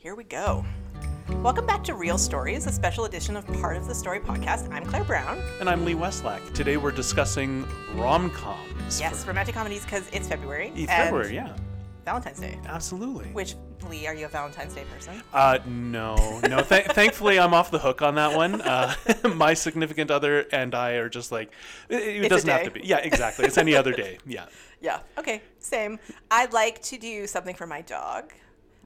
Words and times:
Here 0.00 0.14
we 0.14 0.24
go. 0.24 0.64
Welcome 1.42 1.66
back 1.66 1.84
to 1.84 1.92
Real 1.92 2.16
Stories, 2.16 2.66
a 2.66 2.72
special 2.72 3.04
edition 3.04 3.36
of 3.36 3.46
Part 3.60 3.76
of 3.76 3.86
the 3.86 3.94
Story 3.94 4.18
podcast. 4.18 4.72
I'm 4.72 4.86
Claire 4.86 5.04
Brown. 5.04 5.38
And 5.60 5.68
I'm 5.68 5.84
Lee 5.84 5.92
Westlack. 5.92 6.54
Today 6.54 6.78
we're 6.78 6.90
discussing 6.90 7.66
rom 7.94 8.30
coms. 8.30 8.98
Yes, 8.98 9.26
romantic 9.26 9.54
comedies 9.54 9.84
because 9.84 10.08
it's 10.10 10.26
February. 10.26 10.72
It's 10.74 10.90
February, 10.90 11.34
yeah. 11.34 11.54
Valentine's 12.06 12.40
Day. 12.40 12.58
Absolutely. 12.64 13.26
Which, 13.26 13.56
Lee, 13.90 14.06
are 14.06 14.14
you 14.14 14.24
a 14.24 14.28
Valentine's 14.30 14.74
Day 14.74 14.84
person? 14.90 15.22
Uh, 15.34 15.58
no, 15.66 16.40
no. 16.48 16.62
Th- 16.62 16.86
thankfully, 16.92 17.38
I'm 17.38 17.52
off 17.52 17.70
the 17.70 17.78
hook 17.78 18.00
on 18.00 18.14
that 18.14 18.34
one. 18.34 18.62
Uh, 18.62 18.94
my 19.34 19.52
significant 19.52 20.10
other 20.10 20.46
and 20.50 20.74
I 20.74 20.92
are 20.92 21.10
just 21.10 21.30
like, 21.30 21.52
it, 21.90 22.24
it 22.24 22.28
doesn't 22.30 22.48
have 22.48 22.64
to 22.64 22.70
be. 22.70 22.80
Yeah, 22.84 23.00
exactly. 23.00 23.44
It's 23.44 23.58
any 23.58 23.76
other 23.76 23.92
day. 23.92 24.16
Yeah. 24.26 24.46
Yeah. 24.80 25.00
Okay. 25.18 25.42
Same. 25.58 25.98
I'd 26.30 26.54
like 26.54 26.80
to 26.84 26.96
do 26.96 27.26
something 27.26 27.54
for 27.54 27.66
my 27.66 27.82
dog. 27.82 28.32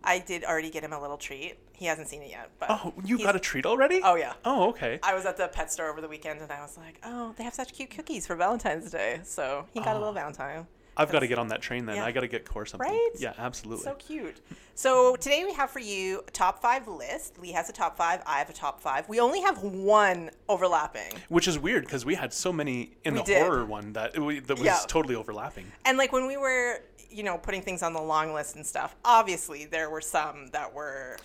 I 0.05 0.19
did 0.19 0.45
already 0.45 0.71
get 0.71 0.85
him 0.85 0.93
a 0.93 1.01
little 1.01 1.17
treat. 1.17 1.57
He 1.73 1.87
hasn't 1.87 2.09
seen 2.09 2.23
it 2.23 2.31
yet, 2.31 2.51
but 2.61 2.71
Oh, 2.71 2.93
you 3.05 3.17
he's- 3.17 3.27
got 3.27 3.35
a 3.37 3.41
treat 3.41 3.67
already? 3.67 4.01
Oh 4.05 4.15
yeah. 4.15 4.35
Oh, 4.45 4.69
okay. 4.71 5.01
I 5.03 5.15
was 5.15 5.27
at 5.27 5.37
the 5.37 5.49
pet 5.49 5.73
store 5.73 5.89
over 5.89 6.01
the 6.01 6.09
weekend 6.09 6.41
and 6.41 6.53
I 6.53 6.61
was 6.61 6.77
like, 6.79 7.01
oh, 7.05 7.35
they 7.37 7.45
have 7.45 7.55
such 7.55 7.73
cute 7.73 7.91
cookies 7.91 8.27
for 8.27 8.37
Valentine's 8.37 8.91
Day. 8.91 9.21
So 9.25 9.67
he 9.73 9.81
got 9.81 9.91
a 9.97 9.99
little 9.99 10.11
oh. 10.11 10.13
Valentine. 10.13 10.67
I've 10.97 11.11
got 11.11 11.21
to 11.21 11.27
get 11.27 11.41
on 11.41 11.49
that 11.49 11.61
train 11.61 11.87
then. 11.87 11.97
Yeah. 11.97 12.05
I 12.05 12.13
got 12.13 12.21
to 12.21 12.29
get 12.29 12.49
core 12.49 12.65
something. 12.65 12.89
Right? 12.89 13.11
Yeah, 13.19 13.33
absolutely. 13.37 13.83
So 13.83 13.95
cute. 13.95 14.41
So 14.77 15.17
today 15.17 15.45
we 15.45 15.53
have 15.55 15.69
for 15.71 15.81
you 15.81 16.23
a 16.29 16.31
top 16.31 16.63
five 16.63 16.87
list. 16.87 17.37
Lee 17.41 17.51
has 17.51 17.69
a 17.69 17.73
top 17.73 17.97
five. 17.97 18.23
I 18.27 18.39
have 18.39 18.49
a 18.49 18.53
top 18.53 18.81
five. 18.81 19.09
We 19.09 19.19
only 19.19 19.41
have 19.41 19.61
one 19.65 20.31
overlapping. 20.49 21.11
Which 21.29 21.49
is 21.49 21.59
weird 21.59 21.85
because 21.85 22.05
we 22.07 22.15
had 22.15 22.33
so 22.33 22.53
many 22.53 22.93
in 23.05 23.15
We 23.15 23.21
the 23.21 23.25
did. 23.27 23.43
horror 23.43 23.65
one 23.65 23.93
that, 23.95 24.17
we, 24.17 24.39
that 24.39 24.57
was 24.57 24.65
Yeah. 24.65 24.79
totally 24.87 25.17
overlapping. 25.17 25.67
And 25.85 25.99
like 25.99 26.13
when 26.13 26.29
we 26.29 26.37
were, 26.37 26.79
you 27.15 27.23
know, 27.23 27.39
putting 27.39 27.63
things 27.63 27.83
on 27.83 27.93
the 27.93 28.01
long 28.01 28.35
list 28.35 28.57
and 28.57 28.67
stuff, 28.67 28.97
obviously 29.05 29.65
there 29.65 29.89
were 29.89 30.01
some 30.01 30.49
that 30.49 30.75
were 30.75 31.17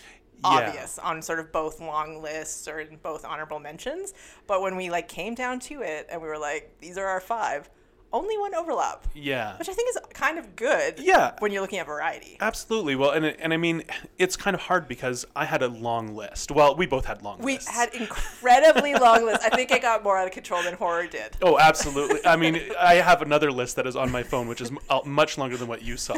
obvious 0.44 1.00
on 1.00 1.22
sort 1.22 1.40
of 1.40 1.52
both 1.52 1.82
long 1.82 2.22
lists 2.22 2.68
or 2.68 2.80
in 2.80 2.98
both 2.98 3.26
honorable 3.26 3.60
mentions. 3.60 4.14
But 4.48 4.62
when 4.62 4.76
we 4.76 4.90
like 4.90 5.08
came 5.08 5.36
down 5.36 5.60
to 5.62 5.82
it 5.82 6.08
and 6.12 6.22
we 6.22 6.28
were 6.28 6.38
like, 6.38 6.76
these 6.80 6.98
are 6.98 7.06
our 7.06 7.20
five, 7.20 7.70
only 8.12 8.38
one 8.38 8.56
overlap. 8.56 9.08
Yeah. 9.14 9.58
Which 9.58 9.70
I 9.70 9.74
think 9.74 9.90
is 9.90 9.98
kind 10.14 10.38
of 10.38 10.56
good. 10.56 11.00
Yeah. 11.00 11.34
When 11.40 11.52
you're 11.52 11.62
looking 11.62 11.80
at 11.80 11.86
variety. 11.86 12.38
Absolutely. 12.42 12.96
Well, 12.96 13.12
and 13.12 13.26
and 13.26 13.54
I 13.54 13.58
mean, 13.58 13.84
it's 14.18 14.36
kind 14.36 14.54
of 14.56 14.62
hard 14.62 14.88
because 14.88 15.26
I 15.36 15.46
had 15.46 15.62
a 15.62 15.68
long 15.68 16.16
list. 16.16 16.52
Well, 16.52 16.76
we 16.76 16.86
both 16.86 17.06
had 17.06 17.22
long 17.22 17.40
We 17.40 17.54
lists. 17.56 17.70
We 17.70 17.76
had 17.76 17.94
incredibly 17.94 18.94
long 18.96 19.26
lists. 19.26 19.46
I 19.46 19.50
think 19.50 19.72
it 19.72 19.82
got 19.82 20.04
more 20.04 20.18
out 20.18 20.28
of 20.28 20.34
control 20.34 20.64
than 20.64 20.74
horror 20.76 21.08
did. 21.08 21.36
Oh, 21.42 21.58
absolutely. 21.60 22.26
I 22.26 22.36
mean, 22.36 22.62
I 22.80 22.96
have 22.96 23.22
another 23.22 23.52
list 23.52 23.76
that 23.76 23.86
is 23.88 23.96
on 23.96 24.12
my 24.12 24.24
phone, 24.24 24.48
which 24.48 24.62
is 24.62 24.72
uh, 24.90 25.02
much 25.06 25.38
longer 25.38 25.58
than 25.58 25.68
what 25.68 25.82
you 25.82 25.98
saw. 25.98 26.18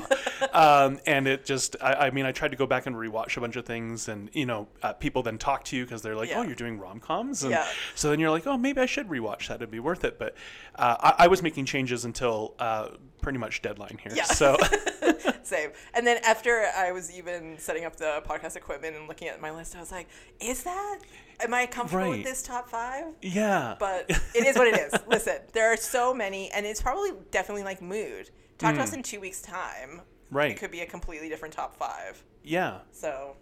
Um, 0.53 1.00
and 1.06 1.28
it 1.28 1.45
just, 1.45 1.75
I, 1.81 1.94
I 2.08 2.09
mean, 2.12 2.25
I 2.25 2.31
tried 2.31 2.52
to 2.52 2.58
go 2.58 2.66
back 2.67 2.86
and 2.86 2.95
rewatch 2.95 3.38
a 3.38 3.42
bunch 3.42 3.56
of 3.56 3.66
things, 3.66 4.08
and, 4.08 4.30
you 4.34 4.45
know, 4.45 4.67
uh, 4.84 4.94
people 4.94 5.23
then 5.23 5.38
talk 5.38 5.64
to 5.66 5.75
you 5.78 5.84
because 5.86 6.02
they're 6.02 6.16
like, 6.16 6.30
Yeah. 6.30 6.39
oh, 6.39 6.44
you're 6.44 6.56
doing 6.56 6.80
rom 6.80 7.00
coms? 7.00 7.44
And 7.44 7.52
Yeah. 7.52 7.67
so 7.95 8.09
then 8.09 8.19
you're 8.19 8.30
like, 8.31 8.47
oh, 8.47 8.58
maybe 8.58 8.81
I 8.81 8.86
should 8.86 9.08
rewatch 9.08 9.47
that. 9.47 9.56
It'd 9.56 9.72
be 9.72 9.80
worth 9.80 10.03
it. 10.03 10.17
But 10.19 10.36
uh, 10.75 10.95
I, 11.00 11.25
I 11.25 11.28
was 11.28 11.42
making 11.42 11.66
changes 11.66 11.80
until 11.89 12.53
uh, 12.59 12.89
pretty 13.21 13.37
much 13.39 13.61
deadline 13.61 13.97
here. 14.01 14.13
Yeah. 14.15 14.23
So, 14.25 14.57
Same. 15.43 15.71
And 15.93 16.05
then 16.05 16.19
after 16.23 16.65
I 16.77 16.91
was 16.91 17.11
even 17.15 17.57
setting 17.57 17.85
up 17.85 17.95
the 17.95 18.21
podcast 18.25 18.55
equipment 18.55 18.95
and 18.95 19.07
looking 19.07 19.27
at 19.27 19.41
my 19.41 19.51
list, 19.51 19.75
I 19.75 19.79
was 19.79 19.91
like, 19.91 20.07
is 20.39 20.63
that? 20.63 20.99
Am 21.39 21.53
I 21.53 21.65
comfortable 21.65 22.09
with 22.11 22.23
this 22.23 22.43
top 22.43 22.69
five? 22.69 23.05
yeah. 23.21 23.75
But 23.79 24.05
it 24.35 24.45
is 24.45 24.55
what 24.55 24.67
it 24.67 24.77
is. 24.77 24.93
Listen, 25.07 25.38
there 25.53 25.73
are 25.73 25.77
so 25.77 26.13
many, 26.13 26.51
and 26.51 26.65
it's 26.65 26.81
probably 26.81 27.11
definitely 27.31 27.63
like 27.63 27.81
mood. 27.81 28.29
Talk 28.59 28.75
to 28.75 28.81
us 28.81 28.93
in 28.93 29.01
two 29.01 29.19
weeks' 29.19 29.41
time. 29.41 30.01
Right. 30.29 30.51
It 30.51 30.57
could 30.57 30.71
be 30.71 30.81
a 30.81 30.85
completely 30.85 31.29
different 31.29 31.53
top 31.53 31.75
five. 31.75 32.23
yeah. 32.43 32.79
So 32.91 33.35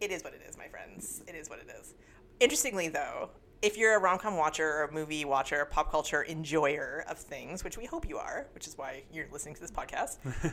it 0.00 0.10
is 0.12 0.22
what 0.22 0.32
it 0.34 0.42
is, 0.48 0.56
my 0.56 0.68
friends. 0.68 1.22
It 1.26 1.34
is 1.34 1.50
what 1.50 1.58
it 1.58 1.66
is. 1.80 1.94
Interestingly, 2.38 2.88
though, 2.88 3.30
if 3.62 3.76
you're 3.76 3.94
a 3.96 3.98
rom 4.00 4.18
com 4.18 4.36
watcher 4.36 4.68
or 4.68 4.84
a 4.84 4.92
movie 4.92 5.24
watcher, 5.24 5.60
a 5.60 5.66
pop 5.66 5.90
culture 5.90 6.24
enjoyer 6.28 7.04
of 7.08 7.18
things, 7.18 7.64
which 7.64 7.76
we 7.78 7.84
hope 7.86 8.08
you 8.08 8.18
are, 8.18 8.46
which 8.54 8.66
is 8.66 8.76
why 8.78 9.02
you're 9.12 9.26
listening 9.32 9.54
to 9.54 9.60
this 9.60 9.70
podcast, 9.70 10.18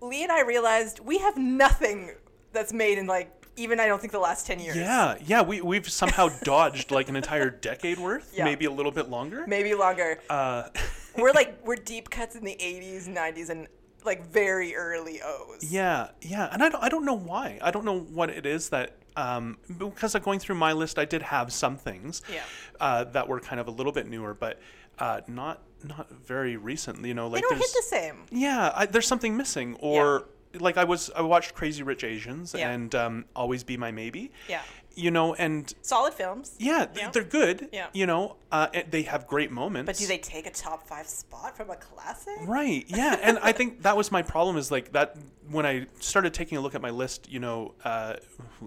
Lee 0.00 0.22
and 0.22 0.30
I 0.32 0.42
realized 0.42 1.00
we 1.00 1.18
have 1.18 1.36
nothing 1.36 2.12
that's 2.52 2.72
made 2.72 2.98
in 2.98 3.06
like 3.06 3.32
even 3.56 3.80
I 3.80 3.86
don't 3.86 4.00
think 4.00 4.12
the 4.12 4.20
last 4.20 4.46
ten 4.46 4.60
years. 4.60 4.76
Yeah, 4.76 5.16
yeah, 5.24 5.42
we 5.42 5.60
we've 5.60 5.88
somehow 5.90 6.28
dodged 6.44 6.90
like 6.92 7.08
an 7.08 7.16
entire 7.16 7.50
decade 7.50 7.98
worth, 7.98 8.32
Yeah. 8.34 8.44
maybe 8.44 8.66
a 8.66 8.70
little 8.70 8.92
bit 8.92 9.08
longer. 9.08 9.44
maybe 9.48 9.74
longer. 9.74 10.20
Uh, 10.30 10.68
we're 11.18 11.32
like 11.32 11.58
we're 11.66 11.74
deep 11.76 12.10
cuts 12.10 12.36
in 12.36 12.44
the 12.44 12.56
'80s, 12.60 13.08
'90s, 13.08 13.48
and 13.50 13.66
like 14.04 14.24
very 14.28 14.76
early 14.76 15.20
O's. 15.24 15.64
yeah, 15.72 16.10
yeah, 16.22 16.48
and 16.52 16.62
I 16.62 16.68
don't, 16.68 16.82
I 16.84 16.88
don't 16.88 17.04
know 17.04 17.16
why. 17.18 17.58
I 17.60 17.72
don't 17.72 17.84
know 17.84 17.98
what 17.98 18.30
it 18.30 18.46
is 18.46 18.68
that 18.68 18.94
um, 19.18 19.58
because 19.78 20.14
of 20.14 20.22
going 20.22 20.38
through 20.38 20.54
my 20.56 20.72
list, 20.72 20.98
I 20.98 21.04
did 21.04 21.22
have 21.22 21.52
some 21.52 21.76
things 21.76 22.22
Yeah. 22.32 22.42
uh, 22.80 23.04
that 23.04 23.28
were 23.28 23.40
kind 23.40 23.60
of 23.60 23.66
a 23.68 23.70
little 23.70 23.92
bit 23.92 24.06
newer, 24.08 24.34
but 24.34 24.60
uh, 24.98 25.20
not 25.26 25.60
not 25.84 26.10
very 26.10 26.56
recent. 26.56 27.04
You 27.04 27.14
know, 27.14 27.28
like 27.28 27.42
They 27.42 27.48
don't 27.48 27.58
hit 27.58 27.70
the 27.72 27.82
same. 27.86 28.16
yeah, 28.30 28.72
I, 28.74 28.86
there's 28.86 29.06
something 29.06 29.36
missing, 29.36 29.76
or 29.80 30.24
like 30.58 30.76
I 30.76 30.84
was 30.84 31.10
I 31.14 31.22
watched 31.22 31.54
Crazy 31.54 31.82
Rich 31.82 32.04
Asians 32.04 32.54
Yeah. 32.56 32.70
and 32.70 32.94
um, 32.94 33.24
Always 33.36 33.62
Be 33.64 33.76
My 33.76 33.90
Maybe. 33.92 34.32
Yeah. 34.48 34.62
You 34.98 35.10
know, 35.12 35.34
and 35.34 35.72
Solid 35.82 36.12
films. 36.14 36.54
yeah, 36.58 36.86
th- 36.86 36.98
Yeah. 36.98 37.10
they're 37.12 37.22
good. 37.22 37.68
Yeah. 37.72 37.86
You 37.92 38.06
know, 38.06 38.36
uh, 38.50 38.66
they 38.90 39.02
have 39.02 39.26
great 39.28 39.50
moments. 39.52 39.86
But 39.86 39.96
do 39.96 40.06
they 40.06 40.18
take 40.18 40.46
a 40.46 40.50
top 40.50 40.86
five 40.88 41.06
spot 41.06 41.56
from 41.56 41.70
a 41.70 41.76
classic? 41.76 42.34
Right. 42.42 42.84
Yeah, 42.88 43.16
and 43.22 43.38
I 43.40 43.52
think 43.52 43.82
that 43.82 43.96
was 43.96 44.10
my 44.10 44.22
problem 44.22 44.56
is 44.56 44.70
like 44.72 44.92
that 44.92 45.16
when 45.50 45.64
I 45.64 45.86
started 46.00 46.34
taking 46.34 46.58
a 46.58 46.60
look 46.60 46.74
at 46.74 46.82
my 46.82 46.90
list, 46.90 47.30
you 47.30 47.38
know, 47.38 47.74
uh, 47.84 48.14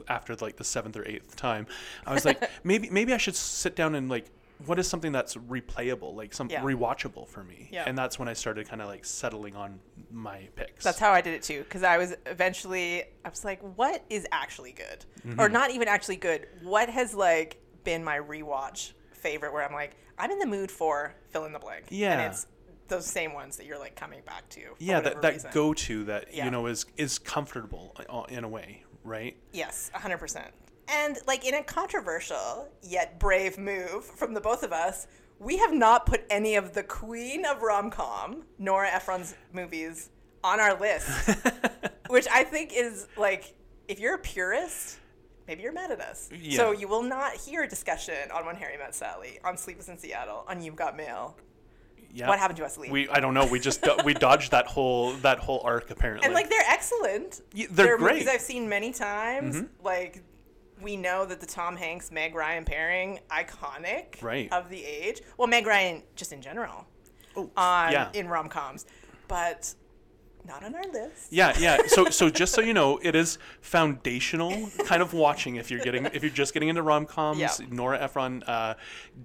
after 0.07 0.35
like 0.37 0.55
the 0.55 0.63
seventh 0.63 0.95
or 0.95 1.05
eighth 1.05 1.35
time, 1.35 1.67
I 2.05 2.13
was 2.13 2.23
like, 2.25 2.41
maybe 2.63 2.89
maybe 2.89 3.13
I 3.13 3.17
should 3.17 3.35
sit 3.35 3.75
down 3.75 3.93
and 3.95 4.07
like, 4.09 4.25
what 4.65 4.79
is 4.79 4.87
something 4.87 5.11
that's 5.11 5.35
replayable, 5.35 6.15
like 6.15 6.33
some 6.33 6.49
Yeah. 6.49 6.61
rewatchable 6.61 7.27
for 7.27 7.43
me? 7.43 7.69
Yeah. 7.71 7.83
And 7.87 7.97
that's 7.97 8.17
when 8.19 8.27
I 8.27 8.33
started 8.33 8.67
kind 8.67 8.81
of 8.81 8.87
like 8.87 9.05
settling 9.05 9.55
on 9.55 9.79
my 10.11 10.47
picks. 10.55 10.83
That's 10.83 10.99
how 10.99 11.11
I 11.11 11.21
did 11.21 11.33
it 11.33 11.43
too. 11.43 11.59
Because 11.63 11.83
I 11.83 11.97
was 11.97 12.15
eventually, 12.25 13.03
I 13.25 13.29
was 13.29 13.43
like, 13.45 13.59
what 13.77 14.03
is 14.09 14.27
actually 14.31 14.71
good? 14.73 15.05
Mm-hmm. 15.25 15.39
Or 15.39 15.49
not 15.49 15.71
even 15.71 15.87
actually 15.87 16.17
good. 16.17 16.47
What 16.63 16.89
has 16.89 17.13
like 17.13 17.61
been 17.83 18.03
my 18.03 18.17
rewatch 18.19 18.93
favorite 19.13 19.53
where 19.53 19.63
I'm 19.65 19.73
like, 19.73 19.95
I'm 20.17 20.31
in 20.31 20.39
the 20.39 20.45
mood 20.45 20.71
for 20.71 21.15
fill 21.29 21.45
in 21.45 21.53
the 21.53 21.59
blank. 21.59 21.85
Yeah. 21.89 22.13
And 22.19 22.31
it's 22.33 22.47
those 22.87 23.05
same 23.05 23.33
ones 23.33 23.57
that 23.57 23.65
you're 23.65 23.79
like 23.79 23.95
coming 23.95 24.21
back 24.25 24.47
to. 24.49 24.61
for 24.61 24.75
yeah, 24.79 24.99
that, 24.99 25.21
that 25.21 25.51
go 25.53 25.73
to 25.73 26.03
that 26.05 26.33
Yeah. 26.33 26.45
you 26.45 26.51
know 26.51 26.65
is 26.67 26.85
is 26.97 27.17
comfortable 27.17 27.95
uh, 28.09 28.23
in 28.29 28.43
a 28.43 28.49
way, 28.49 28.83
right? 29.03 29.35
Yes, 29.53 29.89
100%. 29.95 30.47
And 30.87 31.17
like 31.27 31.45
in 31.45 31.53
a 31.53 31.63
controversial 31.63 32.67
yet 32.81 33.19
brave 33.19 33.57
move 33.57 34.03
from 34.05 34.33
the 34.33 34.41
both 34.41 34.63
of 34.63 34.71
us, 34.73 35.07
we 35.39 35.57
have 35.57 35.73
not 35.73 36.05
put 36.05 36.23
any 36.29 36.55
of 36.55 36.73
the 36.73 36.83
queen 36.83 37.45
of 37.45 37.61
rom 37.61 37.89
com, 37.89 38.43
Nora 38.59 38.89
Ephron's 38.89 39.35
movies, 39.53 40.09
on 40.43 40.59
our 40.59 40.79
list. 40.79 41.09
which 42.09 42.27
I 42.31 42.43
think 42.43 42.71
is 42.73 43.07
like, 43.17 43.53
if 43.87 43.99
you're 43.99 44.15
a 44.15 44.19
purist, 44.19 44.99
maybe 45.47 45.63
you're 45.63 45.71
mad 45.71 45.91
at 45.91 45.99
us. 46.01 46.29
Yeah. 46.33 46.57
So 46.57 46.71
you 46.71 46.87
will 46.87 47.03
not 47.03 47.33
hear 47.35 47.63
a 47.63 47.67
discussion 47.67 48.29
on 48.33 48.45
When 48.45 48.55
Harry 48.55 48.77
Met 48.77 48.93
Sally, 48.93 49.39
on 49.43 49.57
Sleepless 49.57 49.89
in 49.89 49.97
Seattle, 49.97 50.45
on 50.47 50.61
You've 50.61 50.75
Got 50.75 50.95
Mail. 50.95 51.37
Yeah. 52.13 52.27
What 52.27 52.39
happened 52.39 52.57
to 52.57 52.65
us, 52.65 52.77
Lee? 52.77 52.89
We 52.91 53.07
I 53.07 53.21
don't 53.21 53.33
know. 53.33 53.45
We 53.45 53.57
just 53.59 53.81
do- 53.83 53.95
we 54.03 54.13
dodged 54.13 54.51
that 54.51 54.67
whole 54.67 55.13
that 55.21 55.39
whole 55.39 55.61
arc 55.63 55.91
apparently. 55.91 56.25
and 56.25 56.33
like 56.33 56.49
they're 56.49 56.61
excellent. 56.67 57.39
Yeah, 57.53 57.67
they're 57.71 57.85
They're 57.85 57.97
great. 57.97 58.13
movies 58.15 58.27
I've 58.27 58.41
seen 58.41 58.67
many 58.67 58.91
times. 58.91 59.55
Mm-hmm. 59.55 59.85
Like 59.85 60.21
we 60.81 60.97
know 60.97 61.25
that 61.25 61.39
the 61.39 61.45
Tom 61.45 61.75
Hanks 61.75 62.11
Meg 62.11 62.35
Ryan 62.35 62.65
pairing 62.65 63.19
iconic 63.29 64.21
Right. 64.21 64.51
of 64.51 64.69
the 64.69 64.83
age. 64.83 65.21
Well, 65.37 65.47
Meg 65.47 65.65
Ryan 65.67 66.03
just 66.15 66.33
in 66.33 66.41
general 66.41 66.85
oh, 67.35 67.49
on 67.55 67.91
yeah. 67.91 68.09
in 68.13 68.27
rom 68.27 68.49
coms, 68.49 68.85
but 69.27 69.73
not 70.45 70.63
on 70.63 70.73
our 70.73 70.83
list. 70.91 71.31
Yeah, 71.31 71.53
yeah. 71.59 71.77
So, 71.87 72.05
so 72.09 72.29
just 72.29 72.53
so 72.53 72.61
you 72.61 72.73
know, 72.73 72.99
it 73.01 73.15
is 73.15 73.37
foundational 73.61 74.69
kind 74.85 75.01
of 75.01 75.13
watching. 75.13 75.55
If 75.55 75.69
you're 75.69 75.81
getting, 75.81 76.05
if 76.07 76.23
you're 76.23 76.31
just 76.31 76.53
getting 76.53 76.69
into 76.69 76.81
rom 76.81 77.05
coms, 77.05 77.39
Yeah. 77.39 77.51
Nora 77.69 78.01
Ephron, 78.01 78.43
uh, 78.43 78.75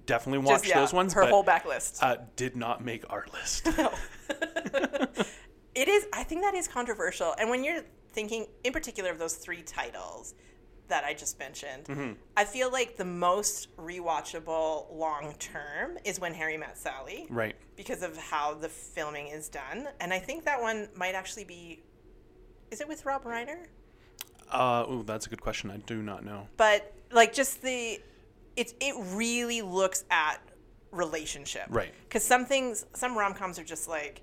definitely 0.05 0.39
watch 0.39 0.61
Just, 0.61 0.69
yeah, 0.69 0.79
those 0.79 0.93
ones. 0.93 1.13
Her 1.13 1.21
but, 1.23 1.31
whole 1.31 1.43
backlist. 1.43 2.01
uh, 2.01 2.17
did 2.35 2.55
not 2.55 2.83
make 2.83 3.03
our 3.09 3.25
list. 3.33 3.67
it 5.75 5.87
is. 5.87 6.07
I 6.13 6.23
think 6.23 6.41
that 6.41 6.53
is 6.55 6.67
controversial. 6.67 7.33
And 7.39 7.49
when 7.49 7.63
you're 7.63 7.81
thinking, 8.09 8.47
in 8.63 8.73
particular, 8.73 9.09
of 9.11 9.19
those 9.19 9.35
three 9.35 9.61
titles 9.63 10.33
that 10.87 11.03
I 11.03 11.13
just 11.13 11.37
mentioned, 11.39 11.85
Mm-hmm. 11.85 12.13
I 12.35 12.45
feel 12.45 12.71
like 12.71 12.97
the 12.97 13.05
most 13.05 13.75
rewatchable 13.77 14.93
long 14.95 15.33
term 15.39 15.97
is 16.05 16.19
when 16.19 16.33
Harry 16.33 16.57
met 16.57 16.77
Sally. 16.77 17.27
right. 17.29 17.55
because 17.75 18.03
of 18.03 18.17
how 18.17 18.53
the 18.53 18.69
filming 18.69 19.27
is 19.27 19.49
done. 19.49 19.87
And 19.99 20.13
I 20.13 20.19
think 20.19 20.45
that 20.45 20.61
one 20.61 20.87
might 20.95 21.15
actually 21.15 21.43
be. 21.45 21.81
Is 22.71 22.81
it 22.81 22.87
with 22.87 23.05
Rob 23.05 23.23
Reiner? 23.23 23.65
Uh, 24.51 24.85
ooh, 24.89 25.03
that's 25.03 25.25
a 25.25 25.29
good 25.29 25.41
question. 25.41 25.69
I 25.71 25.77
do 25.77 26.01
not 26.01 26.23
know. 26.25 26.47
But 26.57 26.93
like 27.11 27.33
just 27.33 27.61
the, 27.61 27.99
it's 28.55 28.73
it 28.79 28.95
really 29.13 29.61
looks 29.61 30.03
at 30.09 30.37
relationship. 30.91 31.65
Right. 31.69 31.93
Because 32.03 32.23
some 32.23 32.45
things, 32.45 32.85
some 32.93 33.17
rom 33.17 33.33
coms 33.33 33.59
are 33.59 33.63
just 33.63 33.87
like, 33.87 34.21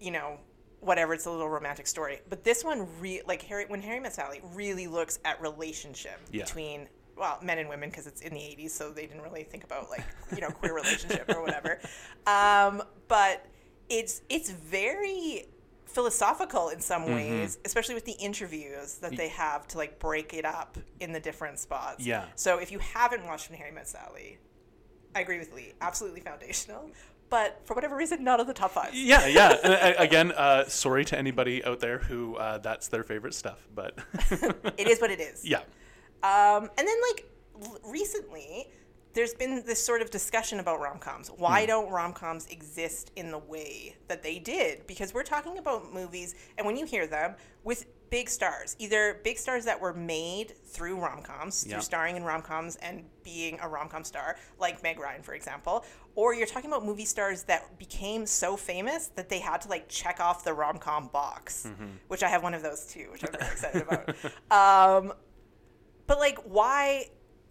you 0.00 0.10
know, 0.10 0.38
whatever 0.80 1.12
it's 1.14 1.26
a 1.26 1.30
little 1.30 1.48
romantic 1.48 1.86
story 1.86 2.20
but 2.28 2.42
this 2.44 2.64
one 2.64 2.86
re- 3.00 3.22
like 3.26 3.42
harry 3.42 3.64
when 3.68 3.80
harry 3.82 4.00
met 4.00 4.14
sally 4.14 4.40
really 4.54 4.86
looks 4.86 5.18
at 5.24 5.40
relationship 5.40 6.18
Yeah. 6.32 6.44
between 6.44 6.88
well 7.16 7.38
men 7.42 7.58
and 7.58 7.68
women 7.68 7.90
because 7.90 8.06
it's 8.06 8.22
in 8.22 8.32
the 8.32 8.40
80s 8.40 8.70
so 8.70 8.90
they 8.90 9.06
didn't 9.06 9.22
really 9.22 9.42
think 9.44 9.62
about 9.64 9.90
like 9.90 10.04
you 10.34 10.40
know 10.40 10.48
queer 10.50 10.74
relationship 10.74 11.28
or 11.28 11.42
whatever 11.42 11.78
um, 12.26 12.82
but 13.08 13.44
it's 13.90 14.22
it's 14.30 14.50
very 14.50 15.46
philosophical 15.84 16.68
in 16.68 16.80
some 16.80 17.02
Mm-hmm. 17.02 17.14
ways 17.14 17.58
especially 17.64 17.94
with 17.94 18.04
the 18.04 18.12
interviews 18.12 18.94
that 18.98 19.16
they 19.16 19.28
have 19.28 19.66
to 19.68 19.78
like 19.78 19.98
break 19.98 20.32
it 20.34 20.44
up 20.44 20.78
in 21.00 21.12
the 21.12 21.20
different 21.20 21.58
spots 21.58 22.06
Yeah. 22.06 22.24
so 22.36 22.58
if 22.58 22.70
you 22.72 22.78
haven't 22.78 23.26
watched 23.26 23.50
when 23.50 23.58
harry 23.58 23.72
met 23.72 23.88
sally 23.88 24.38
i 25.14 25.20
agree 25.20 25.38
with 25.38 25.52
lee 25.52 25.72
absolutely 25.80 26.20
foundational 26.20 26.88
but 27.30 27.60
for 27.64 27.74
whatever 27.74 27.96
reason 27.96 28.22
not 28.24 28.40
on 28.40 28.46
the 28.46 28.52
top 28.54 28.72
five 28.72 28.90
Yeah, 28.94 29.26
yeah. 29.26 29.56
And, 29.62 29.72
uh, 29.72 29.94
again, 30.02 30.32
uh, 30.32 30.64
sorry 30.66 31.04
to 31.06 31.18
anybody 31.18 31.64
out 31.64 31.80
there 31.80 31.98
who 31.98 32.36
uh, 32.36 32.58
that's 32.58 32.88
their 32.88 33.04
favorite 33.04 33.34
stuff, 33.34 33.66
but 33.74 33.98
it 34.76 34.88
is 34.88 35.00
what 35.00 35.10
it 35.10 35.20
is 35.20 35.44
yeah, 35.44 35.60
Um, 36.22 36.68
and 36.76 36.86
then 36.88 36.96
like 37.10 37.30
l- 37.62 37.78
recently, 37.84 38.68
there's 39.12 39.34
been 39.34 39.62
this 39.66 39.84
sort 39.84 40.02
of 40.02 40.10
discussion 40.10 40.60
about 40.60 40.78
rom 40.80 40.98
coms. 40.98 41.28
Why 41.28 41.66
don't 41.66 41.90
rom 41.90 42.12
coms 42.12 42.46
exist 42.46 43.10
in 43.16 43.30
the 43.32 43.38
way 43.38 43.96
that 44.08 44.22
they 44.22 44.38
did? 44.38 44.86
Because 44.86 45.12
we're 45.14 45.24
talking 45.24 45.58
about 45.58 45.92
movies, 45.92 46.34
and 46.58 46.66
when 46.66 46.76
you 46.76 46.86
hear 46.86 47.06
them 47.08 47.34
with 47.64 47.86
big 48.10 48.28
stars, 48.28 48.74
either 48.78 49.20
big 49.24 49.38
stars 49.38 49.64
that 49.64 49.80
were 49.80 49.92
made 49.94 50.52
through 50.66 50.96
rom 50.98 51.22
coms, 51.22 51.64
Yeah. 51.66 51.74
through 51.74 51.82
starring 51.82 52.16
in 52.16 52.24
rom 52.24 52.42
coms 52.42 52.76
and 52.76 53.04
being 53.22 53.58
a 53.60 53.68
rom 53.68 53.88
com 53.88 54.02
star, 54.04 54.36
like 54.58 54.82
Meg 54.82 54.98
Ryan, 54.98 55.22
for 55.22 55.34
example, 55.34 55.84
or 56.16 56.34
you're 56.34 56.46
talking 56.48 56.68
about 56.70 56.84
movie 56.84 57.04
stars 57.04 57.44
that 57.44 57.78
became 57.78 58.26
so 58.26 58.56
famous 58.56 59.08
that 59.14 59.28
they 59.28 59.38
had 59.38 59.60
to 59.62 59.68
like 59.68 59.88
check 59.88 60.18
off 60.20 60.42
the 60.44 60.52
rom 60.52 60.78
com 60.78 61.06
box, 61.08 61.68
which 62.08 62.22
I 62.22 62.28
have 62.28 62.42
one 62.42 62.52
of 62.54 62.62
those 62.62 62.84
too, 62.86 63.08
which 63.12 63.22
I'm 63.24 63.32
very 63.32 63.50
excited 63.52 63.82
about. 63.82 64.14
Um, 64.50 65.12
but 66.06 66.18
like, 66.18 66.38
why? 66.40 67.06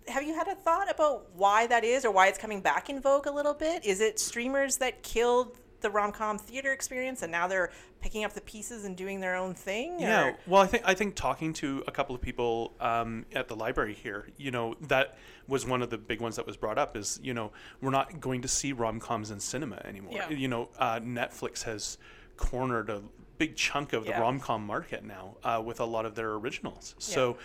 Have 0.10 0.24
you 0.24 0.34
had 0.34 0.48
a 0.48 0.56
thought 0.56 0.90
about 0.90 1.34
why 1.36 1.68
that 1.68 1.84
is, 1.84 2.04
or 2.04 2.12
why 2.12 2.28
it's 2.28 2.38
coming 2.40 2.62
back 2.62 2.90
in 2.90 3.00
vogue 3.00 3.28
a 3.28 3.32
little 3.32 3.54
bit? 3.54 3.86
Is 3.86 4.02
it 4.02 4.20
streamers 4.20 4.78
that 4.78 5.04
killed 5.04 5.56
the 5.82 5.90
rom 5.90 6.12
com 6.12 6.38
theater 6.38 6.72
experience, 6.72 7.22
and 7.22 7.32
now 7.32 7.48
they're 7.48 7.72
picking 8.02 8.24
up 8.24 8.34
the 8.34 8.42
pieces 8.42 8.86
and 8.86 8.96
doing 8.96 9.20
their 9.20 9.36
own 9.36 9.54
thing? 9.54 10.00
yeah. 10.00 10.28
or- 10.30 10.38
Well, 10.48 10.62
I 10.62 10.68
think 10.68 10.84
I 10.86 10.94
think 10.94 11.16
talking 11.16 11.54
to 11.54 11.84
a 11.88 11.92
couple 11.92 12.16
of 12.16 12.22
people 12.22 12.74
um, 12.80 13.26
at 13.34 13.48
the 13.48 13.56
library 13.56 13.94
here, 13.94 14.28
you 14.38 14.52
know, 14.52 14.76
that 14.82 15.18
was 15.48 15.66
one 15.66 15.82
of 15.82 15.90
the 15.90 15.98
big 15.98 16.22
ones 16.22 16.36
that 16.36 16.46
was 16.46 16.58
brought 16.58 16.78
up. 16.78 16.96
Is 16.96 17.20
you 17.24 17.34
know, 17.34 17.52
we're 17.82 17.92
not 17.92 18.20
going 18.20 18.42
to 18.42 18.48
see 18.48 18.74
rom 18.74 19.00
coms 19.00 19.32
in 19.32 19.40
cinema 19.40 19.82
anymore. 19.86 20.14
Yeah. 20.14 20.30
You 20.30 20.48
know, 20.48 20.70
uh, 20.78 21.00
Netflix 21.00 21.64
has 21.64 21.98
cornered 22.40 22.90
a 22.90 23.02
big 23.38 23.56
chunk 23.56 23.94
of 23.94 24.04
the 24.06 24.10
Yeah. 24.12 24.20
rom 24.22 24.40
com 24.40 24.66
market 24.66 25.04
now 25.04 25.36
uh, 25.44 25.62
with 25.64 25.80
a 25.80 25.86
lot 25.86 26.06
of 26.06 26.16
their 26.16 26.34
originals. 26.34 26.96
So, 27.00 27.38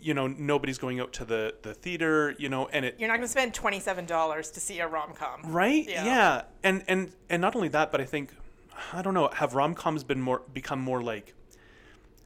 you 0.00 0.14
know, 0.14 0.26
nobody's 0.28 0.78
going 0.78 1.00
out 1.00 1.12
to 1.14 1.24
the 1.24 1.54
the 1.62 1.74
theater. 1.74 2.34
You 2.38 2.48
know, 2.48 2.68
and 2.68 2.84
it 2.84 2.96
You're 2.98 3.08
not 3.08 3.14
going 3.16 3.26
to 3.26 3.28
spend 3.28 3.54
twenty 3.54 3.80
seven 3.80 4.06
dollars 4.06 4.50
to 4.52 4.60
see 4.60 4.78
a 4.80 4.86
rom 4.88 5.12
com, 5.14 5.42
right 5.44 5.88
Yeah. 5.88 6.04
yeah. 6.04 6.42
and 6.62 6.84
and 6.88 7.12
and 7.28 7.40
not 7.42 7.54
only 7.56 7.68
that 7.68 7.90
but 7.92 8.00
i 8.00 8.04
think 8.04 8.34
i 8.92 9.02
don't 9.02 9.14
know 9.14 9.28
have 9.34 9.54
rom-coms 9.54 10.04
been 10.04 10.20
more 10.22 10.42
become 10.54 10.80
more 10.80 11.02
like 11.02 11.34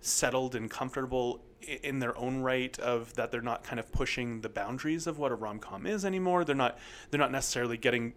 settled 0.00 0.55
and 0.55 0.70
comfortable 0.70 1.41
in 1.82 1.99
their 1.99 2.17
own 2.19 2.43
right 2.43 2.79
of 2.79 3.15
that 3.15 3.31
they're 3.32 3.41
not 3.41 3.65
kind 3.65 3.81
of 3.81 3.91
pushing 3.91 4.43
the 4.43 4.49
boundaries 4.50 5.06
of 5.06 5.19
what 5.19 5.32
a 5.32 5.35
rom-com 5.35 5.87
is 5.87 6.05
anymore 6.05 6.44
they're 6.44 6.55
not 6.55 6.79
they're 7.11 7.19
not 7.19 7.32
necessarily 7.32 7.77
getting 7.79 8.12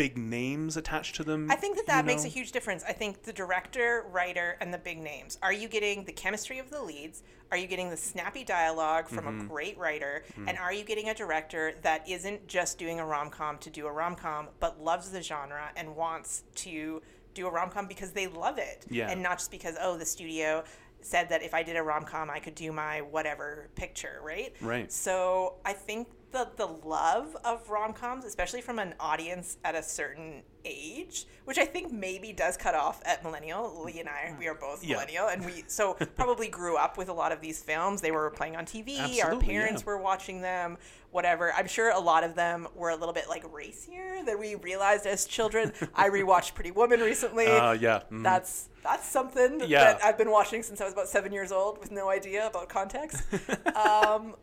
big 0.00 0.16
names 0.16 0.78
attached 0.78 1.14
to 1.16 1.22
them 1.22 1.50
I 1.50 1.56
think 1.56 1.76
that 1.76 1.86
that 1.88 2.04
you 2.04 2.06
makes 2.06 2.24
a 2.24 2.28
huge 2.28 2.52
difference. 2.52 2.82
I 2.88 2.92
think 2.94 3.22
the 3.24 3.34
director, 3.34 4.06
writer, 4.10 4.56
and 4.62 4.72
the 4.72 4.78
big 4.78 4.98
names. 4.98 5.36
Are 5.42 5.52
you 5.52 5.68
getting 5.68 6.04
the 6.06 6.12
chemistry 6.12 6.58
of 6.58 6.70
the 6.70 6.82
leads? 6.82 7.22
Are 7.50 7.58
you 7.58 7.66
getting 7.66 7.90
the 7.90 7.98
snappy 7.98 8.42
dialogue 8.42 9.08
from 9.08 9.24
Mm-hmm. 9.26 9.40
a 9.42 9.48
great 9.48 9.76
writer? 9.76 10.24
And 10.46 10.56
are 10.56 10.72
you 10.72 10.84
getting 10.84 11.10
a 11.10 11.14
director 11.14 11.74
that 11.82 12.08
isn't 12.08 12.46
just 12.48 12.78
doing 12.78 12.98
a 12.98 13.04
rom 13.04 13.28
com 13.28 13.58
to 13.58 13.68
do 13.68 13.86
a 13.86 13.92
rom 13.92 14.14
com, 14.16 14.48
but 14.58 14.80
loves 14.80 15.10
the 15.10 15.20
genre 15.22 15.70
and 15.76 15.94
wants 15.94 16.44
to 16.66 17.02
do 17.34 17.46
a 17.46 17.50
rom 17.50 17.68
com 17.68 17.86
because 17.86 18.12
they 18.12 18.26
love 18.26 18.56
it? 18.56 18.86
Yeah. 18.88 19.10
And 19.10 19.22
not 19.22 19.36
just 19.38 19.50
because, 19.50 19.76
oh, 19.80 19.98
the 19.98 20.06
studio 20.06 20.64
said 21.02 21.28
that 21.28 21.42
if 21.42 21.52
I 21.52 21.62
did 21.62 21.76
a 21.76 21.82
rom 21.82 22.04
com, 22.04 22.30
I 22.30 22.38
could 22.38 22.54
do 22.54 22.72
my 22.72 23.02
whatever 23.02 23.68
picture, 23.74 24.20
right? 24.22 24.54
Right. 24.62 24.90
So 24.90 25.56
I 25.66 25.74
think 25.74 26.08
the 26.32 26.48
the 26.56 26.66
love 26.66 27.36
of 27.44 27.68
rom 27.70 27.92
coms, 27.92 28.24
especially 28.24 28.60
from 28.60 28.78
an 28.78 28.94
audience 29.00 29.56
at 29.64 29.74
a 29.74 29.82
certain 29.82 30.42
age, 30.64 31.26
which 31.46 31.58
I 31.58 31.64
think 31.64 31.90
maybe 31.90 32.32
does 32.32 32.56
cut 32.56 32.74
off 32.74 33.00
at 33.04 33.24
millennial. 33.24 33.82
Lee 33.84 33.98
and 34.00 34.08
I, 34.08 34.34
we 34.38 34.46
are 34.46 34.54
both 34.54 34.84
Yeah. 34.84 34.96
millennial, 34.96 35.28
and 35.28 35.44
we 35.44 35.64
so 35.66 35.94
probably 36.16 36.48
grew 36.48 36.76
up 36.76 36.96
with 36.98 37.08
a 37.08 37.12
lot 37.12 37.32
of 37.32 37.40
these 37.40 37.62
films. 37.62 38.00
They 38.00 38.10
were 38.10 38.30
playing 38.30 38.56
on 38.56 38.64
TV. 38.66 39.22
Our 39.24 39.36
parents 39.38 39.82
yeah. 39.82 39.86
were 39.86 39.98
watching 39.98 40.40
them. 40.42 40.76
Whatever. 41.12 41.52
I'm 41.52 41.66
sure 41.66 41.90
a 41.90 41.98
lot 41.98 42.22
of 42.22 42.34
them 42.36 42.68
were 42.74 42.90
a 42.90 42.96
little 42.96 43.14
bit 43.14 43.28
like 43.28 43.42
racier 43.52 44.22
than 44.24 44.38
we 44.38 44.54
realized 44.54 45.06
as 45.06 45.24
children. 45.24 45.72
I 45.94 46.08
rewatched 46.18 46.54
Pretty 46.54 46.70
Woman 46.70 47.00
recently. 47.00 47.46
uh, 47.48 47.72
yeah 47.72 48.02
mhm. 48.12 48.22
That's 48.22 48.68
that's 48.84 49.08
something 49.08 49.60
Yeah. 49.66 49.84
that 49.94 50.04
I've 50.04 50.16
been 50.18 50.30
watching 50.30 50.62
since 50.62 50.80
I 50.80 50.84
was 50.84 50.92
about 50.92 51.08
seven 51.08 51.32
years 51.32 51.50
old 51.50 51.78
with 51.78 51.90
no 51.90 52.08
idea 52.10 52.46
about 52.46 52.68
context. 52.68 53.22
um, 53.74 54.36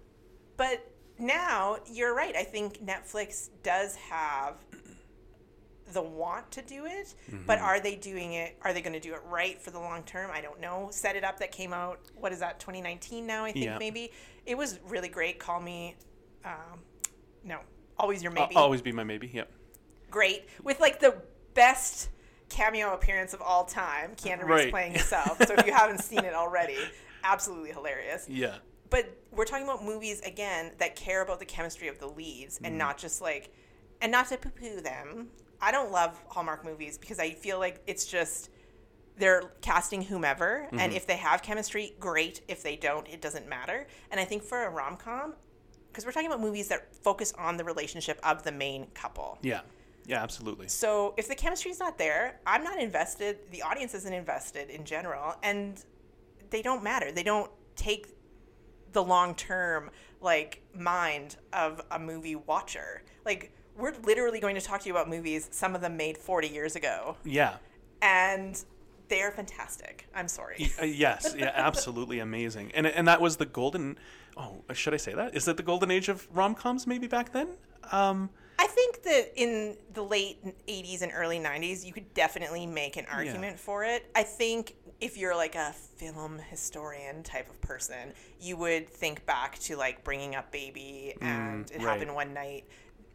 but 0.58 0.92
now 1.20 1.78
you're 1.92 2.14
right. 2.16 2.36
I 2.36 2.44
think 2.44 2.86
Netflix 2.86 3.50
does 3.64 3.96
have 3.96 4.56
the 5.94 6.02
want 6.02 6.52
to 6.52 6.62
do 6.62 6.86
it, 6.86 7.16
but 7.46 7.60
are 7.60 7.80
they 7.80 7.96
doing 7.96 8.34
it? 8.34 8.58
Are 8.62 8.74
they 8.74 8.82
going 8.82 8.94
to 8.94 9.00
do 9.00 9.14
it 9.14 9.22
right 9.26 9.62
for 9.62 9.72
the 9.72 9.80
long 9.80 10.04
term? 10.04 10.30
I 10.34 10.42
don't 10.42 10.60
know. 10.60 10.90
Set 10.92 11.16
It 11.16 11.24
Up 11.24 11.40
that 11.40 11.52
came 11.52 11.72
out. 11.74 12.00
What 12.16 12.34
is 12.34 12.40
that? 12.40 12.60
2019 12.60 13.26
now. 13.26 13.46
I 13.46 13.52
think 13.54 13.66
Yeah. 13.66 13.78
maybe 13.78 14.12
it 14.46 14.58
was 14.58 14.80
really 14.90 15.08
great. 15.08 15.40
Call 15.40 15.62
me. 15.62 15.96
Um, 16.44 16.80
no, 17.44 17.60
always 17.98 18.22
your 18.22 18.32
I'll 18.38 18.48
maybe 18.48 18.56
always 18.56 18.82
be 18.82 18.92
my 18.92 19.04
maybe 19.06 19.28
yep. 19.34 19.50
great 20.12 20.48
with 20.64 20.80
like 20.82 21.00
the 21.00 21.16
best 21.54 22.10
cameo 22.50 22.94
appearance 22.94 23.34
of 23.34 23.42
all 23.42 23.64
time. 23.64 24.12
Keanu 24.18 24.40
Reeves 24.40 24.50
Right. 24.50 24.70
playing 24.72 24.92
himself. 24.94 25.38
so 25.46 25.54
if 25.58 25.66
you 25.66 25.74
haven't 25.74 26.00
seen 26.04 26.20
it 26.26 26.34
already, 26.34 26.78
absolutely 27.24 27.72
hilarious. 27.72 28.26
yeah 28.28 28.58
But 28.90 29.16
we're 29.32 29.46
talking 29.46 29.66
about 29.66 29.84
movies 29.84 30.22
again 30.22 30.72
that 30.78 30.96
care 30.96 31.22
about 31.22 31.40
the 31.40 31.46
chemistry 31.46 31.88
of 31.88 32.00
the 32.00 32.08
leads 32.08 32.56
Mm-hmm. 32.56 32.66
and 32.66 32.78
not 32.78 32.98
just 32.98 33.22
like, 33.22 33.54
and 34.02 34.12
not 34.12 34.28
to 34.30 34.38
poo-poo 34.38 34.82
them. 34.82 35.28
I 35.62 35.72
don't 35.72 35.92
love 35.92 36.22
Hallmark 36.28 36.64
movies 36.64 36.98
because 36.98 37.20
I 37.20 37.32
feel 37.32 37.58
like 37.60 37.82
it's 37.88 38.06
just 38.06 38.50
they're 39.18 39.52
casting 39.62 40.04
whomever, 40.04 40.66
Mm-hmm. 40.68 40.80
and 40.80 40.94
if 40.94 41.08
they 41.08 41.18
have 41.18 41.42
chemistry, 41.42 41.96
great. 42.00 42.42
If 42.48 42.62
they 42.64 42.76
don't, 42.76 43.08
it 43.08 43.22
doesn't 43.22 43.48
matter. 43.50 43.88
And 44.12 44.20
I 44.20 44.26
think 44.26 44.44
for 44.44 44.64
a 44.66 44.70
rom 44.70 44.96
com, 44.98 45.34
because 45.90 46.06
we're 46.06 46.12
talking 46.12 46.28
about 46.28 46.42
movies 46.42 46.68
that 46.68 46.96
focus 46.96 47.34
on 47.38 47.58
the 47.58 47.64
relationship 47.64 48.20
of 48.24 48.44
the 48.44 48.52
main 48.52 48.86
couple. 48.94 49.40
yeah 49.42 49.62
yeah 50.06 50.22
absolutely 50.22 50.68
So 50.68 51.16
if 51.18 51.28
the 51.28 51.34
chemistry's 51.36 51.80
not 51.80 51.98
there, 51.98 52.40
I'm 52.46 52.64
not 52.64 52.80
invested. 52.80 53.40
The 53.52 53.64
audience 53.64 53.94
isn't 53.96 54.14
invested 54.14 54.70
in 54.70 54.86
general, 54.86 55.36
and 55.42 55.84
they 56.52 56.62
don't 56.62 56.84
matter. 56.84 57.12
They 57.12 57.24
don't 57.24 57.50
take 57.76 58.14
the 58.94 59.04
long 59.04 59.36
term 59.36 59.90
like 60.22 60.62
mind 60.74 61.38
of 61.54 61.82
a 61.92 62.00
movie 62.00 62.36
watcher. 62.36 63.04
Like 63.26 63.52
we're 63.78 63.94
literally 64.04 64.40
going 64.40 64.56
to 64.56 64.62
talk 64.62 64.82
to 64.82 64.88
you 64.88 64.94
about 64.94 65.10
movies, 65.10 65.48
some 65.52 65.76
of 65.76 65.82
them 65.82 65.98
made 65.98 66.18
40 66.18 66.48
years 66.48 66.76
ago, 66.76 67.16
yeah 67.24 67.58
and 68.02 68.64
they 69.10 69.22
are 69.22 69.32
fantastic. 69.32 70.08
I'm 70.14 70.28
sorry. 70.28 70.72
Uh, 70.82 70.86
yes, 70.86 71.36
yeah, 71.38 71.52
absolutely 71.56 72.20
amazing. 72.20 72.72
And 72.74 72.86
and 72.86 73.08
that 73.08 73.22
was 73.22 73.38
the 73.38 73.46
golden. 73.46 73.98
Oh, 74.36 74.64
should 74.74 74.94
I 74.94 74.98
say 74.98 75.14
that? 75.14 75.36
Is 75.36 75.46
that 75.46 75.58
the 75.58 75.64
golden 75.64 75.90
age 75.90 76.10
of 76.10 76.28
rom 76.36 76.54
coms? 76.56 76.86
Maybe 76.86 77.08
back 77.08 77.32
then. 77.32 77.48
Um, 77.92 78.30
I 78.60 78.68
think 78.68 79.04
that 79.04 79.32
in 79.36 79.78
the 79.94 80.04
late 80.04 80.44
80s 80.68 81.02
and 81.02 81.12
early 81.16 81.40
90s, 81.40 81.86
you 81.86 81.94
could 81.94 82.12
definitely 82.14 82.66
make 82.66 82.98
an 82.98 83.06
argument 83.12 83.60
for 83.60 83.84
it. 83.84 84.10
I 84.16 84.24
think 84.24 84.76
if 85.00 85.18
you're 85.18 85.36
like 85.36 85.56
a 85.56 85.74
film 85.74 86.40
historian 86.40 87.24
type 87.24 87.50
of 87.50 87.62
person, 87.62 88.14
you 88.40 88.58
would 88.58 88.90
think 88.90 89.26
back 89.26 89.60
to 89.60 89.76
like 89.76 90.04
bringing 90.04 90.36
up 90.36 90.52
Baby 90.52 91.14
mm, 91.20 91.26
and 91.26 91.70
It 91.72 91.78
right. 91.78 91.84
Happened 91.84 92.16
One 92.16 92.34
Night, 92.34 92.66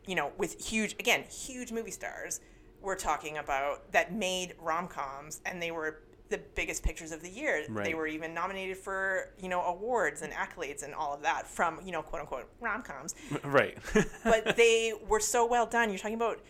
you 0.06 0.14
know, 0.14 0.32
with 0.38 0.64
huge, 0.64 0.94
again, 0.94 1.24
huge 1.24 1.72
movie 1.72 1.90
stars 1.90 2.40
we're 2.82 2.96
talking 2.96 3.38
about 3.38 3.90
that 3.92 4.12
made 4.12 4.54
rom 4.60 4.88
coms 4.88 5.40
and 5.46 5.62
they 5.62 5.70
were 5.70 6.00
the 6.28 6.38
biggest 6.54 6.82
pictures 6.82 7.12
of 7.12 7.22
the 7.22 7.28
year. 7.28 7.64
They 7.68 7.94
were 7.94 8.06
even 8.06 8.32
nominated 8.32 8.78
for, 8.78 9.30
you 9.38 9.48
know, 9.48 9.62
awards 9.62 10.22
and 10.22 10.32
accolades 10.32 10.82
and 10.82 10.94
all 10.94 11.14
of 11.14 11.22
that 11.22 11.46
from, 11.46 11.80
you 11.84 11.92
know, 11.92 12.02
quote 12.02 12.22
unquote 12.22 12.48
rom 12.60 12.82
coms 12.82 13.14
right. 13.44 13.78
but 14.24 14.56
they 14.56 14.94
were 15.06 15.20
so 15.20 15.46
well 15.46 15.66
done. 15.66 15.90
You're 15.90 15.98
talking 15.98 16.14
about 16.14 16.40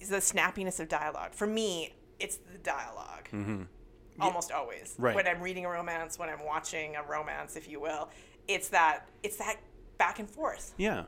the 0.00 0.16
snappiness 0.16 0.80
of 0.80 0.88
dialogue. 0.88 1.34
For 1.34 1.46
me, 1.46 1.94
it's 2.18 2.36
the 2.36 2.58
dialog 2.58 3.24
mm-hmm. 3.32 3.62
Almost 4.24 4.52
always. 4.52 4.94
Right. 4.98 5.14
When 5.14 5.26
I'm 5.26 5.40
reading 5.40 5.64
a 5.64 5.70
romance, 5.70 6.18
when 6.18 6.28
I'm 6.28 6.44
watching 6.44 6.96
a 6.96 7.02
romance, 7.02 7.56
if 7.56 7.68
you 7.68 7.80
will, 7.80 8.10
it's 8.48 8.68
that 8.68 9.08
it's 9.22 9.36
that 9.36 9.56
back 9.98 10.18
and 10.18 10.28
forth. 10.30 10.74
yeah. 10.76 11.04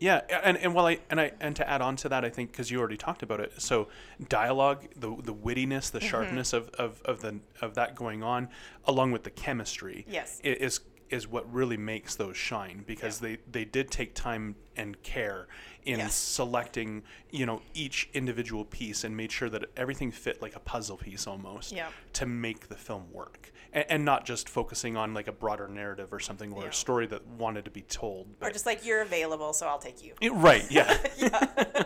Yeah, 0.00 0.22
and 0.42 0.56
and 0.58 0.74
well, 0.74 0.88
I 0.88 0.98
and 1.08 1.20
I 1.20 1.32
and 1.40 1.54
to 1.56 1.70
add 1.70 1.80
on 1.80 1.94
to 1.96 2.08
that, 2.08 2.24
I 2.24 2.28
think 2.28 2.50
because 2.50 2.68
you 2.68 2.80
already 2.80 2.96
talked 2.96 3.22
about 3.22 3.38
it. 3.40 3.52
So 3.58 3.88
dialogue, 4.28 4.88
the 4.96 5.16
the 5.22 5.32
wittiness, 5.32 5.90
the 5.90 6.00
mm-hmm. 6.00 6.08
sharpness 6.08 6.52
of, 6.52 6.68
of, 6.70 7.00
of 7.02 7.20
the 7.22 7.38
of 7.62 7.74
that 7.76 7.94
going 7.94 8.22
on, 8.24 8.48
along 8.86 9.12
with 9.12 9.22
the 9.22 9.30
chemistry, 9.30 10.04
Yes. 10.08 10.40
is 10.42 10.80
is 11.10 11.28
what 11.28 11.50
really 11.50 11.76
makes 11.76 12.16
those 12.16 12.36
shine 12.36 12.82
because 12.86 13.22
Yeah. 13.22 13.28
they 13.28 13.38
they 13.50 13.64
did 13.64 13.90
take 13.90 14.14
time 14.14 14.56
and 14.76 15.00
care 15.04 15.46
in 15.84 15.98
Yes. 15.98 16.14
selecting 16.14 17.02
you 17.30 17.44
know 17.46 17.60
each 17.74 18.08
individual 18.14 18.64
piece 18.64 19.04
and 19.04 19.16
made 19.16 19.30
sure 19.30 19.50
that 19.50 19.64
everything 19.76 20.10
fit 20.10 20.40
like 20.40 20.56
a 20.56 20.60
puzzle 20.60 20.96
piece 20.96 21.26
almost 21.26 21.72
Yeah. 21.72 21.88
to 22.14 22.26
make 22.26 22.68
the 22.68 22.74
film 22.76 23.06
work 23.12 23.52
and, 23.72 23.84
and 23.88 24.04
not 24.04 24.24
just 24.24 24.48
focusing 24.48 24.96
on 24.96 25.12
like 25.14 25.28
a 25.28 25.32
broader 25.32 25.68
narrative 25.68 26.12
or 26.12 26.20
something 26.20 26.52
or 26.52 26.62
Yeah. 26.62 26.68
a 26.68 26.72
story 26.72 27.06
that 27.08 27.26
wanted 27.26 27.64
to 27.66 27.70
be 27.70 27.82
told 27.82 28.28
Or 28.40 28.50
just 28.50 28.66
like 28.66 28.84
you're 28.86 29.02
available, 29.02 29.52
so 29.52 29.66
I'll 29.68 29.78
take 29.78 30.02
you. 30.02 30.14
Yeah, 30.20 30.30
right 30.32 30.64
yeah 30.70 30.96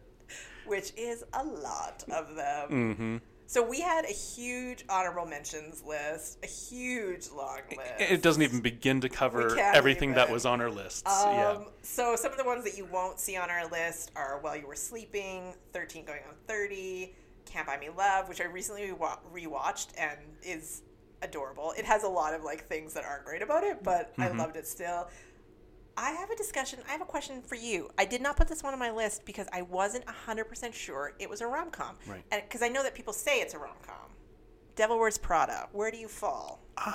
Which 0.66 0.92
is 0.96 1.24
a 1.32 1.42
lot 1.44 2.04
of 2.12 2.36
them. 2.36 2.94
hmm 2.94 3.16
So 3.50 3.64
we 3.66 3.80
had 3.80 4.04
a 4.04 4.12
huge 4.12 4.84
honorable 4.88 5.26
mentions 5.26 5.82
list, 5.82 6.38
a 6.44 6.46
huge 6.46 7.30
long 7.36 7.58
list. 7.76 7.94
It 7.98 8.22
doesn't 8.22 8.42
even 8.44 8.60
begin 8.60 9.00
to 9.00 9.08
cover 9.08 9.58
everything 9.58 10.12
that 10.14 10.30
was 10.30 10.46
on 10.46 10.60
our 10.60 10.70
list. 10.70 11.04
Um, 11.04 11.34
yeah. 11.34 11.58
So 11.82 12.14
some 12.14 12.30
of 12.30 12.38
the 12.38 12.44
ones 12.44 12.62
that 12.62 12.78
you 12.78 12.84
won't 12.92 13.18
see 13.18 13.36
on 13.36 13.50
our 13.50 13.66
list 13.68 14.12
are 14.14 14.38
While 14.40 14.54
You 14.56 14.68
Were 14.68 14.76
Sleeping, 14.76 15.52
13 15.72 16.04
Going 16.04 16.20
on 16.28 16.34
30, 16.46 17.12
Can't 17.44 17.66
Buy 17.66 17.76
Me 17.76 17.88
Love, 17.90 18.28
which 18.28 18.40
I 18.40 18.44
recently 18.44 18.82
rewa- 18.82 19.18
rewatched 19.34 19.88
and 19.98 20.16
is 20.44 20.82
adorable. 21.20 21.74
It 21.76 21.84
has 21.86 22.04
a 22.04 22.08
lot 22.08 22.34
of 22.34 22.44
like 22.44 22.68
things 22.68 22.94
that 22.94 23.02
aren't 23.04 23.24
great 23.24 23.42
about 23.42 23.64
it, 23.64 23.82
but 23.82 24.12
I 24.16 24.28
Mm-hmm. 24.28 24.38
loved 24.38 24.58
it 24.58 24.68
still. 24.68 25.08
I 25.96 26.10
have 26.12 26.30
a 26.30 26.36
discussion. 26.36 26.78
I 26.88 26.92
have 26.92 27.00
a 27.00 27.06
question 27.06 27.42
for 27.42 27.56
you. 27.56 27.90
I 27.98 28.04
did 28.04 28.22
not 28.22 28.36
put 28.36 28.48
this 28.48 28.62
one 28.62 28.72
on 28.72 28.78
my 28.78 28.90
list 28.90 29.24
because 29.24 29.46
I 29.52 29.62
wasn't 29.62 30.04
100% 30.06 30.72
sure 30.72 31.14
it 31.18 31.28
was 31.28 31.40
a 31.40 31.46
rom 31.46 31.70
com. 31.70 31.96
Right. 32.06 32.22
Because 32.30 32.62
I 32.62 32.68
know 32.68 32.82
that 32.82 32.94
people 32.94 33.12
say 33.12 33.40
it's 33.40 33.54
a 33.54 33.58
rom 33.58 33.76
com. 33.86 33.96
Devil 34.76 34.98
Wears 34.98 35.18
Prada. 35.18 35.68
Where 35.72 35.90
do 35.90 35.98
you 35.98 36.08
fall? 36.08 36.60
Um, 36.84 36.94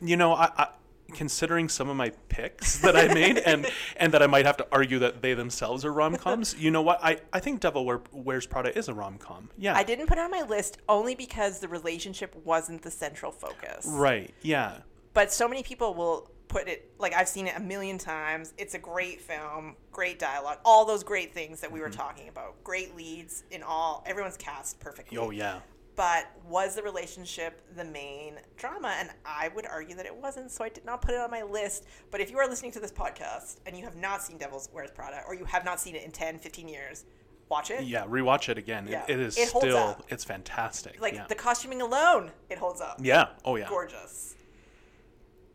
you 0.00 0.16
know, 0.16 0.34
I, 0.34 0.50
I 0.56 0.68
considering 1.12 1.68
some 1.68 1.88
of 1.88 1.96
my 1.96 2.10
picks 2.28 2.78
that 2.82 2.96
I 2.96 3.12
made 3.12 3.38
and 3.38 3.66
and 3.96 4.12
that 4.12 4.22
I 4.22 4.26
might 4.26 4.46
have 4.46 4.56
to 4.58 4.66
argue 4.72 4.98
that 5.00 5.22
they 5.22 5.34
themselves 5.34 5.84
are 5.84 5.92
rom 5.92 6.16
coms. 6.16 6.54
you 6.58 6.70
know 6.70 6.82
what? 6.82 7.02
I, 7.02 7.20
I 7.32 7.40
think 7.40 7.60
Devil 7.60 7.84
Wear, 7.84 8.00
Wears 8.12 8.46
Prada 8.46 8.76
is 8.76 8.88
a 8.88 8.94
rom 8.94 9.18
com. 9.18 9.50
Yeah. 9.56 9.76
I 9.76 9.84
didn't 9.84 10.06
put 10.06 10.18
it 10.18 10.20
on 10.20 10.30
my 10.30 10.42
list 10.42 10.78
only 10.88 11.14
because 11.14 11.60
the 11.60 11.68
relationship 11.68 12.34
wasn't 12.44 12.82
the 12.82 12.90
central 12.90 13.32
focus. 13.32 13.86
Right. 13.88 14.34
Yeah. 14.42 14.78
But 15.12 15.32
so 15.32 15.48
many 15.48 15.62
people 15.62 15.94
will 15.94 16.30
put 16.48 16.68
it 16.68 16.90
like 16.98 17.14
I've 17.14 17.28
seen 17.28 17.46
it 17.46 17.56
a 17.56 17.60
million 17.60 17.98
times. 17.98 18.52
It's 18.58 18.74
a 18.74 18.78
great 18.78 19.20
film, 19.20 19.76
great 19.92 20.18
dialogue, 20.18 20.58
all 20.64 20.84
those 20.84 21.02
great 21.02 21.32
things 21.34 21.60
that 21.60 21.70
we 21.72 21.78
Mm-hmm. 21.80 21.88
were 21.90 21.94
talking 21.94 22.28
about. 22.28 22.62
Great 22.64 22.94
leads 22.96 23.44
in 23.50 23.62
all 23.62 24.02
everyone's 24.06 24.36
cast 24.36 24.78
perfectly. 24.80 25.18
Oh 25.18 25.30
yeah. 25.30 25.60
But 25.96 26.26
was 26.48 26.74
the 26.74 26.82
relationship 26.82 27.60
the 27.76 27.84
main 27.84 28.40
drama? 28.56 28.94
And 28.98 29.10
I 29.24 29.48
would 29.54 29.64
argue 29.64 29.94
that 29.94 30.06
it 30.06 30.14
wasn't, 30.16 30.50
so 30.50 30.64
I 30.64 30.68
did 30.68 30.84
not 30.84 31.02
put 31.02 31.14
it 31.14 31.20
on 31.20 31.30
my 31.30 31.42
list. 31.42 31.86
But 32.10 32.20
if 32.20 32.32
you 32.32 32.38
are 32.38 32.48
listening 32.48 32.72
to 32.72 32.80
this 32.80 32.90
podcast 32.90 33.58
and 33.64 33.76
you 33.78 33.84
have 33.84 33.94
not 33.94 34.20
seen 34.20 34.36
Devil's 34.36 34.68
Wears 34.72 34.90
Prada 34.90 35.22
or 35.28 35.34
you 35.36 35.44
have 35.44 35.64
not 35.64 35.78
seen 35.80 35.94
it 35.94 36.02
in 36.02 36.10
10, 36.10 36.40
15 36.40 36.66
years, 36.66 37.04
watch 37.48 37.70
it. 37.70 37.84
Yeah. 37.84 38.06
Rewatch 38.06 38.48
it 38.48 38.58
again. 38.58 38.88
It- 38.88 39.04
it 39.08 39.20
is 39.20 39.38
It 39.38 39.50
holds 39.50 39.66
still 39.68 39.76
up. 39.76 40.04
it's 40.08 40.24
fantastic. 40.24 41.00
Like 41.00 41.14
yeah. 41.14 41.26
the 41.28 41.36
costuming 41.36 41.80
alone, 41.80 42.32
it 42.50 42.58
holds 42.58 42.80
up. 42.80 42.96
yeah. 43.00 43.28
Oh 43.44 43.54
yeah. 43.54 43.68
Gorgeous. 43.68 44.33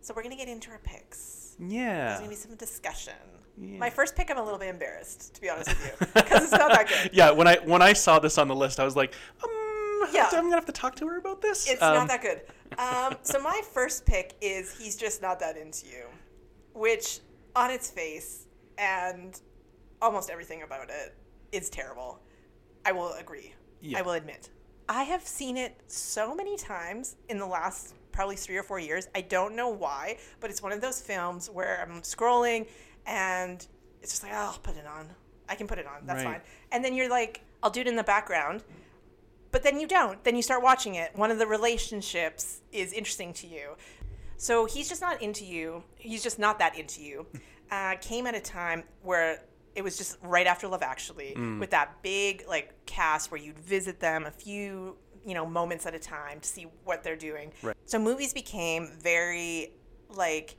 So 0.02 0.14
we're 0.16 0.24
going 0.24 0.36
to 0.36 0.38
get 0.38 0.48
into 0.50 0.72
our 0.72 0.80
picks. 0.80 1.56
Yeah. 1.60 2.08
There's 2.08 2.20
going 2.20 2.30
to 2.32 2.36
be 2.36 2.42
some 2.42 2.56
discussion. 2.56 3.14
Yeah. 3.58 3.78
My 3.78 3.90
first 3.90 4.16
pick, 4.16 4.32
I'm 4.32 4.38
a 4.38 4.44
little 4.44 4.60
bit 4.60 4.70
embarrassed, 4.70 5.34
to 5.36 5.42
be 5.42 5.50
honest 5.50 5.70
with 5.70 5.86
you, 6.02 6.08
because 6.14 6.44
it's 6.44 6.52
not 6.54 6.70
that 6.72 6.88
good. 6.88 7.10
Yeah. 7.14 7.32
When 7.32 7.46
I 7.48 7.58
when 7.58 7.82
I 7.82 7.92
saw 7.92 8.18
this 8.20 8.38
on 8.38 8.48
the 8.48 8.56
list, 8.56 8.80
I 8.80 8.86
was 8.86 8.96
like, 8.96 9.14
um, 9.44 9.50
Yeah. 10.14 10.30
I'm 10.32 10.44
gonna 10.44 10.56
have 10.56 10.66
to 10.68 10.72
talk 10.72 10.96
to 10.98 11.08
her 11.08 11.18
about 11.18 11.42
this. 11.42 11.70
It's 11.70 11.82
Um, 11.82 11.94
not 11.96 12.08
that 12.08 12.22
good. 12.22 12.42
Um, 12.78 13.18
so 13.24 13.42
my 13.42 13.62
first 13.74 14.06
pick 14.06 14.36
is 14.40 14.78
he's 14.78 14.96
just 14.96 15.22
not 15.22 15.42
that 15.42 15.58
into 15.58 15.88
you, 15.88 16.06
which 16.74 17.20
on 17.56 17.70
its 17.70 17.90
face 17.92 18.46
and 18.78 19.40
almost 20.02 20.30
everything 20.30 20.62
about 20.64 20.90
it 20.90 21.16
is 21.52 21.70
terrible. 21.70 22.22
I 22.86 22.94
will 22.94 23.12
agree. 23.14 23.54
Yeah. 23.82 24.00
I 24.00 24.02
will 24.04 24.14
admit. 24.14 24.50
I 24.88 25.04
have 25.04 25.28
seen 25.28 25.58
it 25.58 25.82
so 25.88 26.34
many 26.34 26.56
times 26.56 27.18
in 27.28 27.38
the 27.40 27.46
last 27.46 27.94
probably 28.20 28.36
three 28.36 28.58
or 28.58 28.64
four 28.64 28.80
years. 28.80 29.08
I 29.16 29.22
don't 29.22 29.56
know 29.56 29.70
why, 29.70 30.18
but 30.42 30.50
it's 30.50 30.62
one 30.62 30.74
of 30.74 30.82
those 30.82 31.00
films 31.00 31.50
where 31.50 31.82
I'm 31.82 32.02
scrolling 32.02 32.68
and 33.06 33.66
it's 34.02 34.12
just 34.12 34.24
like, 34.24 34.34
oh, 34.34 34.52
I'll 34.52 34.60
put 34.62 34.76
it 34.76 34.86
on. 34.86 35.08
I 35.48 35.56
can 35.56 35.68
put 35.68 35.80
it 35.80 35.88
on. 35.88 36.06
That's 36.06 36.26
Right. 36.26 36.34
fine. 36.34 36.42
And 36.74 36.84
then 36.84 36.94
you're 36.96 37.10
like, 37.10 37.46
I'll 37.64 37.70
do 37.70 37.80
it 37.80 37.88
in 37.88 37.96
the 37.96 38.04
background. 38.04 38.66
But 39.52 39.64
then 39.64 39.80
you 39.80 39.88
don't. 39.88 40.22
Then 40.26 40.36
you 40.36 40.42
start 40.42 40.62
watching 40.62 40.96
it. 40.96 41.16
One 41.16 41.32
of 41.32 41.40
the 41.40 41.48
relationships 41.48 42.60
is 42.74 42.92
interesting 42.92 43.32
to 43.36 43.48
you. 43.48 43.76
So 44.36 44.66
he's 44.66 44.90
just 44.90 45.00
not 45.00 45.22
into 45.22 45.46
you. 45.46 45.86
He's 45.96 46.22
just 46.22 46.40
not 46.40 46.60
that 46.60 46.78
into 46.78 47.02
you. 47.02 47.26
Uh, 47.72 47.94
came 48.02 48.26
at 48.26 48.34
a 48.34 48.40
time 48.42 48.84
where 49.04 49.44
it 49.76 49.84
was 49.84 49.96
just 49.96 50.18
right 50.24 50.48
after 50.48 50.68
Love 50.68 50.82
Actually, 50.82 51.36
with 51.60 51.70
that 51.70 52.02
big 52.02 52.44
like 52.48 52.74
cast 52.88 53.30
where 53.30 53.40
you'd 53.40 53.60
visit 53.60 54.00
them 54.00 54.26
a 54.26 54.32
few 54.32 54.98
you 55.26 55.34
know 55.34 55.46
moments 55.46 55.86
at 55.86 55.94
a 55.94 56.00
time 56.00 56.40
to 56.40 56.48
see 56.48 56.68
what 56.84 57.04
they're 57.04 57.16
doing. 57.16 57.52
Right. 57.62 57.76
So 57.86 58.00
movies 58.00 58.34
became 58.34 58.90
very 59.02 59.74
like 60.10 60.56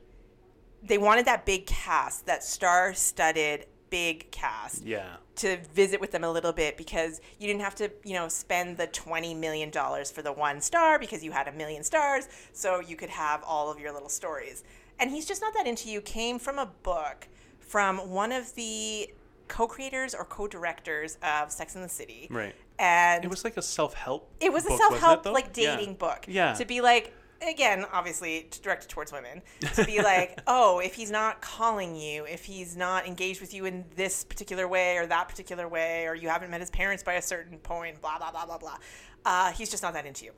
they 0.83 0.97
wanted 0.97 1.25
that 1.25 1.45
big 1.45 1.65
cast, 1.67 2.25
that 2.25 2.43
star-studded 2.43 3.67
big 3.91 4.31
cast 4.31 4.83
Yeah. 4.83 5.17
to 5.35 5.57
visit 5.75 5.99
with 6.01 6.11
them 6.11 6.23
a 6.23 6.31
little 6.31 6.53
bit 6.53 6.77
because 6.77 7.19
you 7.39 7.45
didn't 7.45 7.61
have 7.61 7.75
to, 7.75 7.91
you 8.03 8.13
know, 8.13 8.27
spend 8.29 8.77
the 8.77 8.87
$20 8.87 9.35
million 9.37 9.69
for 9.71 10.21
the 10.21 10.31
one 10.31 10.61
star 10.61 10.97
because 10.97 11.23
you 11.23 11.31
had 11.33 11.47
a 11.47 11.51
million 11.51 11.83
stars. 11.83 12.27
So 12.53 12.79
you 12.79 12.95
could 12.95 13.09
have 13.09 13.43
all 13.43 13.69
of 13.69 13.79
your 13.79 13.91
little 13.91 14.09
stories. 14.09 14.63
And 14.97 15.11
he's 15.11 15.25
just 15.25 15.41
not 15.41 15.53
that 15.55 15.67
into 15.67 15.89
you 15.89 16.01
came 16.01 16.39
from 16.39 16.57
a 16.57 16.67
book 16.83 17.27
from 17.59 17.97
one 18.09 18.31
of 18.31 18.55
the 18.55 19.11
co 19.49 19.67
creators 19.67 20.15
or 20.15 20.23
co 20.23 20.47
directors 20.47 21.17
of 21.21 21.51
Sex 21.51 21.75
and 21.75 21.83
the 21.83 21.89
City. 21.89 22.27
Right. 22.31 22.55
And 22.81 23.23
It 23.23 23.29
was 23.29 23.43
like 23.43 23.57
a 23.57 23.61
self 23.61 23.93
help. 23.93 24.29
it 24.39 24.51
was 24.51 24.65
a 24.65 24.69
self 24.75 24.99
wasn't 25.01 25.25
it, 25.27 25.29
like 25.31 25.55
Yeah. 25.55 25.75
dating 25.77 25.95
book. 25.95 26.25
Yeah. 26.27 26.53
To 26.53 26.65
be 26.65 26.81
like 26.81 27.13
again, 27.47 27.85
obviously 27.91 28.49
directed 28.61 28.87
towards 28.89 29.11
women. 29.11 29.41
To 29.75 29.83
be 29.85 29.99
like, 30.01 30.39
oh, 30.47 30.79
if 30.79 30.93
he's 30.93 31.09
not 31.09 31.41
calling 31.41 31.95
you, 31.95 32.25
if 32.25 32.45
he's 32.45 32.75
not 32.77 33.07
engaged 33.07 33.41
with 33.41 33.51
you 33.53 33.65
in 33.65 33.83
this 33.95 34.23
particular 34.23 34.67
way 34.67 34.97
or 34.97 35.05
that 35.07 35.27
particular 35.29 35.67
way, 35.67 36.05
or 36.07 36.13
you 36.15 36.29
haven't 36.29 36.51
met 36.51 36.59
his 36.59 36.69
parents 36.69 37.01
by 37.03 37.13
a 37.13 37.21
certain 37.21 37.57
point, 37.59 37.99
blah 38.01 38.17
blah 38.17 38.31
blah 38.31 38.45
blah 38.45 38.57
blah. 38.57 38.77
Uh, 39.25 39.51
he's 39.53 39.69
just 39.69 39.81
not 39.83 39.93
that 39.93 40.05
into 40.07 40.25
you. 40.25 40.31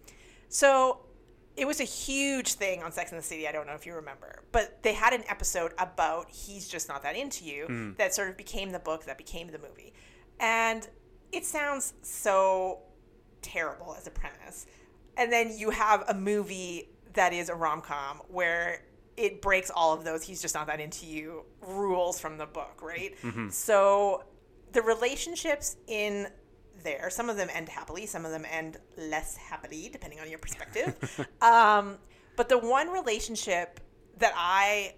So 0.49 0.99
it 1.55 1.65
was 1.65 1.79
a 1.79 1.83
huge 1.85 2.53
thing 2.55 2.81
on 2.83 2.91
Sex 2.91 3.11
and 3.11 3.19
the 3.19 3.23
City. 3.25 3.47
I 3.47 3.51
don't 3.51 3.67
know 3.67 3.73
if 3.75 3.85
you 3.85 3.93
remember, 3.95 4.41
but 4.51 4.81
they 4.83 4.93
had 4.93 5.13
an 5.13 5.23
episode 5.29 5.73
about 5.77 6.29
he's 6.29 6.67
just 6.67 6.87
not 6.89 7.03
that 7.03 7.15
into 7.15 7.45
you 7.45 7.95
that 7.97 8.13
sort 8.13 8.29
of 8.29 8.35
became 8.37 8.71
the 8.71 8.79
book 8.79 9.05
that 9.05 9.17
became 9.17 9.47
the 9.51 9.59
movie, 9.59 9.93
and 10.39 10.87
it 11.33 11.45
sounds 11.45 11.93
so 12.01 12.79
terrible 13.41 13.95
as 13.97 14.07
a 14.07 14.11
premise. 14.11 14.65
And 15.17 15.31
then 15.31 15.57
you 15.57 15.69
have 15.69 16.03
a 16.07 16.13
movie 16.13 16.89
that 17.13 17.33
is 17.33 17.49
a 17.49 17.55
rom 17.55 17.81
com 17.81 18.21
where 18.29 18.83
it 19.15 19.41
breaks 19.41 19.69
all 19.69 19.93
of 19.93 20.03
those 20.03 20.23
he's 20.23 20.41
just 20.41 20.55
not 20.55 20.65
that 20.65 20.79
into 20.79 21.05
you 21.05 21.43
rules 21.61 22.19
from 22.19 22.37
the 22.37 22.45
book, 22.47 22.79
right? 22.81 23.15
So 23.51 24.23
the 24.71 24.81
relationships 24.81 25.77
in 25.87 26.27
there, 26.83 27.09
some 27.09 27.29
of 27.29 27.37
them 27.37 27.47
end 27.53 27.69
happily, 27.69 28.05
some 28.07 28.25
of 28.25 28.31
them 28.31 28.45
end 28.51 28.77
less 28.97 29.37
happily, 29.37 29.89
depending 29.91 30.19
on 30.19 30.29
your 30.29 30.39
perspective. 30.39 31.27
um, 31.41 31.97
but 32.35 32.49
the 32.49 32.57
one 32.57 32.89
relationship 32.89 33.79
that 34.17 34.33
I 34.35 34.95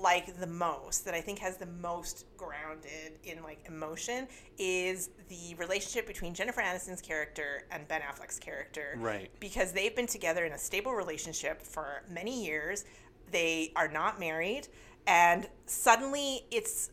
like 0.00 0.38
the 0.40 0.46
most, 0.46 1.04
that 1.04 1.14
I 1.14 1.20
think 1.20 1.38
has 1.40 1.56
the 1.56 1.66
most 1.66 2.26
grounded 2.36 3.18
in 3.22 3.42
like 3.42 3.58
emotion, 3.66 4.26
is 4.58 5.10
the 5.28 5.54
relationship 5.56 6.06
between 6.06 6.34
Jennifer 6.34 6.62
Aniston's 6.62 7.02
character 7.02 7.64
and 7.70 7.86
Ben 7.88 8.00
Affleck's 8.00 8.38
character. 8.38 8.96
Right. 8.98 9.30
Because 9.40 9.72
they've 9.72 9.94
been 9.94 10.06
together 10.06 10.44
in 10.44 10.52
a 10.52 10.58
stable 10.58 10.92
relationship 10.92 11.62
for 11.62 12.02
many 12.08 12.44
years. 12.44 12.84
They 13.30 13.72
are 13.76 13.88
not 13.88 14.20
married, 14.20 14.68
and 15.06 15.48
suddenly 15.66 16.46
it's 16.50 16.90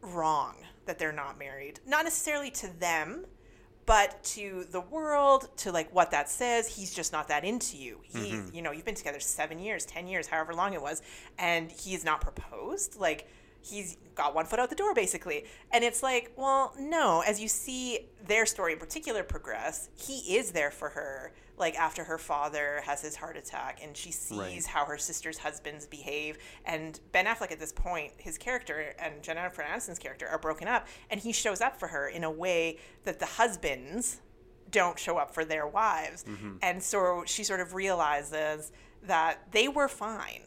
wrong 0.00 0.56
that 0.86 0.98
they're 0.98 1.12
not 1.12 1.38
married. 1.38 1.80
Not 1.86 2.04
necessarily 2.04 2.50
to 2.52 2.68
them, 2.80 3.24
but 3.86 4.22
to 4.24 4.64
the 4.70 4.80
world, 4.80 5.48
to 5.58 5.72
like 5.72 5.92
what 5.94 6.10
that 6.12 6.28
says. 6.28 6.68
He's 6.68 6.94
just 6.94 7.12
not 7.12 7.28
that 7.28 7.44
into 7.44 7.76
you. 7.76 7.98
He, 8.02 8.18
mm-hmm. 8.18 8.54
you 8.54 8.62
know, 8.62 8.70
you've 8.72 8.84
been 8.84 8.94
together 8.94 9.20
seven 9.20 9.58
years, 9.58 9.84
ten 9.84 10.06
years, 10.06 10.26
however 10.26 10.54
long 10.54 10.72
it 10.74 10.82
was, 10.82 11.02
and 11.38 11.70
he's 11.70 12.04
not 12.04 12.20
proposed. 12.20 12.96
Like, 12.96 13.28
he's 13.62 13.96
got 14.14 14.34
one 14.34 14.44
foot 14.44 14.58
out 14.58 14.68
the 14.68 14.76
door 14.76 14.92
basically 14.92 15.44
and 15.72 15.84
it's 15.84 16.02
like 16.02 16.32
well 16.36 16.74
no 16.78 17.22
as 17.26 17.40
you 17.40 17.48
see 17.48 18.00
their 18.26 18.44
story 18.44 18.72
in 18.72 18.78
particular 18.78 19.22
progress 19.22 19.88
he 19.96 20.36
is 20.36 20.50
there 20.50 20.70
for 20.70 20.88
her 20.90 21.32
like 21.62 21.76
after 21.78 22.02
her 22.04 22.18
father 22.18 22.82
has 22.84 23.00
his 23.00 23.14
heart 23.16 23.36
attack 23.36 23.78
and 23.82 23.96
she 23.96 24.10
sees 24.10 24.36
Right. 24.38 24.66
how 24.66 24.84
her 24.84 24.98
sister's 24.98 25.38
husbands 25.38 25.86
behave 25.86 26.36
and 26.66 26.98
ben 27.12 27.26
affleck 27.26 27.52
at 27.52 27.60
this 27.60 27.72
point 27.72 28.12
his 28.18 28.36
character 28.36 28.92
and 28.98 29.22
jennifer 29.22 29.62
aniston's 29.62 29.98
character 29.98 30.26
are 30.28 30.38
broken 30.38 30.66
up 30.68 30.86
and 31.08 31.20
he 31.20 31.32
shows 31.32 31.60
up 31.60 31.78
for 31.78 31.86
her 31.88 32.08
in 32.08 32.24
a 32.24 32.30
way 32.30 32.78
that 33.04 33.18
the 33.20 33.26
husbands 33.26 34.20
don't 34.70 34.98
show 34.98 35.16
up 35.18 35.32
for 35.32 35.44
their 35.44 35.66
wives 35.66 36.24
Mm-hmm. 36.24 36.56
and 36.62 36.82
so 36.82 37.22
she 37.26 37.44
sort 37.44 37.60
of 37.60 37.74
realizes 37.74 38.72
that 39.04 39.52
they 39.52 39.68
were 39.68 39.88
fine 39.88 40.42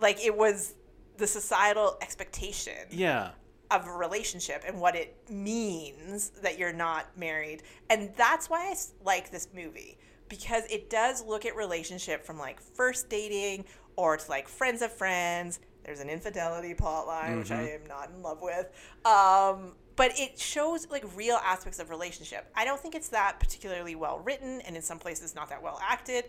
like 0.00 0.22
it 0.24 0.36
was 0.36 0.74
the 1.16 1.26
societal 1.26 1.96
expectation 2.02 2.86
Yeah. 2.90 3.30
of 3.70 3.86
a 3.86 3.92
relationship 3.92 4.64
and 4.66 4.78
what 4.80 4.94
it 4.96 5.16
means 5.30 6.30
that 6.42 6.58
you're 6.58 6.72
not 6.72 7.16
married. 7.16 7.62
And 7.88 8.10
that's 8.16 8.50
why 8.50 8.70
I 8.70 8.74
like 9.04 9.30
this 9.30 9.48
movie 9.54 9.98
because 10.32 10.64
it 10.70 10.88
does 10.88 11.22
look 11.22 11.44
at 11.44 11.54
relationship 11.54 12.24
from 12.24 12.38
like 12.38 12.58
first 12.58 13.10
dating 13.10 13.66
or 13.96 14.16
to 14.16 14.30
like 14.30 14.48
friends 14.48 14.80
of 14.80 14.90
friends. 14.90 15.60
There's 15.84 16.00
an 16.00 16.08
infidelity 16.08 16.72
plotline, 16.72 17.38
which 17.38 17.50
I 17.50 17.68
am 17.68 17.84
not 17.86 18.08
in 18.08 18.22
love 18.22 18.40
with. 18.40 18.66
Um, 19.04 19.74
but 19.94 20.18
it 20.18 20.38
shows 20.38 20.88
like 20.90 21.04
real 21.14 21.36
aspects 21.44 21.78
of 21.80 21.90
relationship. 21.90 22.50
I 22.56 22.64
don't 22.64 22.80
think 22.80 22.94
it's 22.94 23.08
that 23.08 23.38
particularly 23.40 23.94
well 23.94 24.20
written 24.20 24.62
and 24.62 24.74
in 24.74 24.80
some 24.80 24.98
places 24.98 25.34
not 25.34 25.50
that 25.50 25.62
well 25.62 25.78
acted, 25.82 26.24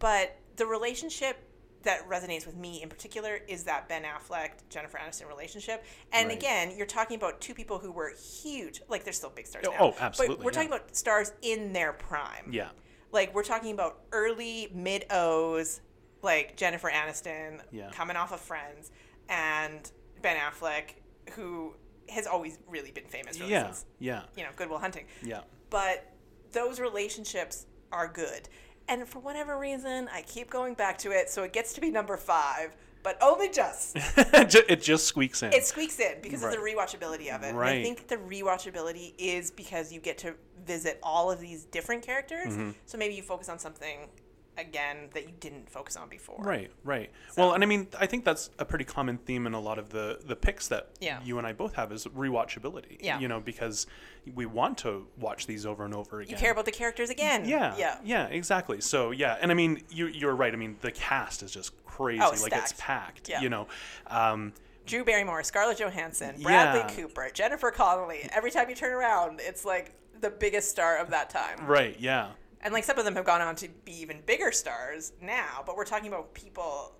but 0.00 0.36
the 0.56 0.66
relationship 0.66 1.38
that 1.82 2.06
resonates 2.06 2.44
with 2.44 2.56
me 2.56 2.82
in 2.82 2.90
particular 2.90 3.38
is 3.48 3.64
that 3.64 3.88
Ben 3.88 4.02
Affleck 4.02 4.50
Jennifer 4.68 4.98
Aniston 4.98 5.28
relationship. 5.28 5.82
And 6.12 6.28
Right. 6.28 6.36
again, 6.36 6.72
you're 6.76 6.84
talking 6.84 7.16
about 7.16 7.40
two 7.40 7.54
people 7.54 7.78
who 7.78 7.90
were 7.92 8.10
huge, 8.42 8.82
like 8.88 9.04
they're 9.04 9.12
still 9.14 9.30
big 9.30 9.46
stars 9.46 9.64
Oh, 9.66 9.70
now. 9.70 9.78
oh, 9.80 9.94
absolutely, 9.98 10.36
But 10.36 10.44
we're 10.44 10.50
talking 10.50 10.68
about 10.68 10.94
stars 10.94 11.32
in 11.40 11.72
their 11.72 11.94
prime. 11.94 12.50
Yeah. 12.52 12.68
Like 13.12 13.34
we're 13.34 13.44
talking 13.44 13.72
about 13.72 14.00
early 14.12 14.68
mid 14.74 15.06
O's, 15.10 15.80
like 16.22 16.56
Jennifer 16.56 16.90
Aniston 16.90 17.60
Yeah. 17.70 17.90
coming 17.92 18.16
off 18.16 18.32
of 18.32 18.40
Friends, 18.40 18.90
and 19.28 19.90
Ben 20.22 20.36
Affleck, 20.36 20.94
who 21.32 21.74
has 22.08 22.26
always 22.26 22.58
really 22.68 22.90
been 22.92 23.06
famous 23.06 23.38
really 23.40 23.52
Yeah. 23.52 23.64
since 23.66 23.84
Yeah. 23.98 24.22
you 24.36 24.44
know 24.44 24.50
Good 24.56 24.70
Will 24.70 24.78
Hunting 24.78 25.06
Yeah. 25.22 25.40
but 25.70 26.12
those 26.52 26.78
relationships 26.80 27.66
are 27.92 28.08
good. 28.08 28.48
And 28.88 29.08
for 29.08 29.18
whatever 29.18 29.58
reason, 29.58 30.08
I 30.12 30.22
keep 30.22 30.48
going 30.48 30.74
back 30.74 30.98
to 30.98 31.10
it, 31.10 31.28
so 31.28 31.42
it 31.42 31.52
gets 31.52 31.72
to 31.72 31.80
be 31.80 31.90
number 31.90 32.16
five, 32.16 32.76
but 33.02 33.18
only 33.20 33.48
just. 33.48 33.96
It 34.16 34.80
just 34.82 35.06
squeaks 35.06 35.42
in. 35.42 35.52
It 35.52 35.66
squeaks 35.66 35.98
in 35.98 36.20
because 36.22 36.44
of 36.44 36.52
the 36.52 36.58
Right. 36.60 36.76
rewatchability 36.76 37.34
of 37.34 37.42
it. 37.42 37.48
And 37.48 37.58
I 37.60 37.82
think 37.82 38.06
the 38.06 38.16
rewatchability 38.16 39.14
is 39.18 39.50
because 39.50 39.92
you 39.92 40.00
get 40.00 40.18
to 40.18 40.34
visit 40.66 40.98
all 41.02 41.30
of 41.30 41.40
these 41.40 41.64
different 41.64 42.02
characters. 42.02 42.52
Mm-hmm. 42.52 42.70
So 42.86 42.98
maybe 42.98 43.14
you 43.14 43.22
focus 43.22 43.48
on 43.48 43.58
something 43.58 44.08
again 44.58 45.10
that 45.12 45.24
you 45.24 45.32
didn't 45.38 45.68
focus 45.68 45.96
on 45.96 46.08
before. 46.08 46.38
Right, 46.38 46.70
right. 46.82 47.10
Well, 47.36 47.52
and 47.52 47.62
I 47.62 47.66
mean, 47.66 47.88
I 48.00 48.06
think 48.06 48.24
that's 48.24 48.48
a 48.58 48.64
pretty 48.64 48.86
common 48.86 49.18
theme 49.18 49.46
in 49.46 49.52
a 49.52 49.60
lot 49.60 49.78
of 49.78 49.90
the 49.90 50.18
the 50.24 50.34
picks 50.34 50.68
that 50.68 50.88
Yeah. 50.98 51.20
you 51.22 51.36
and 51.36 51.46
I 51.46 51.52
both 51.52 51.74
have 51.74 51.92
is 51.92 52.06
rewatchability. 52.06 52.96
Yeah. 53.00 53.18
You 53.20 53.28
know, 53.28 53.38
because 53.40 53.86
we 54.34 54.46
want 54.46 54.78
to 54.78 55.06
watch 55.18 55.46
these 55.46 55.66
over 55.66 55.84
and 55.84 55.94
over 55.94 56.20
again. 56.20 56.30
You 56.32 56.38
care 56.38 56.52
about 56.52 56.64
the 56.64 56.72
characters 56.72 57.10
again. 57.10 57.46
Yeah, 57.46 57.76
Yeah. 57.76 57.98
yeah, 58.02 58.26
exactly. 58.28 58.80
So 58.80 59.10
yeah, 59.10 59.36
and 59.42 59.50
I 59.50 59.54
mean, 59.54 59.82
you 59.90 60.06
you're 60.06 60.34
right. 60.34 60.52
I 60.52 60.56
mean, 60.56 60.76
the 60.80 60.90
cast 60.90 61.42
is 61.42 61.50
just 61.52 61.72
crazy. 61.84 62.22
Oh, 62.24 62.32
like 62.40 62.52
it's 62.54 62.72
packed. 62.78 63.28
Yeah. 63.28 63.42
You 63.42 63.50
know, 63.50 63.66
um, 64.06 64.54
Drew 64.86 65.04
Barrymore, 65.04 65.42
Scarlett 65.42 65.80
Johansson, 65.80 66.40
Bradley 66.40 66.80
Yeah. 66.80 66.94
Cooper, 66.94 67.28
Jennifer 67.34 67.70
Connelly. 67.72 68.26
Every 68.32 68.50
time 68.52 68.70
you 68.70 68.74
turn 68.76 68.92
around, 68.92 69.40
it's 69.42 69.64
like 69.64 69.92
the 70.20 70.30
biggest 70.30 70.70
star 70.70 70.96
of 70.98 71.10
that 71.10 71.30
time. 71.30 71.66
right? 71.66 71.96
Yeah. 71.98 72.30
And 72.60 72.72
like 72.72 72.84
some 72.84 72.98
of 72.98 73.04
them 73.04 73.14
have 73.14 73.24
gone 73.24 73.40
on 73.40 73.54
to 73.56 73.68
be 73.84 73.92
even 74.00 74.22
bigger 74.26 74.50
stars 74.50 75.12
now, 75.20 75.62
but 75.64 75.76
we're 75.76 75.84
talking 75.84 76.08
about 76.08 76.34
people 76.34 76.94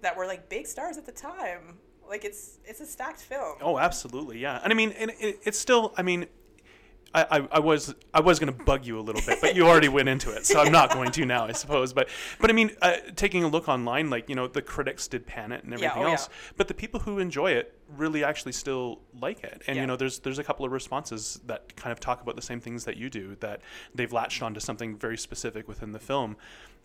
that 0.00 0.16
were 0.16 0.26
like 0.26 0.48
big 0.48 0.66
stars 0.66 0.96
at 0.96 1.06
the 1.06 1.12
time. 1.12 1.78
Like 2.08 2.24
it's 2.24 2.58
it's 2.64 2.80
a 2.80 2.86
stacked 2.86 3.20
film. 3.20 3.56
Oh, 3.60 3.78
absolutely. 3.78 4.38
Yeah. 4.38 4.60
And 4.62 4.72
I 4.72 4.76
mean, 4.76 4.90
and 4.92 5.12
it, 5.20 5.40
it's 5.44 5.58
still. 5.58 5.94
I 5.96 6.02
mean. 6.02 6.26
I, 7.14 7.38
I, 7.38 7.48
I 7.52 7.58
was 7.58 7.94
I 8.14 8.20
was 8.20 8.38
going 8.38 8.52
to 8.56 8.64
bug 8.64 8.86
you 8.86 8.98
a 8.98 9.02
little 9.02 9.20
bit, 9.22 9.40
but 9.40 9.54
you 9.54 9.66
already 9.66 9.88
went 9.88 10.08
into 10.08 10.30
it, 10.30 10.46
so 10.46 10.60
I'm 10.60 10.72
not 10.72 10.90
going 10.90 11.10
to 11.12 11.26
now, 11.26 11.44
I 11.44 11.52
suppose. 11.52 11.92
But 11.92 12.08
but 12.40 12.50
I 12.50 12.52
mean, 12.52 12.70
uh, 12.80 12.96
taking 13.16 13.44
a 13.44 13.48
look 13.48 13.68
online, 13.68 14.10
like 14.10 14.28
you 14.28 14.34
know, 14.34 14.46
the 14.48 14.62
critics 14.62 15.08
did 15.08 15.26
pan 15.26 15.52
it 15.52 15.64
and 15.64 15.70
Yeah, 15.72 15.86
everything 15.88 16.04
oh, 16.04 16.10
else, 16.12 16.28
yeah. 16.30 16.52
but 16.56 16.68
the 16.68 16.74
people 16.74 17.00
who 17.00 17.18
enjoy 17.18 17.52
it 17.52 17.78
really 17.96 18.24
actually 18.24 18.52
still 18.52 19.00
like 19.20 19.44
it. 19.44 19.62
And 19.66 19.76
Yeah. 19.76 19.82
you 19.82 19.86
know, 19.86 19.96
there's 19.96 20.20
there's 20.20 20.38
a 20.38 20.44
couple 20.44 20.64
of 20.64 20.72
responses 20.72 21.40
that 21.46 21.76
kind 21.76 21.92
of 21.92 22.00
talk 22.00 22.22
about 22.22 22.36
the 22.36 22.42
same 22.42 22.60
things 22.60 22.84
that 22.84 22.96
you 22.96 23.10
do, 23.10 23.36
that 23.40 23.60
they've 23.94 24.12
latched 24.12 24.42
onto 24.42 24.60
something 24.60 24.96
very 24.96 25.18
specific 25.18 25.68
within 25.68 25.92
the 25.92 26.00
film, 26.00 26.36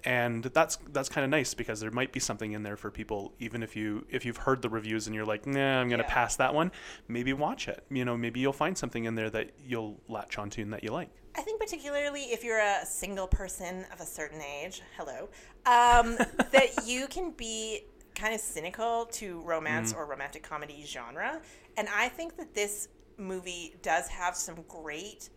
and 0.04 0.44
that's 0.46 0.78
that's 0.92 1.10
kind 1.10 1.26
of 1.26 1.32
nice 1.32 1.54
because 1.54 1.80
there 1.80 1.92
might 1.92 2.12
be 2.12 2.20
something 2.20 2.52
in 2.54 2.64
there 2.64 2.78
for 2.78 2.92
people, 2.92 3.34
even 3.40 3.64
if 3.64 3.76
you 3.76 4.06
if 4.10 4.26
you've 4.26 4.38
heard 4.38 4.62
the 4.62 4.70
reviews 4.70 5.08
and 5.08 5.16
you're 5.16 5.26
like, 5.26 5.46
nah, 5.46 5.80
I'm 5.82 5.90
going 5.90 6.00
to 6.00 6.06
Yeah. 6.06 6.14
pass 6.14 6.36
that 6.38 6.54
one. 6.54 6.72
Maybe 7.08 7.34
watch 7.34 7.68
it. 7.68 7.84
You 7.90 8.06
know, 8.06 8.16
maybe 8.16 8.40
you'll 8.40 8.54
find 8.54 8.78
something 8.78 9.06
in 9.06 9.16
there 9.16 9.30
that 9.32 9.52
you'll 9.66 10.00
latch 10.08 10.38
onto 10.38 10.62
and 10.62 10.72
that 10.74 10.84
you 10.84 10.92
like. 10.92 11.10
I 11.36 11.42
think 11.42 11.60
particularly 11.60 12.24
if 12.26 12.44
you're 12.44 12.60
a 12.60 12.86
single 12.86 13.28
person 13.28 13.86
of 13.94 14.00
a 14.00 14.06
certain 14.06 14.42
age, 14.42 14.82
hello, 14.98 15.30
um, 15.66 16.16
that 16.52 16.86
you 16.86 17.08
can 17.08 17.32
be 17.32 17.82
kind 18.16 18.34
of 18.34 18.40
cynical 18.42 19.06
to 19.12 19.42
romance 19.42 19.94
or 19.94 20.06
romantic 20.08 20.42
comedy 20.42 20.84
genre, 20.86 21.40
and 21.78 21.88
I 21.96 22.10
think 22.10 22.38
that 22.38 22.56
this 22.56 22.88
movie 23.18 23.76
does 23.84 24.08
have 24.08 24.36
some 24.36 24.64
great 24.68 25.30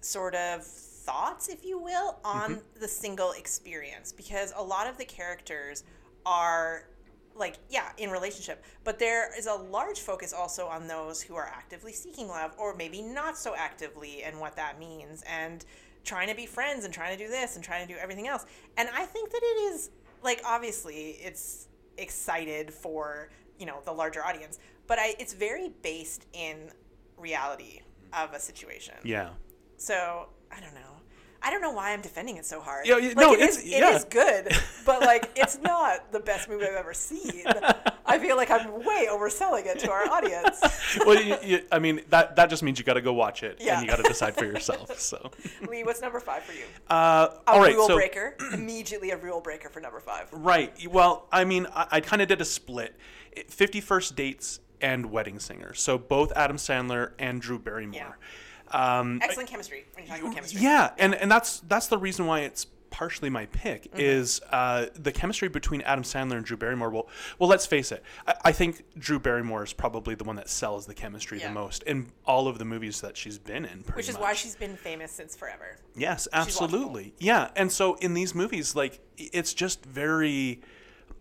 sort 0.00 0.34
of 0.34 0.64
thoughts, 1.04 1.48
if 1.48 1.64
you 1.64 1.78
will, 1.78 2.18
on 2.24 2.56
mm-hmm. 2.56 2.80
the 2.80 2.88
single 2.88 3.32
experience 3.32 4.12
because 4.12 4.52
a 4.56 4.62
lot 4.62 4.86
of 4.86 4.98
the 4.98 5.04
characters 5.04 5.84
are 6.26 6.84
like 7.36 7.56
yeah 7.68 7.90
in 7.98 8.10
relationship 8.10 8.62
but 8.84 8.96
there 8.96 9.36
is 9.36 9.48
a 9.48 9.52
large 9.52 9.98
focus 9.98 10.32
also 10.32 10.66
on 10.66 10.86
those 10.86 11.20
who 11.20 11.34
are 11.34 11.48
actively 11.48 11.92
seeking 11.92 12.28
love 12.28 12.52
or 12.58 12.76
maybe 12.76 13.02
not 13.02 13.36
so 13.36 13.56
actively 13.56 14.22
and 14.22 14.38
what 14.38 14.54
that 14.54 14.78
means 14.78 15.24
and 15.28 15.64
trying 16.04 16.28
to 16.28 16.34
be 16.36 16.46
friends 16.46 16.84
and 16.84 16.94
trying 16.94 17.18
to 17.18 17.22
do 17.22 17.28
this 17.28 17.56
and 17.56 17.64
trying 17.64 17.84
to 17.84 17.92
do 17.92 17.98
everything 17.98 18.28
else 18.28 18.46
and 18.76 18.88
i 18.94 19.04
think 19.04 19.32
that 19.32 19.40
it 19.42 19.74
is 19.74 19.90
like 20.22 20.40
obviously 20.46 21.16
it's 21.20 21.66
excited 21.98 22.72
for 22.72 23.30
you 23.58 23.66
know 23.66 23.80
the 23.84 23.92
larger 23.92 24.24
audience 24.24 24.60
but 24.86 25.00
I, 25.00 25.16
it's 25.18 25.34
very 25.34 25.72
based 25.82 26.26
in 26.34 26.70
reality 27.18 27.80
mm-hmm. 28.12 28.24
of 28.28 28.32
a 28.32 28.38
situation 28.38 28.94
Yeah. 29.02 29.30
so 29.76 30.28
I 30.56 30.60
don't 30.60 30.74
know. 30.74 30.93
I 31.44 31.50
don't 31.50 31.60
know 31.60 31.72
why 31.72 31.92
I'm 31.92 32.00
defending 32.00 32.38
it 32.38 32.46
so 32.46 32.60
hard. 32.60 32.86
Yeah, 32.86 32.96
yeah, 32.96 33.08
like, 33.08 33.16
no, 33.18 33.32
it 33.34 33.40
is, 33.40 33.58
it's- 33.58 33.66
it 33.74 33.80
yeah. 33.80 33.94
is 33.96 34.04
good, 34.04 34.48
but 34.86 35.00
like 35.02 35.30
it's 35.36 35.60
not 35.60 36.10
the 36.10 36.20
best 36.20 36.48
movie 36.48 36.64
I've 36.64 36.72
ever 36.74 36.94
seen. 36.94 37.44
I 38.06 38.18
feel 38.18 38.36
like 38.36 38.50
I'm 38.50 38.72
way 38.84 39.08
overselling 39.10 39.66
it 39.66 39.78
to 39.80 39.90
our 39.90 40.06
audience. 40.08 40.60
well, 41.06 41.20
you, 41.22 41.36
you, 41.42 41.60
I 41.70 41.78
mean, 41.78 42.00
that 42.10 42.36
that 42.36 42.48
just 42.50 42.62
means 42.62 42.78
you 42.78 42.84
got 42.84 42.94
to 42.94 43.00
go 43.02 43.12
watch 43.12 43.42
it 43.42 43.58
Yeah. 43.60 43.74
and 43.78 43.82
you 43.84 43.90
got 43.90 43.96
to 44.02 44.08
decide 44.08 44.34
for 44.36 44.44
yourself. 44.46 44.98
So, 44.98 45.30
Lee, 45.68 45.84
what's 45.84 46.00
number 46.00 46.20
five 46.20 46.42
for 46.44 46.52
you? 46.52 46.64
uh, 46.90 47.28
A 47.46 47.50
all 47.50 47.60
right. 47.60 47.74
rule 47.74 47.86
So, 47.88 47.96
breaker. 47.96 48.36
Immediately 48.54 49.10
a 49.10 49.16
rule 49.18 49.40
breaker 49.40 49.68
for 49.68 49.80
number 49.80 50.00
five. 50.00 50.28
right. 50.32 50.72
Well, 50.88 51.26
I 51.32 51.44
mean, 51.44 51.66
I, 51.74 51.86
I 51.92 52.00
kind 52.00 52.22
of 52.22 52.28
did 52.28 52.40
a 52.40 52.44
split: 52.44 52.96
Fifty 53.48 53.80
First 53.82 54.16
Dates 54.16 54.60
and 54.80 55.06
Wedding 55.10 55.38
Singer. 55.38 55.72
So 55.74 55.96
both 55.98 56.32
Adam 56.36 56.56
Sandler 56.56 57.12
and 57.18 57.40
Drew 57.40 57.58
Barrymore. 57.58 58.18
Um, 58.70 59.20
Excellent 59.22 59.48
chemistry 59.48 59.84
when 59.94 60.04
you're 60.04 60.08
talking 60.10 60.24
about 60.26 60.34
chemistry. 60.34 60.60
Yeah, 60.62 60.90
and 60.98 61.14
and 61.14 61.30
that's 61.30 61.60
that's 61.60 61.86
the 61.88 61.98
reason 61.98 62.26
why 62.26 62.40
it's 62.40 62.66
partially 62.90 63.28
my 63.28 63.44
pick 63.46 63.84
Mm-hmm. 63.90 63.98
is 64.00 64.40
uh, 64.52 64.86
the 64.94 65.10
chemistry 65.10 65.48
between 65.48 65.80
Adam 65.82 66.04
Sandler 66.04 66.36
and 66.36 66.44
Drew 66.44 66.56
Barrymore. 66.56 66.90
Well, 66.90 67.08
well, 67.40 67.48
let's 67.48 67.66
face 67.66 67.90
it. 67.90 68.04
I, 68.26 68.34
I 68.44 68.52
think 68.52 68.84
Drew 68.96 69.18
Barrymore 69.18 69.64
is 69.64 69.72
probably 69.72 70.14
the 70.14 70.22
one 70.22 70.36
that 70.36 70.48
sells 70.48 70.86
the 70.86 70.94
chemistry 70.94 71.40
Yeah. 71.40 71.48
the 71.48 71.54
most 71.54 71.82
in 71.84 72.12
all 72.24 72.46
of 72.46 72.58
the 72.60 72.64
movies 72.64 73.00
that 73.00 73.16
she's 73.16 73.36
been 73.36 73.64
in. 73.64 73.80
Which 73.94 74.08
is 74.08 74.14
much. 74.14 74.22
why 74.22 74.32
she's 74.34 74.54
been 74.54 74.76
famous 74.76 75.10
since 75.10 75.34
forever. 75.34 75.78
Yes, 75.96 76.28
absolutely. 76.32 77.14
Yeah, 77.18 77.50
and 77.56 77.70
so 77.72 77.94
in 77.96 78.14
these 78.14 78.32
movies, 78.32 78.76
like 78.76 79.00
it's 79.16 79.54
just 79.54 79.84
very, 79.84 80.60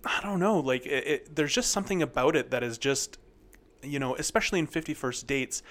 I 0.06 0.20
don't 0.22 0.40
know, 0.40 0.60
like 0.60 0.86
it, 0.86 1.08
it, 1.08 1.36
there's 1.36 1.54
just 1.54 1.72
something 1.72 2.04
about 2.04 2.36
it 2.36 2.52
that 2.52 2.62
is 2.62 2.78
just, 2.78 3.18
you 3.82 3.98
know, 3.98 4.16
especially 4.16 4.60
in 4.60 4.68
Fifty 4.68 4.94
First 4.94 5.26
Dates. 5.26 5.64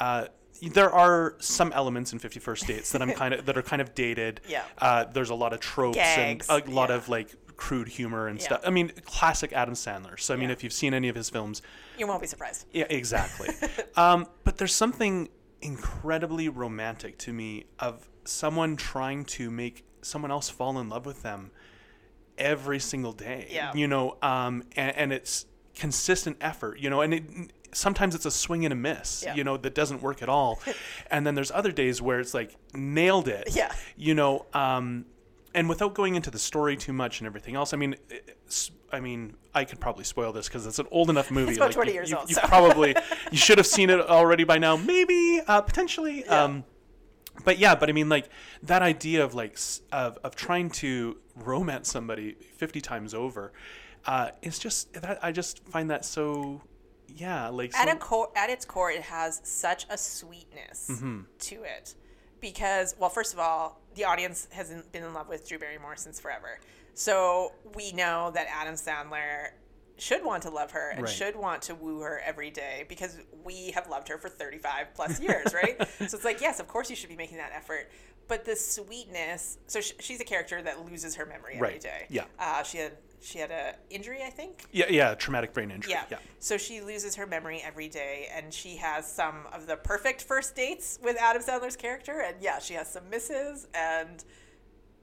Uh, 0.00 0.28
there 0.60 0.90
are 0.90 1.36
some 1.38 1.72
elements 1.72 2.12
in 2.12 2.18
Fifty 2.18 2.40
First 2.40 2.66
Dates 2.66 2.92
that 2.92 3.02
I'm 3.02 3.12
kind 3.22 3.34
of 3.34 3.46
that 3.46 3.56
are 3.56 3.62
kind 3.62 3.80
of 3.82 3.94
dated. 3.94 4.40
Yeah. 4.48 4.64
Uh, 4.78 5.04
there's 5.04 5.30
a 5.30 5.34
lot 5.34 5.52
of 5.52 5.60
tropes 5.60 5.96
Gags, 5.96 6.46
and 6.48 6.66
a 6.66 6.70
lot 6.70 6.90
yeah. 6.90 6.96
of 6.96 7.08
like 7.08 7.34
crude 7.56 7.88
humor 7.88 8.26
and 8.28 8.38
Yeah. 8.38 8.44
stuff. 8.46 8.60
I 8.66 8.70
mean, 8.70 8.92
classic 9.04 9.52
Adam 9.52 9.74
Sandler. 9.74 10.18
So 10.18 10.34
I 10.34 10.36
mean, 10.36 10.48
Yeah. 10.48 10.54
if 10.54 10.64
you've 10.64 10.72
seen 10.72 10.94
any 10.94 11.08
of 11.08 11.14
his 11.16 11.30
films, 11.30 11.62
You 11.98 12.06
won't 12.06 12.20
be 12.20 12.26
surprised. 12.26 12.66
yeah, 12.72 12.86
exactly. 12.90 13.48
um, 13.96 14.26
but 14.44 14.58
there's 14.58 14.74
something 14.74 15.28
incredibly 15.60 16.48
romantic 16.48 17.18
to 17.18 17.32
me 17.32 17.64
of 17.78 18.08
someone 18.24 18.76
trying 18.76 19.24
to 19.24 19.50
make 19.50 19.84
someone 20.00 20.30
else 20.32 20.50
fall 20.50 20.78
in 20.80 20.88
love 20.88 21.06
with 21.06 21.22
them 21.22 21.50
every 22.38 22.80
single 22.80 23.12
day. 23.12 23.46
Yeah. 23.50 23.72
You 23.74 23.86
know, 23.86 24.16
um, 24.22 24.64
and, 24.74 24.96
and 24.96 25.12
it's 25.12 25.46
consistent 25.76 26.38
effort. 26.40 26.80
You 26.80 26.90
know, 26.90 27.00
and 27.00 27.14
it, 27.14 27.22
sometimes 27.72 28.14
it's 28.14 28.26
a 28.26 28.30
swing 28.30 28.64
and 28.64 28.72
a 28.72 28.76
miss, 28.76 29.22
Yeah. 29.24 29.34
you 29.34 29.44
know, 29.44 29.56
that 29.56 29.74
doesn't 29.74 30.02
work 30.02 30.22
at 30.22 30.28
all. 30.28 30.60
and 31.10 31.26
then 31.26 31.34
there's 31.34 31.50
other 31.50 31.72
days 31.72 32.00
where 32.02 32.20
it's 32.20 32.34
like 32.34 32.56
nailed 32.74 33.28
it. 33.28 33.48
Yeah. 33.54 33.72
You 33.96 34.14
know, 34.14 34.46
um, 34.52 35.06
and 35.54 35.68
without 35.68 35.94
going 35.94 36.14
into 36.14 36.30
the 36.30 36.38
story 36.38 36.76
too 36.76 36.92
much 36.92 37.20
and 37.20 37.26
everything 37.26 37.54
else, 37.56 37.74
I 37.74 37.76
mean, 37.76 37.96
I 38.90 39.00
mean, 39.00 39.34
I 39.54 39.64
could 39.64 39.80
probably 39.80 40.04
spoil 40.04 40.32
this 40.32 40.48
because 40.48 40.66
it's 40.66 40.78
an 40.78 40.86
old 40.90 41.10
enough 41.10 41.30
movie. 41.30 41.50
It's 41.50 41.58
about 41.58 41.66
like, 41.66 41.74
20 41.74 41.90
you, 41.90 41.94
years 41.94 42.10
you, 42.10 42.16
old, 42.16 42.28
You 42.28 42.36
so. 42.36 42.42
probably 42.42 42.94
you 43.30 43.38
should 43.38 43.58
have 43.58 43.66
seen 43.66 43.90
it 43.90 44.00
already 44.08 44.44
by 44.44 44.58
now, 44.58 44.76
maybe, 44.76 45.40
uh, 45.46 45.60
potentially. 45.62 46.24
Um, 46.26 46.64
but 47.44 47.58
yeah, 47.58 47.74
but 47.74 47.88
I 47.88 47.92
mean, 47.92 48.08
like 48.08 48.28
that 48.62 48.82
idea 48.82 49.24
of 49.24 49.34
like 49.34 49.58
of 49.90 50.18
of 50.22 50.36
trying 50.36 50.68
to 50.70 51.16
romance 51.34 51.90
somebody 51.90 52.36
fifty 52.56 52.80
times 52.82 53.14
over, 53.14 53.52
uh, 54.06 54.30
is 54.42 54.58
just 54.58 54.92
that 54.94 55.18
I 55.22 55.32
just 55.32 55.64
find 55.66 55.90
that 55.90 56.04
so, 56.04 56.60
yeah, 57.16 57.48
like 57.48 57.74
at 57.76 57.88
so, 57.88 57.94
a 57.94 57.96
core 57.96 58.28
at 58.36 58.50
its 58.50 58.64
core 58.64 58.90
it 58.90 59.02
has 59.02 59.40
such 59.44 59.86
a 59.90 59.98
sweetness 59.98 60.88
Mm-hmm. 60.90 61.20
to 61.38 61.62
it 61.62 61.94
because 62.40 62.94
well 62.98 63.10
first 63.10 63.32
of 63.32 63.38
all 63.38 63.80
the 63.94 64.04
audience 64.04 64.48
hasn't 64.52 64.90
been 64.92 65.04
in 65.04 65.14
love 65.14 65.28
with 65.28 65.46
drew 65.48 65.58
barrymore 65.58 65.96
since 65.96 66.18
forever 66.20 66.58
so 66.94 67.52
we 67.76 67.92
know 67.92 68.30
that 68.34 68.46
adam 68.50 68.74
sandler 68.74 69.48
should 69.98 70.24
want 70.24 70.42
to 70.42 70.50
love 70.50 70.72
her 70.72 70.90
and 70.90 71.02
Right. 71.02 71.08
should 71.12 71.36
want 71.36 71.62
to 71.62 71.74
woo 71.74 72.00
her 72.00 72.20
every 72.24 72.50
day 72.50 72.84
because 72.88 73.18
we 73.44 73.70
have 73.72 73.88
loved 73.88 74.08
her 74.08 74.18
for 74.18 74.28
35 74.28 74.94
plus 74.94 75.20
years 75.20 75.54
right 75.62 75.76
so 75.98 76.04
it's 76.16 76.24
like 76.24 76.40
yes 76.40 76.58
of 76.60 76.66
course 76.66 76.90
you 76.90 76.96
should 76.96 77.10
be 77.10 77.16
making 77.16 77.38
that 77.38 77.52
effort 77.54 77.90
but 78.28 78.44
the 78.44 78.56
sweetness 78.56 79.58
so 79.66 79.80
sh- 79.80 79.92
she's 80.00 80.20
a 80.20 80.24
character 80.24 80.60
that 80.62 80.84
loses 80.90 81.14
her 81.16 81.26
memory 81.26 81.54
every 81.54 81.68
Right. 81.68 81.80
day 81.80 82.06
Yeah. 82.08 82.24
uh, 82.38 82.62
she 82.64 82.78
had 82.78 82.92
she 83.22 83.38
had 83.38 83.50
a 83.50 83.74
injury 83.88 84.20
i 84.24 84.30
think 84.30 84.64
yeah, 84.72 84.86
yeah, 84.90 85.14
traumatic 85.14 85.54
brain 85.54 85.70
injury. 85.70 85.92
yeah. 85.92 86.04
yeah. 86.10 86.18
So 86.40 86.56
she 86.58 86.80
loses 86.80 87.14
her 87.14 87.26
memory 87.26 87.62
every 87.64 87.88
day, 87.88 88.26
and 88.34 88.52
she 88.52 88.76
has 88.76 89.10
some 89.10 89.46
of 89.52 89.66
the 89.68 89.76
perfect 89.76 90.22
first 90.22 90.56
dates 90.56 90.98
with 91.02 91.16
Adam 91.20 91.40
Sandler's 91.40 91.76
character, 91.76 92.20
and 92.20 92.36
yeah, 92.40 92.58
she 92.58 92.74
has 92.74 92.92
some 92.92 93.08
misses, 93.08 93.68
and 93.74 94.24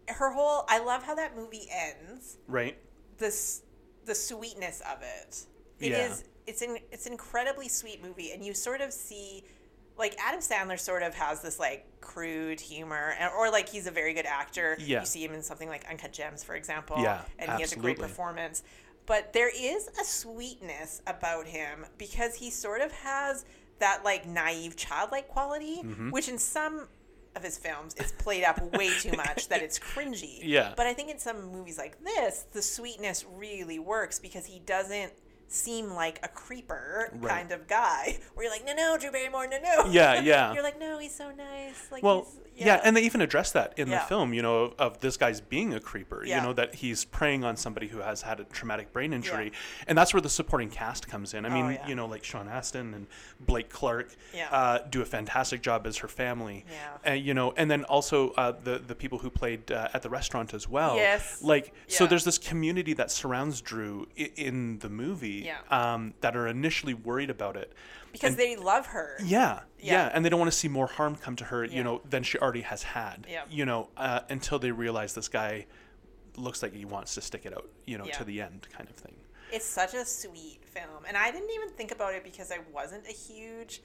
her 0.08 0.32
whole. 0.32 0.66
I 0.68 0.80
love 0.84 1.04
how 1.04 1.16
that 1.16 1.36
movie 1.38 1.68
ends. 1.72 2.38
right. 2.48 2.78
This 3.18 3.62
the 4.06 4.16
sweetness 4.16 4.82
of 4.82 5.02
it. 5.02 5.46
It 5.80 5.92
Yeah. 5.92 6.08
is. 6.08 6.24
It's 6.46 6.62
an. 6.62 6.78
It's 6.92 7.06
an 7.06 7.14
incredibly 7.14 7.70
sweet 7.70 8.02
movie, 8.04 8.32
and 8.34 8.44
you 8.44 8.54
sort 8.54 8.82
of 8.82 8.92
see. 8.92 9.46
Like 10.00 10.16
Adam 10.20 10.40
Sandler 10.40 10.80
sort 10.80 11.04
of 11.04 11.14
has 11.16 11.42
this 11.42 11.60
like 11.60 11.86
crude 12.02 12.60
humor, 12.60 13.16
and- 13.20 13.32
or 13.38 13.52
like 13.52 13.70
he's 13.70 13.86
a 13.86 13.92
very 13.92 14.14
good 14.14 14.26
actor. 14.26 14.78
Yeah. 14.80 15.02
You 15.02 15.06
see 15.06 15.24
him 15.24 15.34
in 15.34 15.44
something 15.44 15.68
like 15.70 15.86
Uncut 15.90 16.14
Gems, 16.14 16.44
for 16.44 16.56
example. 16.56 16.98
Yeah, 17.02 17.22
and 17.38 17.52
he 17.52 17.62
has 17.62 17.74
a 17.74 17.76
great 17.78 18.00
performance. 18.00 18.64
But 19.06 19.34
there 19.34 19.50
is 19.50 19.88
a 20.00 20.04
sweetness 20.04 21.02
about 21.08 21.48
him 21.48 21.86
because 21.98 22.36
he 22.36 22.50
sort 22.50 22.82
of 22.82 22.92
has 22.92 23.44
that 23.80 24.02
like 24.06 24.26
naive 24.28 24.76
childlike 24.76 25.28
quality, 25.28 25.82
Mm-hmm. 25.84 26.12
which 26.12 26.30
in 26.30 26.38
some 26.38 26.88
of 27.36 27.44
his 27.44 27.58
films 27.58 27.94
is 27.96 28.12
played 28.14 28.44
up 28.44 28.60
way 28.76 28.90
too 29.00 29.16
much 29.16 29.48
that 29.50 29.62
it's 29.62 29.78
cringy. 29.80 30.40
Yeah. 30.44 30.74
But 30.76 30.88
I 30.88 30.94
think 30.94 31.10
in 31.10 31.20
some 31.20 31.52
movies 31.52 31.78
like 31.78 31.98
this, 32.04 32.46
the 32.54 32.62
sweetness 32.62 33.26
really 33.32 33.80
works 33.80 34.20
because 34.20 34.46
he 34.46 34.60
doesn't 34.60 35.12
seem 35.52 35.90
like 35.94 36.20
a 36.24 36.28
creeper 36.28 37.10
Right. 37.14 37.30
kind 37.30 37.52
of 37.52 37.68
guy 37.68 38.18
where 38.36 38.46
you're 38.46 38.54
like, 38.54 38.66
no, 38.66 38.74
no, 38.74 38.98
Drew 38.98 39.12
Barrymore, 39.12 39.48
no, 39.48 39.58
no. 39.62 39.90
Yeah, 39.92 40.22
yeah. 40.22 40.54
you're 40.54 40.64
like, 40.64 40.80
no, 40.80 41.00
he's 41.00 41.14
so 41.16 41.32
nice. 41.32 41.88
Like, 41.92 42.04
Well, 42.04 42.28
he's, 42.54 42.66
yeah. 42.68 42.82
and 42.84 42.96
they 42.96 43.02
even 43.02 43.22
address 43.22 43.52
that 43.54 43.74
in 43.78 43.88
Yeah. 43.88 44.00
the 44.00 44.06
film, 44.06 44.34
you 44.34 44.42
know, 44.42 44.66
of, 44.66 44.74
of 44.78 45.00
this 45.00 45.18
guy's 45.18 45.42
being 45.42 45.74
a 45.74 45.80
creeper, 45.80 46.24
Yeah. 46.26 46.38
you 46.38 46.44
know, 46.48 46.54
that 46.54 46.76
he's 46.76 47.04
preying 47.06 47.44
on 47.44 47.58
somebody 47.58 47.88
who 47.88 48.00
has 48.00 48.22
had 48.22 48.40
a 48.40 48.44
traumatic 48.44 48.94
brain 48.94 49.12
injury. 49.14 49.52
And 49.88 49.98
that's 49.98 50.14
where 50.14 50.22
the 50.22 50.30
supporting 50.30 50.70
cast 50.70 51.08
comes 51.08 51.34
in. 51.34 51.46
I 51.46 51.50
mean, 51.50 51.66
Oh, 51.66 51.70
yeah. 51.70 51.88
you 51.88 51.96
know, 51.96 52.06
like 52.06 52.24
Sean 52.24 52.48
Astin 52.48 52.94
and 52.94 53.08
Blake 53.40 53.70
Clark 53.70 54.16
Yeah. 54.34 54.50
uh, 54.52 54.78
do 54.90 55.02
a 55.02 55.06
fantastic 55.06 55.62
job 55.62 55.88
as 55.88 55.98
her 55.98 56.08
family. 56.08 56.66
Yeah. 56.70 56.98
And, 57.14 57.26
you 57.26 57.34
know, 57.34 57.54
and 57.58 57.72
then 57.72 57.86
also 57.86 58.32
uh, 58.32 58.54
the, 58.64 58.78
the 58.80 58.96
people 58.96 59.18
who 59.20 59.30
played 59.30 59.72
uh, 59.72 59.88
at 59.94 60.04
the 60.04 60.10
restaurant 60.10 60.54
as 60.54 60.68
well. 60.70 60.96
Yes. 60.96 61.42
Like, 61.42 61.74
so 61.88 62.06
there's 62.06 62.24
this 62.26 62.38
community 62.38 62.94
that 62.94 63.10
surrounds 63.10 63.62
Drew 63.62 64.08
i- 64.18 64.32
in 64.36 64.80
the 64.80 64.90
movie 64.90 65.39
Yeah. 65.46 65.58
um, 65.70 66.14
that 66.22 66.36
are 66.36 66.48
initially 66.48 66.94
worried 66.94 67.30
about 67.30 67.56
it. 67.58 67.74
because 68.12 68.32
and- 68.32 68.40
they 68.40 68.56
love 68.56 68.88
her. 68.88 69.18
Yeah, 69.24 69.62
yeah, 69.80 69.94
Yeah. 70.08 70.12
and 70.14 70.26
they 70.26 70.30
don't 70.30 70.40
want 70.40 70.52
to 70.52 70.58
see 70.58 70.68
more 70.68 70.88
harm 70.88 71.16
come 71.16 71.36
to 71.38 71.46
her, 71.46 71.64
you 71.64 71.84
know, 71.84 72.02
than 72.10 72.24
she 72.24 72.38
already 72.40 72.62
has 72.62 72.84
had. 72.84 73.26
Yeah. 73.30 73.44
You 73.50 73.66
know, 73.66 73.90
uh, 73.98 74.22
until 74.30 74.58
they 74.60 74.72
realize 74.72 75.14
this 75.14 75.28
guy 75.28 75.68
looks 76.36 76.64
like 76.64 76.74
he 76.74 76.86
wants 76.86 77.14
to 77.16 77.22
stick 77.22 77.46
it 77.46 77.54
out, 77.54 77.70
you 77.86 77.98
know, 77.98 78.06
Yeah. 78.06 78.18
to 78.18 78.24
the 78.24 78.42
end, 78.42 78.68
kind 78.76 78.90
of 78.90 78.96
thing. 78.96 79.16
It's 79.52 79.66
such 79.66 79.94
a 79.94 80.06
sweet 80.06 80.64
film. 80.66 81.06
And 81.08 81.18
I 81.18 81.32
didn't 81.32 81.50
even 81.52 81.70
think 81.70 81.92
about 81.92 82.14
it 82.14 82.24
because 82.24 82.52
I 82.52 82.60
wasn't 82.74 83.08
a 83.08 83.12
huge 83.12 83.82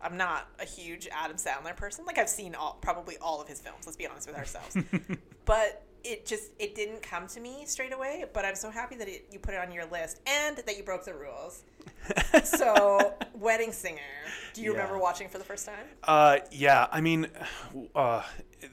I'm 0.00 0.18
not 0.18 0.48
a 0.60 0.66
huge 0.66 1.08
Adam 1.12 1.36
Sandler 1.38 1.74
person. 1.74 2.04
Like 2.04 2.18
I've 2.18 2.28
seen 2.28 2.54
all 2.54 2.76
probably 2.82 3.16
all 3.18 3.40
of 3.40 3.48
his 3.48 3.60
films, 3.60 3.86
let's 3.86 3.96
be 3.96 4.06
honest 4.06 4.26
with 4.28 4.36
ourselves. 4.36 4.76
but 5.46 5.82
it 6.04 6.26
just 6.26 6.52
it 6.58 6.74
didn't 6.74 7.02
come 7.02 7.26
to 7.28 7.40
me 7.40 7.64
straight 7.66 7.92
away, 7.92 8.24
but 8.32 8.44
I'm 8.44 8.54
so 8.54 8.70
happy 8.70 8.94
that 8.96 9.08
it, 9.08 9.26
you 9.32 9.38
put 9.38 9.54
it 9.54 9.60
on 9.60 9.72
your 9.72 9.86
list 9.86 10.20
and 10.26 10.56
that 10.58 10.76
you 10.76 10.82
broke 10.84 11.04
the 11.04 11.14
rules. 11.14 11.62
so, 12.44 13.14
Wedding 13.34 13.72
Singer. 13.72 13.98
Do 14.52 14.62
you 14.62 14.72
Yeah. 14.72 14.78
remember 14.78 14.98
watching 14.98 15.28
for 15.28 15.38
the 15.38 15.44
first 15.44 15.66
time? 15.66 15.86
Uh, 16.04 16.38
yeah, 16.50 16.86
I 16.92 17.00
mean, 17.00 17.28
uh, 17.94 18.22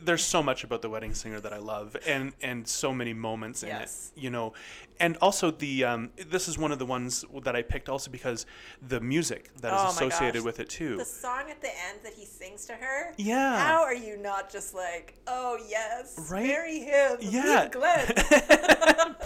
there's 0.04 0.24
so 0.24 0.42
much 0.44 0.64
about 0.64 0.82
the 0.82 0.90
wedding 0.90 1.14
singer 1.14 1.40
that 1.40 1.54
I 1.54 1.58
love, 1.58 1.96
and 2.08 2.34
and 2.42 2.68
so 2.68 2.94
many 2.94 3.14
moments 3.14 3.64
in 3.64 3.70
Yes. 3.70 4.12
it, 4.16 4.22
you 4.22 4.30
know, 4.30 4.54
and 5.00 5.18
also 5.18 5.52
the 5.52 5.84
um, 5.84 6.10
this 6.30 6.48
is 6.48 6.58
one 6.58 6.72
of 6.72 6.80
the 6.80 6.86
ones 6.86 7.26
that 7.44 7.56
I 7.56 7.62
picked 7.62 7.90
also 7.90 8.12
because 8.12 8.46
the 8.88 9.00
music 9.00 9.50
that 9.62 9.74
is 9.74 9.80
Oh 9.80 9.84
my 9.86 9.90
associated 9.90 10.44
with 10.44 10.60
it 10.60 10.70
too. 10.70 10.98
The 10.98 11.06
song 11.06 11.50
at 11.50 11.62
the 11.62 11.70
end 11.70 12.00
that 12.04 12.14
he 12.14 12.26
sings 12.26 12.66
to 12.66 12.74
her. 12.74 13.14
Yeah. 13.18 13.58
How 13.58 13.82
are 13.84 13.94
you 13.96 14.18
not 14.18 14.52
just 14.52 14.74
like, 14.74 15.18
oh 15.28 15.58
yes, 15.70 16.30
Right? 16.32 16.46
marry 16.48 16.80
him, 16.80 17.18
Yeah. 17.22 17.68
Glenn. 17.72 18.08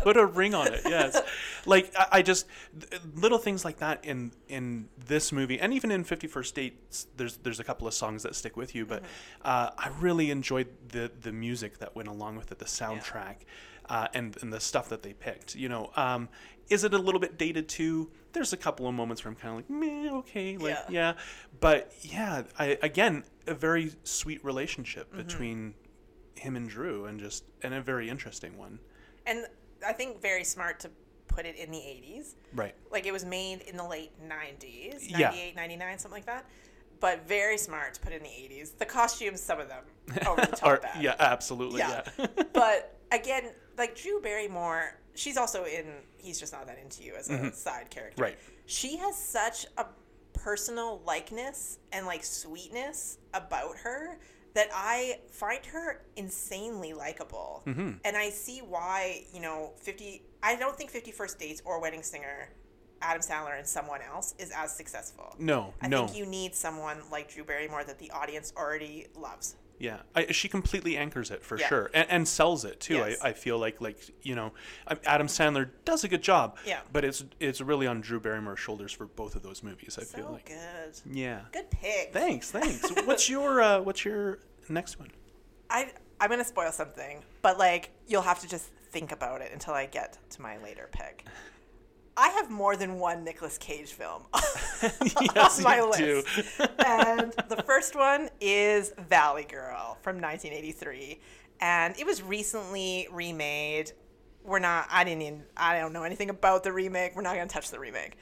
put 0.03 0.17
a 0.17 0.25
ring 0.25 0.53
on 0.53 0.71
it 0.71 0.81
yes 0.85 1.19
like 1.65 1.91
I, 1.97 2.07
I 2.13 2.21
just 2.21 2.45
little 3.15 3.37
things 3.39 3.65
like 3.65 3.77
that 3.77 4.05
in 4.05 4.31
in 4.47 4.87
this 5.07 5.31
movie 5.31 5.59
and 5.59 5.73
even 5.73 5.89
in 5.89 6.03
51st 6.05 6.53
dates 6.53 7.07
there's 7.17 7.37
there's 7.37 7.59
a 7.59 7.63
couple 7.63 7.87
of 7.87 7.93
songs 7.93 8.21
that 8.23 8.35
stick 8.35 8.55
with 8.55 8.75
you 8.75 8.85
but 8.85 9.01
uh, 9.43 9.71
i 9.77 9.89
really 9.99 10.29
enjoyed 10.59 10.73
the 10.89 11.11
the 11.21 11.31
music 11.31 11.79
that 11.79 11.95
went 11.95 12.07
along 12.07 12.35
with 12.35 12.51
it 12.51 12.59
the 12.59 12.65
soundtrack 12.65 13.37
uh, 13.89 14.07
and 14.13 14.37
and 14.41 14.51
the 14.51 14.59
stuff 14.59 14.89
that 14.89 15.03
they 15.03 15.13
picked 15.13 15.55
you 15.55 15.69
know 15.69 15.91
um, 15.95 16.29
is 16.69 16.83
it 16.83 16.93
a 16.93 16.97
little 16.97 17.19
bit 17.19 17.37
dated 17.37 17.67
too 17.67 18.09
there's 18.33 18.53
a 18.53 18.57
couple 18.57 18.87
of 18.87 18.93
moments 18.93 19.23
where 19.23 19.31
i'm 19.31 19.35
kind 19.35 19.51
of 19.51 19.57
like 19.57 19.69
meh, 19.69 20.09
okay 20.11 20.57
like 20.57 20.73
Yeah. 20.73 20.83
yeah. 20.89 21.13
but 21.59 21.91
yeah 22.01 22.43
i 22.59 22.77
again 22.81 23.23
a 23.47 23.53
very 23.53 23.91
sweet 24.03 24.43
relationship 24.43 25.07
Mm-hmm. 25.09 25.17
between 25.27 25.73
him 26.35 26.55
and 26.55 26.67
drew 26.69 27.05
and 27.05 27.19
just 27.19 27.43
and 27.61 27.73
a 27.73 27.81
very 27.81 28.09
interesting 28.09 28.57
one 28.57 28.79
and 29.25 29.45
I 29.85 29.93
think 29.93 30.21
very 30.21 30.43
smart 30.43 30.79
to 30.81 30.89
put 31.27 31.45
it 31.45 31.55
in 31.57 31.69
the 31.69 31.77
80s. 31.77 32.35
right 32.53 32.73
Like 32.91 33.05
it 33.05 33.11
was 33.11 33.23
made 33.25 33.61
in 33.61 33.77
the 33.77 33.83
late 33.83 34.11
90s, 34.27 35.09
Yeah. 35.09 35.29
98, 35.29 35.55
99, 35.55 35.99
something 35.99 36.17
like 36.17 36.25
that. 36.25 36.45
But 37.05 37.27
very 37.27 37.55
smart 37.59 37.93
to 37.93 37.99
put 37.99 38.13
in 38.13 38.23
the 38.23 38.29
80s. 38.29 38.79
The 38.79 38.85
costumes, 38.85 39.39
some 39.39 39.59
of 39.59 39.67
them, 39.69 39.83
over 40.27 40.41
the 40.41 40.55
top 40.55 40.67
Or- 40.69 40.77
bad. 40.77 41.03
yeah, 41.03 41.13
absolutely. 41.19 41.77
Yeah. 41.77 42.01
Yeah. 42.17 42.25
but 42.53 42.97
again, 43.11 43.51
like 43.77 43.95
Drew 43.95 44.19
Barrymore, 44.21 44.99
she's 45.13 45.37
also 45.37 45.65
in 45.65 45.85
He's 46.17 46.39
Just 46.39 46.51
Not 46.51 46.65
That 46.65 46.79
Into 46.79 47.03
You 47.03 47.13
as 47.13 47.29
a 47.29 47.53
side 47.53 47.91
character. 47.91 48.15
Mm-hmm. 48.15 48.21
Right. 48.23 48.37
She 48.65 48.97
has 48.97 49.15
such 49.15 49.67
a 49.77 49.85
personal 50.33 50.99
likeness 51.05 51.77
and 51.91 52.07
like 52.07 52.23
sweetness 52.23 53.19
about 53.35 53.77
her 53.77 54.17
that 54.55 54.69
I 54.73 55.19
find 55.29 55.63
her 55.67 56.01
insanely 56.15 56.93
likable. 56.93 57.61
Mm-hmm. 57.67 57.91
And 58.03 58.17
I 58.17 58.31
see 58.31 58.61
why, 58.67 59.25
you 59.31 59.41
know, 59.41 59.73
50 59.77 60.23
I 60.41 60.55
don't 60.55 60.75
think 60.75 60.89
50 60.89 61.11
First 61.11 61.37
Dates 61.37 61.61
or 61.65 61.79
Wedding 61.79 62.01
Singer 62.01 62.49
Adam 63.01 63.21
Sandler 63.21 63.57
and 63.57 63.67
someone 63.67 64.01
else 64.01 64.33
is 64.39 64.51
as 64.55 64.75
successful. 64.75 65.35
no, 65.39 65.73
I 65.81 65.87
no. 65.87 66.05
think 66.07 66.17
you 66.17 66.25
need 66.25 66.55
someone 66.55 66.97
like 67.11 67.33
Drew 67.33 67.43
Barrymore 67.43 67.83
that 67.83 67.99
the 67.99 68.09
audience 68.11 68.53
already 68.57 69.07
loves. 69.15 69.55
yeah, 69.77 69.97
I, 70.15 70.31
she 70.31 70.47
completely 70.47 70.95
anchors 70.97 71.29
it 71.31 71.43
for 71.43 71.59
Yeah. 71.59 71.67
sure, 71.67 71.91
and, 71.93 72.09
and 72.09 72.27
sells 72.27 72.63
it 72.65 72.79
too. 72.79 72.95
Yes. 72.95 73.17
I, 73.21 73.29
I 73.29 73.33
feel 73.33 73.57
like 73.59 73.81
like 73.81 73.97
you 74.23 74.33
know, 74.35 74.53
Adam 75.05 75.27
Sandler 75.27 75.69
does 75.83 76.03
a 76.03 76.07
good 76.07 76.21
job. 76.23 76.57
Yeah. 76.65 76.79
But 76.93 77.03
it's 77.03 77.25
it's 77.39 77.59
really 77.61 77.85
on 77.85 77.99
Drew 78.01 78.19
Barrymore's 78.21 78.59
shoulders 78.59 78.91
for 78.93 79.05
both 79.05 79.35
of 79.35 79.43
those 79.43 79.61
movies. 79.63 79.97
I 79.99 80.03
So 80.03 80.17
feel 80.17 80.31
like. 80.31 80.45
good. 80.47 81.01
Yeah. 81.11 81.41
Good 81.51 81.69
pick. 81.71 82.13
Thanks. 82.13 82.49
Thanks. 82.51 82.89
what's 83.05 83.29
your 83.29 83.61
uh, 83.61 83.81
what's 83.81 84.05
your 84.05 84.39
next 84.69 84.97
one? 84.99 85.09
I 85.69 85.91
I'm 86.21 86.29
gonna 86.29 86.45
spoil 86.45 86.71
something, 86.71 87.21
but 87.41 87.57
like 87.59 87.91
you'll 88.07 88.21
have 88.21 88.39
to 88.39 88.47
just 88.47 88.71
think 88.91 89.11
about 89.11 89.41
it 89.41 89.51
until 89.51 89.73
I 89.73 89.85
get 89.87 90.17
to 90.29 90.41
my 90.41 90.57
later 90.59 90.87
pick. 90.91 91.25
I 92.17 92.29
have 92.29 92.49
more 92.49 92.75
than 92.75 92.97
one 92.97 93.23
Nicolas 93.23 93.57
Cage 93.57 93.91
film 93.91 94.23
yes, 95.35 95.57
on 95.57 95.63
my 95.63 95.81
list, 95.81 95.99
do. 95.99 96.23
and 96.85 97.33
the 97.49 97.61
first 97.65 97.95
one 97.95 98.29
is 98.39 98.93
Valley 99.09 99.43
Girl 99.43 99.97
from 100.01 100.21
1983, 100.21 101.19
and 101.59 101.97
it 101.99 102.05
was 102.05 102.21
recently 102.21 103.07
remade. 103.11 103.91
We're 104.43 104.59
not. 104.59 104.87
I 104.91 105.03
didn't. 105.03 105.21
Even, 105.23 105.43
I 105.57 105.79
don't 105.79 105.91
know 105.93 106.03
anything 106.03 106.29
about 106.29 106.63
the 106.63 106.71
remake. 106.71 107.15
We're 107.15 107.21
not 107.21 107.35
gonna 107.35 107.47
touch 107.47 107.71
the 107.71 107.79
remake. 107.79 108.17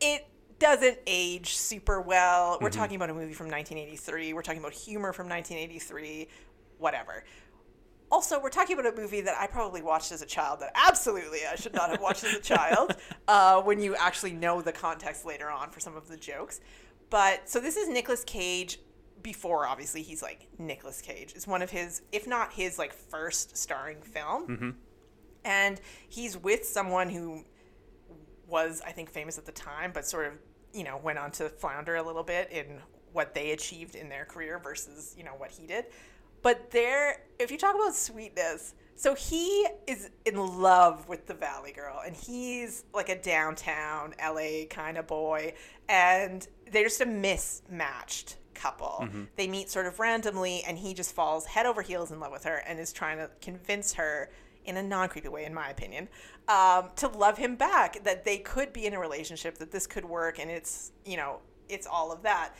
It 0.00 0.26
doesn't 0.58 0.98
age 1.06 1.56
super 1.56 2.00
well. 2.00 2.58
We're 2.60 2.70
mm-hmm. 2.70 2.80
talking 2.80 2.96
about 2.96 3.10
a 3.10 3.14
movie 3.14 3.34
from 3.34 3.46
1983. 3.46 4.32
We're 4.32 4.42
talking 4.42 4.60
about 4.60 4.72
humor 4.72 5.12
from 5.12 5.28
1983. 5.28 6.28
Whatever. 6.78 7.24
Also, 8.10 8.40
we're 8.40 8.48
talking 8.48 8.78
about 8.78 8.92
a 8.92 8.96
movie 8.96 9.20
that 9.20 9.36
I 9.38 9.46
probably 9.46 9.82
watched 9.82 10.12
as 10.12 10.22
a 10.22 10.26
child 10.26 10.60
that 10.60 10.72
absolutely 10.74 11.40
I 11.50 11.56
should 11.56 11.74
not 11.74 11.90
have 11.90 12.00
watched 12.00 12.24
as 12.24 12.34
a 12.34 12.40
child 12.40 12.96
uh, 13.28 13.60
when 13.62 13.80
you 13.80 13.94
actually 13.96 14.32
know 14.32 14.62
the 14.62 14.72
context 14.72 15.26
later 15.26 15.50
on 15.50 15.70
for 15.70 15.80
some 15.80 15.96
of 15.96 16.08
the 16.08 16.16
jokes. 16.16 16.60
But 17.10 17.48
so 17.48 17.60
this 17.60 17.76
is 17.76 17.88
Nicolas 17.88 18.24
Cage 18.24 18.78
before 19.22 19.66
obviously 19.66 20.02
he's 20.02 20.22
like 20.22 20.46
Nicolas 20.58 21.00
Cage. 21.00 21.32
It's 21.34 21.46
one 21.46 21.60
of 21.62 21.70
his, 21.70 22.02
if 22.12 22.26
not 22.26 22.52
his 22.52 22.78
like 22.78 22.92
first 22.92 23.56
starring 23.56 24.00
film. 24.00 24.46
And 25.44 25.80
he's 26.08 26.36
with 26.36 26.64
someone 26.64 27.08
who 27.08 27.44
was, 28.46 28.82
I 28.86 28.92
think, 28.92 29.10
famous 29.10 29.38
at 29.38 29.46
the 29.46 29.52
time, 29.52 29.92
but 29.92 30.06
sort 30.06 30.26
of, 30.26 30.32
you 30.72 30.84
know, 30.84 30.98
went 31.02 31.18
on 31.18 31.30
to 31.32 31.48
flounder 31.48 31.96
a 31.96 32.02
little 32.02 32.22
bit 32.22 32.50
in 32.50 32.80
what 33.12 33.34
they 33.34 33.52
achieved 33.52 33.94
in 33.94 34.08
their 34.08 34.24
career 34.24 34.58
versus, 34.58 35.14
you 35.16 35.24
know, 35.24 35.32
what 35.36 35.50
he 35.50 35.66
did. 35.66 35.86
But 36.42 36.70
there, 36.70 37.22
if 37.38 37.50
you 37.50 37.58
talk 37.58 37.74
about 37.74 37.94
sweetness, 37.94 38.74
so 38.94 39.14
he 39.14 39.66
is 39.86 40.10
in 40.24 40.36
love 40.36 41.08
with 41.08 41.26
the 41.26 41.34
Valley 41.34 41.72
Girl, 41.72 42.00
and 42.04 42.16
he's 42.16 42.84
like 42.92 43.08
a 43.08 43.20
downtown 43.20 44.14
LA 44.20 44.64
kind 44.68 44.98
of 44.98 45.06
boy, 45.06 45.54
and 45.88 46.46
they're 46.72 46.84
just 46.84 47.00
a 47.00 47.06
mismatched 47.06 48.36
couple. 48.54 49.06
They 49.36 49.46
meet 49.46 49.70
sort 49.70 49.86
of 49.86 50.00
randomly, 50.00 50.64
and 50.66 50.76
he 50.76 50.94
just 50.94 51.14
falls 51.14 51.46
head 51.46 51.64
over 51.64 51.80
heels 51.80 52.10
in 52.10 52.18
love 52.18 52.32
with 52.32 52.44
her 52.44 52.56
and 52.66 52.80
is 52.80 52.92
trying 52.92 53.18
to 53.18 53.30
convince 53.40 53.94
her 53.94 54.30
in 54.64 54.76
a 54.76 54.82
non 54.82 55.08
creepy 55.08 55.28
way, 55.28 55.44
in 55.44 55.54
my 55.54 55.70
opinion, 55.70 56.08
um, 56.48 56.90
to 56.96 57.08
love 57.08 57.38
him 57.38 57.56
back, 57.56 58.02
that 58.04 58.24
they 58.24 58.38
could 58.38 58.72
be 58.72 58.84
in 58.86 58.94
a 58.94 58.98
relationship, 58.98 59.58
that 59.58 59.70
this 59.70 59.86
could 59.86 60.04
work, 60.04 60.38
and 60.38 60.50
it's, 60.50 60.92
you 61.06 61.16
know, 61.16 61.38
it's 61.68 61.86
all 61.86 62.12
of 62.12 62.22
that. 62.22 62.52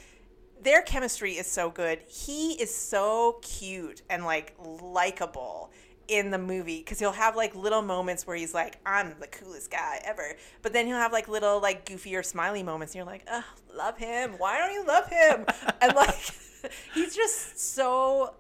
Their 0.63 0.83
chemistry 0.83 1.33
is 1.33 1.47
so 1.47 1.71
good. 1.71 2.01
He 2.09 2.53
is 2.53 2.75
so 2.75 3.39
cute 3.43 4.03
and 4.11 4.25
like 4.25 4.55
likable 4.59 5.71
in 6.09 6.31
the 6.31 6.39
movie 6.39 6.79
because 6.79 6.99
he'll 6.99 7.13
have 7.13 7.37
like 7.37 7.55
little 7.55 7.83
moments 7.83 8.27
where 8.27 8.37
he's 8.37 8.55
like, 8.55 8.79
I'm 8.85 9.15
the 9.21 9.27
coolest 9.27 9.71
guy 9.71 10.01
ever. 10.05 10.35
But 10.63 10.73
then 10.73 10.87
he'll 10.87 10.97
have 10.97 11.13
like 11.13 11.29
little 11.29 11.61
like 11.61 11.85
goofy 11.85 12.17
or 12.17 12.23
smiley 12.23 12.63
moments. 12.63 12.95
And 12.95 12.99
you're 12.99 13.13
like, 13.13 13.27
oh, 13.31 13.45
love 13.75 13.99
him. 13.99 14.33
Why 14.39 14.59
don't 14.59 14.73
you 14.73 14.85
love 14.87 15.09
him? 15.09 15.47
and 15.81 15.95
like, 15.95 16.17
he's 16.95 17.15
just 17.15 17.75
so 17.75 18.35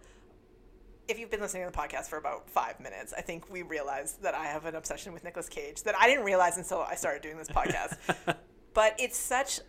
if 1.09 1.19
you've 1.19 1.31
been 1.31 1.41
listening 1.41 1.65
to 1.65 1.73
the 1.73 1.77
podcast 1.77 2.09
for 2.09 2.19
about 2.19 2.49
five 2.51 2.79
minutes, 2.81 3.15
I 3.17 3.23
think 3.23 3.51
we 3.51 3.63
realized 3.63 4.23
that 4.23 4.35
I 4.35 4.45
have 4.45 4.67
an 4.67 4.75
obsession 4.75 5.15
with 5.15 5.25
Nicolas 5.25 5.49
Cage 5.49 5.83
that 5.85 5.95
I 5.99 6.07
didn't 6.07 6.25
realize 6.25 6.59
until 6.59 6.81
I 6.81 6.95
started 6.97 7.23
doing 7.23 7.39
this 7.39 7.49
podcast. 7.49 7.97
but 8.75 8.95
it's 8.99 9.17
such 9.17 9.61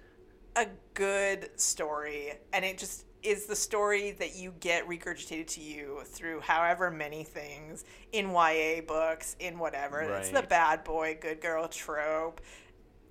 a 0.59 0.67
good 0.93 1.49
story, 1.59 2.33
and 2.53 2.65
it 2.65 2.77
just 2.77 3.05
is 3.21 3.45
the 3.45 3.55
story 3.55 4.11
that 4.11 4.35
you 4.35 4.53
get 4.59 4.87
regurgitated 4.87 5.47
to 5.47 5.61
you 5.61 6.01
through 6.05 6.39
however 6.39 6.89
many 6.89 7.23
things 7.23 7.83
in 8.11 8.31
YA 8.31 8.81
books, 8.87 9.35
in 9.39 9.59
whatever. 9.59 10.01
It's 10.01 10.29
the 10.29 10.43
bad 10.43 10.83
boy, 10.83 11.17
good 11.19 11.41
girl 11.41 11.67
trope. 11.67 12.41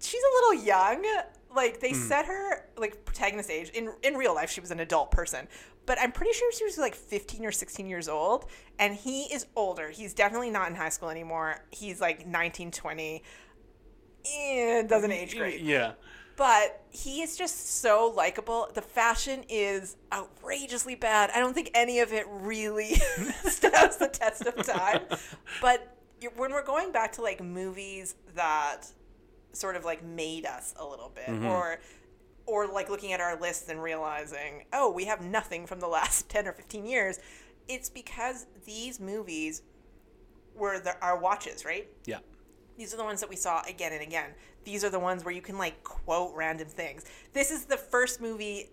She's 0.01 0.23
a 0.23 0.35
little 0.41 0.65
young. 0.65 1.05
Like 1.55 1.81
they 1.81 1.91
hmm. 1.91 1.97
set 1.97 2.27
her 2.27 2.67
like 2.77 3.05
protagonist 3.05 3.51
age 3.51 3.71
in 3.71 3.93
in 4.03 4.15
real 4.15 4.35
life. 4.35 4.51
She 4.51 4.61
was 4.61 4.71
an 4.71 4.81
adult 4.81 5.11
person, 5.11 5.49
but 5.87 5.99
I'm 5.99 6.13
pretty 6.13 6.35
sure 6.35 6.53
she 6.53 6.65
was 6.65 6.77
like 6.77 6.95
15 6.95 7.45
or 7.45 7.53
16 7.53 7.87
years 7.87 8.09
old, 8.09 8.47
and 8.79 8.95
he 8.95 9.23
is 9.33 9.47
older. 9.57 9.89
He's 9.89 10.15
definitely 10.15 10.51
not 10.51 10.69
in 10.69 10.75
high 10.75 10.91
school 10.91 11.09
anymore. 11.09 11.65
He's 11.71 12.01
like 12.01 12.27
19, 12.27 12.71
20. 12.71 13.23
And 14.37 14.89
doesn't 14.89 15.11
age 15.11 15.37
great 15.37 15.61
Yeah. 15.61 15.93
But 16.39 16.85
he 16.91 17.21
is 17.21 17.37
just 17.37 17.81
so 17.81 18.13
likable. 18.17 18.71
The 18.73 18.81
fashion 18.81 19.45
is 19.49 19.97
outrageously 20.13 20.95
bad. 20.95 21.31
I 21.35 21.41
don't 21.41 21.53
think 21.53 21.73
any 21.75 21.99
of 21.99 22.13
it 22.13 22.27
really 22.31 22.95
stands 23.45 23.97
the 23.97 24.07
test 24.07 24.47
of 24.47 24.65
time. 24.65 25.03
But 25.61 25.97
when 26.37 26.53
we're 26.53 26.65
going 26.65 26.93
back 26.93 27.13
to 27.15 27.23
like 27.23 27.43
movies 27.43 28.15
that 28.37 28.87
sort 29.53 29.75
of 29.75 29.85
like 29.85 30.05
made 30.05 30.47
us 30.47 30.75
a 30.79 30.87
little 30.87 31.11
bit, 31.13 31.27
mm-hmm. 31.27 31.47
or 31.47 31.81
or 32.47 32.69
like 32.69 32.89
looking 32.89 33.13
at 33.13 33.21
our 33.21 33.39
lists 33.39 33.69
and 33.69 33.83
realizing, 33.83 34.65
oh, 34.73 34.93
we 34.93 35.07
have 35.07 35.21
nothing 35.21 35.67
from 35.67 35.81
the 35.81 35.89
last 35.89 36.29
ten 36.31 36.47
or 36.47 36.53
fifteen 36.53 36.87
years. 36.87 37.19
It's 37.67 37.91
because 37.91 38.47
these 38.65 39.01
movies 39.01 39.63
were 40.55 40.79
the, 40.79 40.97
our 41.03 41.19
watches, 41.19 41.65
right? 41.65 41.89
Yeah. 42.07 42.19
These 42.79 42.95
are 42.95 42.97
the 42.97 43.05
ones 43.05 43.21
that 43.21 43.29
we 43.29 43.37
saw 43.37 43.63
again 43.69 43.93
and 43.93 44.01
again. 44.01 44.31
These 44.65 44.85
are 44.85 44.89
the 44.89 45.01
ones 45.01 45.25
where 45.25 45.35
you 45.35 45.43
can 45.43 45.59
like 45.59 45.83
quote 45.83 46.33
random 46.35 46.69
things. 46.69 47.05
This 47.33 47.51
is 47.51 47.65
the 47.65 47.77
first 47.77 48.21
movie 48.21 48.71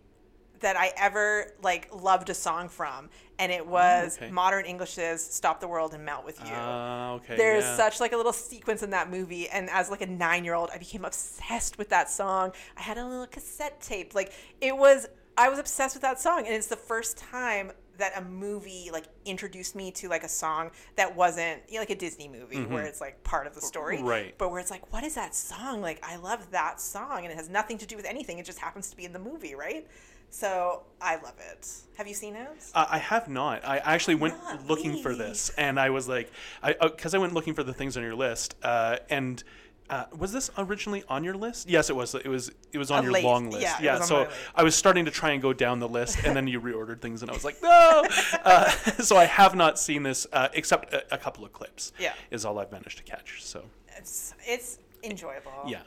that 0.59 0.77
I 0.77 0.91
ever 0.95 1.53
like 1.63 1.89
loved 1.93 2.29
a 2.29 2.33
song 2.35 2.69
from, 2.69 3.09
and 3.39 3.51
it 3.51 3.65
was 3.65 4.17
okay. 4.17 4.31
Modern 4.31 4.65
English's 4.65 5.25
"Stop 5.25 5.59
the 5.59 5.67
World 5.67 5.95
and 5.95 6.05
Melt 6.05 6.23
with 6.23 6.39
You." 6.39 6.51
Ah, 6.53 7.13
okay. 7.13 7.35
There's 7.35 7.63
yeah. 7.63 7.77
such 7.77 7.99
like 7.99 8.13
a 8.13 8.17
little 8.17 8.31
sequence 8.31 8.83
in 8.83 8.91
that 8.91 9.09
movie, 9.09 9.49
and 9.49 9.69
as 9.71 9.89
like 9.89 10.01
a 10.01 10.07
nine 10.07 10.45
year 10.45 10.53
old, 10.53 10.69
I 10.71 10.77
became 10.77 11.03
obsessed 11.03 11.79
with 11.79 11.89
that 11.89 12.09
song. 12.09 12.53
I 12.77 12.81
had 12.81 12.99
a 12.99 13.05
little 13.05 13.27
cassette 13.27 13.81
tape. 13.81 14.13
Like 14.13 14.33
it 14.61 14.77
was, 14.77 15.07
I 15.35 15.49
was 15.49 15.57
obsessed 15.57 15.95
with 15.95 16.03
that 16.03 16.21
song, 16.21 16.45
and 16.45 16.53
it's 16.53 16.67
the 16.67 16.75
first 16.75 17.17
time 17.17 17.71
that 17.97 18.17
a 18.17 18.21
movie 18.21 18.89
like 18.91 19.05
introduced 19.25 19.75
me 19.75 19.91
to 19.91 20.09
like 20.09 20.23
a 20.23 20.29
song 20.29 20.71
that 20.95 21.15
wasn't 21.15 21.61
you 21.67 21.75
know, 21.75 21.79
like 21.79 21.89
a 21.89 21.95
Disney 21.95 22.27
movie 22.27 22.63
where 22.63 22.83
it's 22.83 23.01
like 23.01 23.23
part 23.23 23.47
of 23.47 23.55
the 23.55 23.61
story, 23.61 23.97
Mm-hmm. 23.97 24.05
Right. 24.07 24.35
But 24.37 24.51
where 24.51 24.59
it's 24.59 24.71
like, 24.71 24.91
what 24.91 25.03
is 25.03 25.15
that 25.15 25.35
song? 25.35 25.81
Like 25.81 26.03
I 26.03 26.15
love 26.17 26.51
that 26.51 26.81
song, 26.81 27.19
and 27.23 27.31
it 27.31 27.35
has 27.35 27.49
nothing 27.49 27.77
to 27.79 27.85
do 27.85 27.95
with 27.95 28.05
anything. 28.05 28.39
It 28.39 28.45
just 28.45 28.59
happens 28.59 28.89
to 28.89 28.97
be 28.97 29.05
in 29.05 29.13
the 29.13 29.19
movie, 29.19 29.55
right? 29.55 29.87
So 30.29 30.83
I 30.99 31.15
love 31.15 31.35
it. 31.51 31.67
Have 31.97 32.07
you 32.07 32.13
seen 32.13 32.35
it? 32.35 32.49
Uh, 32.73 32.85
I 32.89 32.97
have 32.97 33.29
not. 33.29 33.65
I 33.65 33.77
actually 33.77 34.15
went 34.15 34.35
Not 34.43 34.67
looking 34.67 35.01
for 35.01 35.15
this, 35.15 35.49
and 35.57 35.79
I 35.79 35.91
was 35.91 36.09
like, 36.09 36.31
I 36.61 36.73
because 36.73 37.13
I 37.13 37.19
went 37.19 37.33
looking 37.33 37.53
for 37.53 37.63
the 37.63 37.73
things 37.73 37.95
on 37.97 38.03
your 38.03 38.15
list, 38.15 38.55
uh, 38.63 38.97
and. 39.09 39.43
Uh, 39.89 40.05
was 40.17 40.31
this 40.31 40.49
originally 40.57 41.03
on 41.07 41.23
your 41.23 41.35
list? 41.35 41.69
Yes, 41.69 41.89
it 41.91 41.95
was. 41.95 42.15
It 42.15 42.27
was. 42.27 42.51
It 42.71 42.77
was 42.79 42.89
on 42.89 42.99
Uh, 42.99 43.03
your 43.03 43.11
late. 43.11 43.23
long 43.23 43.51
list. 43.51 43.61
Yeah, 43.61 43.77
Yeah. 43.81 43.99
so. 44.01 44.27
I 44.55 44.63
was 44.63 44.75
starting 44.75 45.05
to 45.05 45.11
try 45.11 45.31
and 45.31 45.41
go 45.41 45.53
down 45.53 45.79
the 45.79 45.87
list, 45.87 46.23
and 46.25 46.35
then 46.35 46.47
you 46.47 46.59
reordered 46.59 47.01
things, 47.01 47.21
and 47.21 47.29
I 47.29 47.33
was 47.33 47.43
like, 47.45 47.61
no. 47.61 48.03
Uh, 48.43 48.69
so 49.01 49.15
I 49.17 49.25
have 49.25 49.55
not 49.55 49.77
seen 49.79 50.03
this, 50.03 50.25
uh, 50.33 50.49
except 50.53 50.93
a, 50.93 51.13
a 51.13 51.17
couple 51.17 51.45
of 51.45 51.53
clips. 51.53 51.91
Yeah. 51.99 52.13
Is 52.31 52.45
all 52.45 52.57
I've 52.59 52.71
managed 52.71 52.97
to 52.97 53.03
catch. 53.03 53.43
So 53.43 53.63
It's 53.97 54.33
it's 54.45 54.79
enjoyable. 55.03 55.51
yeah. 55.67 55.81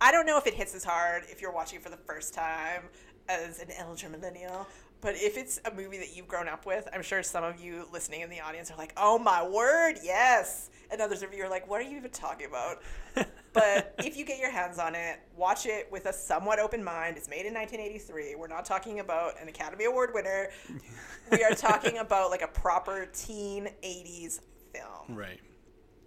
I 0.00 0.12
don't 0.12 0.26
know 0.26 0.38
if 0.38 0.46
it 0.46 0.54
hits 0.54 0.74
as 0.74 0.84
hard 0.84 1.24
if 1.30 1.40
you're 1.40 1.50
watching 1.52 1.78
it 1.78 1.82
for 1.82 1.90
the 1.90 1.96
first 1.96 2.32
time 2.34 2.84
as 3.28 3.58
an 3.60 3.70
elder 3.72 4.08
millennial, 4.08 4.66
but 5.00 5.14
if 5.16 5.36
it's 5.36 5.60
a 5.64 5.74
movie 5.74 5.98
that 5.98 6.16
you've 6.16 6.28
grown 6.28 6.48
up 6.48 6.66
with, 6.66 6.88
I'm 6.92 7.02
sure 7.02 7.22
some 7.22 7.44
of 7.44 7.60
you 7.60 7.86
listening 7.92 8.22
in 8.22 8.30
the 8.30 8.40
audience 8.40 8.70
are 8.70 8.76
like, 8.76 8.92
"Oh 8.96 9.18
my 9.18 9.46
word, 9.46 9.96
yes!" 10.02 10.70
And 10.90 11.00
others 11.00 11.22
of 11.22 11.32
you 11.32 11.44
are 11.44 11.48
like, 11.48 11.68
"What 11.68 11.80
are 11.80 11.84
you 11.84 11.96
even 11.96 12.10
talking 12.10 12.46
about?" 12.46 12.82
but 13.52 13.94
if 13.98 14.16
you 14.16 14.24
get 14.24 14.38
your 14.38 14.50
hands 14.50 14.78
on 14.78 14.94
it, 14.94 15.20
watch 15.36 15.66
it 15.66 15.90
with 15.92 16.06
a 16.06 16.12
somewhat 16.12 16.58
open 16.58 16.82
mind. 16.82 17.16
It's 17.16 17.28
made 17.28 17.46
in 17.46 17.54
1983. 17.54 18.34
We're 18.34 18.48
not 18.48 18.64
talking 18.64 19.00
about 19.00 19.40
an 19.40 19.48
Academy 19.48 19.84
Award 19.84 20.10
winner. 20.14 20.50
we 21.30 21.44
are 21.44 21.54
talking 21.54 21.98
about 21.98 22.30
like 22.30 22.42
a 22.42 22.48
proper 22.48 23.08
teen 23.12 23.68
80s 23.84 24.40
film. 24.72 25.16
Right. 25.16 25.40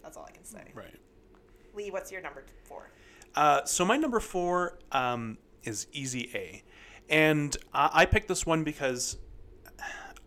That's 0.02 0.16
all 0.16 0.26
I 0.28 0.32
can 0.32 0.44
say. 0.44 0.72
Right. 0.74 0.98
Lee, 1.74 1.90
what's 1.90 2.12
your 2.12 2.20
number 2.20 2.44
four? 2.64 2.90
Uh, 3.34 3.64
so 3.64 3.84
my 3.84 3.96
number 3.96 4.20
four 4.20 4.78
um, 4.90 5.38
is 5.64 5.86
Easy 5.92 6.30
A, 6.34 6.62
and 7.08 7.56
I, 7.72 7.90
I 7.92 8.04
picked 8.06 8.28
this 8.28 8.46
one 8.46 8.64
because 8.64 9.18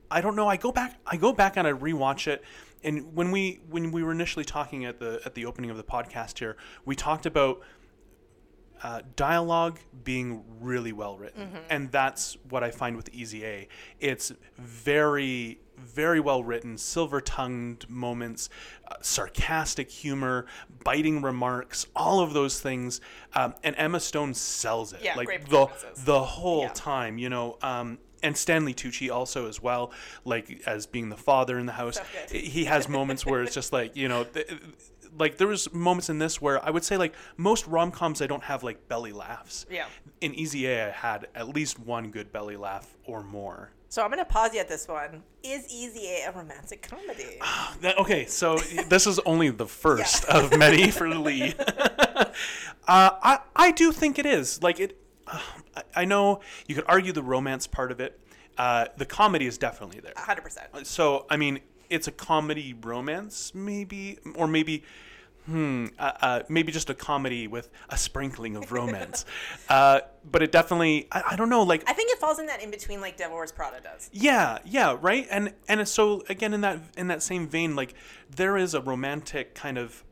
I 0.10 0.22
don't 0.22 0.36
know. 0.36 0.48
I 0.48 0.58
go 0.58 0.72
back. 0.72 1.00
I 1.06 1.18
go 1.18 1.34
back 1.34 1.58
and 1.58 1.68
I 1.68 1.74
rewatch 1.74 2.28
it. 2.28 2.44
And 2.84 3.16
when 3.16 3.32
we 3.32 3.60
when 3.70 3.92
we 3.92 4.04
were 4.04 4.12
initially 4.12 4.46
talking 4.46 4.86
at 4.86 5.00
the 5.00 5.20
at 5.26 5.34
the 5.34 5.46
opening 5.46 5.72
of 5.72 5.78
the 5.78 5.84
podcast 5.84 6.38
here, 6.40 6.58
we 6.86 6.96
talked 6.96 7.26
about 7.26 7.62
uh, 8.84 9.02
dialogue 9.16 9.80
being 10.04 10.44
really 10.60 10.92
well 10.92 11.18
written, 11.18 11.50
and 11.70 11.92
that's 11.92 12.38
what 12.50 12.64
I 12.64 12.70
find 12.72 12.96
with 12.96 13.10
Easy 13.12 13.44
A. 13.44 13.68
It's 14.00 14.32
very 14.58 15.60
very 15.78 16.20
well 16.20 16.44
written, 16.44 16.78
silver 16.78 17.22
tongued 17.22 17.90
moments, 17.90 18.50
uh, 18.88 18.96
sarcastic 19.02 19.90
humor, 19.90 20.46
biting 20.84 21.22
remarks, 21.22 21.88
all 21.96 22.20
of 22.20 22.34
those 22.34 22.60
things. 22.60 23.02
Um, 23.34 23.56
and 23.64 23.76
Emma 23.78 24.00
Stone 24.00 24.34
sells 24.36 24.94
it 24.94 25.02
Yeah, 25.04 25.16
like 25.16 25.28
great 25.28 25.50
the 25.50 25.68
the 26.06 26.24
whole 26.24 26.64
Yeah. 26.64 26.72
time, 26.74 27.18
you 27.18 27.30
know. 27.30 27.58
Um, 27.62 28.00
and 28.24 28.36
Stanley 28.36 28.74
Tucci 28.74 29.12
also 29.12 29.48
as 29.48 29.62
well, 29.62 29.92
like 30.24 30.62
as 30.66 30.88
being 30.88 31.10
the 31.10 31.18
father 31.18 31.60
in 31.60 31.66
the 31.66 31.74
house. 31.74 31.96
So 32.28 32.38
he 32.38 32.66
has 32.66 32.90
moments 33.00 33.26
where 33.26 33.44
it's 33.44 33.54
just 33.54 33.72
like 33.74 33.96
you 33.96 34.08
know. 34.08 34.24
Th- 34.24 34.48
like 35.18 35.38
there 35.38 35.48
was 35.48 35.72
moments 35.74 36.10
in 36.10 36.20
this 36.20 36.42
where 36.42 36.62
I 36.66 36.70
would 36.72 36.84
say 36.84 36.98
like 36.98 37.16
most 37.38 37.66
rom 37.68 37.90
coms 37.90 38.22
I 38.22 38.28
don't 38.28 38.44
have 38.44 38.64
like 38.64 38.90
belly 38.90 39.14
laughs. 39.14 39.66
Yeah. 39.72 39.86
In 40.20 40.34
Easy 40.36 40.66
A 40.68 40.88
I 40.88 40.92
had 40.92 41.28
at 41.34 41.48
least 41.48 41.80
one 41.80 42.12
good 42.12 42.34
belly 42.34 42.58
laugh 42.58 42.98
or 43.06 43.24
more. 43.24 43.72
So 43.90 44.04
I'm 44.04 44.10
going 44.10 44.20
to 44.20 44.26
pause 44.26 44.54
you 44.54 44.60
at 44.60 44.68
this 44.68 44.88
one. 44.88 45.24
Is 45.44 45.68
Easy 45.70 46.08
A 46.08 46.30
a 46.30 46.32
romantic 46.32 46.82
comedy? 46.82 47.40
That, 47.82 47.98
okay, 48.00 48.26
so 48.26 48.58
this 48.90 49.06
is 49.08 49.20
only 49.20 49.50
the 49.50 49.68
first 49.68 50.26
of 50.26 50.58
many 50.58 50.92
for 50.92 51.10
Lee. 51.10 51.54
uh, 52.18 52.32
I 52.88 53.40
I 53.56 53.72
do 53.72 53.92
think 53.92 54.18
it 54.18 54.26
is 54.26 54.62
like 54.64 54.80
it. 54.80 54.98
uh, 55.28 55.40
I, 55.76 55.84
I 56.02 56.06
know 56.06 56.42
you 56.68 56.76
could 56.76 56.86
argue 56.88 57.12
the 57.12 57.24
romance 57.24 57.68
part 57.68 57.92
of 57.92 58.00
it. 58.00 58.20
Uh, 58.58 58.86
the 58.98 59.06
comedy 59.06 59.46
is 59.46 59.58
definitely 59.58 60.00
there. 60.00 60.14
100%. 60.14 60.86
So 60.86 61.26
I 61.30 61.38
mean, 61.38 61.60
it's 61.90 62.08
a 62.08 62.12
comedy 62.12 62.74
romance, 62.74 63.54
maybe, 63.54 64.20
or 64.36 64.48
maybe. 64.48 64.84
Hmm. 65.46 65.88
Uh, 66.00 66.12
uh, 66.22 66.44
maybe 66.50 66.72
just 66.72 66.90
a 66.90 66.94
comedy 66.94 67.48
with 67.48 67.70
a 67.90 67.98
sprinkling 67.98 68.56
of 68.56 68.72
romance, 68.72 69.26
uh, 69.70 70.02
but 70.30 70.42
it 70.42 70.52
definitely. 70.52 71.08
I, 71.12 71.24
I 71.32 71.36
don't 71.36 71.50
know. 71.50 71.64
Like 71.64 71.84
I 71.88 71.94
think 71.94 72.12
it 72.12 72.20
falls 72.20 72.40
in 72.40 72.48
that 72.48 72.64
in 72.64 72.72
between 72.72 73.02
like 73.02 73.18
Devil 73.18 73.38
Wears 73.38 73.52
Prada 73.52 73.82
does. 73.82 74.10
yeah, 74.12 74.60
yeah, 74.66 74.98
right. 75.00 75.28
And 75.30 75.54
and 75.68 75.88
so 75.88 76.24
again 76.30 76.54
in 76.54 76.62
that 76.62 76.80
in 76.98 77.08
that 77.08 77.22
same 77.22 77.48
vein, 77.48 77.76
like 77.76 77.94
there 78.34 78.58
is 78.58 78.74
a 78.74 78.82
romantic 78.82 79.54
kind 79.54 79.78
of 79.78 80.04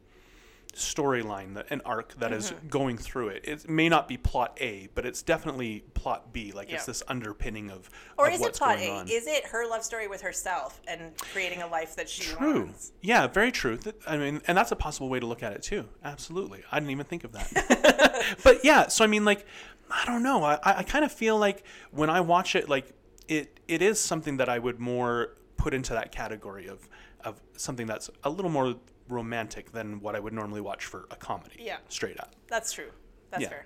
storyline, 0.73 1.53
that 1.55 1.67
an 1.71 1.81
arc 1.85 2.13
that 2.19 2.31
is 2.33 2.51
Mm-hmm. 2.51 2.67
going 2.67 2.97
through 2.97 3.29
it. 3.29 3.45
It 3.45 3.69
may 3.69 3.89
not 3.89 4.07
be 4.07 4.17
plot 4.17 4.57
A, 4.61 4.89
but 4.95 5.05
it's 5.05 5.21
definitely 5.21 5.83
plot 5.93 6.33
B. 6.33 6.51
Like 6.51 6.69
Yeah. 6.69 6.75
it's 6.75 6.85
this 6.85 7.03
underpinning 7.07 7.69
of 7.71 7.89
Or 8.17 8.27
of 8.27 8.33
is 8.33 8.41
it 8.41 8.53
plot 8.55 8.79
A? 8.79 8.89
on. 8.91 9.07
Is 9.07 9.27
it 9.27 9.45
her 9.47 9.67
love 9.69 9.83
story 9.83 10.07
with 10.07 10.21
herself 10.21 10.81
and 10.87 11.17
creating 11.17 11.61
a 11.61 11.67
life 11.67 11.95
that 11.95 12.09
she 12.09 12.23
True. 12.23 12.65
wants? 12.65 12.91
Yeah, 13.01 13.27
very 13.27 13.51
true. 13.51 13.79
I 14.07 14.17
mean, 14.17 14.41
and 14.47 14.57
that's 14.57 14.71
a 14.71 14.75
possible 14.75 15.09
way 15.09 15.19
to 15.19 15.25
look 15.25 15.43
at 15.43 15.53
it 15.53 15.63
too. 15.63 15.85
Absolutely. 16.03 16.63
I 16.71 16.79
didn't 16.79 16.91
even 16.91 17.05
think 17.05 17.23
of 17.23 17.31
that. 17.33 18.35
but 18.43 18.63
yeah, 18.65 18.87
so 18.87 19.03
I 19.03 19.07
mean, 19.07 19.25
like, 19.25 19.45
I 19.91 20.05
don't 20.05 20.23
know. 20.23 20.43
I, 20.43 20.59
I 20.63 20.83
kind 20.83 21.05
of 21.05 21.11
feel 21.11 21.37
like 21.37 21.63
when 21.91 22.09
I 22.09 22.21
watch 22.21 22.55
it, 22.55 22.67
like, 22.69 22.91
it 23.27 23.59
it 23.67 23.81
is 23.81 23.99
something 23.99 24.37
that 24.37 24.49
I 24.49 24.59
would 24.59 24.79
more 24.79 25.35
put 25.57 25.73
into 25.73 25.93
that 25.93 26.11
category 26.11 26.67
of 26.67 26.87
of 27.23 27.39
something 27.55 27.87
that's 27.87 28.09
a 28.23 28.29
little 28.29 28.51
more 28.51 28.75
romantic 29.09 29.71
than 29.71 29.99
what 30.01 30.15
I 30.15 30.19
would 30.19 30.33
normally 30.33 30.61
watch 30.61 30.85
for 30.85 31.07
a 31.11 31.15
comedy. 31.15 31.57
Yeah. 31.59 31.77
Straight 31.89 32.19
up. 32.19 32.33
That's 32.47 32.71
true. 32.71 32.91
That's 33.31 33.43
Yeah. 33.43 33.49
fair. 33.49 33.65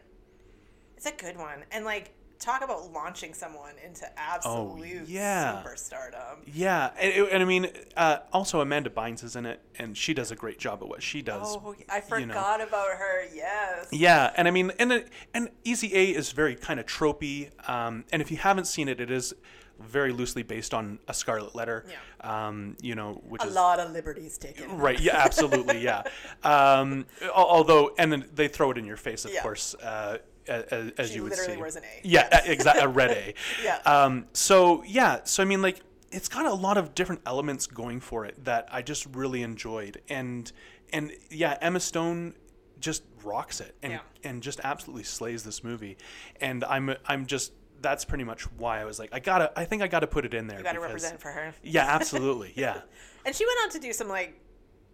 It's 0.95 1.06
a 1.06 1.12
good 1.12 1.38
one. 1.38 1.63
And 1.71 1.86
like 1.86 2.13
talk 2.39 2.63
about 2.63 2.91
launching 2.91 3.34
someone 3.34 3.73
into 3.84 4.06
absolute 4.19 5.02
Oh, 5.02 5.06
yeah. 5.08 5.63
superstardom. 5.65 6.38
Yeah, 6.45 6.91
and, 7.00 7.12
it- 7.13 7.30
and 7.32 7.41
I 7.41 7.45
mean, 7.47 7.67
uh, 7.95 8.19
also 8.32 8.62
Amanda 8.62 8.91
Bynes 8.91 9.23
is 9.23 9.36
in 9.36 9.47
it, 9.47 9.60
and 9.80 9.97
she 9.97 10.13
does 10.13 10.30
a 10.30 10.36
great 10.36 10.60
job 10.60 10.84
at 10.84 10.88
what 10.88 11.02
she 11.02 11.23
does. 11.23 11.56
Oh, 11.58 11.76
I 11.89 11.95
you 12.19 12.26
know. 12.28 12.34
forgot 12.36 12.62
about 12.62 12.89
her. 12.89 13.26
Yes. 13.34 13.88
Yeah, 13.91 14.32
and 14.38 14.47
I 14.47 14.52
mean, 14.52 14.71
and 14.78 14.91
it- 14.91 15.10
and 15.34 15.50
Easy 15.63 15.95
A 15.95 16.12
is 16.15 16.32
very 16.32 16.56
kind 16.56 16.80
of 16.80 16.86
tropey. 16.86 17.50
Um, 17.67 18.06
and 18.12 18.21
if 18.21 18.30
you 18.30 18.38
haven't 18.38 18.65
seen 18.65 18.88
it, 18.88 19.00
it 19.02 19.10
is 19.10 19.34
very 19.80 20.12
loosely 20.12 20.44
based 20.44 20.74
on 20.74 21.00
a 21.08 21.13
Scarlet 21.13 21.56
Letter. 21.56 21.86
Yeah. 21.90 22.48
Um, 22.48 22.76
you 22.82 22.96
know, 22.96 23.22
which 23.28 23.44
A 23.44 23.48
is 23.48 23.56
lot 23.56 23.80
of 23.80 23.92
liberties 23.92 24.38
taken. 24.38 24.78
right. 24.78 25.00
Yeah, 25.00 25.18
absolutely. 25.18 25.82
Yeah. 25.84 26.04
Um, 26.44 27.06
although, 27.36 27.92
and 27.98 28.12
then 28.12 28.26
they 28.34 28.48
throw 28.48 28.72
it 28.72 28.78
in 28.78 28.86
your 28.86 28.98
face, 28.98 29.26
of 29.26 29.32
Yeah. 29.34 29.42
course. 29.42 29.76
Uh, 29.76 30.18
as, 30.48 30.92
as 30.98 31.16
you 31.16 31.24
would 31.24 31.32
literally 31.32 31.56
see. 31.56 31.60
wears 31.60 31.76
an 31.76 31.84
A. 31.84 32.08
Yeah, 32.08 32.42
exactly. 32.46 32.84
A 32.84 32.88
red 32.88 33.12
A. 33.12 33.34
Yeah. 33.63 33.78
Um, 33.86 34.28
so 34.34 34.82
yeah, 34.86 35.20
so 35.26 35.44
I 35.44 35.46
mean, 35.46 35.62
like, 35.62 35.82
it's 36.10 36.30
got 36.30 36.46
a 36.46 36.54
lot 36.54 36.78
of 36.78 36.96
different 36.96 37.22
elements 37.26 37.68
going 37.68 38.00
for 38.00 38.26
it 38.26 38.46
that 38.46 38.68
I 38.72 38.82
just 38.82 39.06
really 39.13 39.42
enjoyed, 39.44 40.02
and 40.08 40.50
and 40.94 41.12
yeah, 41.30 41.58
Emma 41.60 41.82
Stone 41.82 42.36
just 42.80 43.04
rocks 43.26 43.60
it 43.60 43.76
and 43.84 43.92
Yeah. 43.94 44.00
and 44.24 44.42
just 44.42 44.62
absolutely 44.63 45.04
slays 45.04 45.44
this 45.44 45.66
movie, 45.66 45.98
and 46.40 46.63
I'm 46.63 46.96
I'm 47.08 47.26
just 47.26 47.52
that's 47.82 48.06
pretty 48.06 48.24
much 48.24 48.44
why 48.54 48.82
I 48.82 48.86
was 48.86 48.98
like 49.00 49.10
I 49.13 49.20
gotta 49.20 49.52
I 49.58 49.66
think 49.66 49.82
I 49.82 49.88
gotta 49.88 50.08
put 50.08 50.26
it 50.26 50.34
in 50.34 50.48
there. 50.48 50.58
You 50.58 50.63
got 50.63 50.74
to 50.74 50.80
because- 50.80 50.88
represent 50.94 51.22
for 51.22 51.32
her. 51.32 51.54
Yeah, 51.63 51.86
absolutely. 51.88 52.54
Yeah. 52.56 52.82
And 53.26 53.36
she 53.36 53.46
went 53.46 53.60
on 53.63 53.70
to 53.72 53.80
do 53.80 53.94
some 53.94 54.08
like 54.10 54.40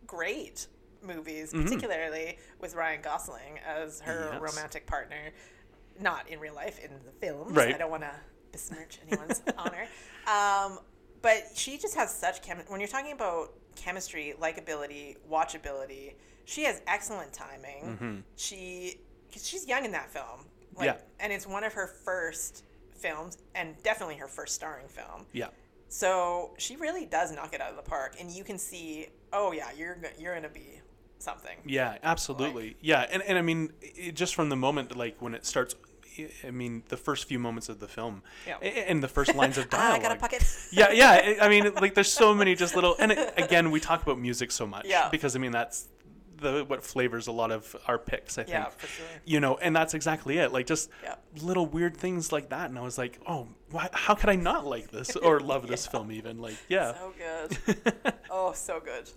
great 0.08 0.68
movies, 1.02 1.52
Mm-hmm. 1.52 1.64
particularly 1.64 2.38
with 2.60 2.76
Ryan 2.76 3.02
Gosling 3.02 3.60
as 3.66 4.00
her 4.02 4.30
Yes. 4.34 4.42
romantic 4.42 4.86
partner. 4.88 5.32
Not 6.00 6.28
in 6.30 6.40
real 6.40 6.56
life, 6.56 6.80
in 6.84 6.92
the 7.06 7.12
films. 7.26 7.56
Right. 7.56 7.76
I 7.76 7.78
don't 7.78 7.92
want 7.92 8.04
to 8.04 8.12
besmirch 8.52 9.00
anyone's 9.08 9.42
honor. 9.58 9.86
Um, 10.28 10.80
but 11.22 11.44
she 11.56 11.78
just 11.78 11.96
has 11.96 12.14
such 12.14 12.42
chem. 12.42 12.58
When 12.68 12.80
you're 12.80 12.90
talking 12.90 13.12
about 13.12 13.54
chemistry, 13.76 14.34
likability, 14.42 15.18
watchability, 15.32 16.14
she 16.46 16.64
has 16.64 16.82
excellent 16.88 17.32
timing. 17.32 18.24
She, 18.36 18.96
cause 19.32 19.48
she's 19.48 19.68
young 19.68 19.86
in 19.86 19.92
that 19.92 20.10
film. 20.12 20.26
Like, 20.76 20.88
Mm-hmm. 20.90 20.98
Yeah. 20.98 20.98
And 21.20 21.32
it's 21.32 21.46
one 21.46 21.64
of 21.64 21.74
her 21.74 21.86
first 21.86 22.64
films, 23.04 23.38
and 23.54 23.68
definitely 23.84 24.16
her 24.24 24.28
first 24.28 24.56
starring 24.56 24.88
film. 24.88 25.26
Yeah. 25.34 25.50
So 25.90 26.52
she 26.58 26.76
really 26.78 27.06
does 27.06 27.32
knock 27.38 27.54
it 27.54 27.62
out 27.62 27.70
of 27.70 27.76
the 27.76 27.88
park, 27.96 28.16
and 28.20 28.32
you 28.32 28.44
can 28.44 28.58
see, 28.58 29.08
oh 29.32 29.52
yeah, 29.52 29.70
you're 29.78 29.98
you're 30.22 30.34
gonna 30.34 30.50
be 30.50 30.80
something. 31.20 31.58
Yeah, 31.66 31.98
absolutely. 32.04 32.76
Yeah, 32.82 33.06
and, 33.12 33.22
and 33.24 33.38
I 33.38 33.42
mean, 33.50 33.72
it, 33.82 34.14
just 34.16 34.34
from 34.36 34.50
the 34.50 34.56
moment, 34.56 34.96
like 34.98 35.16
when 35.22 35.34
it 35.36 35.46
starts, 35.46 35.76
I 36.48 36.52
mean, 36.52 36.84
the 36.90 36.98
first 36.98 37.28
few 37.28 37.40
moments 37.40 37.70
of 37.70 37.78
the 37.80 37.88
film, 37.88 38.24
Yeah. 38.48 38.58
and 38.92 39.02
the 39.04 39.08
first 39.08 39.36
lines 39.36 39.58
of 39.58 39.66
Ah, 39.72 39.78
dialogue. 39.78 40.00
I 40.00 40.04
got 40.08 40.12
a 40.18 40.20
pocket. 40.20 40.42
yeah, 40.72 40.92
yeah. 40.92 41.12
I- 41.12 41.46
I 41.46 41.50
mean, 41.50 41.74
like 41.76 41.94
there's 41.96 42.12
so 42.12 42.34
many 42.34 42.56
just 42.56 42.74
little, 42.76 42.96
and 43.00 43.12
it, 43.12 43.34
again, 43.38 43.70
we 43.72 43.80
talk 43.80 44.02
about 44.04 44.18
music 44.20 44.52
so 44.52 44.66
much 44.66 44.86
Yeah. 44.86 45.10
because 45.10 45.36
I 45.36 45.40
mean 45.40 45.52
that's 45.52 45.88
the 46.38 46.64
what 46.66 46.84
flavors 46.84 47.28
a 47.28 47.32
lot 47.32 47.52
of 47.52 47.76
our 47.88 47.98
picks. 47.98 48.38
I 48.38 48.44
think. 48.44 48.54
Yeah, 48.54 48.70
for 48.70 48.88
sure. 48.88 49.06
You 49.26 49.40
know, 49.40 49.58
and 49.58 49.76
that's 49.76 49.94
exactly 49.94 50.38
it. 50.38 50.52
Like 50.52 50.66
just 50.68 50.90
Yeah. 51.04 51.16
little 51.42 51.66
weird 51.66 51.96
things 51.98 52.32
like 52.32 52.50
that, 52.50 52.70
and 52.70 52.78
I 52.78 52.82
was 52.82 52.98
like, 52.98 53.20
oh, 53.28 53.48
why, 53.72 53.90
how 53.94 54.16
could 54.16 54.30
I 54.30 54.36
not 54.36 54.66
like 54.66 54.92
this 54.92 55.16
or 55.16 55.40
love 55.40 55.68
this 55.68 55.88
film 55.88 56.12
even? 56.12 56.40
Like, 56.40 56.56
yeah. 56.70 56.94
So 56.94 57.14
good. 57.18 58.14
oh, 58.30 58.54
so 58.54 58.80
good. 58.80 59.10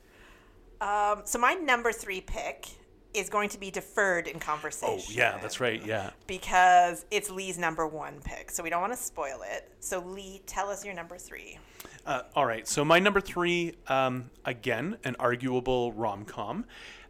Um, 0.80 1.22
so 1.24 1.38
my 1.38 1.54
number 1.54 1.90
three 1.92 2.20
pick 2.20 2.66
is 3.14 3.30
going 3.30 3.48
to 3.48 3.58
be 3.58 3.70
deferred 3.70 4.28
in 4.28 4.38
conversation. 4.38 4.98
oh, 5.08 5.12
yeah, 5.12 5.38
that's 5.40 5.58
right. 5.58 5.82
Yeah. 5.86 6.10
Because 6.26 7.06
it's 7.10 7.30
Lee's 7.30 7.56
number 7.56 7.86
one 7.86 8.20
pick, 8.22 8.50
so 8.50 8.62
we 8.62 8.68
don't 8.68 8.82
want 8.82 8.92
to 8.92 8.98
spoil 8.98 9.40
it. 9.50 9.72
So 9.80 10.00
Lee, 10.00 10.42
tell 10.46 10.68
us 10.68 10.84
your 10.84 10.92
number 10.92 11.16
three. 11.16 11.58
Uh, 12.04 12.22
all 12.34 12.44
right. 12.44 12.68
So 12.68 12.84
my 12.84 12.98
number 12.98 13.22
three, 13.22 13.74
um, 13.88 14.30
again, 14.44 14.98
an 15.04 15.16
arguable 15.18 15.92
rom 15.94 16.24
com, 16.26 16.66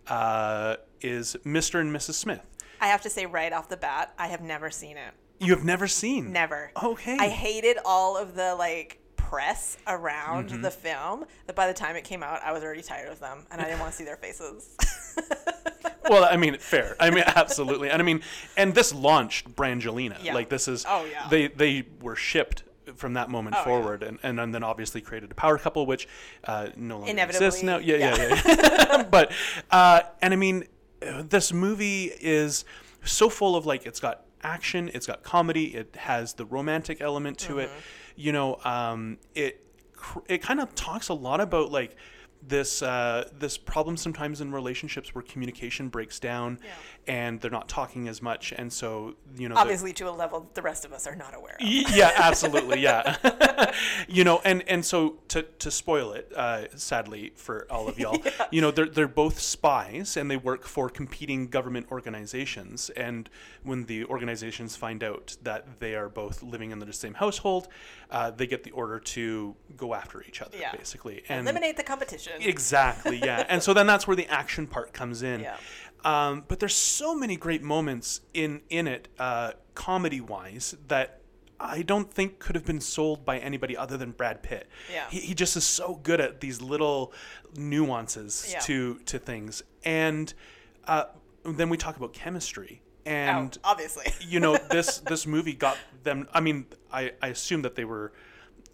uh, 0.09 0.77
is 1.01 1.37
Mr. 1.45 1.81
and 1.81 1.95
Mrs. 1.95 2.14
Smith. 2.14 2.40
I 2.81 2.88
have 2.88 3.03
to 3.03 3.11
say 3.11 3.27
right 3.27 3.53
off 3.53 3.69
the 3.69 3.77
bat, 3.77 4.12
I 4.19 4.29
have 4.29 4.40
never 4.42 4.71
seen 4.71 4.97
it. 4.97 5.12
You 5.38 5.55
have 5.55 5.64
never 5.64 5.87
seen? 5.87 6.33
Never. 6.33 6.71
Okay. 6.83 7.16
I 7.19 7.29
hated 7.29 7.79
all 7.85 8.16
of 8.16 8.35
the 8.35 8.55
like 8.55 9.01
press 9.16 9.77
around 9.87 10.49
Mm-hmm. 10.51 10.62
the 10.62 10.71
film. 10.71 11.25
That 11.47 11.57
by 11.57 11.66
the 11.66 11.75
time 11.75 11.97
it 11.97 12.05
came 12.05 12.23
out, 12.23 12.42
I 12.42 12.53
was 12.53 12.62
already 12.62 12.83
tired 12.83 13.09
of 13.11 13.19
them, 13.21 13.47
and 13.51 13.61
I 13.61 13.64
didn't 13.64 13.81
want 13.81 13.92
to 13.92 13.97
see 13.99 14.05
their 14.05 14.16
faces. 14.16 14.77
well, 16.09 16.25
I 16.25 16.37
mean, 16.37 16.57
fair. 16.59 16.97
I 17.01 17.11
mean, 17.11 17.25
absolutely. 17.27 17.90
And 17.90 18.01
I 18.01 18.05
mean, 18.05 18.23
and 18.57 18.75
this 18.75 18.95
launched 18.95 19.55
Brangelina. 19.55 20.16
Yeah. 20.23 20.35
Like 20.35 20.49
this 20.49 20.69
is. 20.69 20.85
Oh, 20.88 21.05
yeah. 21.11 21.29
They 21.29 21.49
they 21.49 21.85
were 22.01 22.16
shipped 22.16 22.62
from 22.94 23.14
that 23.14 23.29
moment 23.31 23.57
Oh, 23.57 23.59
yeah. 23.61 23.64
forward, 23.64 24.03
and, 24.03 24.18
and 24.22 24.38
and 24.38 24.55
then 24.55 24.62
obviously 24.62 25.01
created 25.01 25.31
a 25.33 25.35
power 25.35 25.59
couple, 25.59 25.87
which 25.87 26.07
uh, 26.44 26.68
no 26.77 26.99
longer 26.99 27.11
Inevitably, 27.11 27.46
exists 27.46 27.62
now. 27.62 27.79
Yeah, 27.79 27.96
yeah, 27.96 28.16
yeah. 28.16 28.42
yeah. 28.46 29.03
but 29.11 29.33
uh, 29.70 30.03
and 30.22 30.33
I 30.33 30.37
mean, 30.37 30.64
this 31.01 31.53
movie 31.53 32.12
is 32.20 32.64
so 33.05 33.29
full 33.29 33.57
of 33.57 33.66
like 33.66 33.87
it's 33.87 34.01
got 34.01 34.25
action, 34.42 34.90
it's 34.94 35.07
got 35.07 35.22
comedy, 35.22 35.75
it 35.75 35.96
has 35.96 36.35
the 36.35 36.44
romantic 36.44 37.01
element 37.01 37.38
to 37.38 37.59
it. 37.59 37.68
Mm-hmm. 37.68 37.81
You 38.16 38.33
know, 38.33 38.59
um, 38.64 39.18
it 39.35 39.62
it 40.29 40.42
kind 40.42 40.61
of 40.61 40.75
talks 40.75 41.09
a 41.09 41.14
lot 41.14 41.40
about 41.40 41.70
like 41.72 41.96
this 42.46 42.83
uh, 42.83 43.29
this 43.37 43.59
problem 43.59 43.96
sometimes 43.96 44.40
in 44.40 44.53
relationships 44.53 45.14
where 45.14 45.22
communication 45.22 45.88
breaks 45.88 46.20
down 46.20 46.59
Yeah. 46.62 46.70
And 47.09 47.40
they're 47.40 47.51
not 47.51 47.69
talking 47.69 48.09
as 48.09 48.21
much 48.21 48.53
and 48.53 48.73
so 48.73 49.14
you 49.37 49.49
know 49.49 49.57
Obviously, 49.57 49.92
to 49.95 50.09
a 50.09 50.11
level 50.11 50.51
the 50.55 50.62
rest 50.62 50.85
of 50.85 50.92
us 50.92 51.07
are 51.07 51.14
not 51.16 51.35
aware 51.35 51.57
of. 51.61 51.66
Yeah 51.66 52.11
absolutely 52.16 52.81
yeah 52.81 53.16
you 54.09 54.25
know 54.25 54.40
and 54.45 54.62
and 54.69 54.85
so 54.85 55.16
to 55.29 55.42
to 55.59 55.71
spoil 55.71 56.12
it 56.12 56.33
uh, 56.35 56.64
sadly 56.77 57.33
for 57.37 57.66
all 57.71 57.88
of 57.88 57.99
y'all 57.99 58.19
you 58.51 58.61
know 58.61 58.71
they're 58.71 58.88
they're 58.88 59.09
both 59.09 59.38
spies 59.40 60.16
and 60.16 60.31
they 60.31 60.37
work 60.37 60.64
for 60.64 60.88
competing 60.88 61.47
government 61.49 61.87
organizations 61.90 62.90
and 62.90 63.29
when 63.62 63.85
the 63.87 64.05
organizations 64.07 64.77
find 64.77 65.03
out 65.05 65.37
that 65.42 65.79
they 65.81 65.95
are 65.95 66.09
both 66.09 66.42
living 66.42 66.71
in 66.71 66.79
the 66.79 66.92
same 66.92 67.14
household 67.14 67.69
uh, 68.11 68.31
they 68.31 68.47
get 68.47 68.62
the 68.64 68.71
order 68.73 68.99
to 69.01 69.55
go 69.77 69.95
after 69.95 70.23
each 70.23 70.40
other 70.42 70.57
Yeah. 70.59 70.73
basically 70.77 71.23
and 71.29 71.47
Eliminate 71.47 71.77
the 71.77 71.83
competition. 71.83 72.33
Exactly, 72.40 73.19
yeah. 73.19 73.45
and 73.49 73.62
so 73.62 73.75
then 73.75 73.87
that's 73.87 74.07
where 74.07 74.16
the 74.16 74.27
action 74.29 74.66
part 74.66 74.92
comes 74.92 75.23
in. 75.23 75.40
Yeah. 75.40 75.57
Um, 76.05 76.45
but 76.47 76.61
there's 76.61 76.75
so 76.75 77.15
many 77.15 77.37
great 77.37 77.63
moments 77.63 78.21
in 78.35 78.63
in 78.71 78.87
it, 78.87 79.09
uh, 79.19 79.53
comedy 79.75 80.21
wise, 80.21 80.77
that 80.89 81.21
I 81.59 81.83
don't 81.83 82.13
think 82.13 82.39
could 82.39 82.55
have 82.55 82.67
been 82.67 82.81
sold 82.81 83.25
by 83.25 83.39
anybody 83.39 83.77
other 83.77 83.97
than 83.97 84.13
Brad 84.13 84.43
Pitt. 84.43 84.69
Yeah. 84.93 85.09
He, 85.11 85.21
he 85.21 85.35
just 85.35 85.57
is 85.57 85.65
so 85.65 85.95
good 86.03 86.21
at 86.21 86.41
these 86.41 86.61
little 86.61 87.13
nuances 87.57 88.49
Yeah. 88.53 88.61
to 88.61 88.99
to 89.07 89.19
things, 89.19 89.63
and 89.85 90.33
uh, 90.87 91.05
then 91.44 91.69
we 91.69 91.77
talk 91.77 91.97
about 91.97 92.13
chemistry. 92.13 92.83
And 93.05 93.57
oh, 93.63 93.71
obviously. 93.71 94.07
you 94.21 94.40
know 94.40 94.57
this 94.71 94.99
this 94.99 95.27
movie 95.29 95.53
got 95.55 95.79
them 96.03 96.29
i 96.35 96.40
mean 96.40 96.67
i 96.92 97.13
i 97.23 97.29
assume 97.29 97.63
that 97.63 97.77
they 97.77 97.85
were 97.85 98.13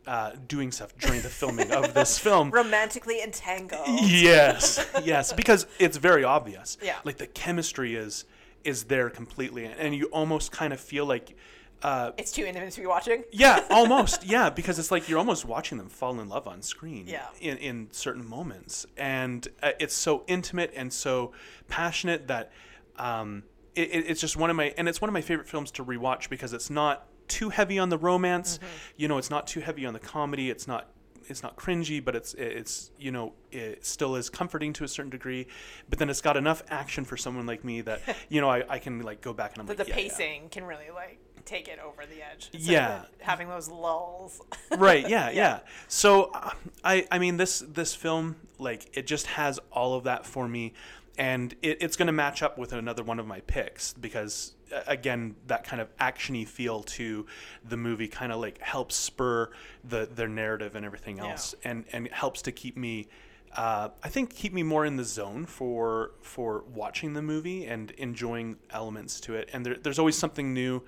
uh, 0.07 0.32
doing 0.48 0.72
stuff 0.72 0.96
during 0.98 1.20
the 1.22 1.28
filming 1.28 1.70
of 1.72 1.94
this 1.94 2.18
film 2.26 2.50
Romantically 2.50 3.22
entangled. 3.22 3.86
yes 4.11 4.84
yes 5.05 5.32
because 5.32 5.66
it's 5.78 5.96
very 5.96 6.24
obvious 6.24 6.76
Yeah. 6.82 6.96
like 7.05 7.18
the 7.18 7.26
chemistry 7.28 7.94
is 7.94 8.24
is 8.64 8.84
there 8.84 9.11
completely, 9.11 9.64
and 9.64 9.92
you 9.94 10.07
almost 10.07 10.53
kind 10.53 10.72
of 10.72 10.78
feel 10.80 11.05
like. 11.05 11.36
Uh, 11.82 12.12
It's 12.16 12.30
too 12.30 12.44
intimate 12.44 12.72
to 12.74 12.80
be 12.80 12.86
watching. 12.86 13.24
yeah, 13.32 13.64
almost. 13.70 14.24
Yeah, 14.24 14.50
because 14.50 14.78
it's 14.78 14.92
like 14.92 15.09
you're 15.09 15.18
almost 15.18 15.44
watching 15.44 15.78
them 15.78 15.88
fall 15.88 16.20
in 16.20 16.28
love 16.28 16.46
on 16.46 16.62
screen. 16.62 17.09
Yeah. 17.09 17.26
In 17.40 17.57
in 17.59 17.88
certain 17.90 18.24
moments, 18.24 18.86
and 18.96 19.48
uh, 19.64 19.72
it's 19.80 19.94
so 19.96 20.22
intimate 20.28 20.72
and 20.76 20.92
so 20.92 21.32
passionate 21.66 22.28
that 22.28 22.53
um, 22.96 23.42
it, 23.74 23.88
it- 23.90 24.05
it's 24.11 24.20
just 24.20 24.36
one 24.36 24.48
of 24.48 24.55
my 24.55 24.72
and 24.78 24.88
it's 24.88 25.00
one 25.00 25.09
of 25.09 25.12
my 25.12 25.22
favorite 25.22 25.48
films 25.48 25.72
to 25.72 25.84
rewatch 25.84 26.28
because 26.28 26.53
it's 26.53 26.70
not 26.70 27.09
too 27.33 27.49
heavy 27.49 27.78
on 27.78 27.89
the 27.89 27.99
romance. 27.99 28.59
You 28.97 29.09
know, 29.09 29.18
it's 29.18 29.30
not 29.30 29.47
too 29.47 29.61
heavy 29.61 29.87
on 29.87 29.95
the 29.95 30.01
comedy. 30.01 30.51
It's 30.51 30.68
not 30.68 30.89
it's 31.28 31.43
not 31.43 31.57
cringy, 31.57 32.05
but 32.05 32.14
it's 32.14 32.35
it's 32.35 32.91
you 32.99 33.11
know 33.11 33.33
it 33.51 33.85
still 33.85 34.16
is 34.16 34.28
comforting 34.28 34.72
to 34.74 34.85
a 34.85 34.89
certain 34.89 35.11
degree. 35.11 35.47
But 35.89 35.99
then 35.99 36.11
it's 36.11 36.20
got 36.20 36.37
enough 36.37 36.62
action 36.68 37.05
for 37.05 37.16
someone 37.16 37.47
like 37.47 37.64
me 37.64 37.80
that 37.83 38.01
you 38.28 38.41
know 38.41 38.51
I, 38.51 38.64
I 38.68 38.78
can 38.78 39.03
like 39.03 39.20
go 39.20 39.33
back 39.33 39.53
and 39.53 39.61
I'm 39.61 39.66
But 39.66 39.78
like 39.78 39.87
the 39.87 39.93
yeah, 39.93 39.97
yeah. 39.99 40.09
pacing 40.09 40.49
can 40.51 40.64
really 40.64 40.91
like 40.95 41.18
take 41.45 41.68
it 41.68 41.78
over 41.80 42.05
the 42.07 42.22
edge. 42.22 42.51
Yeah. 42.53 43.05
having 43.20 43.49
those 43.49 43.68
lulls. 43.68 44.41
right 44.76 45.09
yeah 45.16 45.30
yeah 45.30 45.61
so 45.89 46.30
uh, 46.35 46.51
i 46.85 47.05
i 47.11 47.18
mean 47.18 47.37
this 47.37 47.61
this 47.61 47.95
film 47.97 48.37
like 48.59 48.97
it 48.97 49.09
just 49.09 49.26
has 49.26 49.59
all 49.72 49.95
of 49.95 50.05
that 50.05 50.24
for 50.24 50.47
me 50.47 50.72
and 51.18 51.55
it, 51.62 51.78
it's 51.80 51.97
going 51.97 52.07
to 52.07 52.12
match 52.12 52.43
up 52.43 52.57
with 52.59 52.72
another 52.72 53.03
one 53.03 53.18
of 53.18 53.26
my 53.26 53.41
picks 53.41 53.93
because 53.95 54.55
again 54.87 55.35
that 55.47 55.64
kind 55.64 55.81
of 55.81 55.95
actiony 55.99 56.47
feel 56.47 56.83
to 56.83 57.27
the 57.68 57.77
movie 57.77 58.09
kind 58.09 58.33
of 58.33 58.41
like 58.41 58.59
helps 58.61 58.95
spur 58.97 59.51
the 59.85 60.09
their 60.14 60.29
narrative 60.29 60.75
and 60.75 60.85
everything 60.87 61.18
Yeah. 61.18 61.31
else 61.31 61.55
and 61.64 61.85
and 61.93 62.09
helps 62.09 62.43
to 62.43 62.53
keep 62.53 62.77
me 62.77 63.09
uh, 63.55 63.91
I 64.03 64.09
think 64.09 64.35
keep 64.35 64.55
me 64.55 64.62
more 64.62 64.87
in 64.87 64.97
the 64.97 65.05
zone 65.05 65.45
for 65.45 66.12
for 66.23 66.64
watching 66.73 67.12
the 67.12 67.20
movie 67.23 67.66
and 67.66 67.91
enjoying 67.93 68.57
elements 68.70 69.20
to 69.20 69.35
it. 69.35 69.51
And 69.53 69.66
there, 69.66 69.77
there's 69.77 69.99
always 69.99 70.16
something 70.16 70.55
new 70.55 70.83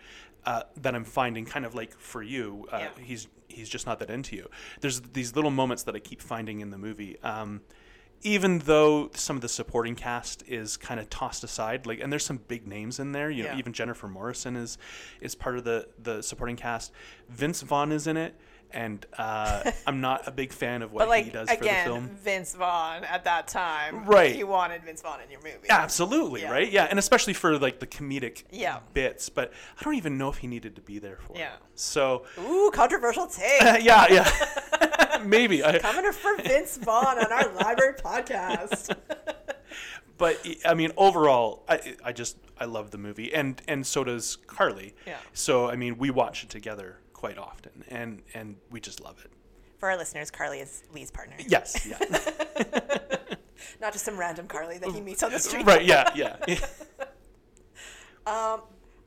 uh, 0.46 0.62
that 0.78 0.94
I'm 0.94 1.04
finding, 1.04 1.44
kind 1.44 1.66
of 1.66 1.74
like 1.74 1.92
for 1.98 2.22
you. 2.22 2.66
Uh, 2.72 2.78
Yeah. 2.78 2.88
He's 3.04 3.28
he's 3.48 3.68
just 3.68 3.86
not 3.86 3.98
that 3.98 4.08
into 4.08 4.34
you. 4.36 4.48
There's 4.80 5.02
these 5.02 5.36
little 5.36 5.50
moments 5.50 5.82
that 5.82 5.94
I 5.94 5.98
keep 5.98 6.22
finding 6.22 6.60
in 6.60 6.70
the 6.70 6.78
movie. 6.78 7.20
Um, 7.22 7.60
even 8.24 8.58
though 8.60 9.10
some 9.14 9.36
of 9.36 9.42
the 9.42 9.48
supporting 9.48 9.94
cast 9.94 10.42
is 10.48 10.76
kind 10.76 10.98
of 10.98 11.08
tossed 11.10 11.44
aside, 11.44 11.86
like, 11.86 12.00
and 12.00 12.10
there's 12.12 12.24
some 12.24 12.38
big 12.48 12.66
names 12.66 12.98
in 12.98 13.12
there. 13.12 13.30
You 13.30 13.44
know, 13.44 13.50
Yeah. 13.50 13.58
even 13.58 13.72
Jennifer 13.72 14.08
Morrison 14.08 14.56
is 14.56 14.78
is 15.20 15.34
part 15.34 15.56
of 15.58 15.64
the 15.64 15.88
the 16.02 16.22
supporting 16.22 16.56
cast. 16.56 16.90
Vince 17.28 17.60
Vaughn 17.62 17.92
is 17.92 18.06
in 18.06 18.16
it, 18.16 18.34
and 18.70 19.04
uh, 19.18 19.70
I'm 19.86 20.00
not 20.00 20.26
a 20.26 20.30
big 20.30 20.52
fan 20.52 20.82
of 20.82 20.90
what 20.94 21.06
like 21.08 21.26
he 21.26 21.30
does 21.30 21.48
again, 21.50 21.84
for 21.86 21.90
the 21.92 21.96
film. 21.96 22.08
Vince 22.16 22.54
Vaughn 22.54 23.04
at 23.04 23.24
that 23.24 23.46
time, 23.46 24.04
Right. 24.06 24.34
You 24.36 24.46
wanted 24.46 24.82
Vince 24.84 25.02
Vaughn 25.02 25.20
in 25.20 25.30
your 25.30 25.40
movie. 25.42 25.68
Absolutely, 25.70 26.40
Yeah. 26.42 26.50
right? 26.50 26.70
Yeah, 26.70 26.84
and 26.88 26.98
especially 26.98 27.34
for 27.34 27.58
like 27.58 27.78
the 27.78 27.86
comedic 27.86 28.44
Yeah. 28.50 28.80
bits, 28.94 29.28
but 29.28 29.52
I 29.78 29.84
don't 29.84 29.94
even 29.96 30.16
know 30.18 30.28
if 30.30 30.38
he 30.38 30.46
needed 30.46 30.76
to 30.76 30.82
be 30.82 30.98
there 30.98 31.18
for. 31.20 31.34
it. 31.34 31.40
Yeah. 31.40 31.52
So, 31.74 32.24
Ooh, 32.40 32.70
controversial 32.74 33.26
take. 33.26 33.60
yeah, 33.84 34.06
yeah. 34.10 34.30
Maybe. 35.24 35.64
I, 35.64 35.78
Coming 35.78 36.12
for 36.12 36.36
Vince 36.36 36.76
Vaughn 36.78 37.18
on 37.18 37.32
our 37.32 37.52
library 37.54 37.94
podcast. 37.94 38.96
but 40.18 40.44
I 40.64 40.74
mean, 40.74 40.92
overall, 40.96 41.64
I 41.68 41.96
I 42.04 42.12
just 42.12 42.36
I 42.58 42.66
love 42.66 42.90
the 42.90 42.98
movie, 42.98 43.32
and 43.34 43.60
and 43.68 43.86
so 43.86 44.04
does 44.04 44.36
Carly. 44.46 44.94
Yeah. 45.06 45.18
So 45.32 45.68
I 45.70 45.76
mean, 45.76 45.98
we 45.98 46.10
watch 46.10 46.44
it 46.44 46.50
together 46.50 46.98
quite 47.12 47.38
often, 47.38 47.84
and 47.88 48.22
and 48.34 48.56
we 48.70 48.80
just 48.80 49.00
love 49.00 49.20
it. 49.24 49.30
For 49.78 49.90
our 49.90 49.96
listeners, 49.96 50.30
Carly 50.30 50.60
is 50.60 50.82
Lee's 50.92 51.10
partner, 51.10 51.36
Yes. 51.46 51.86
Yeah. 51.86 51.98
not 53.80 53.92
just 53.92 54.04
some 54.04 54.16
random 54.16 54.46
Carly 54.46 54.78
that 54.78 54.90
he 54.92 55.00
meets 55.00 55.22
on 55.22 55.30
the 55.32 55.38
street. 55.40 55.66
right. 55.66 55.84
Yeah. 55.84 56.10
Yeah. 56.14 56.36
Um, 58.26 58.62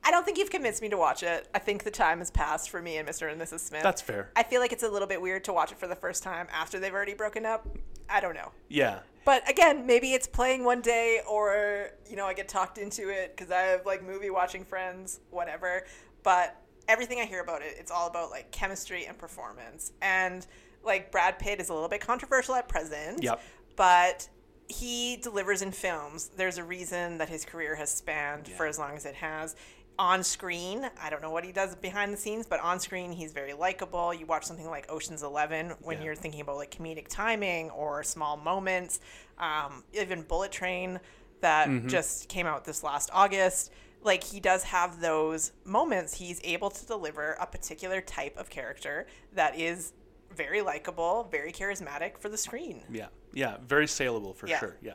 I 0.07 0.11
don't 0.11 0.23
think 0.23 0.37
you've 0.37 0.49
convinced 0.49 0.81
me 0.81 0.87
to 0.87 0.95
watch 0.95 1.21
it. 1.21 1.49
I 1.53 1.59
think 1.59 1.83
the 1.83 1.91
time 1.91 2.19
has 2.19 2.31
passed 2.31 2.69
for 2.69 2.81
me 2.81 2.95
and 2.95 3.05
Mr. 3.05 3.29
and 3.29 3.41
Mrs. 3.41 3.59
Smith. 3.59 3.83
That's 3.83 4.01
fair. 4.01 4.31
I 4.37 4.43
feel 4.43 4.61
like 4.61 4.71
it's 4.71 4.83
a 4.83 4.89
little 4.89 5.07
bit 5.07 5.21
weird 5.21 5.43
to 5.43 5.53
watch 5.53 5.73
it 5.73 5.77
for 5.77 5.85
the 5.85 5.97
first 5.97 6.23
time 6.23 6.47
after 6.49 6.79
they've 6.79 6.93
already 6.93 7.13
broken 7.13 7.45
up. 7.45 7.67
I 8.09 8.21
don't 8.21 8.33
know. 8.33 8.53
Yeah. 8.69 8.99
But 9.25 9.47
again, 9.49 9.85
maybe 9.85 10.13
it's 10.13 10.25
playing 10.25 10.63
one 10.63 10.79
day, 10.79 11.19
or 11.29 11.89
you 12.09 12.15
know, 12.15 12.25
I 12.25 12.33
get 12.33 12.47
talked 12.47 12.77
into 12.77 13.09
it 13.09 13.35
because 13.35 13.51
I 13.51 13.59
have 13.63 13.85
like 13.85 14.01
movie 14.01 14.29
watching 14.29 14.63
friends, 14.63 15.19
whatever. 15.29 15.83
But 16.23 16.55
everything 16.87 17.19
I 17.19 17.25
hear 17.25 17.41
about 17.41 17.61
it, 17.61 17.75
it's 17.77 17.91
all 17.91 18.07
about 18.07 18.31
like 18.31 18.49
chemistry 18.51 19.07
and 19.07 19.17
performance. 19.17 19.91
And 20.01 20.47
like 20.85 21.11
Brad 21.11 21.37
Pitt 21.37 21.59
is 21.59 21.67
a 21.67 21.73
little 21.73 21.89
bit 21.89 21.99
controversial 21.99 22.55
at 22.55 22.69
present. 22.69 23.21
Yep. 23.23 23.41
But 23.75 24.29
he 24.69 25.17
delivers 25.17 25.61
in 25.61 25.71
films. 25.71 26.29
There's 26.35 26.57
a 26.57 26.63
reason 26.63 27.17
that 27.17 27.29
his 27.29 27.45
career 27.45 27.75
has 27.75 27.89
spanned 27.89 28.47
for 28.47 28.65
as 28.65 28.77
long 28.77 28.95
as 28.95 29.05
it 29.05 29.15
has. 29.15 29.55
On 29.99 30.23
screen, 30.23 30.87
I 31.01 31.09
don't 31.09 31.23
know 31.23 31.31
what 31.31 31.43
he 31.43 31.51
does 31.51 31.73
behind 31.75 32.13
the 32.13 32.17
scenes, 32.17 32.45
but 32.45 32.59
on 32.59 32.79
screen, 32.79 33.11
he's 33.11 33.33
very 33.33 33.53
likable. 33.53 34.13
You 34.13 34.27
watch 34.27 34.43
something 34.45 34.67
like 34.69 34.91
Ocean's 34.91 35.23
Eleven 35.23 35.71
when 35.81 35.97
Yeah. 35.97 36.03
you're 36.05 36.15
thinking 36.15 36.41
about 36.41 36.57
like 36.57 36.69
comedic 36.69 37.07
timing 37.07 37.71
or 37.71 38.03
small 38.03 38.37
moments. 38.37 38.99
Um, 39.39 39.83
even 39.93 40.21
Bullet 40.21 40.51
Train 40.51 40.99
that 41.41 41.67
Mm-hmm. 41.67 41.87
just 41.87 42.29
came 42.29 42.45
out 42.45 42.63
this 42.63 42.83
last 42.83 43.09
August. 43.11 43.71
Like 44.03 44.23
he 44.23 44.39
does 44.39 44.63
have 44.63 45.01
those 45.01 45.51
moments. 45.65 46.13
He's 46.13 46.39
able 46.43 46.69
to 46.69 46.85
deliver 46.85 47.31
a 47.39 47.47
particular 47.47 47.99
type 47.99 48.37
of 48.37 48.51
character 48.51 49.07
that 49.33 49.57
is 49.59 49.93
very 50.31 50.61
likable, 50.61 51.27
very 51.31 51.51
charismatic 51.51 52.19
for 52.19 52.29
the 52.29 52.37
screen. 52.37 52.83
Yeah. 52.91 53.07
Yeah. 53.33 53.57
Very 53.65 53.87
saleable 53.87 54.33
for 54.35 54.47
Yeah. 54.47 54.59
sure. 54.59 54.77
Yeah. 54.81 54.93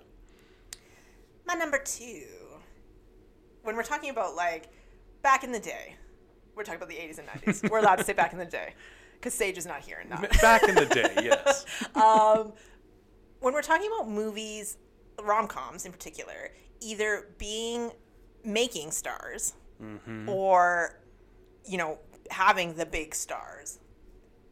My 1.44 1.54
number 1.54 1.78
two. 1.78 2.26
When 3.64 3.74
we're 3.76 3.82
talking 3.82 4.10
about 4.10 4.36
like 4.36 4.68
back 5.22 5.44
in 5.44 5.52
the 5.52 5.60
day, 5.60 5.96
we're 6.54 6.64
talking 6.64 6.76
about 6.76 6.88
the 6.88 6.96
80s 6.96 7.18
and 7.18 7.28
90s. 7.28 7.70
we're 7.70 7.78
allowed 7.78 7.96
to 7.96 8.04
say 8.04 8.12
back 8.12 8.32
in 8.32 8.38
the 8.38 8.44
day 8.44 8.74
because 9.14 9.34
Sage 9.34 9.56
is 9.56 9.66
not 9.66 9.80
here 9.80 9.98
and 10.00 10.10
not. 10.10 10.28
Back 10.40 10.64
in 10.64 10.74
the 10.74 10.86
day, 10.86 11.12
yes. 11.22 11.64
um, 11.94 12.52
when 13.40 13.54
we're 13.54 13.62
talking 13.62 13.88
about 13.94 14.10
movies, 14.10 14.78
rom 15.22 15.46
coms 15.46 15.86
in 15.86 15.92
particular, 15.92 16.50
either 16.80 17.28
being 17.38 17.90
making 18.44 18.90
stars 18.90 19.54
or, 20.28 21.00
you 21.64 21.76
know, 21.78 21.98
having 22.30 22.74
the 22.74 22.86
big 22.86 23.14
stars. 23.14 23.78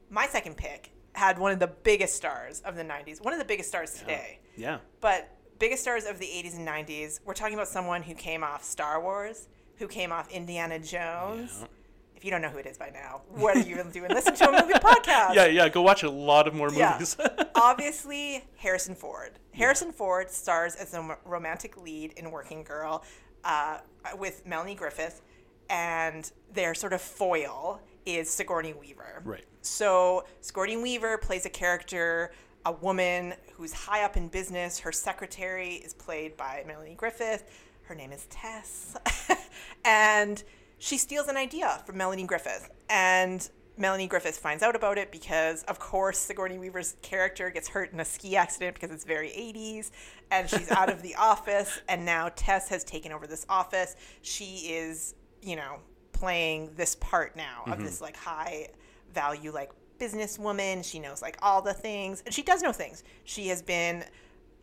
My 0.08 0.26
second 0.26 0.56
pick 0.56 0.92
had 1.12 1.38
one 1.38 1.52
of 1.52 1.58
the 1.58 1.68
biggest 1.68 2.16
stars 2.16 2.60
of 2.64 2.76
the 2.76 2.82
90s, 2.82 3.22
one 3.22 3.32
of 3.32 3.38
the 3.38 3.44
biggest 3.44 3.68
stars 3.68 3.94
today. 3.94 4.40
Yeah. 4.56 4.78
But 5.00 5.36
biggest 5.58 5.82
stars 5.82 6.04
of 6.04 6.18
the 6.18 6.26
80s 6.26 6.56
and 6.56 6.66
90s, 6.66 7.20
we're 7.24 7.34
talking 7.34 7.54
about 7.54 7.68
someone 7.68 8.02
who 8.02 8.14
came 8.14 8.42
off 8.42 8.64
Star 8.64 9.00
Wars, 9.00 9.48
who 9.80 9.88
came 9.88 10.12
off 10.12 10.30
Indiana 10.30 10.78
Jones. 10.78 11.58
Yeah. 11.60 11.66
If 12.14 12.24
you 12.26 12.30
don't 12.30 12.42
know 12.42 12.50
who 12.50 12.58
it 12.58 12.66
is 12.66 12.76
by 12.76 12.90
now, 12.90 13.22
what 13.30 13.56
are 13.56 13.60
you 13.60 13.74
even 13.76 13.90
doing? 13.90 14.10
Listen 14.10 14.34
to 14.34 14.48
a 14.50 14.60
movie 14.62 14.74
podcast. 14.78 15.34
Yeah, 15.34 15.46
yeah. 15.46 15.68
Go 15.70 15.80
watch 15.80 16.02
a 16.02 16.10
lot 16.10 16.46
of 16.46 16.54
more 16.54 16.70
Yeah. 16.70 16.92
movies. 16.92 17.16
Obviously, 17.54 18.44
Harrison 18.56 18.94
Ford. 18.94 19.32
Harrison 19.54 19.90
Ford 19.90 20.30
stars 20.30 20.76
as 20.76 20.92
a 20.92 21.16
romantic 21.24 21.78
lead 21.80 22.12
in 22.18 22.30
Working 22.30 22.62
Girl 22.62 23.02
uh, 23.44 23.78
with 24.18 24.46
Melanie 24.46 24.74
Griffith, 24.74 25.22
and 25.70 26.30
their 26.52 26.74
sort 26.74 26.92
of 26.92 27.00
foil 27.00 27.80
is 28.04 28.28
Sigourney 28.28 28.74
Weaver. 28.74 29.22
right. 29.24 29.44
So 29.62 30.24
Sigourney 30.42 30.76
Weaver 30.76 31.16
plays 31.18 31.46
a 31.46 31.50
character, 31.50 32.32
a 32.66 32.72
woman 32.72 33.32
who's 33.54 33.72
high 33.72 34.04
up 34.04 34.18
in 34.18 34.28
business. 34.28 34.78
Her 34.78 34.92
secretary 34.92 35.76
is 35.76 35.94
played 35.94 36.36
by 36.36 36.64
Melanie 36.66 36.94
Griffith. 36.96 37.44
Her 37.84 37.94
name 37.94 38.12
is 38.12 38.26
Tess. 38.30 38.96
and 39.84 40.42
she 40.78 40.96
steals 40.98 41.28
an 41.28 41.36
idea 41.36 41.82
from 41.86 41.96
Melanie 41.96 42.24
Griffith. 42.24 42.70
And 42.88 43.48
Melanie 43.76 44.06
Griffith 44.06 44.36
finds 44.36 44.62
out 44.62 44.76
about 44.76 44.98
it 44.98 45.10
because, 45.10 45.62
of 45.64 45.78
course, 45.78 46.18
Sigourney 46.18 46.58
Weaver's 46.58 46.96
character 47.02 47.50
gets 47.50 47.68
hurt 47.68 47.92
in 47.92 48.00
a 48.00 48.04
ski 48.04 48.36
accident 48.36 48.74
because 48.74 48.90
it's 48.90 49.04
very 49.04 49.28
80s. 49.28 49.90
And 50.30 50.48
she's 50.48 50.70
out 50.70 50.90
of 50.90 51.02
the 51.02 51.14
office. 51.18 51.80
And 51.88 52.04
now 52.04 52.30
Tess 52.34 52.68
has 52.68 52.84
taken 52.84 53.12
over 53.12 53.26
this 53.26 53.46
office. 53.48 53.96
She 54.22 54.72
is, 54.72 55.14
you 55.42 55.56
know, 55.56 55.80
playing 56.12 56.70
this 56.76 56.96
part 56.96 57.34
now 57.34 57.62
of 57.66 57.82
this 57.82 57.96
mm-hmm. 57.96 58.04
like 58.04 58.16
high 58.16 58.68
value 59.14 59.50
like 59.50 59.70
businesswoman 59.98 60.84
she 60.84 60.98
knows 60.98 61.22
like 61.22 61.36
all 61.42 61.62
the 61.62 61.72
things 61.72 62.22
and 62.26 62.34
she 62.34 62.42
does 62.42 62.62
know 62.62 62.72
things 62.72 63.02
she 63.24 63.48
has 63.48 63.62
been 63.62 64.04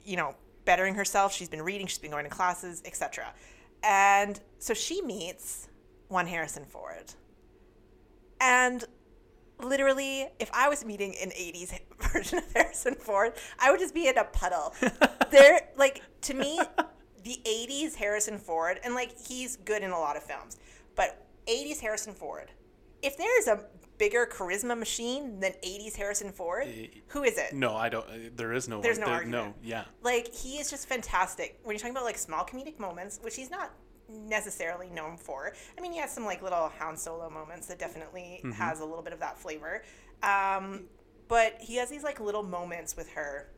you 0.06 0.16
know 0.16 0.36
bettering 0.66 0.94
herself 0.94 1.34
she's 1.34 1.50
been 1.50 1.62
reading 1.62 1.88
she's 1.88 1.98
been 1.98 2.12
going 2.12 2.24
to 2.24 2.30
classes 2.30 2.84
etc 2.86 3.34
and 3.84 4.40
so 4.60 4.74
she 4.74 5.02
meets 5.02 5.70
one 6.08 6.28
harrison 6.28 6.66
ford. 6.66 7.14
And 8.40 8.86
literally 9.60 10.28
if 10.40 10.50
i 10.54 10.70
was 10.70 10.86
meeting 10.86 11.16
an 11.22 11.30
80s 11.32 11.78
version 12.14 12.38
of 12.38 12.54
harrison 12.54 12.96
ford 12.96 13.34
i 13.60 13.72
would 13.72 13.80
just 13.80 13.94
be 13.94 14.08
in 14.08 14.18
a 14.18 14.24
puddle. 14.24 14.74
There 15.30 15.68
like 15.76 16.04
to 16.22 16.34
me 16.34 16.58
the 17.24 17.42
80s 17.46 17.96
harrison 17.96 18.38
ford 18.38 18.80
and 18.84 18.94
like 18.96 19.12
he's 19.28 19.58
good 19.58 19.84
in 19.84 19.92
a 19.92 20.00
lot 20.00 20.16
of 20.16 20.24
films 20.24 20.56
but 20.96 21.26
80s 21.48 21.82
harrison 21.82 22.14
ford 22.14 22.52
if 23.02 23.18
there's 23.18 23.48
a 23.48 23.66
bigger 23.98 24.26
charisma 24.32 24.78
machine 24.78 25.40
than 25.40 25.54
80s 25.64 25.96
harrison 25.96 26.32
ford 26.32 26.68
who 27.08 27.24
is 27.24 27.38
it 27.38 27.54
No, 27.54 27.76
I 27.76 27.90
don't. 27.90 28.08
uh, 28.08 28.14
There 28.36 28.54
is 28.54 28.68
no. 28.68 28.80
There's 28.82 29.00
one. 29.00 29.08
no 29.10 29.18
there, 29.18 29.26
no. 29.26 29.54
Yeah. 29.64 29.86
like 30.04 30.34
he 30.34 30.58
is 30.58 30.70
just 30.70 30.88
fantastic 30.88 31.60
when 31.64 31.74
you're 31.76 31.80
talking 31.80 31.96
about 31.96 32.06
like 32.06 32.18
small 32.18 32.46
comedic 32.46 32.80
moments 32.80 33.20
which 33.24 33.36
he's 33.36 33.50
not 33.50 33.72
necessarily 34.10 34.90
known 34.90 35.18
for. 35.18 35.54
I 35.78 35.82
mean, 35.82 35.92
he 35.92 35.98
has 36.00 36.12
some 36.14 36.24
like 36.26 36.42
little 36.42 36.72
Han 36.80 36.96
Solo 36.96 37.30
moments 37.30 37.68
that 37.68 37.78
definitely 37.78 38.42
has 38.56 38.80
a 38.80 38.86
little 38.86 39.04
bit 39.04 39.12
of 39.12 39.20
that 39.20 39.38
flavor. 39.38 39.84
Um, 40.24 40.86
but 41.28 41.58
he 41.60 41.76
has 41.76 41.90
these 41.90 42.04
like 42.04 42.22
little 42.22 42.44
moments 42.44 42.96
with 42.96 43.10
her 43.12 43.50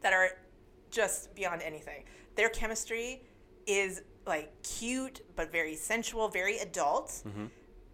that 0.00 0.12
are 0.12 0.30
just 0.90 1.32
beyond 1.36 1.62
anything. 1.62 2.02
Their 2.34 2.48
chemistry 2.48 3.22
is 3.66 4.02
like 4.26 4.50
cute 4.64 5.20
but 5.36 5.52
very 5.52 5.76
sensual, 5.76 6.28
very 6.28 6.58
adult. 6.58 7.22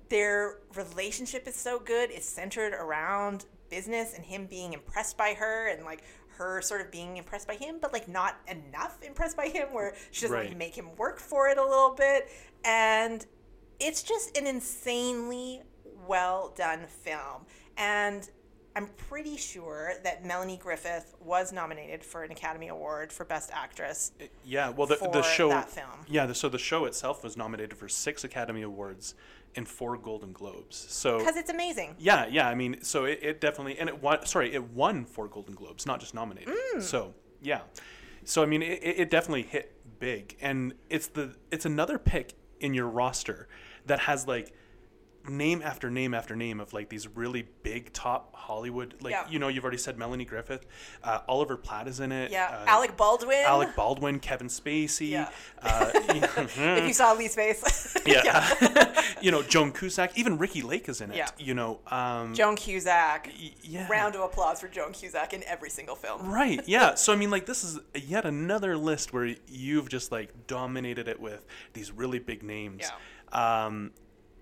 Their 0.09 0.59
relationship 0.75 1.47
is 1.47 1.55
so 1.55 1.79
good. 1.79 2.11
It's 2.11 2.29
centered 2.29 2.73
around 2.73 3.47
business 3.69 4.15
and 4.15 4.25
him 4.25 4.47
being 4.47 4.73
impressed 4.73 5.17
by 5.19 5.35
her 5.35 5.69
and 5.69 5.85
like 5.85 6.03
her 6.39 6.63
sort 6.63 6.81
of 6.81 6.91
being 6.91 7.17
impressed 7.17 7.47
by 7.47 7.57
him, 7.57 7.79
but 7.81 7.93
like 7.93 8.09
not 8.09 8.37
enough 8.47 8.99
impressed 9.03 9.37
by 9.37 9.49
him 9.49 9.69
where 9.73 9.95
she 10.11 10.23
doesn't 10.23 10.37
Right. 10.37 10.57
make 10.57 10.77
him 10.77 10.95
work 10.97 11.19
for 11.19 11.49
it 11.49 11.59
a 11.59 11.63
little 11.63 11.95
bit. 11.95 12.31
And 12.65 13.27
it's 13.81 14.03
just 14.03 14.37
an 14.39 14.47
insanely 14.47 15.63
well 16.07 16.55
done 16.57 16.87
film. 16.87 17.45
And 17.77 18.29
I'm 18.79 18.87
pretty 19.09 19.37
sure 19.37 19.95
that 20.05 20.25
Melanie 20.25 20.57
Griffith 20.57 21.17
was 21.21 21.53
nominated 21.53 22.05
for 22.05 22.23
an 22.23 22.31
Academy 22.31 22.69
Award 22.69 23.13
for 23.13 23.25
Best 23.25 23.51
Actress. 23.53 24.13
Yeah, 24.45 24.69
well, 24.71 24.87
the, 24.87 24.95
for 24.95 25.11
the 25.11 25.23
show. 25.23 25.49
that 25.49 25.69
film. 25.69 25.89
Yeah, 26.07 26.27
the, 26.27 26.35
so 26.35 26.49
the 26.49 26.59
show 26.59 26.85
itself 26.85 27.25
was 27.25 27.37
nominated 27.37 27.77
for 27.77 27.89
six 27.89 28.23
Academy 28.23 28.63
Awards 28.63 29.17
and 29.57 29.67
four 29.67 29.97
Golden 29.97 30.31
Globes. 30.33 30.77
So 30.77 31.19
Because 31.19 31.37
it's 31.37 31.51
amazing. 31.51 31.97
yeah, 31.99 32.27
yeah. 32.31 32.49
I 32.49 32.55
mean, 32.55 32.81
so 32.85 33.05
it, 33.05 33.19
it 33.21 33.41
definitely 33.41 33.81
and 33.81 33.89
it 33.89 34.01
won. 34.01 34.25
Sorry, 34.25 34.55
it 34.55 34.63
won 34.71 35.05
four 35.05 35.27
Golden 35.27 35.57
Globes, 35.57 35.85
not 35.85 35.99
just 35.99 36.15
nominated. 36.15 36.55
Mm. 36.77 36.81
So 36.81 37.15
yeah, 37.43 37.63
so 38.23 38.45
I 38.45 38.47
mean, 38.47 38.63
it, 38.63 38.79
it 38.81 38.99
it 39.01 39.11
definitely 39.11 39.43
hit 39.43 39.75
big, 39.99 40.37
and 40.41 40.73
it's 40.89 41.09
the 41.09 41.35
it's 41.51 41.67
another 41.67 41.99
pick 41.99 42.35
in 42.61 42.75
your 42.75 42.87
roster 42.87 43.49
that 43.87 43.99
has 44.01 44.29
like 44.29 44.53
name 45.29 45.63
after 45.63 45.91
name 45.91 46.15
after 46.15 46.35
name 46.37 46.61
of 46.61 46.73
like 46.73 46.89
these 46.89 47.07
really 47.09 47.47
big 47.63 47.93
top 47.93 48.35
Hollywood 48.35 48.95
like 49.01 49.13
Yeah. 49.13 49.25
you 49.29 49.39
know 49.39 49.49
you've 49.49 49.65
already 49.65 49.79
said 49.79 49.99
Melanie 49.99 50.25
Griffith, 50.25 50.67
uh, 51.05 51.21
Oliver 51.29 51.57
Platt 51.57 51.87
is 51.89 52.01
in 52.01 52.13
it. 52.13 52.31
Yeah. 52.31 52.47
uh, 52.47 52.65
Alec 52.67 52.97
Baldwin. 52.97 53.43
Alec 53.47 53.75
Baldwin, 53.77 54.21
Kevin 54.21 54.49
Spacey. 54.49 55.11
Yeah. 55.11 55.29
Uh, 55.63 55.91
if 55.95 56.87
you 56.87 56.93
saw 56.95 57.13
Lee's 57.13 57.35
face. 57.35 57.97
yeah. 58.07 59.03
you 59.21 59.31
know, 59.31 59.43
Joan 59.43 59.73
Cusack, 59.73 60.17
even 60.17 60.39
Ricki 60.39 60.63
Lake 60.63 60.89
is 60.89 61.01
in 61.01 61.11
it. 61.11 61.17
Yeah. 61.17 61.29
You 61.39 61.55
know, 61.55 61.81
um, 61.89 62.35
Joan 62.35 62.57
Cusack. 62.57 63.29
y- 63.39 63.53
yeah. 63.63 63.87
Round 63.89 64.15
of 64.15 64.23
applause 64.23 64.61
for 64.61 64.69
Joan 64.69 64.93
Cusack 64.93 65.33
in 65.33 65.43
every 65.45 65.71
single 65.71 65.97
film. 65.97 66.31
Right. 66.31 66.61
Yeah. 66.67 66.95
So 66.95 67.13
I 67.13 67.17
mean, 67.17 67.31
like, 67.31 67.47
this 67.47 67.65
is 67.65 67.79
yet 67.95 68.25
another 68.25 68.77
list 68.77 69.13
where 69.13 69.35
you've 69.49 69.89
just 69.89 70.11
like 70.13 70.47
dominated 70.47 71.09
it 71.09 71.21
with 71.21 71.45
these 71.75 71.93
really 71.93 72.19
big 72.19 72.43
names. 72.43 72.83
Yeah. 73.33 73.67
Um, 73.67 73.93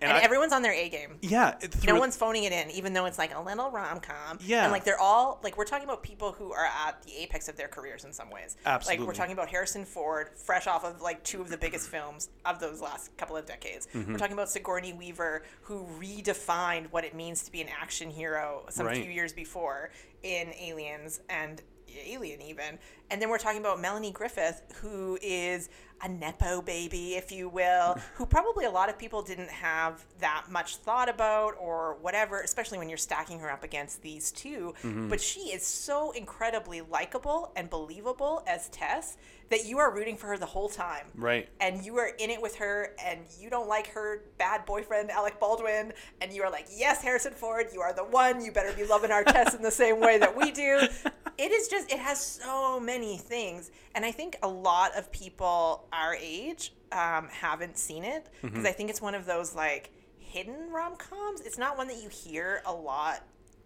and, 0.01 0.11
And 0.11 0.19
I- 0.19 0.23
everyone's 0.23 0.53
on 0.53 0.63
their 0.63 0.73
A 0.73 0.89
game. 0.89 1.19
yeah, 1.23 1.55
it- 1.61 1.85
No 1.87 1.99
one's 1.99 2.17
phoning 2.17 2.45
it 2.45 2.53
in, 2.53 2.71
even 2.71 2.93
though 2.93 3.07
it's 3.07 3.19
like 3.19 3.35
a 3.35 3.41
little 3.41 3.71
rom 3.71 4.01
com. 4.01 4.39
Yeah. 4.43 4.65
And 4.65 4.73
like 4.73 4.85
they're 4.85 5.01
all 5.01 5.41
like 5.43 5.57
we're 5.57 5.65
talking 5.65 5.85
about 5.85 6.03
people 6.03 6.33
who 6.33 6.53
are 6.53 6.67
at 6.67 7.03
the 7.05 7.17
apex 7.23 7.49
of 7.49 7.57
their 7.57 7.69
careers 7.69 8.05
in 8.05 8.13
some 8.13 8.29
ways. 8.31 8.57
Absolutely. 8.67 8.99
Like 9.03 9.09
we're 9.09 9.15
talking 9.15 9.33
about 9.33 9.49
Harrison 9.49 9.85
Ford, 9.85 10.31
fresh 10.37 10.67
off 10.67 10.85
of 10.85 11.01
like 11.01 11.23
two 11.25 11.41
of 11.41 11.49
the 11.49 11.57
biggest 11.59 11.89
films 11.89 12.29
of 12.45 12.61
those 12.61 12.81
last 12.81 13.17
couple 13.17 13.37
of 13.37 13.47
decades. 13.47 13.89
Mm-hmm. 13.95 14.13
We're 14.13 14.19
talking 14.19 14.35
about 14.35 14.51
Sigourney 14.51 14.93
Weaver, 14.93 15.45
who 15.63 15.87
redefined 16.01 16.87
what 16.91 17.05
it 17.05 17.15
means 17.15 17.43
to 17.45 17.53
be 17.53 17.61
an 17.63 17.69
action 17.69 18.11
hero 18.11 18.65
some 18.71 18.87
Right. 18.87 18.97
few 19.03 19.11
years 19.11 19.33
before 19.33 19.91
in 20.23 20.53
Aliens 20.61 21.21
and 21.29 21.63
Alien 22.05 22.43
even. 22.43 22.79
And 23.11 23.23
then 23.23 23.31
we're 23.31 23.39
talking 23.39 23.61
about 23.61 23.81
Melanie 23.81 24.11
Griffith, 24.11 24.61
who 24.83 25.19
is 25.23 25.71
a 26.03 26.09
nepo 26.09 26.61
baby, 26.61 27.15
if 27.15 27.33
you 27.33 27.49
will, 27.49 27.99
who 28.15 28.27
probably 28.27 28.65
a 28.65 28.71
lot 28.71 28.89
of 28.89 28.99
people 28.99 29.23
didn't 29.23 29.51
have 29.51 30.05
that 30.21 30.47
much 30.51 30.77
thought 30.77 31.09
about 31.09 31.55
or 31.59 31.97
whatever, 32.01 32.41
especially 32.41 32.79
when 32.79 32.89
you're 32.89 32.99
stacking 32.99 33.39
her 33.41 33.51
up 33.51 33.65
against 33.65 34.03
these 34.03 34.31
2 34.33 34.75
mm-hmm. 34.83 35.09
But 35.09 35.21
she 35.21 35.41
is 35.41 35.65
so 35.65 36.11
incredibly 36.13 36.81
likable 36.81 37.53
and 37.57 37.71
believable 37.71 38.43
as 38.47 38.69
Tess 38.69 39.17
that 39.49 39.65
you 39.65 39.79
are 39.79 39.95
rooting 39.95 40.17
for 40.17 40.27
her 40.27 40.39
the 40.39 40.47
whole 40.47 40.69
time. 40.69 41.07
Right. 41.15 41.49
and 41.61 41.85
you 41.85 41.97
are 41.97 42.11
in 42.19 42.31
it 42.31 42.41
with 42.43 42.57
her 42.57 42.95
and 43.05 43.21
you 43.39 43.49
don't 43.49 43.69
like 43.69 43.89
her 43.89 44.23
bad 44.39 44.65
boyfriend 44.65 45.11
Alec 45.11 45.39
Baldwin 45.39 45.93
and 46.21 46.33
you 46.33 46.43
are 46.43 46.51
like 46.51 46.67
yes 46.75 47.03
Harrison 47.03 47.33
Ford 47.33 47.67
you 47.73 47.81
are 47.81 47.93
the 47.93 48.05
one. 48.05 48.45
You 48.45 48.53
better 48.53 48.73
be 48.73 48.85
loving 48.85 49.11
our 49.11 49.25
Tess 49.25 49.55
in 49.55 49.63
the 49.63 49.71
same 49.71 50.01
way 50.01 50.19
that 50.19 50.37
we 50.37 50.51
do. 50.51 50.81
It 51.39 51.53
is 51.53 51.69
just 51.69 51.93
it 51.93 51.99
has 51.99 52.19
so 52.19 52.81
many 52.81 53.19
things. 53.19 53.71
And 53.95 54.07
I 54.07 54.11
think 54.11 54.37
a 54.43 54.49
lot 54.49 54.97
of 54.97 55.13
people 55.13 55.86
our 55.93 56.15
age 56.15 56.73
um, 56.93 57.29
haven't 57.31 57.79
seen 57.79 58.05
it 58.05 58.29
because 58.43 58.59
Mm-hmm. 58.59 58.67
I 58.67 58.73
think 58.73 58.91
it's 58.91 59.03
one 59.03 59.15
of 59.15 59.27
those 59.27 59.55
like 59.55 59.91
hidden 60.19 60.71
rom-coms 60.71 61.41
it's 61.41 61.59
not 61.59 61.77
one 61.77 61.89
that 61.89 62.03
you 62.03 62.09
hear 62.09 62.63
a 62.67 62.73
lot 62.73 63.23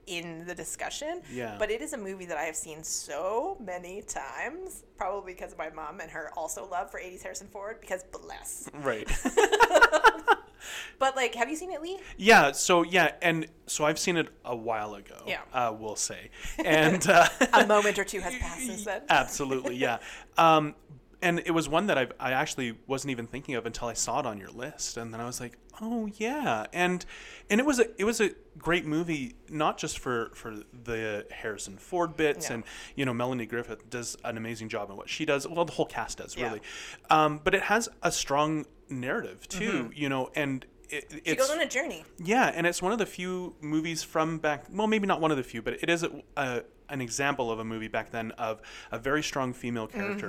in 0.06 0.44
the 0.46 0.54
discussion 0.54 1.20
Yeah. 1.32 1.56
but 1.58 1.70
it 1.70 1.80
is 1.82 1.92
a 1.92 1.98
movie 1.98 2.24
that 2.26 2.36
I 2.36 2.42
have 2.44 2.56
seen 2.56 2.82
so 2.82 3.56
many 3.64 4.02
times 4.02 4.82
probably 4.96 5.32
because 5.34 5.52
of 5.52 5.58
my 5.58 5.70
mom 5.70 6.00
and 6.00 6.10
her 6.10 6.30
also 6.36 6.66
love 6.68 6.90
for 6.90 6.98
80s 7.00 7.22
Harrison 7.22 7.48
Ford 7.48 7.78
because 7.80 8.02
bless 8.04 8.68
Right. 8.74 9.08
but 10.98 11.16
like 11.16 11.34
have 11.34 11.48
you 11.48 11.56
seen 11.56 11.70
it 11.72 11.80
Lee 11.82 11.98
yeah. 12.16 12.52
So 12.52 12.82
yeah, 12.82 13.12
and 13.22 13.46
so 13.66 13.84
I've 13.84 13.98
seen 13.98 14.16
it 14.16 14.28
a 14.44 14.54
while 14.54 14.94
ago. 14.94 15.16
Yeah. 15.26 15.40
Uh, 15.52 15.74
we'll 15.78 15.96
say, 15.96 16.30
and. 16.64 17.06
Uh, 17.08 17.26
a 17.54 17.66
moment 17.66 17.98
or 17.98 18.04
two 18.04 18.20
has 18.20 18.34
passed 18.36 18.66
since 18.66 18.84
then 18.84 19.02
Absolutely, 19.08 19.76
yeah. 19.76 19.98
Um, 20.36 20.74
and 21.22 21.40
it 21.44 21.50
was 21.52 21.68
one 21.68 21.86
that 21.86 21.98
I 21.98 22.08
I 22.18 22.32
actually 22.32 22.76
wasn't 22.86 23.10
even 23.10 23.26
thinking 23.26 23.54
of 23.54 23.66
until 23.66 23.88
I 23.88 23.92
saw 23.94 24.20
it 24.20 24.26
on 24.26 24.38
your 24.38 24.50
list, 24.50 24.96
and 24.96 25.12
then 25.12 25.20
I 25.20 25.26
was 25.26 25.40
like, 25.40 25.58
oh 25.80 26.08
yeah, 26.16 26.66
and 26.72 27.04
and 27.48 27.60
it 27.60 27.66
was 27.66 27.78
a 27.78 27.86
it 28.00 28.04
was 28.04 28.20
a 28.20 28.30
great 28.58 28.86
movie, 28.86 29.34
not 29.48 29.78
just 29.78 29.98
for 29.98 30.30
for 30.34 30.56
the 30.84 31.26
Harrison 31.30 31.76
Ford 31.76 32.16
bits, 32.16 32.48
Yeah. 32.48 32.54
and 32.54 32.64
you 32.96 33.04
know 33.04 33.14
Melanie 33.14 33.46
Griffith 33.46 33.88
does 33.90 34.16
an 34.24 34.36
amazing 34.36 34.68
job 34.68 34.90
in 34.90 34.96
what 34.96 35.08
she 35.08 35.24
does. 35.24 35.46
Well, 35.46 35.64
the 35.64 35.72
whole 35.72 35.86
cast 35.86 36.18
does 36.18 36.36
Yeah. 36.36 36.46
really, 36.46 36.60
um, 37.10 37.40
but 37.42 37.54
it 37.54 37.62
has 37.62 37.88
a 38.02 38.10
strong 38.12 38.66
narrative 38.88 39.46
too, 39.48 39.90
you 39.94 40.08
know, 40.08 40.30
and. 40.34 40.64
It, 40.92 41.22
she 41.24 41.36
goes 41.36 41.50
on 41.50 41.60
a 41.60 41.68
journey 41.68 42.02
yeah, 42.18 42.50
and 42.52 42.66
it's 42.66 42.82
one 42.82 42.90
of 42.90 42.98
the 42.98 43.06
few 43.06 43.54
movies 43.60 44.02
from 44.02 44.38
back. 44.38 44.64
Well, 44.72 44.88
maybe 44.88 45.06
not 45.06 45.20
one 45.20 45.30
of 45.30 45.36
the 45.36 45.44
few, 45.44 45.62
but 45.62 45.74
it 45.74 45.88
is 45.88 46.02
a, 46.02 46.10
a, 46.36 46.62
an 46.90 47.00
example 47.00 47.50
of 47.50 47.58
a 47.58 47.64
movie 47.64 47.88
back 47.88 48.10
then 48.10 48.32
of 48.32 48.60
a 48.92 48.98
very 48.98 49.22
strong 49.22 49.52
female 49.52 49.86
character. 49.86 50.28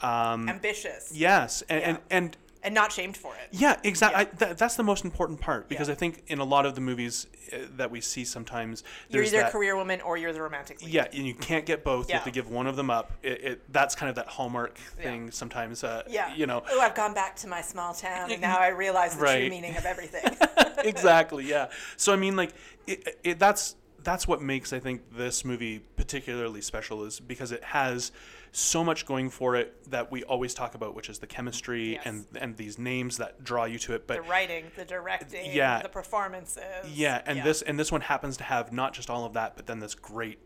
Um, 0.00 0.48
ambitious 0.48 1.12
yes, 1.14 1.62
and, 1.68 1.82
and 1.82 1.96
Mm-hmm. 1.96 2.06
Yeah. 2.10 2.16
and 2.18 2.36
and 2.62 2.74
not 2.74 2.92
shamed 2.92 3.16
for 3.16 3.32
it 3.36 3.48
yeah, 3.52 3.80
exactly. 3.84 4.26
Th- 4.38 4.54
that's 4.54 4.76
the 4.76 4.82
most 4.82 5.02
important 5.02 5.40
part 5.40 5.66
because 5.66 5.88
Yeah. 5.88 5.92
I 5.94 5.96
think 5.96 6.24
in 6.26 6.40
a 6.40 6.44
lot 6.44 6.66
of 6.66 6.74
the 6.74 6.82
movies 6.82 7.26
uh, 7.50 7.56
that 7.76 7.90
we 7.90 8.02
see, 8.02 8.22
sometimes 8.22 8.84
you're 9.08 9.22
either 9.22 9.40
a 9.40 9.50
career 9.50 9.76
woman 9.76 10.02
or 10.02 10.18
you're 10.18 10.34
the 10.34 10.42
romantic 10.42 10.82
lead 10.82 10.92
yeah, 10.92 11.06
and 11.10 11.26
you 11.26 11.32
can't 11.34 11.64
get 11.64 11.82
both. 11.84 12.10
You 12.10 12.16
have 12.16 12.24
to 12.24 12.30
give 12.30 12.50
one 12.50 12.66
of 12.66 12.76
them 12.76 12.90
up. 12.90 13.12
It, 13.22 13.42
it 13.44 13.72
that's 13.72 13.94
kind 13.94 14.10
of 14.10 14.16
that 14.16 14.26
hallmark 14.26 14.76
Yeah. 14.98 15.04
thing. 15.04 15.30
Sometimes, 15.30 15.82
uh, 15.82 16.02
yeah 16.06 16.34
you 16.34 16.46
know, 16.46 16.62
oh 16.70 16.80
I've 16.82 16.94
gone 16.94 17.14
back 17.14 17.34
to 17.36 17.48
my 17.48 17.62
small 17.62 17.94
town 17.94 18.30
and 18.30 18.42
now 18.42 18.58
I 18.58 18.68
realize 18.68 19.16
the 19.16 19.24
true 19.26 19.48
meaning 19.48 19.74
of 19.78 19.86
everything 19.86 20.24
exactly 20.84 21.44
yeah 21.46 21.68
so 21.96 22.12
i 22.12 22.16
mean 22.16 22.36
like 22.36 22.52
it, 22.86 23.18
it, 23.22 23.38
that's 23.38 23.76
that's 24.02 24.26
what 24.26 24.40
makes 24.42 24.72
i 24.72 24.78
think 24.78 25.02
this 25.16 25.44
movie 25.44 25.80
particularly 25.96 26.60
special 26.60 27.04
is 27.04 27.20
because 27.20 27.52
it 27.52 27.62
has 27.64 28.12
so 28.52 28.82
much 28.82 29.06
going 29.06 29.30
for 29.30 29.54
it 29.54 29.90
that 29.90 30.10
we 30.10 30.24
always 30.24 30.54
talk 30.54 30.74
about 30.74 30.94
which 30.94 31.08
is 31.08 31.18
the 31.20 31.26
chemistry 31.26 31.92
Yes. 31.92 32.02
and 32.04 32.26
and 32.40 32.56
these 32.56 32.78
names 32.78 33.18
that 33.18 33.44
draw 33.44 33.64
you 33.64 33.78
to 33.80 33.94
it 33.94 34.06
but 34.06 34.16
the 34.24 34.28
writing 34.28 34.64
the 34.76 34.84
directing 34.84 35.52
Yeah. 35.52 35.82
the 35.82 35.88
performances 35.88 36.62
yeah 36.92 37.22
and 37.26 37.42
this 37.42 37.62
and 37.62 37.78
this 37.78 37.92
one 37.92 38.00
happens 38.00 38.36
to 38.38 38.44
have 38.44 38.72
not 38.72 38.92
just 38.92 39.08
all 39.10 39.24
of 39.24 39.34
that 39.34 39.56
but 39.56 39.66
then 39.66 39.78
this 39.78 39.94
great 39.94 40.38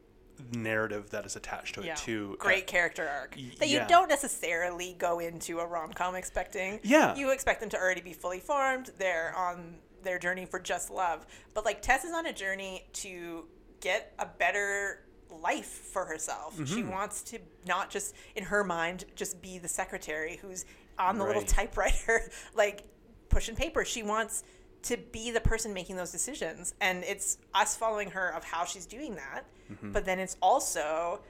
narrative 0.52 1.10
that 1.10 1.24
is 1.24 1.36
attached 1.36 1.76
to 1.76 1.80
it 1.80 1.86
yeah. 1.86 1.94
too 1.94 2.36
Great 2.40 2.64
Uh, 2.64 2.66
character 2.66 3.08
arc 3.08 3.36
that 3.58 3.68
you 3.68 3.80
don't 3.88 4.08
necessarily 4.08 4.94
go 4.98 5.20
into 5.20 5.60
a 5.60 5.66
rom 5.66 5.92
com 5.92 6.16
expecting. 6.16 6.80
Yeah. 6.82 7.14
You 7.14 7.30
expect 7.30 7.60
them 7.60 7.70
to 7.70 7.78
already 7.78 8.00
be 8.00 8.12
fully 8.12 8.40
formed. 8.40 8.90
They're 8.98 9.32
on 9.36 9.76
their 10.04 10.18
journey 10.18 10.44
for 10.46 10.58
just 10.60 10.90
love. 10.90 11.26
But 11.54 11.64
like 11.64 11.82
Tess 11.82 12.04
is 12.04 12.12
on 12.12 12.26
a 12.26 12.32
journey 12.32 12.86
to 12.94 13.46
get 13.80 14.14
a 14.18 14.26
better 14.26 15.00
life 15.42 15.66
for 15.66 16.04
herself. 16.04 16.56
She 16.66 16.82
Mm-hmm. 16.82 16.90
wants 16.90 17.22
to 17.24 17.38
not 17.66 17.90
just 17.90 18.14
in 18.36 18.44
her 18.44 18.62
mind 18.62 19.04
just 19.16 19.42
be 19.42 19.58
the 19.58 19.68
secretary 19.68 20.38
who's 20.40 20.64
on 20.98 21.18
the 21.18 21.24
little 21.24 21.42
typewriter 21.42 22.30
like 22.54 22.84
pushing 23.28 23.56
paper. 23.56 23.84
She 23.84 24.02
wants 24.02 24.44
to 24.82 24.96
be 25.12 25.30
the 25.30 25.40
person 25.40 25.72
making 25.72 25.96
those 25.96 26.12
decisions 26.12 26.74
and 26.80 27.02
it's 27.04 27.38
us 27.54 27.74
following 27.76 28.10
her 28.10 28.28
of 28.34 28.44
how 28.44 28.64
she's 28.64 28.86
doing 28.86 29.14
that. 29.16 29.44
Mm-hmm. 29.72 29.92
But 29.92 30.04
then 30.04 30.18
it's 30.18 30.36
also 30.42 31.20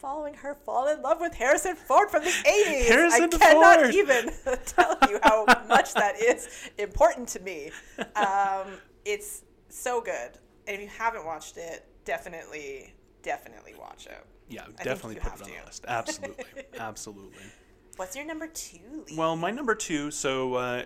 following 0.00 0.34
her 0.34 0.54
fall 0.54 0.88
in 0.88 1.02
love 1.02 1.20
with 1.20 1.34
Harrison 1.34 1.76
Ford 1.76 2.10
from 2.10 2.24
the 2.24 2.30
80s. 2.30 2.88
Harrison 2.88 3.24
I 3.24 3.28
cannot 3.28 3.80
Ford. 3.80 3.94
even 3.94 4.30
tell 4.66 4.96
you 5.08 5.18
how 5.22 5.44
much 5.68 5.94
that 5.94 6.20
is 6.20 6.70
important 6.78 7.28
to 7.28 7.40
me. 7.40 7.70
Um, 8.16 8.78
it's 9.04 9.42
so 9.68 10.00
good. 10.00 10.30
And 10.66 10.76
if 10.76 10.80
you 10.80 10.88
haven't 10.88 11.24
watched 11.26 11.56
it, 11.58 11.86
definitely, 12.04 12.94
definitely 13.22 13.74
watch 13.78 14.06
it. 14.06 14.24
yeah 14.48 14.64
think 14.64 14.82
definitely 14.82 15.16
put 15.16 15.26
it 15.26 15.32
on 15.32 15.38
to. 15.38 15.44
the 15.44 15.66
list 15.66 15.84
absolutely 15.86 16.44
absolutely 16.78 17.42
What's 17.96 18.16
your 18.16 18.24
number 18.24 18.46
two? 18.46 19.04
Lee? 19.10 19.16
Well, 19.16 19.36
my 19.36 19.50
number 19.50 19.74
two, 19.74 20.10
so 20.10 20.54
uh, 20.54 20.84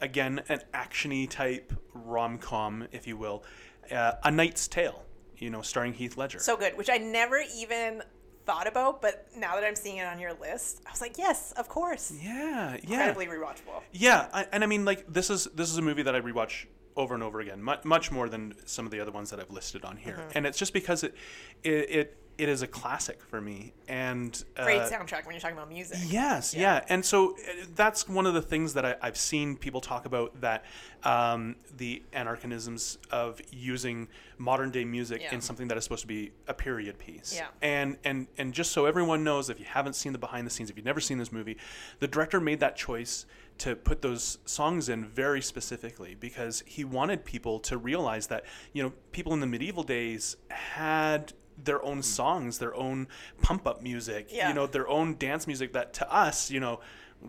again, 0.00 0.42
an 0.50 0.60
actiony 0.74 1.28
type 1.30 1.72
rom 1.94 2.36
com, 2.36 2.86
if 2.92 3.06
you 3.06 3.16
will, 3.16 3.44
uh, 3.90 4.12
A 4.24 4.30
Knight's 4.30 4.68
Tale, 4.68 5.02
you 5.38 5.48
know, 5.48 5.62
starring 5.62 5.94
Heath 5.94 6.18
Ledger. 6.18 6.38
so 6.38 6.58
good, 6.58 6.76
which 6.76 6.90
I 6.90 6.98
never 6.98 7.40
even 7.56 8.02
thought 8.50 8.66
about, 8.66 9.00
but 9.00 9.26
now 9.36 9.54
that 9.54 9.62
I'm 9.64 9.76
seeing 9.76 9.98
it 9.98 10.06
on 10.06 10.18
your 10.18 10.32
list, 10.34 10.80
I 10.86 10.90
was 10.90 11.00
like, 11.00 11.16
yes, 11.18 11.52
of 11.52 11.68
course. 11.68 12.12
yeah, 12.22 12.76
yeah. 12.82 13.06
Incredibly 13.08 13.26
rewatchable. 13.26 13.82
Yeah, 13.92 14.26
I, 14.32 14.46
and 14.52 14.64
I 14.64 14.66
mean, 14.66 14.84
like 14.84 15.06
this 15.12 15.30
is 15.30 15.44
this 15.54 15.70
is 15.70 15.78
a 15.78 15.82
movie 15.82 16.02
that 16.02 16.14
I 16.16 16.20
rewatch 16.20 16.66
over 16.96 17.14
and 17.14 17.22
over 17.22 17.38
again, 17.40 17.62
much, 17.62 17.84
much 17.84 18.10
more 18.10 18.28
than 18.28 18.54
some 18.66 18.84
of 18.84 18.90
the 18.90 18.98
other 19.00 19.12
ones 19.12 19.30
that 19.30 19.38
I've 19.38 19.50
listed 19.50 19.84
on 19.84 19.96
here, 19.96 20.14
Mm-hmm. 20.14 20.30
and 20.36 20.46
it's 20.46 20.58
just 20.58 20.72
because 20.72 21.04
it 21.04 21.14
it 21.62 21.90
it, 22.00 22.16
it 22.40 22.48
is 22.48 22.62
a 22.62 22.66
classic 22.66 23.22
for 23.22 23.38
me, 23.40 23.74
and 23.86 24.44
uh, 24.56 24.64
Great 24.64 24.80
soundtrack 24.82 25.26
when 25.26 25.34
you're 25.34 25.40
talking 25.40 25.56
about 25.58 25.68
music. 25.68 25.98
Yes, 26.06 26.54
yeah. 26.54 26.82
And 26.88 27.04
so 27.04 27.32
uh, 27.32 27.66
that's 27.76 28.08
one 28.08 28.24
of 28.24 28.32
the 28.32 28.40
things 28.40 28.72
that 28.74 28.86
I, 28.86 28.96
I've 29.02 29.18
seen 29.18 29.56
people 29.56 29.82
talk 29.82 30.06
about 30.06 30.40
that 30.40 30.64
um, 31.04 31.56
the 31.76 32.02
anachronisms 32.14 32.96
of 33.10 33.40
using 33.52 34.08
modern 34.38 34.70
day 34.70 34.84
music 34.86 35.20
Yeah. 35.20 35.34
in 35.34 35.42
something 35.42 35.68
that 35.68 35.76
is 35.76 35.84
supposed 35.84 36.00
to 36.00 36.08
be 36.08 36.32
a 36.48 36.54
period 36.54 36.98
piece. 36.98 37.34
Yeah. 37.36 37.48
And, 37.60 37.98
and, 38.04 38.26
and 38.38 38.54
just 38.54 38.72
so 38.72 38.86
everyone 38.86 39.22
knows, 39.22 39.50
if 39.50 39.58
you 39.60 39.66
haven't 39.66 39.94
seen 39.94 40.12
the 40.12 40.18
behind 40.18 40.46
the 40.46 40.50
scenes, 40.50 40.70
if 40.70 40.76
you've 40.76 40.86
never 40.86 41.00
seen 41.00 41.18
this 41.18 41.30
movie, 41.30 41.58
the 41.98 42.08
director 42.08 42.40
made 42.40 42.60
that 42.60 42.74
choice 42.74 43.26
to 43.58 43.76
put 43.76 44.00
those 44.00 44.38
songs 44.46 44.88
in 44.88 45.04
very 45.04 45.42
specifically 45.42 46.16
because 46.18 46.62
he 46.66 46.82
wanted 46.82 47.26
people 47.26 47.58
to 47.60 47.76
realize 47.76 48.28
that, 48.28 48.44
you 48.72 48.82
know, 48.82 48.90
people 49.12 49.34
in 49.34 49.40
the 49.40 49.46
medieval 49.46 49.82
days 49.82 50.36
had 50.48 51.34
their 51.64 51.82
own 51.84 52.02
songs, 52.02 52.58
their 52.58 52.74
own 52.74 53.08
pump 53.42 53.66
up 53.66 53.82
music, 53.82 54.28
Yeah. 54.30 54.48
you 54.48 54.54
know, 54.54 54.66
their 54.66 54.88
own 54.88 55.16
dance 55.16 55.46
music 55.46 55.72
that 55.74 55.92
to 55.94 56.12
us, 56.12 56.50
you 56.50 56.60
know, 56.60 56.80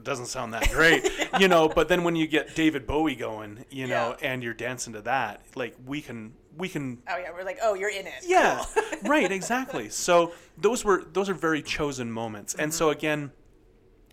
doesn't 0.04 0.28
sound 0.28 0.54
that 0.54 0.70
great, 0.72 1.10
you 1.40 1.48
know, 1.50 1.68
but 1.68 1.90
then 1.90 2.04
when 2.04 2.16
you 2.16 2.26
get 2.26 2.56
David 2.56 2.88
Bowie 2.88 3.16
going, 3.16 3.66
you 3.70 3.88
know, 3.88 4.16
Yeah. 4.22 4.32
and 4.32 4.42
you're 4.44 4.54
dancing 4.54 4.94
to 4.94 5.02
that, 5.02 5.42
like 5.56 5.76
we 5.86 6.02
can 6.02 6.34
we 6.58 6.68
can 6.70 7.02
Oh 7.10 7.18
yeah, 7.18 7.32
we're 7.34 7.44
like, 7.46 7.60
oh, 7.62 7.74
you're 7.76 7.90
in 7.90 8.08
it. 8.08 8.14
yeah, 8.26 8.64
Cool. 8.74 8.84
right, 9.10 9.32
exactly. 9.32 9.90
So 9.90 10.34
those 10.58 10.84
were 10.86 11.04
those 11.12 11.30
are 11.30 11.34
very 11.34 11.62
chosen 11.62 12.12
moments, 12.12 12.54
and 12.56 12.72
Mm-hmm. 12.72 12.78
so 12.78 12.90
again, 12.90 13.32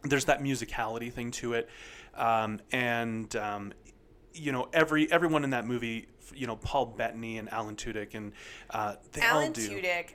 there's 0.03 0.25
that 0.27 0.41
musicality 0.43 1.13
thing 1.13 1.31
to 1.33 1.55
it, 1.55 1.69
um, 2.15 2.61
and 2.73 3.35
um, 3.37 3.73
you 4.35 4.53
know 4.53 4.69
every 4.73 5.11
everyone 5.13 5.43
in 5.45 5.51
that 5.51 5.67
movie, 5.67 6.07
you 6.35 6.47
know 6.47 6.57
Paul 6.57 6.87
Bettany 6.87 7.39
and 7.39 7.51
Alan 7.53 7.77
Tudyk 7.77 8.15
and 8.15 8.33
uh, 8.71 8.97
they 9.13 9.21
all 9.23 9.41
Alan 9.41 9.53
do. 9.53 9.69
Tudyk, 9.69 10.15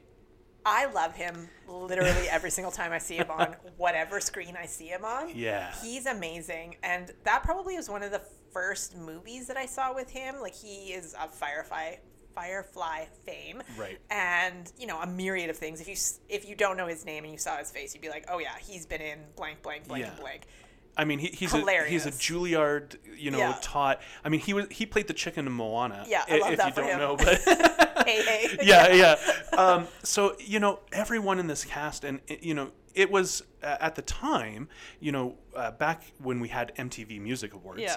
I 0.65 0.85
love 0.85 1.15
him 1.15 1.49
literally 1.67 2.29
every 2.29 2.49
single 2.51 2.71
time 2.71 2.91
I 2.91 2.97
see 2.97 3.15
him 3.17 3.29
on 3.29 3.55
whatever 3.77 4.19
screen 4.19 4.55
I 4.57 4.65
see 4.65 4.87
him 4.87 5.03
on. 5.03 5.31
Yeah. 5.35 5.73
He's 5.81 6.05
amazing. 6.05 6.77
And 6.83 7.11
that 7.23 7.43
probably 7.43 7.75
was 7.75 7.89
one 7.89 8.03
of 8.03 8.11
the 8.11 8.21
first 8.51 8.95
movies 8.95 9.47
that 9.47 9.57
I 9.57 9.65
saw 9.65 9.93
with 9.93 10.09
him. 10.09 10.35
Like 10.41 10.55
he 10.55 10.93
is 10.93 11.15
a 11.19 11.27
Firefly 11.27 11.95
Firefly 12.35 13.05
fame. 13.25 13.61
Right. 13.77 13.99
And, 14.09 14.71
you 14.79 14.87
know, 14.87 14.99
a 15.01 15.05
myriad 15.07 15.49
of 15.49 15.57
things. 15.57 15.79
If 15.81 15.87
you 15.87 15.95
if 16.29 16.47
you 16.47 16.55
don't 16.55 16.77
know 16.77 16.87
his 16.87 17.05
name 17.05 17.23
and 17.25 17.31
you 17.31 17.37
saw 17.37 17.57
his 17.57 17.69
face, 17.69 17.93
you'd 17.93 18.01
be 18.01 18.09
like, 18.09 18.25
"Oh 18.27 18.39
yeah, 18.39 18.55
he's 18.59 18.85
been 18.87 19.01
in 19.01 19.19
blank 19.35 19.61
blank 19.61 19.87
blank 19.87 20.05
Yeah. 20.05 20.19
blank." 20.19 20.47
I 20.95 21.05
mean, 21.05 21.19
he, 21.19 21.27
he's 21.27 21.53
a 21.53 21.83
he's 21.85 22.05
a 22.05 22.11
Juilliard, 22.11 22.95
you 23.17 23.31
know, 23.31 23.39
Yeah. 23.39 23.57
taught. 23.61 23.99
I 24.23 24.29
mean, 24.29 24.39
he 24.41 24.53
was 24.53 24.67
he 24.69 24.85
played 24.85 25.07
the 25.07 25.13
chicken 25.13 25.47
in 25.47 25.53
Moana. 25.53 26.05
Yeah, 26.07 26.23
I 26.29 26.37
love 26.39 26.51
if 26.51 26.57
that 26.57 26.67
you 26.67 26.73
for 26.73 26.81
don't 26.81 26.89
him. 26.91 26.99
know, 26.99 27.15
but 27.17 27.37
hey, 28.07 28.23
hey. 28.23 28.57
yeah, 28.63 28.93
yeah. 28.93 29.57
Um, 29.57 29.87
so 30.03 30.35
you 30.39 30.59
know, 30.59 30.79
everyone 30.91 31.39
in 31.39 31.47
this 31.47 31.65
cast, 31.65 32.03
and 32.03 32.19
you 32.27 32.53
know, 32.53 32.69
it 32.93 33.09
was 33.09 33.41
uh, 33.63 33.77
at 33.79 33.95
the 33.95 34.03
time, 34.03 34.67
you 34.99 35.11
know, 35.11 35.35
uh, 35.55 35.71
back 35.71 36.03
when 36.21 36.39
we 36.39 36.49
had 36.49 36.75
MTV 36.75 37.19
Music 37.19 37.53
Awards. 37.55 37.81
Yeah. 37.81 37.95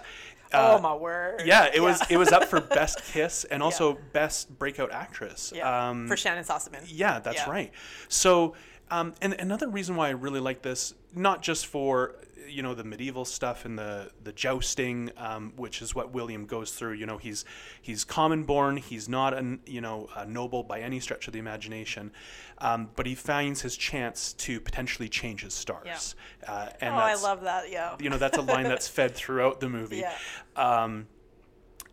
uh, 0.55 0.77
oh 0.79 0.81
my 0.81 0.95
word. 0.95 1.43
Yeah, 1.45 1.69
it 1.75 1.81
was 1.83 2.01
it 2.11 2.17
was 2.17 2.33
up 2.33 2.45
for 2.45 2.61
best 2.81 3.05
kiss 3.05 3.45
and 3.45 3.63
also 3.63 3.93
Yeah. 3.95 4.01
best 4.15 4.59
breakout 4.59 4.91
actress. 4.91 5.53
Yeah. 5.55 5.91
Um, 5.91 6.09
For 6.09 6.17
Shannyn 6.17 6.45
Sossamon. 6.47 6.83
yeah, 6.87 7.19
that's 7.21 7.39
Yeah. 7.45 7.51
right. 7.51 7.73
So, 8.09 8.55
um, 8.91 9.15
and 9.21 9.33
another 9.35 9.69
reason 9.69 9.97
why 9.97 10.09
I 10.09 10.11
really 10.13 10.41
like 10.41 10.63
this, 10.63 10.95
not 11.15 11.43
just 11.43 11.67
for 11.67 12.15
you 12.49 12.63
know 12.63 12.75
the 12.75 12.85
medieval 12.85 13.25
stuff 13.25 13.65
and 13.65 13.77
the 13.77 14.11
the 14.23 14.31
jousting, 14.33 15.11
um, 15.17 15.53
which 15.57 15.83
is 15.83 15.95
what 15.97 16.13
William 16.13 16.47
goes 16.47 16.71
through. 16.73 16.93
You 16.93 17.05
know, 17.07 17.19
he's 17.19 17.45
he's 17.83 18.05
common 18.05 18.45
born. 18.45 18.77
He's 18.77 19.09
not 19.09 19.35
an 19.35 19.59
you 19.67 19.81
know 19.81 20.09
a 20.15 20.25
noble 20.25 20.63
by 20.63 20.81
any 20.81 21.01
stretch 21.01 21.27
of 21.27 21.33
the 21.33 21.41
imagination, 21.41 22.13
um, 22.59 22.91
but 22.95 23.07
he 23.07 23.17
finds 23.17 23.63
his 23.63 23.77
chance 23.77 24.33
to 24.35 24.61
potentially 24.61 25.09
change 25.09 25.43
his 25.43 25.55
stars. 25.55 26.15
Uh, 26.47 26.69
and 26.81 26.95
Oh, 26.95 26.99
I 26.99 27.15
love 27.17 27.43
that. 27.43 27.71
Yeah. 27.71 27.97
you 27.99 28.11
know 28.11 28.19
that's 28.19 28.39
a 28.39 28.43
line 28.43 28.65
that's 28.65 28.87
fed 28.87 29.15
throughout 29.17 29.59
the 29.61 29.69
movie 29.69 29.97
Yeah. 29.99 30.15
um, 30.55 31.09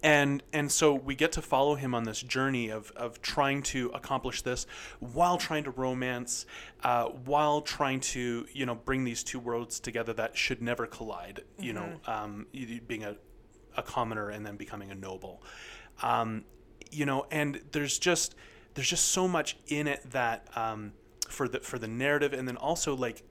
and 0.03 0.43
and 0.51 0.69
so 0.69 0.93
we 0.93 1.15
get 1.15 1.31
to 1.31 1.41
follow 1.41 1.75
him 1.75 1.95
on 1.95 2.03
this 2.03 2.21
journey 2.21 2.69
of, 2.69 2.91
of 2.91 3.21
trying 3.21 3.63
to 3.63 3.89
accomplish 3.93 4.41
this 4.41 4.67
while 4.99 5.37
trying 5.37 5.63
to 5.63 5.71
romance 5.71 6.45
uh, 6.83 7.05
while 7.05 7.61
trying 7.61 8.01
to 8.01 8.45
you 8.51 8.65
know 8.65 8.75
bring 8.75 9.05
these 9.05 9.23
two 9.23 9.39
worlds 9.39 9.79
together 9.79 10.13
that 10.13 10.37
should 10.37 10.61
never 10.61 10.85
collide 10.85 11.41
you 11.57 11.71
know 11.71 11.93
um, 12.05 12.45
being 12.85 13.03
a, 13.03 13.15
a 13.77 13.81
commoner 13.81 14.29
and 14.29 14.45
then 14.45 14.57
becoming 14.57 14.91
a 14.91 14.95
noble. 14.95 15.41
Um, 16.01 16.43
you 16.91 17.05
know 17.05 17.25
and 17.31 17.61
there's 17.71 17.97
just 17.97 18.35
there's 18.73 18.89
just 18.89 19.05
so 19.05 19.27
much 19.27 19.57
in 19.67 19.87
it 19.87 20.11
that 20.11 20.47
um, 20.55 20.91
for 21.29 21.47
the 21.47 21.59
for 21.61 21.79
the 21.79 21.87
narrative 21.87 22.33
and 22.33 22.47
then 22.47 22.57
also 22.57 22.95
like 22.95 23.23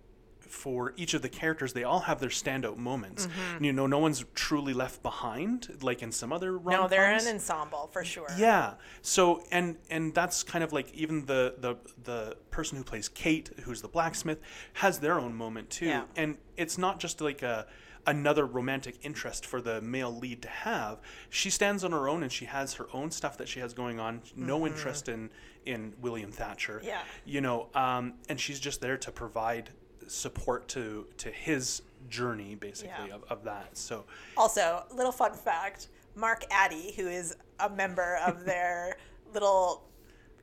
for 0.52 0.92
each 0.96 1.14
of 1.14 1.22
the 1.22 1.28
characters, 1.28 1.72
they 1.72 1.82
all 1.82 2.00
have 2.00 2.20
their 2.20 2.28
standout 2.28 2.76
moments. 2.76 3.26
You 3.60 3.72
know, 3.72 3.86
no 3.86 3.98
one's 3.98 4.24
truly 4.34 4.74
left 4.74 5.02
behind, 5.02 5.78
like 5.82 6.02
in 6.02 6.12
some 6.12 6.32
other 6.32 6.58
rom 6.58 6.82
No, 6.82 6.88
they're 6.88 7.10
an 7.10 7.26
ensemble 7.26 7.88
for 7.92 8.04
sure. 8.04 8.28
yeah. 8.36 8.74
So 9.00 9.42
and 9.50 9.76
and 9.90 10.14
that's 10.14 10.42
kind 10.42 10.62
of 10.62 10.72
like 10.72 10.92
even 10.92 11.24
the 11.26 11.54
the 11.58 11.76
the 12.04 12.36
person 12.50 12.76
who 12.76 12.84
plays 12.84 13.08
Kate, 13.08 13.50
who's 13.64 13.80
the 13.80 13.88
blacksmith, 13.88 14.40
has 14.74 14.98
their 14.98 15.18
own 15.18 15.34
moment 15.34 15.70
too. 15.70 15.86
Yeah. 15.86 16.04
And 16.16 16.36
it's 16.56 16.76
not 16.76 17.00
just 17.00 17.20
like 17.20 17.42
a 17.42 17.66
another 18.06 18.44
romantic 18.44 18.96
interest 19.02 19.46
for 19.46 19.60
the 19.60 19.80
male 19.80 20.12
lead 20.14 20.42
to 20.42 20.48
have. 20.48 21.00
She 21.30 21.50
stands 21.50 21.84
on 21.84 21.92
her 21.92 22.08
own 22.08 22.24
and 22.24 22.32
she 22.32 22.46
has 22.46 22.74
her 22.74 22.86
own 22.92 23.10
stuff 23.12 23.38
that 23.38 23.46
she 23.48 23.60
has 23.60 23.72
going 23.74 24.00
on. 24.00 24.22
No 24.36 24.66
interest 24.66 25.08
in 25.08 25.30
in 25.64 25.94
William 26.00 26.32
Thatcher. 26.32 26.78
Mm-hmm. 26.78 26.86
Yeah. 26.88 27.02
You 27.24 27.40
know, 27.40 27.68
um, 27.74 28.14
and 28.28 28.38
she's 28.40 28.58
just 28.60 28.80
there 28.80 28.96
to 28.98 29.12
provide 29.12 29.70
support 30.08 30.68
to 30.68 31.06
to 31.18 31.30
his 31.30 31.82
journey 32.08 32.54
basically 32.54 33.08
Yeah. 33.08 33.14
of, 33.14 33.24
of 33.30 33.44
that. 33.44 33.76
So 33.76 34.04
Also, 34.36 34.84
little 34.94 35.12
fun 35.12 35.34
fact: 35.34 35.88
Mark 36.14 36.44
Addy, 36.50 36.92
who 36.96 37.06
is 37.08 37.36
a 37.60 37.68
member 37.70 38.16
of 38.26 38.44
their 38.46 38.96
little 39.32 39.88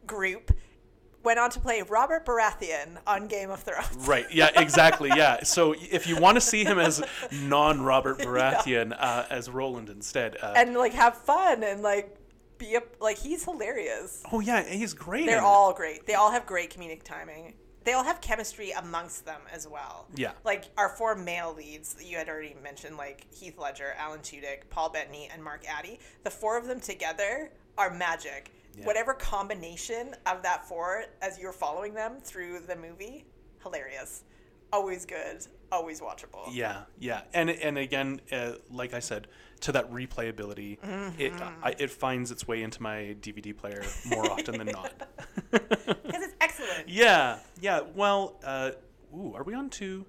group, 0.07 0.51
went 1.23 1.37
on 1.37 1.49
to 1.51 1.59
play 1.59 1.81
Robert 1.83 2.25
Baratheon 2.25 2.97
on 3.05 3.27
Game 3.27 3.49
of 3.51 3.61
Thrones. 3.61 4.07
Right. 4.07 4.25
Yeah. 4.33 4.49
Exactly. 4.55 5.09
Yeah. 5.15 5.43
So 5.43 5.73
if 5.77 6.07
you 6.07 6.15
want 6.17 6.35
to 6.37 6.41
see 6.41 6.63
him 6.63 6.79
as 6.79 7.03
non-Robert 7.43 8.19
Baratheon 8.19 8.95
uh, 8.97 9.25
as 9.29 9.49
Roland 9.49 9.89
instead. 9.89 10.37
Uh, 10.41 10.53
And 10.55 10.75
like 10.75 10.93
have 10.93 11.15
fun 11.17 11.63
and 11.63 11.81
like 11.81 12.15
be 12.57 12.75
a 12.75 12.81
like 12.99 13.17
he's 13.17 13.43
hilarious. 13.45 14.21
oh 14.31 14.39
yeah, 14.39 14.63
he's 14.63 14.93
great. 14.93 15.25
They're 15.25 15.41
all 15.41 15.73
great. 15.73 16.05
They 16.05 16.13
all 16.15 16.31
have 16.31 16.45
great 16.45 16.73
comedic 16.75 17.03
timing. 17.03 17.53
They 17.85 17.93
all 17.93 18.03
have 18.03 18.21
chemistry 18.21 18.71
amongst 18.71 19.25
them 19.25 19.41
as 19.51 19.67
well. 19.67 20.07
Yeah. 20.15 20.31
Like 20.43 20.65
our 20.77 20.89
four 20.89 21.15
male 21.15 21.53
leads 21.55 21.93
that 21.95 22.05
you 22.05 22.17
had 22.17 22.27
already 22.29 22.55
mentioned, 22.61 22.97
like 22.97 23.25
Heath 23.33 23.57
Ledger, 23.57 23.93
Alan 23.97 24.19
Tudyk, 24.19 24.69
Paul 24.69 24.89
Bettany, 24.89 25.29
and 25.33 25.43
Mark 25.43 25.63
Addy. 25.67 25.99
The 26.23 26.29
four 26.29 26.57
of 26.57 26.67
them 26.67 26.79
together 26.79 27.51
are 27.77 27.89
magic. 27.91 28.51
Yeah. 28.77 28.85
Whatever 28.85 29.13
combination 29.13 30.15
of 30.25 30.43
that 30.43 30.67
four, 30.67 31.05
as 31.21 31.39
you're 31.39 31.53
following 31.53 31.93
them 31.93 32.17
through 32.21 32.59
the 32.67 32.75
movie, 32.75 33.25
hilarious. 33.63 34.23
Always 34.71 35.05
good. 35.05 35.45
Always 35.71 36.01
watchable. 36.01 36.47
Yeah, 36.51 36.81
yeah, 36.99 37.21
and 37.33 37.49
and 37.49 37.77
again, 37.77 38.21
uh, 38.31 38.53
like 38.71 38.93
I 38.93 38.99
said, 38.99 39.27
to 39.61 39.71
that 39.71 39.91
replayability, 39.91 40.73
it 41.19 41.33
Mm-hmm. 41.33 41.63
I, 41.63 41.75
it 41.77 41.91
finds 41.91 42.31
its 42.31 42.47
way 42.47 42.61
into 42.63 42.81
my 42.81 43.15
DVD 43.21 43.55
player 43.55 43.83
more 44.05 44.31
often 44.31 44.57
than 44.57 44.67
not. 44.67 44.93
Because 46.85 46.91
it's 46.91 47.01
excellent. 47.01 47.41
yeah, 47.61 47.81
yeah. 47.81 47.81
Well, 47.95 48.35
uh, 48.43 48.71
ooh, 49.15 49.33
are 49.35 49.43
we 49.43 49.53
on 49.53 49.69
to 49.71 50.05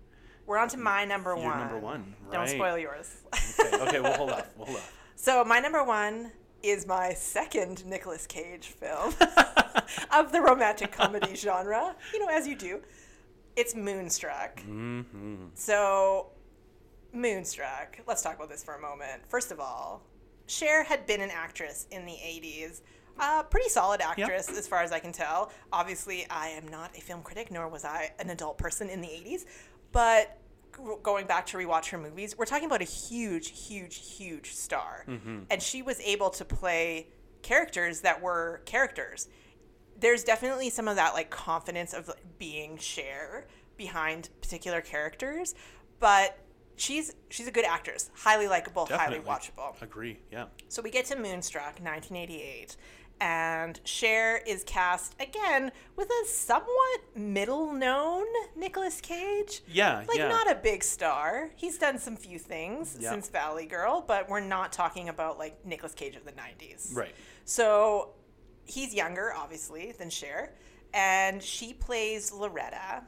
We're 0.47 0.59
on 0.59 0.69
to 0.69 0.77
my 0.79 1.05
number 1.05 1.35
your 1.37 1.45
one. 1.45 1.59
number 1.59 1.79
one? 1.79 2.15
Don't 2.33 2.49
spoil 2.49 2.79
yours. 2.79 3.15
Okay, 3.61 3.77
okay, 3.83 4.01
we'll 4.01 4.13
hold 4.15 4.31
off. 4.31 4.49
We'll 4.57 4.67
hold 4.67 4.79
off. 4.79 4.97
So 5.17 5.45
my 5.45 5.59
number 5.61 5.85
one 5.85 6.33
is 6.63 6.87
my 6.87 7.13
second 7.13 7.85
Nicolas 7.85 8.27
Cage 8.27 8.69
film 8.69 9.13
of 10.15 10.33
the 10.33 10.41
romantic 10.41 10.93
comedy 10.93 11.35
genre. 11.35 11.95
You 12.15 12.21
know, 12.21 12.29
as 12.33 12.49
you 12.49 12.57
do, 12.57 12.81
it's 13.55 13.75
Moonstruck. 13.75 14.63
Mm-hmm. 14.63 15.37
So, 15.55 16.29
Moonstruck. 17.13 18.01
Let's 18.07 18.23
talk 18.23 18.37
about 18.37 18.49
this 18.49 18.65
for 18.65 18.75
a 18.77 18.81
moment. 18.81 19.23
First 19.29 19.51
of 19.53 19.61
all, 19.61 20.03
Cher 20.47 20.85
had 20.85 21.07
been 21.07 21.21
an 21.21 21.31
actress 21.31 21.87
in 21.91 22.07
the 22.07 22.13
'80s. 22.13 22.81
A 23.21 23.45
pretty 23.45 23.69
solid 23.69 24.01
actress, 24.01 24.49
as 24.49 24.67
far 24.67 24.83
as 24.83 24.93
I 24.93 24.99
can 24.99 25.13
tell. 25.13 25.53
Obviously, 25.73 26.27
I 26.31 26.49
am 26.49 26.67
not 26.69 26.97
a 26.97 27.01
film 27.01 27.23
critic, 27.23 27.51
nor 27.51 27.69
was 27.69 27.85
I 27.85 28.13
an 28.19 28.31
adult 28.31 28.57
person 28.59 28.89
in 28.89 29.01
the 29.01 29.09
'80s, 29.09 29.45
but 29.93 30.39
going 31.03 31.27
back 31.27 31.47
to 31.47 31.57
rewatch 31.57 31.91
her 31.91 31.99
movies, 31.99 32.37
we're 32.39 32.47
talking 32.47 32.67
about 32.67 32.81
a 32.81 32.85
huge, 32.85 33.67
huge, 33.67 34.17
huge 34.17 34.53
star. 34.53 35.05
Mm-hmm. 35.07 35.41
And 35.51 35.63
she 35.63 35.83
was 35.83 36.01
able 36.01 36.31
to 36.31 36.45
play 36.45 37.09
characters 37.43 38.01
that 38.03 38.21
were 38.21 38.63
characters. 38.65 39.29
There's 39.99 40.25
definitely 40.25 40.71
some 40.71 40.89
of 40.89 40.97
that 40.97 41.15
like 41.15 41.31
confidence 41.31 41.93
of 41.93 42.09
like, 42.09 42.39
being 42.39 42.79
Cher 42.79 43.47
behind 43.77 44.31
particular 44.41 44.81
characters, 44.81 45.55
but 45.99 46.39
she's 46.77 47.15
she's 47.29 47.47
a 47.47 47.53
good 47.53 47.65
actress, 47.65 48.11
highly 48.15 48.49
likable, 48.49 48.87
highly 48.87 49.19
watchable. 49.21 49.81
Agree. 49.83 50.19
Yeah. 50.33 50.47
So 50.69 50.83
we 50.83 50.91
get 50.91 51.05
to 51.07 51.17
Moonstruck, 51.17 51.81
1988, 51.81 52.77
and 53.21 53.79
Cher 53.85 54.39
is 54.47 54.65
cast 54.65 55.15
again 55.21 55.73
with 55.97 56.09
a 56.11 56.27
somewhat 56.27 57.01
middle 57.15 57.73
known 57.73 58.25
Nicolas 58.57 59.01
Cage. 59.01 59.63
Yeah. 59.69 60.05
Like, 60.09 60.17
yeah. 60.19 60.29
not 60.29 60.51
a 60.51 60.55
big 60.55 60.83
star. 60.83 61.51
He's 61.57 61.77
done 61.79 61.99
some 61.99 62.17
few 62.17 62.39
things 62.39 62.97
Yeah. 62.99 63.11
since 63.11 63.29
Valley 63.29 63.67
Girl, 63.67 64.03
but 64.07 64.29
we're 64.29 64.41
not 64.41 64.73
talking 64.73 65.09
about 65.09 65.39
like 65.39 65.65
Nicolas 65.67 65.93
Cage 65.95 66.17
of 66.17 66.25
the 66.25 66.33
90s. 66.33 66.95
right. 66.95 67.15
So 67.45 68.15
he's 68.65 68.95
younger, 68.95 69.33
obviously, 69.35 69.93
than 69.93 70.09
Cher, 70.11 70.55
and 70.95 71.43
she 71.43 71.75
plays 71.75 72.33
Loretta. 72.33 73.03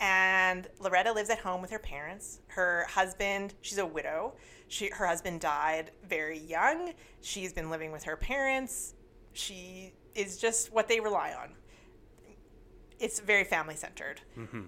And 0.00 0.66
Loretta 0.80 1.12
lives 1.12 1.30
at 1.30 1.38
home 1.38 1.62
with 1.62 1.70
her 1.70 1.78
parents. 1.78 2.40
Her 2.48 2.84
husband, 2.90 3.54
she's 3.60 3.78
a 3.78 3.86
widow. 3.86 4.34
She, 4.66 4.88
her 4.90 5.06
husband 5.06 5.40
died 5.40 5.92
very 6.06 6.38
young. 6.38 6.92
She's 7.20 7.52
been 7.52 7.70
living 7.70 7.92
with 7.92 8.02
her 8.04 8.16
parents. 8.16 8.94
She 9.34 9.92
is 10.14 10.38
just 10.38 10.72
what 10.72 10.88
they 10.88 11.00
rely 11.00 11.32
on. 11.32 11.50
It's 12.98 13.20
very 13.20 13.44
family 13.44 13.76
centered. 13.76 14.20
Mm-hmm. 14.38 14.62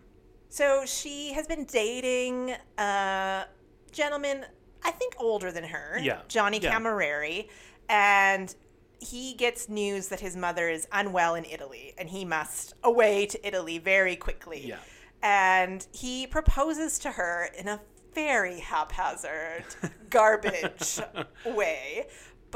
So 0.49 0.85
she 0.87 1.33
has 1.33 1.47
been 1.47 1.65
dating 1.65 2.55
a 2.79 3.45
gentleman, 3.93 4.45
I 4.85 4.91
think 4.91 5.15
older 5.19 5.51
than 5.51 5.65
her, 5.65 5.99
Yeah, 6.01 6.21
Johnny 6.29 6.59
yeah. 6.59 6.73
Cammareri, 6.73 7.49
and 7.89 8.55
he 8.99 9.35
gets 9.35 9.69
news 9.69 10.09
that 10.09 10.21
his 10.21 10.37
mother 10.37 10.69
is 10.69 10.89
unwell 10.93 11.35
in 11.35 11.45
Italy 11.45 11.95
and 11.99 12.09
he 12.09 12.25
must 12.25 12.75
away 12.83 13.27
to 13.27 13.47
Italy 13.47 13.79
very 13.79 14.17
quickly. 14.17 14.67
Yeah. 14.67 14.79
And 15.23 15.87
he 15.93 16.27
proposes 16.27 16.99
to 17.01 17.11
her 17.13 17.51
in 17.59 17.69
a 17.69 17.81
very 18.15 18.61
haphazard, 18.61 19.65
garbage 20.11 21.01
way. 21.45 22.07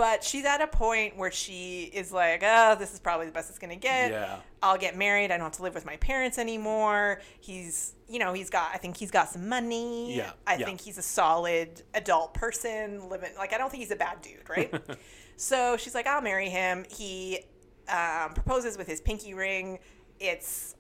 But 0.00 0.24
she's 0.24 0.46
at 0.46 0.62
a 0.62 0.66
point 0.66 1.18
where 1.18 1.30
she 1.30 1.82
is 1.92 2.10
like, 2.10 2.42
oh, 2.42 2.74
this 2.74 2.94
is 2.94 3.00
probably 3.00 3.26
the 3.26 3.32
best 3.32 3.50
it's 3.50 3.58
going 3.58 3.68
to 3.68 3.76
get. 3.76 4.10
Yeah. 4.10 4.36
I'll 4.62 4.78
get 4.78 4.96
married. 4.96 5.26
I 5.30 5.36
don't 5.36 5.40
have 5.40 5.52
to 5.56 5.62
live 5.62 5.74
with 5.74 5.84
my 5.84 5.98
parents 5.98 6.38
anymore. 6.38 7.20
He's, 7.38 7.96
you 8.08 8.18
know, 8.18 8.32
he's 8.32 8.48
got, 8.48 8.70
I 8.72 8.78
think 8.78 8.96
he's 8.96 9.10
got 9.10 9.28
some 9.28 9.46
money. 9.46 10.16
Yeah, 10.16 10.30
I 10.46 10.56
yeah. 10.56 10.64
think 10.64 10.80
he's 10.80 10.96
a 10.96 11.02
solid 11.02 11.82
adult 11.92 12.32
person 12.32 13.10
living, 13.10 13.32
like, 13.36 13.52
I 13.52 13.58
don't 13.58 13.68
think 13.68 13.82
he's 13.82 13.90
a 13.90 13.96
bad 13.96 14.22
dude, 14.22 14.48
right? 14.48 14.74
so 15.36 15.76
she's 15.76 15.94
like, 15.94 16.06
I'll 16.06 16.22
marry 16.22 16.48
him. 16.48 16.86
He 16.88 17.40
um, 17.86 18.32
proposes 18.32 18.78
with 18.78 18.86
his 18.86 19.02
pinky 19.02 19.34
ring. 19.34 19.80
It's, 20.18 20.76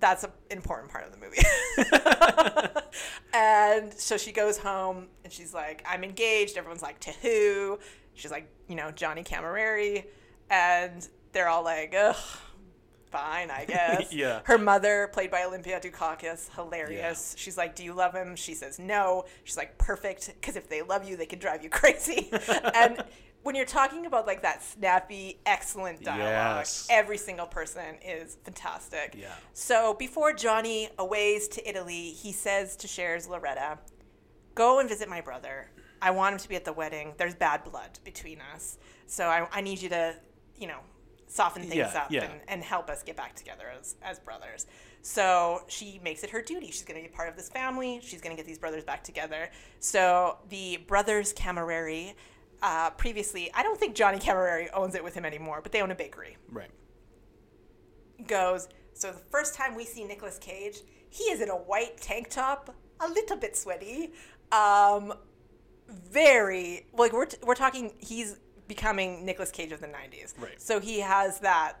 that's 0.00 0.24
an 0.24 0.30
important 0.50 0.90
part 0.90 1.04
of 1.04 1.12
the 1.12 1.18
movie. 1.18 1.38
and 3.32 3.94
so 3.94 4.16
she 4.16 4.32
goes 4.32 4.58
home 4.58 5.06
and 5.22 5.32
she's 5.32 5.54
like, 5.54 5.84
I'm 5.88 6.02
engaged. 6.02 6.58
Everyone's 6.58 6.82
like, 6.82 6.98
to 7.00 7.12
who? 7.22 7.78
She's 8.14 8.30
like, 8.30 8.48
you 8.68 8.76
know, 8.76 8.90
Johnny 8.90 9.22
Cammareri. 9.22 10.04
And 10.50 11.06
they're 11.32 11.48
all 11.48 11.64
like, 11.64 11.94
ugh, 11.98 12.16
fine, 13.10 13.50
I 13.50 13.64
guess. 13.68 14.12
Yeah. 14.12 14.40
Her 14.44 14.58
mother, 14.58 15.08
played 15.12 15.30
by 15.30 15.44
Olympia 15.44 15.80
Dukakis, 15.80 16.52
hilarious. 16.54 17.34
She's 17.38 17.56
like, 17.56 17.74
do 17.74 17.84
you 17.84 17.92
love 17.92 18.14
him? 18.14 18.36
She 18.36 18.54
says, 18.54 18.78
no. 18.78 19.24
She's 19.44 19.56
like, 19.56 19.78
perfect, 19.78 20.32
because 20.40 20.56
if 20.56 20.68
they 20.68 20.82
love 20.82 21.08
you, 21.08 21.16
they 21.16 21.26
can 21.26 21.38
drive 21.38 21.62
you 21.62 21.70
crazy. 21.70 22.30
and 22.74 23.02
when 23.42 23.54
you're 23.54 23.66
talking 23.66 24.06
about 24.06 24.26
like 24.26 24.40
that 24.42 24.62
snappy, 24.62 25.38
excellent 25.44 26.02
dialogue, 26.02 26.60
Yes. 26.62 26.86
every 26.90 27.18
single 27.18 27.46
person 27.46 27.96
is 28.04 28.36
fantastic. 28.44 29.14
Yeah. 29.18 29.34
So 29.52 29.94
before 29.94 30.32
Johnny 30.32 30.88
aways 30.98 31.46
to 31.48 31.68
Italy, 31.68 32.10
he 32.10 32.32
says 32.32 32.74
to 32.76 32.88
Cher's 32.88 33.28
Loretta, 33.28 33.78
Go 34.54 34.78
and 34.78 34.88
visit 34.88 35.08
my 35.08 35.20
brother. 35.20 35.68
I 36.04 36.10
want 36.10 36.34
him 36.34 36.38
to 36.40 36.48
be 36.48 36.54
at 36.56 36.64
the 36.64 36.72
wedding. 36.72 37.14
There's 37.16 37.34
bad 37.34 37.64
blood 37.64 37.98
between 38.04 38.38
us. 38.54 38.78
So 39.06 39.24
I, 39.26 39.48
I 39.52 39.60
need 39.62 39.80
you 39.82 39.88
to, 39.88 40.14
you 40.56 40.68
know, 40.68 40.78
soften 41.26 41.62
things 41.62 41.74
Yeah, 41.76 42.00
up 42.02 42.10
yeah. 42.10 42.24
and, 42.24 42.40
and 42.46 42.62
help 42.62 42.88
us 42.90 43.02
get 43.02 43.16
back 43.16 43.34
together 43.34 43.64
as, 43.80 43.96
as 44.02 44.18
brothers. 44.18 44.66
So 45.02 45.62
she 45.66 46.00
makes 46.04 46.22
it 46.22 46.30
her 46.30 46.42
duty. 46.42 46.66
She's 46.66 46.82
going 46.84 47.02
to 47.02 47.08
be 47.08 47.12
part 47.14 47.28
of 47.28 47.36
this 47.36 47.48
family. 47.48 48.00
She's 48.02 48.20
going 48.20 48.36
to 48.36 48.40
get 48.40 48.46
these 48.46 48.58
brothers 48.58 48.84
back 48.84 49.02
together. 49.02 49.50
So 49.80 50.38
the 50.50 50.78
brothers 50.86 51.32
Cammareri, 51.32 52.14
uh, 52.62 52.90
previously, 52.90 53.50
I 53.54 53.62
don't 53.62 53.78
think 53.80 53.94
Johnny 53.94 54.18
Cammareri 54.18 54.68
owns 54.74 54.94
it 54.94 55.02
with 55.02 55.14
him 55.14 55.24
anymore, 55.24 55.60
but 55.62 55.72
they 55.72 55.82
own 55.82 55.90
a 55.90 55.94
bakery 55.94 56.36
Right. 56.50 56.70
goes, 58.26 58.68
So 58.94 59.10
the 59.12 59.18
first 59.30 59.54
time 59.54 59.74
we 59.74 59.84
see 59.84 60.04
Nicolas 60.04 60.38
Cage, 60.38 60.78
he 61.10 61.24
is 61.24 61.40
in 61.40 61.48
a 61.50 61.56
white 61.56 61.96
tank 62.00 62.28
top, 62.30 62.74
a 63.00 63.08
little 63.08 63.36
bit 63.36 63.56
sweaty. 63.56 64.12
Um, 64.52 65.14
very, 65.88 66.86
like, 66.92 67.12
we're, 67.12 67.26
t- 67.26 67.38
we're 67.42 67.54
talking, 67.54 67.92
he's 67.98 68.38
becoming 68.68 69.24
Nicolas 69.24 69.50
Cage 69.50 69.72
of 69.72 69.80
the 69.80 69.86
90s. 69.86 70.34
Right. 70.38 70.60
So 70.60 70.80
he 70.80 71.00
has 71.00 71.40
that 71.40 71.74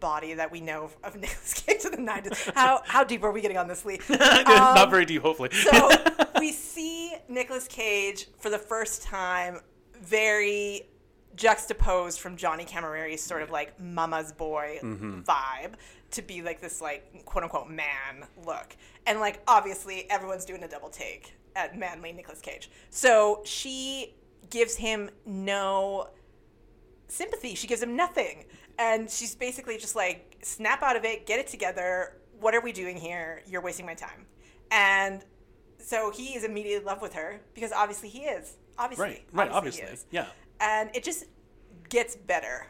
body 0.00 0.34
that 0.34 0.50
we 0.50 0.60
know 0.60 0.90
of, 1.02 1.14
Nicolas 1.14 1.54
Cage 1.54 1.84
of 1.84 1.92
the 1.92 1.98
90s. 1.98 2.52
How, 2.54 2.82
how 2.84 3.04
deep 3.04 3.22
are 3.22 3.32
we 3.32 3.40
getting 3.40 3.56
on 3.56 3.68
this, 3.68 3.84
Lee? 3.84 4.00
Not 4.08 4.90
very 4.90 5.02
um, 5.04 5.08
deep, 5.08 5.22
hopefully. 5.22 5.50
So 5.52 5.90
we 6.38 6.52
see 6.52 7.14
Nicolas 7.28 7.68
Cage 7.68 8.26
for 8.38 8.50
the 8.50 8.58
first 8.58 9.02
time 9.02 9.60
very 10.00 10.88
juxtaposed 11.34 12.20
from 12.20 12.36
Johnny 12.36 12.64
Cammareri's 12.64 13.22
sort 13.22 13.42
of 13.42 13.50
like 13.50 13.78
mama's 13.80 14.32
boy 14.32 14.78
mm-hmm. 14.82 15.20
vibe 15.20 15.74
to 16.10 16.20
be 16.20 16.42
like 16.42 16.60
this 16.60 16.82
like 16.82 17.24
quote 17.24 17.44
unquote 17.44 17.70
man 17.70 18.26
look. 18.44 18.76
And 19.06 19.18
like 19.18 19.42
obviously 19.48 20.10
everyone's 20.10 20.44
doing 20.44 20.62
a 20.62 20.68
double 20.68 20.90
take 20.90 21.34
at 21.56 21.76
manly 21.76 22.12
Nicolas 22.12 22.40
Cage. 22.40 22.70
So 22.90 23.42
she 23.44 24.14
gives 24.50 24.76
him 24.76 25.10
no 25.26 26.08
sympathy. 27.08 27.54
She 27.54 27.66
gives 27.66 27.82
him 27.82 27.96
nothing. 27.96 28.44
And 28.78 29.10
she's 29.10 29.34
basically 29.34 29.78
just 29.78 29.94
like, 29.94 30.38
snap 30.42 30.82
out 30.82 30.96
of 30.96 31.04
it, 31.04 31.26
get 31.26 31.38
it 31.38 31.46
together. 31.46 32.16
What 32.40 32.54
are 32.54 32.60
we 32.60 32.72
doing 32.72 32.96
here? 32.96 33.42
You're 33.46 33.60
wasting 33.60 33.86
my 33.86 33.94
time. 33.94 34.26
And 34.70 35.24
so 35.78 36.10
he 36.10 36.34
is 36.34 36.44
immediately 36.44 36.78
in 36.78 36.84
love 36.84 37.02
with 37.02 37.14
her 37.14 37.40
because 37.54 37.72
obviously 37.72 38.08
he 38.08 38.20
is. 38.20 38.56
Obviously. 38.78 39.04
right. 39.04 39.24
Right. 39.32 39.48
he 39.48 39.54
Obviously. 39.54 39.84
Yeah. 40.10 40.26
And 40.60 40.90
it 40.94 41.04
just 41.04 41.24
gets 41.88 42.16
better. 42.16 42.66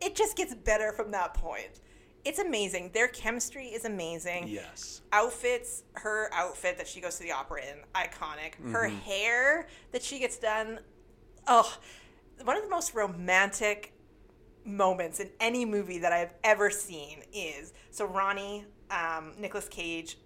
It 0.00 0.14
just 0.14 0.36
gets 0.36 0.54
better 0.54 0.92
from 0.92 1.10
that 1.12 1.34
point. 1.34 1.80
It's 2.24 2.38
amazing. 2.38 2.90
Their 2.94 3.08
chemistry 3.08 3.66
is 3.66 3.84
amazing 3.84 4.48
Yes. 4.48 5.02
outfits 5.12 5.82
her 5.94 6.30
outfit 6.32 6.78
that 6.78 6.88
she 6.88 7.00
goes 7.00 7.16
to 7.18 7.22
the 7.22 7.32
opera 7.32 7.60
in 7.62 7.78
iconic 7.94 8.54
her 8.72 8.88
Mm-hmm. 8.88 8.96
hair 9.00 9.66
that 9.92 10.02
she 10.02 10.18
gets 10.18 10.38
done 10.38 10.80
oh 11.46 11.70
one 12.44 12.56
of 12.56 12.62
the 12.64 12.68
most 12.70 12.94
romantic 12.94 13.92
moments 14.64 15.20
in 15.20 15.28
any 15.40 15.64
movie 15.66 15.98
that 15.98 16.12
i've 16.12 16.32
ever 16.42 16.70
seen 16.70 17.18
is 17.34 17.72
so 17.90 18.06
ronny 18.06 18.64
um, 18.90 19.32
nicolas 19.38 19.68
cage 19.68 20.16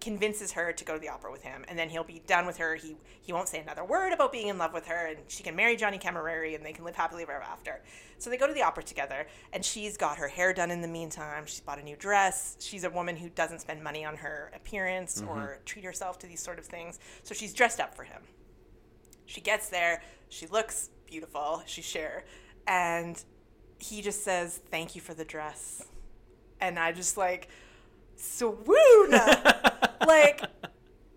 convinces 0.00 0.52
her 0.52 0.72
to 0.72 0.84
go 0.84 0.94
to 0.94 1.00
the 1.00 1.08
opera 1.08 1.32
with 1.32 1.42
him 1.42 1.64
and 1.68 1.78
then 1.78 1.88
he'll 1.88 2.04
be 2.04 2.22
done 2.26 2.46
with 2.46 2.58
her. 2.58 2.74
He 2.74 2.96
he 3.22 3.32
won't 3.32 3.48
say 3.48 3.60
another 3.60 3.84
word 3.84 4.12
about 4.12 4.30
being 4.30 4.48
in 4.48 4.58
love 4.58 4.72
with 4.72 4.86
her 4.86 5.06
and 5.06 5.18
she 5.28 5.42
can 5.42 5.56
marry 5.56 5.76
johnny 5.76 5.98
cammareri 5.98 6.54
and 6.54 6.64
they 6.64 6.72
can 6.72 6.84
live 6.84 6.94
happily 6.94 7.22
ever 7.22 7.32
after. 7.42 7.80
So 8.18 8.30
they 8.30 8.36
go 8.36 8.46
to 8.46 8.52
the 8.52 8.62
opera 8.62 8.82
together 8.82 9.26
and 9.52 9.64
she's 9.64 9.96
got 9.96 10.18
her 10.18 10.28
hair 10.28 10.52
done 10.52 10.70
in 10.70 10.80
the 10.80 10.88
meantime. 10.88 11.44
She's 11.46 11.60
bought 11.60 11.78
a 11.78 11.82
new 11.82 11.96
dress. 11.96 12.56
She's 12.60 12.84
a 12.84 12.90
woman 12.90 13.16
who 13.16 13.28
doesn't 13.30 13.60
spend 13.60 13.82
money 13.82 14.04
on 14.04 14.16
her 14.16 14.52
appearance 14.54 15.22
or 15.22 15.36
mm-hmm. 15.36 15.64
treat 15.64 15.84
herself 15.84 16.18
to 16.20 16.26
these 16.26 16.42
sort 16.42 16.58
of 16.58 16.66
things. 16.66 16.98
So 17.22 17.34
she's 17.34 17.52
dressed 17.54 17.80
up 17.80 17.94
for 17.94 18.04
him. 18.04 18.22
She 19.26 19.40
gets 19.40 19.68
there. 19.68 20.02
She 20.28 20.46
looks 20.46 20.90
beautiful. 21.06 21.62
She's 21.66 21.84
sure. 21.84 22.24
And 22.66 23.22
he 23.78 24.02
just 24.02 24.22
says 24.24 24.60
thank 24.70 24.94
you 24.94 25.00
for 25.00 25.14
the 25.14 25.24
dress. 25.24 25.82
And 26.60 26.78
i 26.78 26.92
just 26.92 27.16
like 27.16 27.48
swoon 28.16 29.10
like 30.06 30.42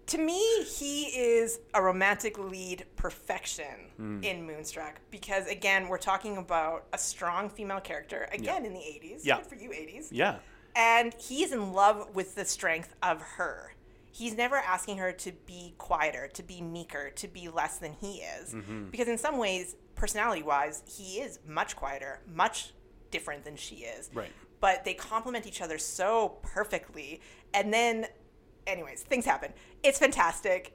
to 0.06 0.18
me 0.18 0.64
he 0.64 1.04
is 1.06 1.60
a 1.74 1.82
romantic 1.82 2.38
lead 2.40 2.86
perfection 2.96 3.66
hmm. 3.98 4.24
in 4.24 4.46
moonstruck 4.46 5.00
because 5.12 5.48
again 5.48 5.88
we're 5.88 5.98
talking 5.98 6.38
about 6.38 6.86
a 6.94 6.98
strong 6.98 7.50
female 7.50 7.80
character 7.80 8.28
again 8.32 8.66
in 8.66 8.74
the 8.74 8.80
80s 8.80 9.22
Yeah. 9.24 9.38
good 9.38 9.46
for 9.46 9.56
you 9.56 9.70
80s 9.70 10.08
Yeah. 10.12 10.38
and 10.76 11.14
he's 11.16 11.52
in 11.52 11.74
love 11.74 12.16
with 12.16 12.36
the 12.36 12.46
strength 12.46 12.96
of 13.04 13.22
her. 13.22 13.74
He's 14.12 14.36
never 14.36 14.56
asking 14.58 14.98
her 14.98 15.12
to 15.14 15.32
be 15.46 15.76
quieter, 15.78 16.28
to 16.34 16.44
be 16.44 16.62
meeker, 16.62 17.12
to 17.12 17.28
be 17.28 17.48
less 17.48 17.78
than 17.78 17.94
he 17.94 18.18
is. 18.18 18.54
Mm-hmm. 18.54 18.90
Because 18.90 19.08
in 19.08 19.18
some 19.18 19.38
ways, 19.38 19.76
personality 19.96 20.42
wise, 20.42 20.84
he 20.88 21.20
is 21.22 21.40
much 21.48 21.76
quieter, 21.76 22.20
much 22.28 22.74
different 23.12 23.46
than 23.46 23.56
she 23.56 23.76
is. 23.78 24.10
Right. 24.14 24.32
But 24.62 24.84
they 24.84 24.94
complement 24.94 25.48
each 25.48 25.62
other 25.62 25.78
so 25.78 26.38
perfectly. 26.42 27.22
And 27.54 27.74
then, 27.74 28.08
anyways, 28.68 29.04
things 29.04 29.26
happen. 29.26 29.54
It's 29.84 30.00
fantastic. 30.00 30.74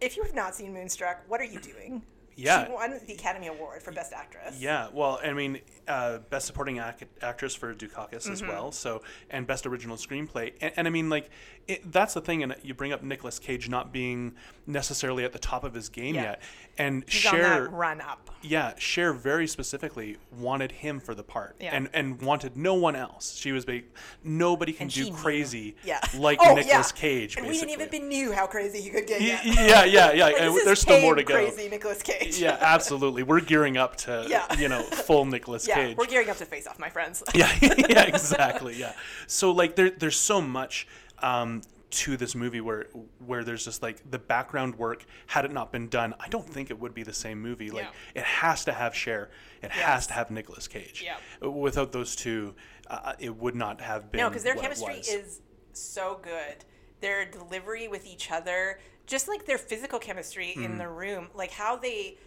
if 0.00 0.16
you 0.16 0.22
have 0.22 0.34
not 0.34 0.54
seen 0.54 0.72
Moonstruck, 0.74 1.22
what 1.28 1.40
are 1.40 1.44
you 1.44 1.60
doing? 1.60 2.02
Yeah. 2.36 2.66
She 2.66 2.72
won 2.72 2.90
the 3.06 3.12
Academy 3.14 3.46
Award 3.46 3.82
for 3.82 3.92
Best 3.92 4.12
Actress. 4.12 4.60
Yeah, 4.60 4.88
well, 4.92 5.18
I 5.24 5.32
mean, 5.32 5.60
uh, 5.88 6.18
best 6.30 6.46
supporting 6.46 6.78
ac- 6.78 7.06
actress 7.22 7.54
for 7.54 7.74
Dukakis 7.74 8.30
as 8.30 8.42
Mm-hmm. 8.42 8.48
well. 8.48 8.72
So, 8.72 9.02
and 9.30 9.46
best 9.46 9.66
original 9.66 9.96
screenplay, 9.96 10.52
and, 10.60 10.72
and 10.76 10.86
I 10.86 10.90
mean, 10.90 11.08
like, 11.08 11.30
it, 11.66 11.90
that's 11.90 12.14
the 12.14 12.20
thing. 12.20 12.42
And 12.42 12.54
you 12.62 12.74
bring 12.74 12.92
up 12.92 13.02
Nicolas 13.02 13.38
Cage 13.38 13.68
not 13.68 13.90
being 13.92 14.34
necessarily 14.66 15.24
at 15.24 15.32
the 15.32 15.38
top 15.38 15.64
of 15.64 15.72
his 15.74 15.88
game 15.88 16.14
Yeah. 16.14 16.22
yet, 16.22 16.42
and 16.78 17.02
on 17.04 17.08
Cher, 17.08 17.68
run 17.70 18.00
up. 18.02 18.30
yeah, 18.42 18.74
Cher 18.76 19.12
very 19.14 19.46
specifically 19.46 20.16
wanted 20.38 20.70
him 20.72 21.00
for 21.00 21.14
the 21.14 21.22
part, 21.24 21.56
Yeah. 21.58 21.74
and 21.74 21.88
and 21.94 22.20
wanted 22.20 22.56
no 22.56 22.74
one 22.74 22.94
else. 22.96 23.34
She 23.36 23.50
was 23.52 23.64
big. 23.64 23.86
Nobody 24.22 24.72
can 24.72 24.84
And 24.84 24.92
do 24.92 25.10
crazy 25.12 25.74
Yeah. 25.84 26.00
like 26.18 26.38
Oh, 26.42 26.54
Nicolas 26.54 26.92
yeah. 26.94 27.00
Cage. 27.00 27.36
And 27.36 27.46
basically. 27.46 27.74
we 27.76 27.76
didn't 27.76 27.94
even 27.94 28.08
knew 28.08 28.32
how 28.32 28.46
crazy 28.46 28.80
he 28.82 28.90
could 28.90 29.06
get 29.06 29.20
yet. 29.22 29.44
yeah, 29.44 29.84
yeah, 29.84 30.12
yeah. 30.12 30.24
Like, 30.26 30.36
and 30.40 30.56
there's 30.66 30.80
still 30.80 31.00
more 31.00 31.14
to 31.14 31.22
go. 31.24 31.34
Crazy 31.34 31.68
Nicolas 31.68 32.02
Cage. 32.02 32.25
Yeah, 32.34 32.56
absolutely. 32.60 33.22
We're 33.22 33.40
gearing 33.40 33.76
up 33.76 33.96
to, 33.98 34.26
Yeah. 34.28 34.52
you 34.58 34.68
know, 34.68 34.82
full 34.82 35.24
Nicolas 35.24 35.66
yeah. 35.68 35.74
Cage. 35.76 35.96
We're 35.96 36.06
gearing 36.06 36.30
up 36.30 36.36
to 36.38 36.44
face 36.46 36.66
off, 36.66 36.78
my 36.78 36.90
friends. 36.90 37.22
yeah, 37.34 37.50
yeah, 37.62 38.02
exactly. 38.04 38.76
Yeah. 38.76 38.92
So 39.26 39.50
like 39.52 39.76
there, 39.76 39.90
there's 39.90 40.16
so 40.18 40.40
much 40.40 40.86
um, 41.20 41.62
to 41.88 42.16
this 42.16 42.34
movie 42.34 42.60
where 42.60 42.86
where 43.24 43.44
there's 43.44 43.64
just 43.64 43.82
like 43.82 44.10
the 44.10 44.18
background 44.18 44.74
work. 44.76 45.04
Had 45.26 45.44
it 45.44 45.52
not 45.52 45.72
been 45.72 45.88
done, 45.88 46.14
I 46.20 46.28
don't 46.28 46.48
think 46.48 46.70
it 46.70 46.78
would 46.78 46.94
be 46.94 47.02
the 47.02 47.12
same 47.12 47.40
movie. 47.40 47.70
Like 47.70 47.84
Yeah. 48.14 48.20
it 48.20 48.24
has 48.24 48.64
to 48.66 48.72
have 48.72 48.94
Cher. 48.94 49.30
It 49.62 49.70
Yes. 49.74 49.84
has 49.84 50.06
to 50.08 50.12
have 50.14 50.30
Nicolas 50.30 50.68
Cage. 50.68 51.02
Yeah. 51.04 51.46
Without 51.48 51.92
those 51.92 52.14
two, 52.16 52.54
uh, 52.88 53.14
it 53.18 53.34
would 53.36 53.54
not 53.54 53.80
have 53.80 54.10
been. 54.10 54.20
No, 54.20 54.28
because 54.28 54.42
their 54.42 54.56
chemistry 54.56 54.96
is 54.96 55.40
so 55.72 56.18
good. 56.22 56.64
Their 57.00 57.24
delivery 57.26 57.88
with 57.88 58.06
each 58.06 58.30
other, 58.32 58.80
just 59.06 59.28
like 59.28 59.46
their 59.46 59.58
physical 59.58 59.98
chemistry 59.98 60.48
Mm-hmm. 60.56 60.64
in 60.64 60.78
the 60.78 60.88
room, 60.88 61.28
like 61.34 61.50
how 61.52 61.76
they 61.76 62.18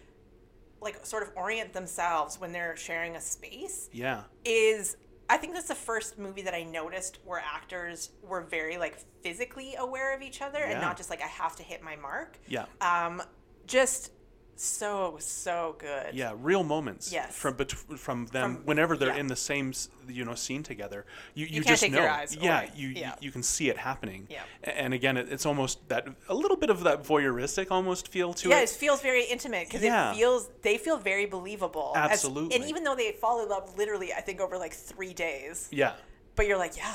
like 0.80 1.04
sort 1.04 1.22
of 1.22 1.30
orient 1.36 1.72
themselves 1.72 2.40
when 2.40 2.52
they're 2.52 2.76
sharing 2.76 3.16
a 3.16 3.20
space 3.20 3.88
Yeah. 3.92 4.22
is 4.44 4.96
I 5.28 5.36
think 5.36 5.52
that's 5.54 5.68
the 5.68 5.74
first 5.74 6.18
movie 6.18 6.42
that 6.42 6.54
I 6.54 6.62
noticed 6.64 7.18
where 7.24 7.40
actors 7.40 8.10
were 8.22 8.40
very 8.40 8.78
like 8.78 8.98
physically 9.22 9.74
aware 9.76 10.14
of 10.16 10.22
each 10.22 10.40
other 10.42 10.58
and 10.58 10.80
not 10.80 10.96
just 10.96 11.08
like 11.10 11.22
I 11.22 11.26
have 11.28 11.54
to 11.56 11.62
hit 11.62 11.82
my 11.82 11.96
mark. 11.96 12.38
Yeah. 12.48 12.64
Um 12.80 13.22
just 13.66 14.10
so 14.56 15.16
so 15.18 15.76
good. 15.78 16.14
Yeah, 16.14 16.32
real 16.38 16.62
moments. 16.62 17.12
Yes. 17.12 17.34
From 17.34 17.54
bet- 17.54 17.72
from 17.72 18.26
them 18.26 18.56
From- 18.56 18.66
whenever 18.66 18.96
they're 18.96 19.14
yeah. 19.14 19.20
in 19.20 19.26
the 19.26 19.36
same 19.36 19.72
you 20.08 20.24
know 20.24 20.34
scene 20.34 20.62
together. 20.62 21.06
You 21.34 21.46
you, 21.46 21.62
can't 21.62 21.66
just 21.78 21.90
know. 21.90 21.98
your 22.00 22.08
eyes 22.10 22.36
yeah, 22.36 22.58
away. 22.60 22.70
you 22.74 22.88
Yeah. 22.88 23.14
you 23.20 23.30
can 23.30 23.42
see 23.42 23.68
it 23.70 23.76
happening. 23.78 24.26
Yeah. 24.30 24.42
And 24.64 24.92
again, 24.92 25.16
it, 25.16 25.32
it's 25.32 25.46
almost 25.46 25.88
that 25.88 26.06
a 26.28 26.34
little 26.34 26.56
bit 26.56 26.70
of 26.70 26.82
that 26.84 27.02
voyeuristic 27.04 27.68
almost 27.70 28.08
feel 28.08 28.34
to 28.34 28.48
Yeah, 28.48 28.56
it. 28.56 28.58
Yeah, 28.58 28.62
it 28.64 28.68
feels 28.70 29.00
very 29.00 29.24
intimate 29.24 29.66
because 29.68 29.82
Yeah. 29.82 30.12
it 30.12 30.16
feels 30.16 30.48
they 30.62 30.76
feel 30.78 30.98
very 30.98 31.26
believable. 31.26 31.92
as- 31.96 32.10
Absolutely. 32.12 32.56
and 32.56 32.64
even 32.66 32.84
though 32.84 32.94
they 32.96 33.12
fall 33.12 33.42
in 33.42 33.48
love 33.48 33.76
literally, 33.78 34.12
I 34.12 34.20
think 34.20 34.40
over 34.40 34.58
like 34.58 34.74
three 34.74 35.14
days, 35.14 35.68
Yeah. 35.70 35.94
but 36.36 36.46
you're 36.46 36.58
like, 36.58 36.76
yeah, 36.76 36.94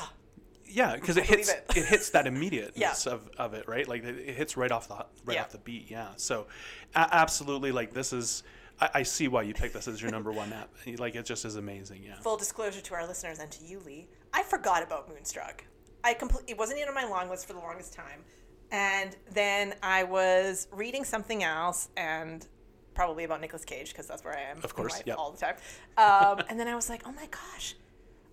Yeah, 0.68 0.94
because 0.96 1.16
it 1.16 1.24
hits 1.24 1.50
it. 1.50 1.64
it. 1.74 1.84
hits 1.86 2.10
that 2.10 2.26
immediateness 2.26 3.06
Yeah. 3.06 3.12
of, 3.12 3.28
of 3.38 3.54
it, 3.54 3.68
right? 3.68 3.86
Like 3.86 4.04
it, 4.04 4.16
it 4.18 4.34
hits 4.36 4.56
right 4.56 4.70
off 4.70 4.88
the 4.88 4.94
right 5.24 5.34
Yeah. 5.34 5.42
off 5.42 5.50
the 5.52 5.58
beat. 5.58 5.90
Yeah. 5.90 6.08
So, 6.16 6.46
a- 6.94 7.08
absolutely, 7.14 7.72
like 7.72 7.92
this 7.92 8.12
is. 8.12 8.42
I, 8.80 8.90
I 8.94 9.02
see 9.04 9.26
why 9.28 9.42
you 9.42 9.54
picked 9.54 9.72
this 9.74 9.88
as 9.88 10.02
your 10.02 10.10
number 10.10 10.30
one 10.32 10.52
app. 10.52 10.70
Like 10.98 11.14
it 11.14 11.24
just 11.24 11.44
is 11.44 11.56
amazing. 11.56 12.02
Yeah. 12.04 12.16
full 12.20 12.36
disclosure 12.36 12.80
to 12.80 12.94
our 12.94 13.06
listeners 13.06 13.38
and 13.38 13.50
to 13.52 13.64
you, 13.64 13.80
Lee, 13.80 14.08
I 14.32 14.42
forgot 14.42 14.82
about 14.82 15.08
Moonstruck. 15.08 15.64
I 16.04 16.14
complete 16.14 16.44
it 16.46 16.58
wasn't 16.58 16.78
even 16.80 16.88
on 16.90 16.94
my 16.94 17.04
long 17.08 17.28
list 17.30 17.46
for 17.46 17.52
the 17.54 17.58
longest 17.58 17.92
time, 17.94 18.22
and 18.70 19.16
then 19.32 19.74
I 19.82 20.04
was 20.04 20.68
reading 20.72 21.04
something 21.04 21.42
else 21.42 21.88
and 21.96 22.46
probably 22.94 23.24
about 23.24 23.40
Nicolas 23.40 23.64
Cage 23.64 23.90
because 23.92 24.06
that's 24.06 24.24
where 24.24 24.36
I 24.36 24.42
am. 24.42 24.58
Of 24.64 24.74
course, 24.74 25.02
yeah. 25.04 25.14
all 25.14 25.30
the 25.30 25.38
time. 25.38 25.56
Um, 25.98 26.44
and 26.48 26.58
then 26.60 26.68
I 26.68 26.74
was 26.74 26.88
like, 26.88 27.02
oh 27.06 27.12
my 27.12 27.26
gosh, 27.26 27.74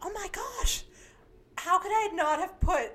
oh 0.02 0.12
my 0.14 0.28
gosh, 0.32 0.84
how 1.58 1.80
could 1.80 1.92
I 1.92 2.10
not 2.14 2.40
have 2.40 2.60
put 2.60 2.92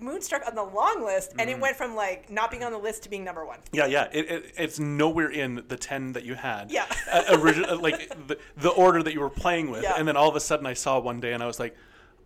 Moonstruck 0.00 0.42
on 0.46 0.54
the 0.54 0.62
long 0.62 1.04
list? 1.04 1.32
And 1.38 1.48
Mm. 1.48 1.54
it 1.54 1.60
went 1.60 1.76
from 1.76 1.94
like 1.94 2.28
not 2.30 2.50
being 2.50 2.64
on 2.64 2.72
the 2.72 2.78
list 2.78 3.04
to 3.04 3.08
being 3.08 3.24
number 3.24 3.44
one. 3.44 3.58
Yeah, 3.72 3.86
yeah. 3.86 4.08
It, 4.12 4.30
it, 4.30 4.52
it's 4.56 4.78
nowhere 4.78 5.30
in 5.30 5.62
the 5.68 5.76
ten 5.76 6.12
that 6.12 6.24
you 6.24 6.34
had. 6.34 6.70
Yeah. 6.70 6.86
uh, 7.12 7.24
original, 7.38 7.80
like 7.80 8.08
the, 8.26 8.38
the 8.56 8.70
order 8.70 9.02
that 9.02 9.14
you 9.14 9.20
were 9.20 9.30
playing 9.30 9.70
with, 9.70 9.82
Yeah. 9.82 9.94
and 9.96 10.06
then 10.08 10.16
all 10.16 10.28
of 10.28 10.36
a 10.36 10.40
sudden 10.40 10.66
I 10.66 10.74
saw 10.74 10.98
one 10.98 11.20
day 11.20 11.32
and 11.32 11.42
I 11.42 11.46
was 11.46 11.60
like, 11.60 11.76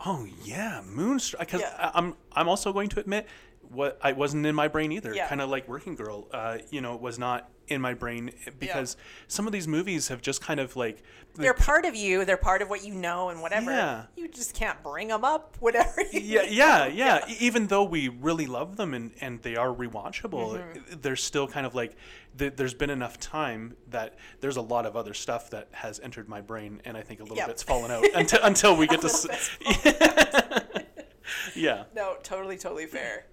"Oh 0.04 0.26
yeah, 0.44 0.80
Moonstruck." 0.86 1.40
Because 1.40 1.60
Yeah. 1.60 1.90
I'm 1.94 2.14
I'm 2.32 2.48
also 2.48 2.72
going 2.72 2.88
to 2.90 3.00
admit 3.00 3.26
what 3.70 3.98
I 4.02 4.12
wasn't 4.12 4.46
in 4.46 4.54
my 4.54 4.68
brain 4.68 4.92
either. 4.92 5.14
Yeah. 5.14 5.28
Kind 5.28 5.40
of 5.40 5.48
like 5.50 5.68
Working 5.68 5.94
Girl, 5.94 6.26
uh, 6.32 6.58
you 6.70 6.80
know, 6.80 6.96
was 6.96 7.18
not 7.18 7.50
in 7.68 7.82
my 7.82 7.92
brain 7.92 8.30
because 8.58 8.96
some 9.26 9.46
of 9.46 9.52
these 9.52 9.68
movies 9.68 10.08
have 10.08 10.22
just 10.22 10.40
kind 10.40 10.58
of 10.58 10.74
like 10.74 11.02
They're 11.34 11.52
part 11.52 11.84
of 11.84 11.94
you. 11.94 12.24
They're 12.24 12.38
part 12.38 12.62
of 12.62 12.70
what 12.70 12.82
you 12.82 12.94
know 12.94 13.28
and 13.28 13.42
whatever. 13.42 13.70
Yeah. 13.70 14.04
You 14.16 14.26
just 14.28 14.54
can't 14.54 14.82
bring 14.82 15.08
them 15.08 15.22
up. 15.22 15.54
Whatever. 15.60 16.00
you 16.10 16.20
yeah, 16.20 16.44
yeah, 16.48 16.86
yeah. 16.86 17.28
E- 17.28 17.36
Even 17.40 17.66
though 17.66 17.84
we 17.84 18.08
really 18.08 18.46
love 18.46 18.76
them 18.78 18.94
and, 18.94 19.10
and 19.20 19.42
they 19.42 19.54
are 19.56 19.68
rewatchable, 19.68 20.58
Mm-hmm. 20.58 21.00
they're 21.02 21.14
still 21.14 21.46
kind 21.46 21.66
of 21.66 21.74
like 21.74 21.94
th- 22.38 22.54
there's 22.56 22.72
been 22.72 22.88
enough 22.88 23.20
time 23.20 23.76
that 23.90 24.14
there's 24.40 24.56
a 24.56 24.62
lot 24.62 24.86
of 24.86 24.96
other 24.96 25.12
stuff 25.12 25.50
that 25.50 25.68
has 25.72 26.00
entered 26.00 26.26
my 26.26 26.40
brain, 26.40 26.80
and 26.86 26.96
I 26.96 27.02
think 27.02 27.20
a 27.20 27.24
little 27.24 27.36
Yep. 27.36 27.48
bit's 27.48 27.62
fallen 27.62 27.90
out 27.90 28.04
until 28.14 28.42
until 28.42 28.76
we 28.76 28.86
get 28.92 29.02
to. 29.02 29.08
s- 29.08 29.50
yeah, 31.54 31.84
No, 31.94 32.16
totally, 32.22 32.56
totally 32.56 32.86
fair. 32.86 33.26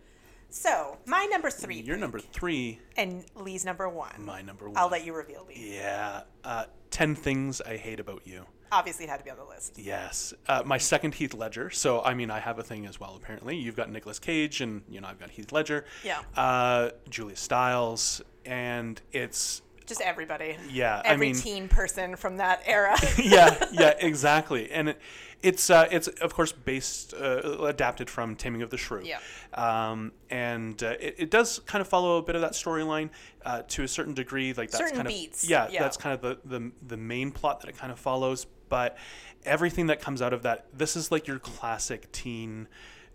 So 0.58 0.98
my 1.06 1.26
number 1.26 1.50
three, 1.50 1.82
you're 1.82 1.98
number 1.98 2.18
three, 2.20 2.80
and 2.96 3.26
Lee's 3.36 3.66
number 3.66 3.90
one. 3.90 4.24
my 4.24 4.42
number 4.42 4.70
one. 4.70 4.78
I'll 4.78 4.88
let 4.88 5.06
you 5.06 5.14
reveal 5.14 5.46
Lee. 5.50 5.76
Yeah, 5.76 6.22
uh, 6.46 6.64
ten 6.92 7.14
things 7.14 7.60
I 7.60 7.76
hate 7.76 8.00
about 8.00 8.22
you. 8.26 8.46
Obviously, 8.72 9.04
it 9.04 9.10
had 9.10 9.18
to 9.18 9.26
be 9.26 9.30
on 9.30 9.36
the 9.38 9.44
list. 9.44 9.78
Yes, 9.78 10.34
uh, 10.48 10.64
my 10.66 10.78
second 10.78 11.14
Heath 11.16 11.34
Ledger. 11.34 11.70
So 11.72 12.02
I 12.02 12.14
mean, 12.14 12.32
I 12.32 12.40
have 12.40 12.58
a 12.58 12.64
thing 12.64 12.86
as 12.86 13.02
well. 13.02 13.16
Apparently, 13.18 13.58
you've 13.58 13.76
got 13.76 13.92
Nicolas 13.92 14.18
Cage, 14.18 14.62
and 14.62 14.82
you 14.90 15.02
know 15.02 15.10
I've 15.10 15.20
got 15.20 15.30
Heath 15.30 15.52
Ledger. 15.52 15.84
Yeah. 16.06 16.22
Uh, 16.38 16.92
Julia 17.10 17.36
Stiles, 17.36 18.22
and 18.46 19.02
it's 19.12 19.62
Just 19.86 20.00
everybody. 20.00 20.56
Yeah, 20.72 21.02
I 21.04 21.10
Every 21.10 21.28
mean- 21.34 21.36
teen 21.36 21.68
person 21.68 22.16
from 22.16 22.38
that 22.38 22.62
era. 22.66 22.96
yeah, 23.22 23.62
yeah, 23.74 23.94
exactly. 24.00 24.72
And 24.72 24.88
it, 24.90 25.02
it's 25.46 25.70
uh, 25.70 25.88
it's 25.92 26.08
of 26.08 26.34
course 26.34 26.52
based 26.52 27.14
uh, 27.14 27.66
adapted 27.66 28.10
from 28.10 28.36
Taming 28.36 28.64
of 28.64 28.72
the 28.72 28.78
Shrew. 28.78 29.04
Yeah. 29.04 29.20
Um, 29.54 30.12
and 30.30 30.82
uh, 30.84 30.96
it, 31.00 31.16
it 31.20 31.30
does 31.32 31.60
kind 31.60 31.82
of 31.82 31.88
follow 31.88 32.18
a 32.18 32.24
bit 32.24 32.36
of 32.36 32.42
that 32.42 32.54
storyline 32.54 33.12
uh, 33.46 33.62
to 33.70 33.84
a 33.84 33.88
certain 33.88 34.16
degree. 34.16 34.54
Like 34.54 34.72
that's 34.72 34.78
Certain 34.84 34.98
kind 34.98 35.08
beats, 35.08 35.44
of 35.44 35.50
yeah, 35.50 35.68
yeah. 35.70 35.84
that's 35.84 35.98
kind 35.98 36.14
of 36.16 36.22
the, 36.22 36.40
the 36.44 36.72
the 36.88 36.98
main 36.98 37.32
plot 37.32 37.62
that 37.62 37.70
it 37.70 37.78
kind 37.78 37.92
of 37.92 38.00
follows. 38.00 38.48
But 38.68 38.98
everything 39.46 39.88
that 39.88 40.02
comes 40.02 40.22
out 40.24 40.34
of 40.34 40.42
that, 40.44 40.66
this 40.74 40.96
is 40.96 41.12
like 41.12 41.28
your 41.28 41.38
classic 41.38 42.12
teen 42.12 42.68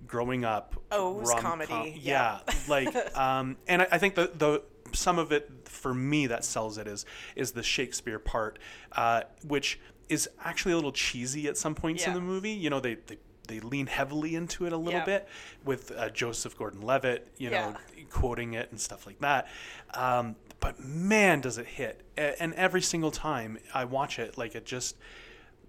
growing 0.07 0.45
up 0.45 0.77
rom-com. 0.93 1.41
comedy, 1.41 2.01
Yeah, 2.01 2.39
yeah. 2.47 2.55
like 2.69 3.19
um, 3.19 3.57
and 3.67 3.83
I, 3.83 3.89
I 3.93 3.99
think 3.99 4.15
the 4.15 4.31
the 4.35 4.63
some 4.93 5.19
of 5.19 5.33
it 5.33 5.51
for 5.65 5.95
me 5.95 6.27
that 6.27 6.45
sells 6.45 6.79
it 6.79 6.87
is 6.87 7.05
is 7.37 7.53
the 7.53 7.63
Shakespeare 7.63 8.19
part, 8.19 8.59
uh, 8.93 9.23
which 9.47 9.79
is 10.11 10.29
actually 10.45 10.73
a 10.73 10.77
little 10.77 10.93
cheesy 10.93 11.49
at 11.49 11.57
some 11.57 11.75
points 11.75 12.07
in 12.07 12.13
the 12.15 12.21
movie. 12.21 12.51
You 12.51 12.69
know, 12.71 12.81
they 12.81 12.97
they, 13.07 13.17
they 13.49 13.61
lean 13.61 13.87
heavily 13.87 14.35
into 14.35 14.67
it 14.67 14.73
a 14.73 14.77
little 14.77 15.01
Yeah. 15.01 15.05
bit 15.07 15.29
with 15.65 15.91
uh, 15.93 16.09
Joseph 16.11 16.57
Gordon-Levitt, 16.59 17.27
you 17.39 17.51
know, 17.51 17.75
quoting 18.11 18.55
it 18.55 18.71
and 18.71 18.81
stuff 18.81 19.07
like 19.07 19.19
that. 19.21 19.49
Um, 19.95 20.37
but 20.61 20.79
man, 20.85 21.41
does 21.41 21.59
it 21.59 21.67
hit! 21.67 22.03
A- 22.19 22.41
And 22.43 22.53
every 22.55 22.83
single 22.83 23.11
time 23.11 23.59
I 23.75 23.85
watch 23.87 24.19
it, 24.19 24.37
like 24.39 24.55
it 24.55 24.67
just 24.67 24.97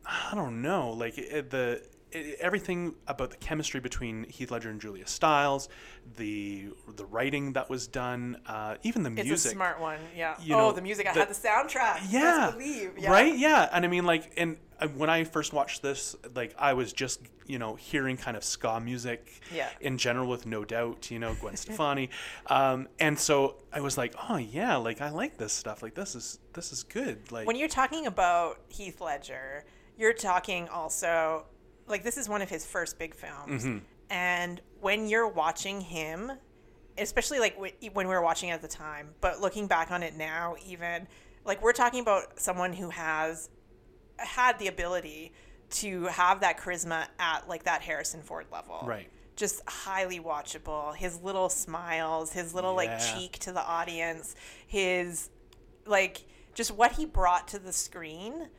I 0.05 0.33
don't 0.35 0.61
know, 0.61 0.91
like 0.91 1.17
it, 1.17 1.49
the 1.51 1.81
it, 2.12 2.38
everything 2.39 2.95
about 3.07 3.32
the 3.32 3.38
chemistry 3.38 3.80
between 3.80 4.26
Heath 4.26 4.51
Ledger 4.51 4.70
and 4.70 4.80
Julia 4.82 5.07
Stiles, 5.07 5.70
the 6.18 6.70
the 6.95 7.05
writing 7.05 7.53
that 7.53 7.70
was 7.70 7.88
done, 7.88 8.38
uh, 8.45 8.76
even 8.84 9.03
the 9.03 9.12
It's 9.12 9.24
music. 9.28 9.51
a 9.51 9.55
smart 9.55 9.80
one. 9.80 9.99
Yeah. 10.16 10.36
You 10.41 10.55
oh, 10.55 10.57
know, 10.57 10.72
the 10.72 10.82
music. 10.82 11.07
I 11.07 11.14
the- 11.14 11.20
had 11.20 11.30
the 11.30 11.34
soundtrack. 11.34 12.01
yeah, 12.09 12.51
believe. 12.51 12.91
Yeah. 12.97 13.12
right. 13.12 13.38
Yeah, 13.38 13.70
and 13.72 13.86
I 13.86 13.88
mean, 13.88 14.05
like, 14.05 14.32
and 14.38 14.57
when 14.95 15.09
I 15.12 15.24
first 15.26 15.53
watched 15.53 15.82
this, 15.84 16.16
like, 16.36 16.55
I 16.57 16.74
was 16.74 16.91
just 16.93 17.22
you 17.47 17.59
know 17.59 17.76
hearing 17.76 18.18
kind 18.18 18.38
of 18.38 18.43
ska 18.43 18.80
music, 18.80 19.41
Yeah. 19.53 19.70
in 19.82 19.97
general 19.97 20.28
with 20.30 20.45
No 20.45 20.64
Doubt, 20.64 21.12
you 21.12 21.20
know, 21.20 21.34
Gwen 21.36 21.55
Stefani, 21.55 22.09
um, 22.47 22.88
and 22.99 23.18
so 23.20 23.55
I 23.74 23.82
was 23.82 23.97
like, 23.97 24.14
oh 24.30 24.38
yeah, 24.38 24.76
like 24.78 25.01
I 25.01 25.09
like 25.09 25.38
this 25.38 25.53
stuff. 25.53 25.84
Like 25.84 25.95
this 25.95 26.16
is 26.16 26.39
this 26.53 26.72
is 26.72 26.84
good. 26.84 27.32
Like 27.32 27.47
When 27.47 27.55
you're 27.55 27.68
talking 27.68 28.05
about 28.07 28.59
Heath 28.70 29.01
Ledger, 29.01 29.66
you're 29.97 30.14
talking 30.14 30.68
also 30.70 31.45
like 31.91 32.03
this 32.03 32.17
is 32.17 32.27
one 32.29 32.41
of 32.41 32.49
his 32.49 32.65
first 32.65 32.97
big 32.97 33.13
films, 33.13 33.63
Mm-hmm. 33.63 33.77
and 34.09 34.61
when 34.79 35.07
you're 35.07 35.27
watching 35.27 35.81
him, 35.81 36.31
especially 36.97 37.39
like 37.39 37.55
wh- 37.57 37.95
when 37.95 38.07
we 38.07 38.13
were 38.13 38.21
watching 38.21 38.49
it 38.49 38.53
at 38.53 38.61
the 38.61 38.67
time, 38.67 39.09
but 39.21 39.39
looking 39.41 39.67
back 39.67 39.91
on 39.91 40.01
it 40.03 40.15
now, 40.15 40.55
even 40.65 41.07
like 41.45 41.61
we're 41.61 41.73
talking 41.73 41.99
about 42.01 42.39
someone 42.39 42.73
who 42.73 42.89
has 42.89 43.49
had 44.17 44.57
the 44.59 44.67
ability 44.67 45.31
to 45.69 46.03
have 46.05 46.41
that 46.41 46.59
charisma 46.59 47.07
at 47.19 47.47
like 47.47 47.63
that 47.63 47.81
Harrison 47.81 48.21
Ford 48.21 48.45
level, 48.51 48.81
Right. 48.85 49.09
just 49.35 49.61
highly 49.67 50.19
watchable. 50.19 50.95
His 50.95 51.21
little 51.21 51.49
smiles, 51.49 52.31
his 52.33 52.53
little 52.53 52.75
like 52.75 52.99
cheek 52.99 53.39
to 53.39 53.51
the 53.51 53.63
audience, 53.63 54.35
his 54.67 55.29
like 55.85 56.25
just 56.53 56.71
what 56.71 56.91
he 56.93 57.05
brought 57.05 57.47
to 57.49 57.59
the 57.59 57.71
screen 57.71 58.49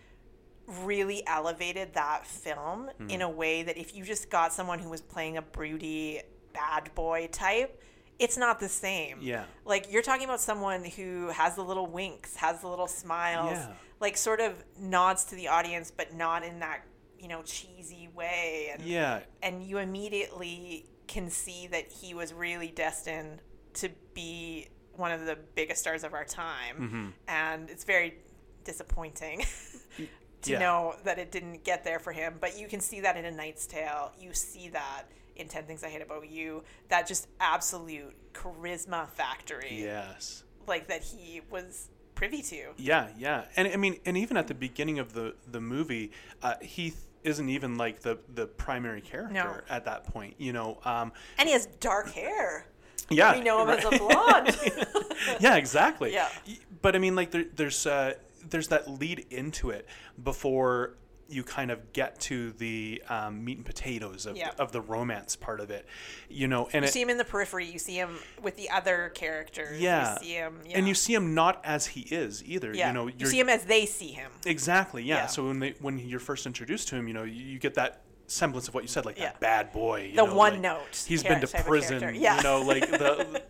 really 0.67 1.27
elevated 1.27 1.95
that 1.95 2.27
film 2.27 2.91
Hmm. 2.99 3.11
in 3.11 3.23
a 3.23 3.29
way 3.29 3.63
that 3.63 3.77
if 3.77 3.95
you 3.95 4.05
just 4.05 4.31
got 4.31 4.53
someone 4.53 4.79
who 4.79 4.89
was 4.89 5.01
playing 5.01 5.37
a 5.37 5.43
broody 5.43 6.23
bad 6.53 6.95
boy 6.95 7.29
type, 7.33 7.83
it's 8.19 8.37
not 8.37 8.61
the 8.61 8.69
same. 8.69 9.19
Yeah. 9.21 9.45
Like 9.65 9.91
you're 9.93 10.03
talking 10.03 10.25
about 10.25 10.41
someone 10.41 10.85
who 10.85 11.29
has 11.29 11.57
the 11.57 11.65
little 11.65 11.87
winks, 11.87 12.37
has 12.37 12.61
the 12.61 12.69
little 12.69 12.87
smiles, 12.87 13.53
Yeah. 13.59 13.73
like 14.01 14.17
sort 14.17 14.41
of 14.41 14.63
nods 14.79 15.25
to 15.27 15.35
the 15.35 15.49
audience, 15.49 15.91
but 15.91 16.15
not 16.15 16.45
in 16.45 16.61
that 16.61 16.83
you 17.19 17.29
know 17.29 17.43
cheesy 17.43 18.09
way, 18.15 18.71
and 18.73 18.83
Yeah. 18.83 19.21
and 19.43 19.63
you 19.65 19.79
immediately 19.79 20.87
can 21.09 21.31
see 21.31 21.67
that 21.69 21.91
he 21.93 22.15
was 22.15 22.33
really 22.33 22.69
destined 22.69 23.41
to 23.75 23.89
be 24.15 24.69
one 24.95 25.11
of 25.11 25.25
the 25.25 25.37
biggest 25.55 25.81
stars 25.81 26.05
of 26.05 26.15
our 26.15 26.25
time, 26.25 26.77
Mm-hmm. 26.77 27.09
and 27.29 27.71
it's 27.71 27.85
very 27.85 28.19
disappointing. 28.65 29.45
To 30.43 30.53
Yeah. 30.53 30.59
know 30.59 30.97
that 31.05 31.19
it 31.19 31.31
didn't 31.31 31.63
get 31.65 31.85
there 31.85 31.99
for 31.99 32.13
him, 32.13 32.37
but 32.41 32.59
you 32.59 32.67
can 32.67 32.81
see 32.81 33.01
that 33.01 33.17
in 33.17 33.25
A 33.25 33.31
Knight's 33.31 33.67
Tale. 33.67 34.13
You 34.19 34.35
see 34.35 34.69
that 34.71 35.05
in 35.37 35.49
Ten 35.49 35.65
Things 35.65 35.85
I 35.85 35.89
Hate 35.89 36.03
About 36.03 36.29
You. 36.29 36.65
That 36.89 37.07
just 37.07 37.29
absolute 37.41 38.15
charisma 38.35 39.09
factory 39.09 39.83
Yes. 39.83 40.43
like 40.67 40.89
that 40.89 41.03
he 41.05 41.43
was 41.51 41.89
privy 42.15 42.43
to. 42.43 42.73
Yeah, 42.77 43.09
yeah, 43.17 43.45
and 43.57 43.69
I 43.69 43.77
mean, 43.77 44.01
and 44.05 44.17
even 44.17 44.37
at 44.37 44.49
the 44.49 44.55
beginning 44.55 44.99
of 44.99 45.13
the 45.13 45.35
the 45.51 45.61
movie, 45.61 46.11
uh, 46.43 46.55
Heath 46.61 47.07
isn't 47.23 47.49
even 47.49 47.77
like 47.77 48.01
the 48.01 48.19
the 48.35 48.47
primary 48.47 49.01
character 49.01 49.33
No. 49.35 49.61
at 49.71 49.85
that 49.85 50.05
point. 50.05 50.35
You 50.39 50.53
know, 50.53 50.79
um, 50.85 51.13
And 51.39 51.49
he 51.49 51.53
has 51.53 51.67
dark 51.79 52.11
hair. 52.13 52.67
yeah, 53.11 53.37
We 53.37 53.43
know 53.45 53.63
him 53.63 53.71
as 53.71 53.85
a 53.85 53.91
blonde. 53.97 54.59
yeah, 55.41 55.55
exactly. 55.57 56.13
Yeah. 56.15 56.29
But 56.83 56.97
I 56.97 56.99
mean, 56.99 57.15
like 57.15 57.31
there, 57.31 57.45
there's 57.55 57.87
uh, 57.87 58.15
there's 58.49 58.69
that 58.69 58.89
lead 58.89 59.27
into 59.31 59.71
it 59.71 59.87
before 60.23 60.97
you 61.29 61.43
kind 61.43 61.71
of 61.71 61.93
get 61.95 62.21
to 62.21 62.53
the 62.53 63.03
um, 63.09 63.43
meat 63.43 63.57
and 63.57 63.65
potatoes 63.65 64.27
of, 64.27 64.37
Yeah. 64.37 64.51
of 64.59 64.71
the 64.73 64.83
romance 64.83 65.35
part 65.35 65.61
of 65.61 65.71
it, 65.71 65.87
you 66.29 66.47
know, 66.47 66.69
and 66.75 66.85
you 66.85 66.89
it, 66.89 66.93
see 66.93 67.01
him 67.01 67.09
in 67.09 67.17
the 67.17 67.25
periphery. 67.25 67.65
You 67.65 67.79
see 67.79 67.95
him 67.95 68.19
with 68.43 68.57
the 68.57 68.69
other 68.69 69.11
characters. 69.15 69.81
yeah, 69.81 70.13
You 70.15 70.19
see 70.21 70.33
him. 70.35 70.61
Yeah. 70.69 70.77
and 70.79 70.87
you 70.89 70.93
see 70.95 71.15
him 71.15 71.35
not 71.35 71.61
as 71.65 71.87
he 71.87 72.01
is 72.03 72.45
either. 72.45 72.75
yeah. 72.75 72.89
You 72.89 72.93
know, 72.95 73.07
you 73.07 73.25
see 73.25 73.41
him 73.41 73.49
as 73.49 73.65
they 73.65 73.87
see 73.87 74.09
him. 74.09 74.31
Exactly. 74.45 75.05
Yeah. 75.05 75.17
Yeah. 75.19 75.27
So 75.27 75.47
when 75.47 75.59
they 75.61 75.75
when 75.81 75.99
you're 75.99 76.21
first 76.21 76.45
introduced 76.45 76.89
to 76.89 76.97
him, 76.97 77.09
you 77.09 77.15
know, 77.15 77.23
you, 77.25 77.43
you 77.45 77.59
get 77.59 77.75
that 77.75 78.03
semblance 78.33 78.69
of 78.69 78.75
what 78.75 78.83
you 78.85 78.89
said, 78.89 79.05
like 79.05 79.19
Yeah. 79.19 79.27
that 79.27 79.41
bad 79.41 79.73
boy. 79.73 80.05
you 80.11 80.17
The 80.17 80.25
know, 80.27 80.35
one 80.35 80.53
like, 80.55 80.61
note 80.63 81.05
He's 81.07 81.23
been 81.23 81.41
to 81.41 81.47
prison. 81.47 82.15
Yeah. 82.15 82.37
You 82.39 82.43
know, 82.43 82.63
like 82.63 82.91
the 82.91 83.43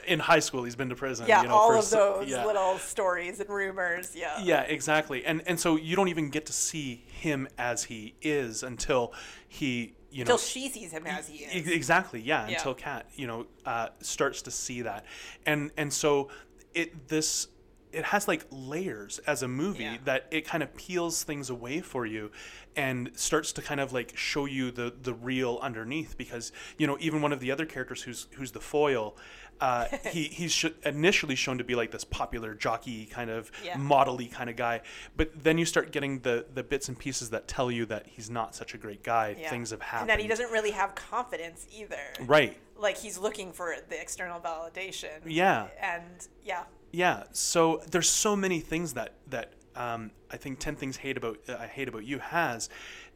in 0.06 0.18
high 0.18 0.38
school 0.40 0.64
he's 0.64 0.76
been 0.76 0.88
to 0.88 0.94
prison. 0.96 1.26
Yeah, 1.26 1.42
you 1.42 1.48
know, 1.48 1.54
all 1.54 1.74
of 1.74 1.88
those 1.90 2.28
yeah. 2.28 2.44
little 2.44 2.78
stories 2.78 3.40
and 3.40 3.48
rumors. 3.50 4.14
Yeah. 4.16 4.42
Yeah, 4.42 4.62
exactly. 4.62 5.24
And 5.24 5.42
and 5.46 5.58
so 5.60 5.76
you 5.76 5.96
don't 5.96 6.08
even 6.08 6.30
get 6.30 6.46
to 6.46 6.52
see 6.52 7.04
him 7.06 7.48
as 7.58 7.84
he 7.84 8.14
is 8.22 8.62
until 8.62 9.12
he, 9.48 9.94
you 10.10 10.18
know, 10.24 10.32
Until 10.34 10.38
she 10.38 10.68
sees 10.68 10.90
him 10.92 11.06
as 11.06 11.28
he 11.28 11.44
is. 11.44 11.68
Exactly. 11.68 12.20
Yeah. 12.20 12.48
Yeah. 12.48 12.56
Until 12.56 12.74
Kat, 12.74 13.06
you 13.14 13.26
know, 13.26 13.46
uh, 13.66 13.88
starts 14.00 14.42
to 14.42 14.50
see 14.50 14.82
that, 14.82 15.04
and 15.46 15.70
and 15.76 15.92
so 15.92 16.28
it 16.74 17.08
this 17.08 17.48
it 17.92 18.04
has 18.06 18.26
like 18.28 18.46
layers 18.50 19.18
as 19.20 19.42
a 19.42 19.48
movie 19.48 19.84
Yeah. 19.84 19.96
that 20.04 20.26
it 20.30 20.46
kind 20.46 20.62
of 20.62 20.74
peels 20.76 21.22
things 21.22 21.50
away 21.50 21.80
for 21.80 22.06
you, 22.06 22.30
and 22.76 23.10
starts 23.14 23.52
to 23.52 23.62
kind 23.62 23.80
of 23.80 23.92
like 23.92 24.16
show 24.16 24.46
you 24.46 24.70
the 24.70 24.92
the 25.02 25.14
real 25.14 25.58
underneath 25.62 26.16
because 26.16 26.52
you 26.78 26.86
know 26.86 26.96
even 27.00 27.20
one 27.22 27.32
of 27.32 27.40
the 27.40 27.50
other 27.50 27.66
characters 27.66 28.02
who's 28.02 28.26
who's 28.36 28.52
the 28.52 28.60
foil. 28.60 29.16
Uh, 29.60 29.86
he 30.10 30.24
he's 30.24 30.50
sh- 30.52 30.66
initially 30.84 31.36
shown 31.36 31.58
to 31.58 31.62
be 31.64 31.74
like 31.76 31.90
this 31.92 32.02
popular 32.04 32.52
jockey 32.54 33.06
kind 33.06 33.30
of 33.30 33.52
Yeah. 33.62 33.76
model-y 33.76 34.28
kind 34.32 34.50
of 34.50 34.56
guy, 34.56 34.80
but 35.16 35.30
then 35.44 35.56
you 35.58 35.64
start 35.66 35.92
getting 35.92 36.20
the 36.20 36.46
the 36.52 36.64
bits 36.64 36.88
and 36.88 36.98
pieces 36.98 37.30
that 37.30 37.46
tell 37.46 37.70
you 37.70 37.86
that 37.86 38.06
he's 38.06 38.28
not 38.30 38.54
such 38.56 38.74
a 38.74 38.78
great 38.78 39.02
guy. 39.04 39.36
Yeah. 39.38 39.50
Things 39.50 39.70
have 39.70 39.80
happened. 39.82 40.10
And 40.10 40.18
that 40.18 40.22
he 40.22 40.26
doesn't 40.28 40.50
really 40.50 40.72
have 40.72 40.94
confidence 40.96 41.66
either. 41.72 42.00
Right. 42.22 42.56
Like 42.76 42.96
he's 42.96 43.18
looking 43.18 43.52
for 43.52 43.76
the 43.88 44.00
external 44.00 44.40
validation. 44.40 45.20
Yeah. 45.26 45.68
And 45.80 46.26
yeah. 46.42 46.64
Yeah. 46.92 47.24
So 47.32 47.82
there's 47.90 48.08
so 48.08 48.36
many 48.36 48.60
things 48.60 48.92
that 48.94 49.14
that 49.28 49.52
um, 49.74 50.10
I 50.30 50.36
think 50.36 50.58
Ten 50.58 50.76
Things 50.76 50.98
Hate 50.98 51.16
About 51.16 51.38
uh, 51.48 51.56
I 51.58 51.66
Hate 51.66 51.88
About 51.88 52.04
You 52.04 52.18
has 52.18 52.68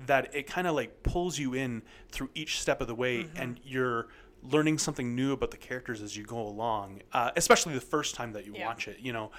that 0.07 0.35
it 0.35 0.47
kind 0.47 0.67
of 0.67 0.75
like 0.75 1.03
pulls 1.03 1.39
you 1.39 1.55
in 1.55 1.83
through 2.11 2.31
each 2.35 2.61
step 2.61 2.81
of 2.81 2.87
the 2.87 2.95
way, 2.95 3.25
Mm-hmm. 3.25 3.37
and 3.37 3.61
you're 3.65 4.09
learning 4.43 4.79
something 4.79 5.15
new 5.15 5.33
about 5.33 5.51
the 5.51 5.57
characters 5.57 6.01
as 6.03 6.17
you 6.17 6.25
go 6.25 6.39
along. 6.39 7.03
Uh, 7.13 7.31
especially 7.37 7.75
the 7.75 7.81
first 7.81 8.15
time 8.15 8.33
that 8.33 8.47
you 8.47 8.55
Yeah. 8.55 8.67
watch 8.67 8.87
it, 8.89 8.99
you 9.01 9.13
know, 9.13 9.31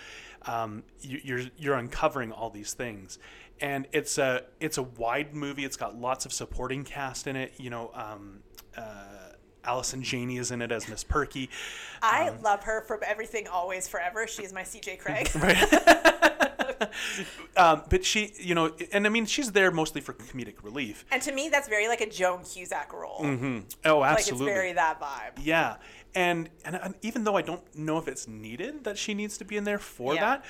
um, 0.45 0.83
you, 1.01 1.19
you're 1.23 1.41
you're 1.57 1.75
uncovering 1.75 2.31
all 2.31 2.49
these 2.51 2.73
things, 2.73 3.17
and 3.59 3.87
it's 3.91 4.17
a 4.19 4.43
it's 4.59 4.77
a 4.77 4.83
wide 4.83 5.33
movie. 5.33 5.65
It's 5.65 5.77
got 5.77 5.99
lots 5.99 6.25
of 6.25 6.33
supporting 6.33 6.83
cast 6.83 7.25
in 7.25 7.35
it. 7.35 7.53
You 7.57 7.69
know. 7.71 7.91
Um, 7.95 8.41
uh, 8.77 9.26
Allison 9.67 10.01
Janney 10.01 10.37
is 10.37 10.49
in 10.51 10.61
it 10.61 10.71
as 10.71 10.87
Miss 10.87 11.03
Perky. 11.03 11.49
I 12.01 12.29
love 12.41 12.63
her 12.63 12.81
from 12.81 13.01
Everything 13.05 13.47
Always 13.47 13.87
Forever. 13.87 14.25
She 14.27 14.43
is 14.43 14.53
my 14.53 14.61
CJ 14.63 14.99
Cregg. 15.01 15.27
um, 17.57 17.83
but 17.89 18.05
she, 18.05 18.33
you 18.39 18.55
know, 18.55 18.71
and 18.91 19.05
I 19.05 19.09
mean, 19.09 19.25
she's 19.25 19.51
there 19.51 19.71
mostly 19.71 20.01
for 20.01 20.13
comedic 20.13 20.63
relief. 20.63 21.05
and 21.11 21.21
to 21.23 21.31
me, 21.33 21.49
that's 21.49 21.67
very 21.67 21.87
like 21.87 22.01
a 22.01 22.09
Joan 22.09 22.43
Cusack 22.43 22.93
role. 22.93 23.19
Oh, 23.85 23.99
Like 23.99 24.11
absolutely. 24.19 24.47
it's 24.47 24.55
very 24.55 24.73
that 24.73 24.99
vibe. 25.01 25.41
yeah, 25.43 25.77
and, 26.15 26.49
and 26.65 26.75
and 26.75 26.95
even 27.01 27.23
though 27.23 27.35
I 27.35 27.41
don't 27.41 27.63
know 27.75 27.97
if 27.97 28.07
it's 28.07 28.27
needed 28.27 28.83
that 28.85 28.97
she 28.97 29.13
needs 29.13 29.37
to 29.39 29.45
be 29.45 29.57
in 29.57 29.63
there 29.63 29.79
for 29.79 30.15
Yeah. 30.15 30.21
that, 30.21 30.45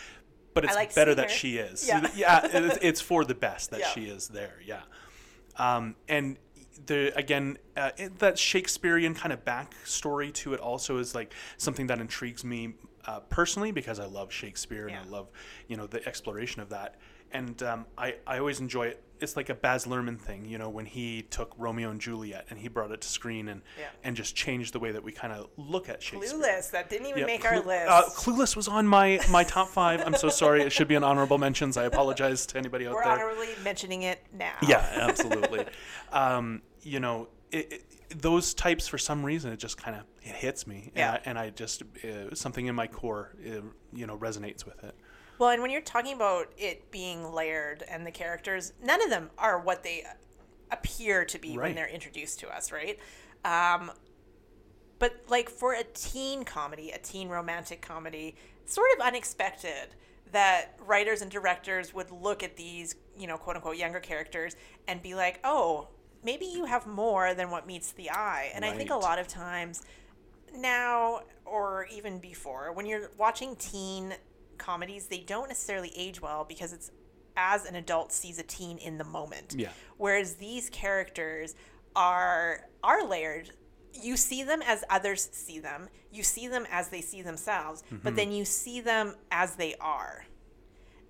but 0.54 0.64
it's 0.66 0.76
like 0.76 0.94
better 0.94 1.16
that 1.16 1.30
her. 1.32 1.36
she 1.36 1.58
is. 1.58 1.88
Yeah. 1.88 2.08
yeah 2.16 2.42
it's, 2.52 2.78
it's 2.82 3.02
for 3.02 3.24
the 3.26 3.36
best 3.36 3.72
that 3.72 3.80
Yeah. 3.82 3.90
she 3.90 4.06
is 4.06 4.28
there. 4.28 4.60
Yeah, 4.66 4.82
um, 5.58 5.96
and 6.08 6.38
the 6.86 7.12
again 7.18 7.58
uh, 7.76 7.92
it, 7.98 8.20
that 8.20 8.38
Shakespearean 8.38 9.14
kind 9.14 9.34
of 9.34 9.44
backstory 9.44 10.34
to 10.36 10.54
it 10.54 10.60
also 10.60 10.98
is 10.98 11.16
like 11.16 11.34
something 11.58 11.88
that 11.88 12.00
intrigues 12.00 12.44
me 12.44 12.76
uh, 13.06 13.20
personally 13.22 13.72
because 13.72 14.00
I 14.00 14.06
love 14.06 14.32
Shakespeare 14.32 14.88
and 14.88 14.98
I 14.98 15.04
love 15.10 15.30
you 15.68 15.78
know 15.78 15.88
the 15.88 16.06
exploration 16.08 16.62
of 16.62 16.70
that. 16.70 16.96
And 17.32 17.62
um, 17.64 17.86
I, 17.98 18.16
I 18.26 18.40
always 18.40 18.60
enjoy 18.60 18.88
it. 18.88 19.04
It's 19.20 19.36
like 19.36 19.50
a 19.50 19.56
Baz 19.56 19.86
Luhrmann 19.86 20.20
thing, 20.20 20.46
you 20.46 20.60
know, 20.60 20.70
when 20.70 20.86
he 20.86 21.24
took 21.24 21.52
Romeo 21.58 21.90
and 21.90 22.00
Juliet 22.00 22.46
and 22.52 22.60
he 22.60 22.68
brought 22.68 22.92
it 22.92 23.02
to 23.02 23.08
screen 23.08 23.48
and 23.48 23.64
Yeah. 23.80 23.88
and 24.04 24.16
just 24.16 24.36
changed 24.36 24.74
the 24.74 24.80
way 24.80 24.92
that 24.92 25.04
we 25.04 25.12
kind 25.12 25.34
of 25.34 25.48
look 25.58 25.90
at 25.90 26.04
Shakespeare. 26.04 26.40
Clueless. 26.40 26.70
That 26.70 26.88
didn't 26.92 27.08
even 27.08 27.26
make 27.26 27.44
our 27.44 27.60
list. 27.60 27.90
Uh, 27.90 28.04
Clueless 28.16 28.56
was 28.56 28.68
on 28.68 28.86
my 28.88 29.20
my 29.32 29.44
top 29.44 29.70
five. 29.70 30.02
I'm 30.06 30.14
so 30.14 30.30
sorry. 30.30 30.62
It 30.62 30.72
should 30.72 30.88
be 30.88 30.94
an 30.94 31.04
honorable 31.04 31.40
mentions. 31.40 31.78
I 31.78 31.86
apologize 31.86 32.46
to 32.48 32.60
anybody 32.60 32.86
out 32.86 32.90
there. 32.92 32.96
We're 32.98 33.04
there. 33.06 33.14
honorably 33.30 33.50
mentioning 33.64 34.04
it 34.04 34.20
now. 34.32 34.54
Yeah, 34.68 34.88
absolutely. 35.02 35.66
um, 36.12 36.62
you 36.84 37.00
know, 37.00 37.28
it, 37.52 37.74
it, 37.74 38.22
those 38.22 38.54
types 38.54 38.88
for 38.88 39.00
some 39.00 39.26
reason 39.26 39.52
it 39.52 39.58
just 39.58 39.78
kind 39.78 39.98
of 39.98 40.04
it 40.22 40.36
hits 40.36 40.68
me, 40.68 40.92
Yeah. 40.96 41.14
and, 41.14 41.16
I, 41.16 41.30
and 41.30 41.40
I 41.40 41.50
just 41.50 41.82
uh, 42.04 42.36
something 42.36 42.68
in 42.68 42.76
my 42.76 42.86
core, 42.86 43.32
uh, 43.46 43.62
you 43.94 44.06
know, 44.06 44.16
resonates 44.18 44.64
with 44.64 44.84
it. 44.84 44.94
Well, 45.40 45.50
and 45.50 45.62
when 45.62 45.72
you're 45.72 45.82
talking 45.82 46.14
about 46.14 46.52
it 46.58 46.90
being 46.92 47.32
layered 47.32 47.84
and 47.90 48.06
the 48.06 48.12
characters, 48.12 48.74
none 48.84 49.02
of 49.04 49.10
them 49.10 49.30
are 49.38 49.60
what 49.60 49.84
they 49.84 50.04
appear 50.72 51.26
to 51.26 51.40
be 51.40 51.58
when 51.58 51.76
they're 51.76 51.88
introduced 51.88 52.40
to 52.40 52.50
us, 52.50 52.72
right? 52.72 53.00
Um, 53.46 53.92
but 55.00 55.24
like 55.30 55.50
for 55.50 55.74
a 55.74 55.84
teen 55.84 56.44
comedy, 56.44 56.92
a 56.92 56.98
teen 56.98 57.30
romantic 57.30 57.82
comedy, 57.82 58.36
sort 58.66 58.88
of 58.96 59.06
unexpected 59.06 59.96
that 60.32 60.76
writers 60.86 61.22
and 61.22 61.32
directors 61.32 61.94
would 61.94 62.12
look 62.12 62.44
at 62.44 62.58
these, 62.58 62.96
you 63.18 63.28
know, 63.28 63.38
quote 63.38 63.56
unquote 63.56 63.78
younger 63.78 64.00
characters 64.00 64.56
and 64.88 65.02
be 65.02 65.16
like, 65.16 65.40
oh, 65.44 65.88
maybe 66.24 66.46
you 66.46 66.66
have 66.66 66.86
more 66.88 67.34
than 67.34 67.50
what 67.50 67.66
meets 67.66 67.92
the 67.92 68.10
eye. 68.10 68.52
And 68.54 68.66
I 68.66 68.72
think 68.72 68.90
a 68.90 68.96
lot 68.96 69.20
of 69.20 69.28
times 69.28 69.84
now 70.54 71.22
or 71.46 71.88
even 71.94 72.20
before 72.20 72.74
when 72.74 72.86
you're 72.86 73.12
watching 73.18 73.56
teen 73.56 74.14
comedies 74.58 75.08
they 75.08 75.20
don't 75.20 75.48
necessarily 75.48 75.92
age 75.96 76.22
well 76.22 76.46
because 76.48 76.74
it's 76.74 76.92
as 77.36 77.66
an 77.66 77.76
adult 77.76 78.12
sees 78.12 78.40
a 78.40 78.44
teen 78.44 78.78
in 78.80 78.98
the 78.98 79.04
moment 79.04 79.56
Yeah. 79.58 79.70
whereas 79.98 80.36
these 80.36 80.70
characters 80.70 81.56
are 81.96 82.62
are 82.84 83.06
layered 83.06 83.52
you 83.94 84.18
see 84.18 84.44
them 84.44 84.62
as 84.66 84.84
others 84.90 85.30
see 85.32 85.60
them 85.60 85.88
you 86.12 86.24
see 86.24 86.48
them 86.48 86.66
as 86.72 86.90
they 86.90 87.02
see 87.02 87.22
themselves 87.22 87.84
but 87.90 87.98
mm-hmm. 88.00 88.16
then 88.16 88.32
you 88.32 88.46
see 88.46 88.82
them 88.82 89.16
as 89.32 89.56
they 89.56 89.76
are 89.82 90.26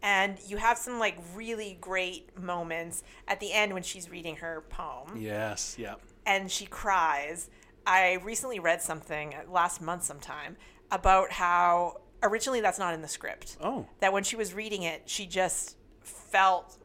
and 0.01 0.37
you 0.45 0.57
have 0.57 0.77
some 0.77 0.99
like 0.99 1.17
really 1.35 1.77
great 1.81 2.37
moments 2.39 3.03
at 3.27 3.39
the 3.39 3.51
end 3.51 3.73
when 3.73 3.83
she's 3.83 4.09
reading 4.09 4.35
her 4.37 4.63
poem 4.69 5.17
Yes. 5.17 5.75
Yeah. 5.77 5.95
and 6.25 6.51
she 6.51 6.65
cries. 6.65 7.49
I 7.85 8.13
recently 8.23 8.59
read 8.59 8.81
something 8.81 9.33
last 9.49 9.81
month 9.81 10.03
sometime 10.03 10.55
about 10.91 11.31
how 11.31 12.01
originally 12.23 12.61
that's 12.61 12.79
not 12.79 12.93
in 12.93 13.01
the 13.01 13.07
script. 13.07 13.57
Oh. 13.61 13.85
That 13.99 14.13
when 14.13 14.23
she 14.23 14.35
was 14.35 14.53
reading 14.53 14.83
it, 14.83 15.03
she 15.05 15.25
just 15.25 15.77
felt 16.01 16.77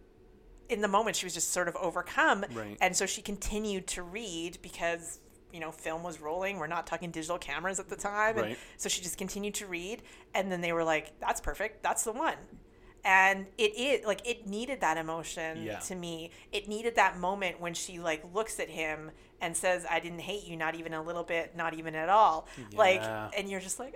in 0.68 0.80
the 0.80 0.88
moment 0.88 1.16
she 1.16 1.26
was 1.26 1.34
just 1.34 1.50
sort 1.52 1.68
of 1.68 1.76
overcome 1.76 2.44
Right. 2.54 2.78
and 2.80 2.96
so 2.96 3.04
she 3.04 3.20
continued 3.20 3.86
to 3.88 4.02
read 4.02 4.58
because 4.62 5.20
you 5.52 5.60
know, 5.60 5.70
film 5.70 6.02
was 6.02 6.18
rolling. 6.18 6.56
We're 6.56 6.66
not 6.66 6.86
talking 6.86 7.10
digital 7.10 7.36
cameras 7.36 7.78
at 7.78 7.86
the 7.90 7.94
time. 7.96 8.38
And 8.38 8.56
so 8.78 8.88
she 8.88 9.02
just 9.02 9.18
continued 9.18 9.52
to 9.56 9.66
read. 9.66 10.00
And 10.34 10.50
then 10.50 10.62
they 10.62 10.72
were 10.72 10.82
like, 10.82 11.12
that's 11.20 11.42
perfect. 11.42 11.82
That's 11.82 12.04
the 12.04 12.12
one. 12.12 12.36
And 13.04 13.46
it 13.58 13.74
is 13.76 14.06
like 14.06 14.20
it 14.28 14.46
needed 14.46 14.80
that 14.80 14.96
emotion 14.96 15.62
Yeah. 15.64 15.78
to 15.80 15.94
me. 15.96 16.30
It 16.52 16.68
needed 16.68 16.94
that 16.96 17.18
moment 17.18 17.60
when 17.60 17.74
she 17.74 17.98
like 17.98 18.22
looks 18.32 18.60
at 18.60 18.68
him 18.68 19.10
and 19.40 19.56
says, 19.56 19.84
"I 19.90 19.98
didn't 19.98 20.20
hate 20.20 20.44
you, 20.46 20.56
not 20.56 20.76
even 20.76 20.94
a 20.94 21.02
little 21.02 21.24
bit, 21.24 21.56
not 21.56 21.74
even 21.74 21.96
at 21.96 22.08
all." 22.08 22.46
Like, 22.76 23.02
and 23.36 23.48
you're 23.50 23.58
just 23.60 23.80
like, 23.80 23.94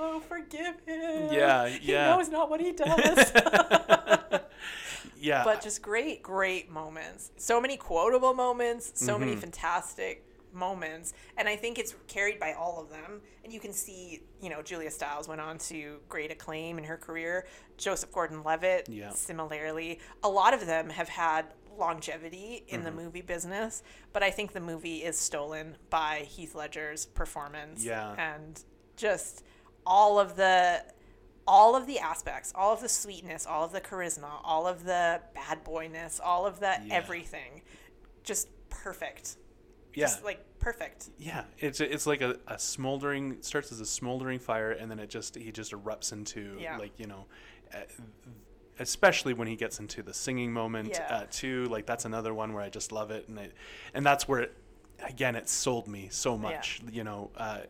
"Oh, 0.00 0.20
forgive 0.28 0.74
him." 0.84 1.32
Yeah, 1.32 1.66
yeah. 1.66 1.68
he 1.68 1.92
yeah. 1.92 2.06
knows 2.16 2.28
not 2.28 2.50
what 2.50 2.60
he 2.60 2.72
does. 2.72 3.32
Yeah. 5.22 5.44
but 5.44 5.60
just 5.62 5.82
great, 5.82 6.22
great 6.22 6.70
moments. 6.70 7.30
So 7.36 7.60
many 7.60 7.76
quotable 7.76 8.32
moments, 8.32 8.92
so 8.94 9.18
many 9.18 9.32
Mm-hmm. 9.32 9.40
fantastic 9.40 10.24
moments. 10.52 11.12
And 11.36 11.48
I 11.48 11.56
think 11.56 11.78
it's 11.78 11.94
carried 12.08 12.38
by 12.40 12.52
all 12.52 12.80
of 12.80 12.90
them. 12.90 13.20
And 13.44 13.52
you 13.52 13.60
can 13.60 13.72
see, 13.72 14.22
you 14.40 14.50
know, 14.50 14.62
Julia 14.62 14.90
Stiles 14.90 15.28
went 15.28 15.40
on 15.40 15.58
to 15.58 15.98
great 16.08 16.30
acclaim 16.30 16.78
in 16.78 16.84
her 16.84 16.96
career. 16.96 17.46
Joseph 17.76 18.12
Gordon 18.12 18.42
Levitt, 18.42 18.88
Yeah. 18.88 19.10
similarly. 19.10 20.00
A 20.22 20.28
lot 20.28 20.54
of 20.54 20.66
them 20.66 20.90
have 20.90 21.08
had 21.08 21.46
longevity 21.78 22.64
in 22.68 22.80
Mm-hmm. 22.80 22.84
the 22.84 22.90
movie 23.02 23.20
business, 23.22 23.82
but 24.12 24.22
I 24.22 24.30
think 24.30 24.52
the 24.52 24.60
movie 24.60 24.98
is 25.04 25.18
stolen 25.18 25.76
by 25.88 26.26
Heath 26.28 26.54
Ledger's 26.54 27.06
performance. 27.06 27.84
Yeah. 27.84 28.14
And 28.18 28.62
just 28.96 29.44
all 29.86 30.18
of 30.20 30.36
the 30.36 30.84
all 31.46 31.74
of 31.74 31.86
the 31.86 31.98
aspects, 31.98 32.52
all 32.54 32.72
of 32.72 32.80
the 32.80 32.88
sweetness, 32.88 33.44
all 33.44 33.64
of 33.64 33.72
the 33.72 33.80
charisma, 33.80 34.40
all 34.44 34.68
of 34.68 34.84
the 34.84 35.20
bad 35.34 35.64
boyness, 35.64 36.20
all 36.22 36.46
of 36.46 36.60
the 36.60 36.76
Yeah. 36.84 36.94
everything, 36.94 37.62
just 38.22 38.46
perfect. 38.68 39.36
Yeah. 39.94 40.06
Just 40.06 40.24
like 40.24 40.44
perfect. 40.58 41.10
yeah. 41.18 41.44
It's 41.58 41.80
it's 41.80 42.06
like 42.06 42.20
a, 42.22 42.36
a 42.46 42.58
smoldering 42.58 43.38
starts 43.42 43.72
as 43.72 43.80
a 43.80 43.86
smoldering 43.86 44.38
fire 44.38 44.72
and 44.72 44.90
then 44.90 44.98
it 44.98 45.10
just 45.10 45.34
he 45.36 45.50
just 45.52 45.72
erupts 45.72 46.12
into 46.12 46.56
Yeah. 46.58 46.76
like, 46.78 46.92
you 46.98 47.06
know, 47.06 47.26
uh, 47.74 47.78
especially 48.78 49.34
when 49.34 49.46
he 49.48 49.56
gets 49.56 49.78
into 49.80 50.02
the 50.02 50.14
singing 50.14 50.52
moment 50.52 50.90
Yeah. 50.90 51.06
uh, 51.14 51.26
too. 51.30 51.64
Like 51.66 51.86
that's 51.86 52.04
another 52.04 52.32
one 52.34 52.52
where 52.52 52.62
I 52.62 52.68
just 52.70 52.92
love 52.92 53.10
it 53.10 53.28
and 53.28 53.38
it, 53.38 53.52
and 53.94 54.04
that's 54.04 54.26
where 54.28 54.40
it, 54.40 54.56
again 55.02 55.34
it 55.36 55.48
sold 55.48 55.88
me 55.88 56.08
so 56.10 56.36
much, 56.36 56.80
you 56.90 57.04
know, 57.04 57.30
uh, 57.36 57.60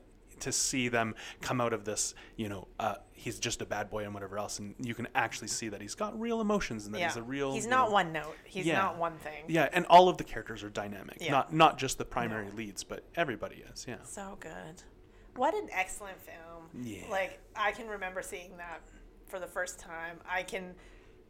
to 0.40 0.52
see 0.52 0.88
them 0.88 1.14
come 1.40 1.60
out 1.60 1.72
of 1.72 1.84
this, 1.84 2.14
you 2.36 2.48
know, 2.48 2.66
uh, 2.78 2.96
he's 3.12 3.38
just 3.38 3.62
a 3.62 3.66
bad 3.66 3.90
boy 3.90 4.04
and 4.04 4.12
whatever 4.14 4.38
else, 4.38 4.58
and 4.58 4.74
you 4.78 4.94
can 4.94 5.06
actually 5.14 5.48
see 5.48 5.68
that 5.68 5.80
he's 5.80 5.94
got 5.94 6.18
real 6.18 6.40
emotions 6.40 6.86
and 6.86 6.94
that 6.94 6.98
Yeah. 7.00 7.08
he's 7.08 7.16
a 7.16 7.22
real. 7.22 7.52
He's 7.52 7.66
not 7.66 7.88
know- 7.88 7.92
one 7.94 8.12
note. 8.12 8.36
He's 8.44 8.66
Yeah. 8.66 8.78
not 8.78 8.96
one 8.96 9.18
thing. 9.18 9.44
Yeah, 9.48 9.68
and 9.72 9.86
all 9.86 10.08
of 10.08 10.16
the 10.18 10.24
characters 10.24 10.62
are 10.64 10.70
dynamic. 10.70 11.18
Yeah. 11.20 11.30
Not 11.32 11.52
not 11.52 11.78
just 11.78 11.98
the 11.98 12.04
primary 12.04 12.50
leads, 12.50 12.82
but 12.84 13.04
everybody 13.14 13.56
is. 13.72 13.86
Yeah. 13.88 14.02
So 14.04 14.36
good. 14.40 14.82
What 15.36 15.54
an 15.54 15.68
excellent 15.72 16.20
film. 16.20 16.70
Yeah. 16.82 17.06
Like 17.08 17.38
I 17.54 17.72
can 17.72 17.86
remember 17.88 18.22
seeing 18.22 18.56
that 18.56 18.80
for 19.28 19.38
the 19.38 19.46
first 19.46 19.78
time. 19.78 20.20
I 20.28 20.42
can 20.42 20.74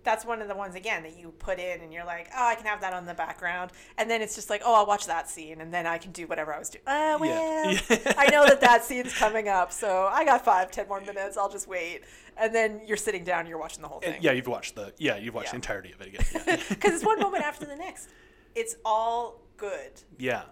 that's 0.02 0.24
one 0.24 0.40
of 0.40 0.48
the 0.48 0.54
ones 0.54 0.74
again 0.74 1.02
that 1.02 1.18
you 1.18 1.32
put 1.38 1.58
in 1.58 1.80
and 1.80 1.92
you're 1.92 2.04
like, 2.04 2.28
oh, 2.36 2.46
I 2.46 2.54
can 2.54 2.66
have 2.66 2.80
that 2.80 2.92
on 2.92 3.06
the 3.06 3.14
background, 3.14 3.70
and 3.98 4.10
then 4.10 4.22
it's 4.22 4.34
just 4.34 4.48
like, 4.50 4.62
oh, 4.64 4.74
I'll 4.74 4.86
watch 4.86 5.06
that 5.06 5.28
scene, 5.28 5.60
and 5.60 5.72
then 5.72 5.86
I 5.86 5.98
can 5.98 6.12
do 6.12 6.26
whatever 6.26 6.54
I 6.54 6.58
was 6.58 6.70
doing. 6.70 6.82
Oh 6.86 7.14
uh, 7.14 7.18
well, 7.18 7.72
Yeah. 7.72 7.78
I 8.16 8.26
know 8.30 8.46
that 8.46 8.60
that 8.62 8.84
scene's 8.84 9.12
coming 9.14 9.48
up, 9.48 9.72
so 9.72 10.08
I 10.10 10.24
got 10.24 10.44
five, 10.44 10.70
ten 10.70 10.88
more 10.88 11.00
minutes. 11.00 11.36
I'll 11.36 11.50
just 11.50 11.68
wait, 11.68 12.02
and 12.36 12.54
then 12.54 12.80
you're 12.86 12.96
sitting 12.96 13.24
down, 13.24 13.46
you're 13.46 13.58
watching 13.58 13.82
the 13.82 13.88
whole 13.88 14.00
thing. 14.00 14.18
Yeah, 14.20 14.32
you've 14.32 14.46
watched 14.46 14.74
the 14.74 14.92
yeah, 14.98 15.16
you've 15.16 15.34
watched 15.34 15.48
Yeah. 15.48 15.52
the 15.52 15.56
entirety 15.56 15.92
of 15.92 16.00
it 16.00 16.06
again. 16.08 16.24
Yeah. 16.46 16.56
because 16.68 16.94
it's 16.94 17.04
one 17.04 17.18
moment 17.26 17.44
after 17.44 17.66
the 17.66 17.76
next. 17.76 18.08
It's 18.54 18.76
all 18.84 19.40
good. 19.56 19.92
yeah. 20.18 20.42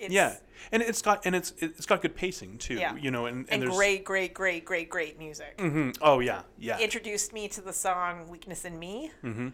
It's, 0.00 0.12
yeah. 0.12 0.36
And 0.72 0.82
it's 0.82 1.02
got 1.02 1.24
and 1.26 1.34
it's 1.34 1.52
it's 1.58 1.86
got 1.86 2.02
good 2.02 2.14
pacing 2.14 2.58
too. 2.58 2.74
Yeah. 2.74 2.96
You 2.96 3.10
know, 3.10 3.26
and 3.26 3.38
and, 3.40 3.48
and 3.50 3.62
there's 3.62 3.76
great, 3.76 4.04
great, 4.04 4.34
great, 4.34 4.64
great, 4.64 4.88
great 4.90 5.18
music. 5.18 5.58
Mm-hmm. 5.58 5.90
Oh 6.02 6.20
yeah, 6.20 6.42
yeah. 6.58 6.78
introduced 6.78 7.32
me 7.32 7.48
to 7.48 7.60
the 7.60 7.72
song 7.72 8.28
"Weakness 8.28 8.64
in 8.64 8.78
Me." 8.78 9.10
mm-hmm. 9.22 9.48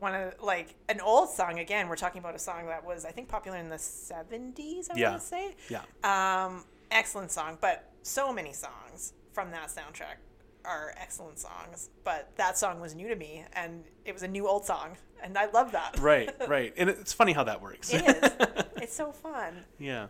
One 0.00 0.14
of 0.14 0.34
like 0.40 0.76
an 0.88 1.00
old 1.00 1.30
song. 1.30 1.58
Again, 1.58 1.88
we're 1.88 1.96
talking 1.96 2.20
about 2.20 2.34
a 2.34 2.38
song 2.38 2.66
that 2.66 2.84
was 2.84 3.04
I 3.04 3.10
think 3.10 3.28
popular 3.28 3.58
in 3.58 3.68
the 3.68 3.78
seventies. 3.78 4.88
I 4.90 4.96
Yeah. 4.96 5.10
want 5.10 5.22
to 5.22 5.26
say. 5.26 5.56
Yeah. 5.68 5.82
Um, 6.04 6.64
excellent 6.90 7.30
song, 7.32 7.58
but 7.60 7.90
so 8.02 8.32
many 8.32 8.52
songs 8.52 9.12
from 9.32 9.50
that 9.50 9.68
soundtrack 9.68 10.18
are 10.64 10.94
excellent 10.96 11.38
songs. 11.38 11.90
But 12.04 12.30
that 12.36 12.56
song 12.58 12.80
was 12.80 12.94
new 12.94 13.08
to 13.08 13.16
me, 13.16 13.44
and 13.54 13.84
it 14.04 14.12
was 14.12 14.22
a 14.22 14.28
new 14.28 14.46
old 14.48 14.64
song, 14.64 14.96
and 15.22 15.36
I 15.36 15.46
love 15.50 15.72
that. 15.72 15.98
Right, 15.98 16.30
right. 16.48 16.72
And 16.76 16.88
it's 16.90 17.12
funny 17.12 17.32
how 17.32 17.44
that 17.44 17.60
works. 17.60 17.92
It 17.92 18.04
is. 18.04 18.32
it's 18.82 18.94
so 18.94 19.12
fun. 19.12 19.64
yeah. 19.78 20.08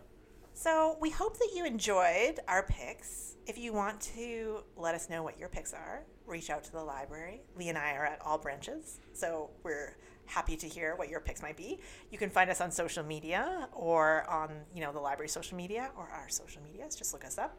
So 0.53 0.97
we 0.99 1.09
hope 1.09 1.37
that 1.37 1.51
you 1.55 1.65
enjoyed 1.65 2.41
our 2.47 2.63
picks. 2.63 3.35
If 3.47 3.57
you 3.57 3.71
want 3.71 4.01
to 4.15 4.63
let 4.75 4.93
us 4.93 5.09
know 5.09 5.23
what 5.23 5.39
your 5.39 5.47
picks 5.47 5.73
are, 5.73 6.03
reach 6.25 6.49
out 6.49 6.63
to 6.65 6.71
the 6.71 6.83
library. 6.83 7.41
Lee 7.57 7.69
and 7.69 7.77
I 7.77 7.93
are 7.93 8.05
at 8.05 8.21
all 8.23 8.37
branches, 8.37 8.99
so 9.13 9.49
we're 9.63 9.95
happy 10.25 10.55
to 10.57 10.67
hear 10.67 10.95
what 10.95 11.09
your 11.09 11.21
picks 11.21 11.41
might 11.41 11.57
be. 11.57 11.79
You 12.11 12.17
can 12.17 12.29
find 12.29 12.49
us 12.49 12.61
on 12.61 12.71
social 12.71 13.03
media 13.03 13.69
or 13.71 14.29
on 14.29 14.51
you 14.75 14.81
know 14.81 14.91
the 14.91 14.99
library 14.99 15.29
social 15.29 15.55
media 15.57 15.91
or 15.97 16.09
our 16.09 16.29
social 16.29 16.61
medias. 16.61 16.95
Just 16.95 17.13
look 17.13 17.23
us 17.25 17.37
up, 17.37 17.57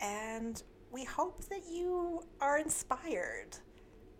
and 0.00 0.62
we 0.90 1.04
hope 1.04 1.44
that 1.48 1.62
you 1.70 2.22
are 2.40 2.58
inspired 2.58 3.58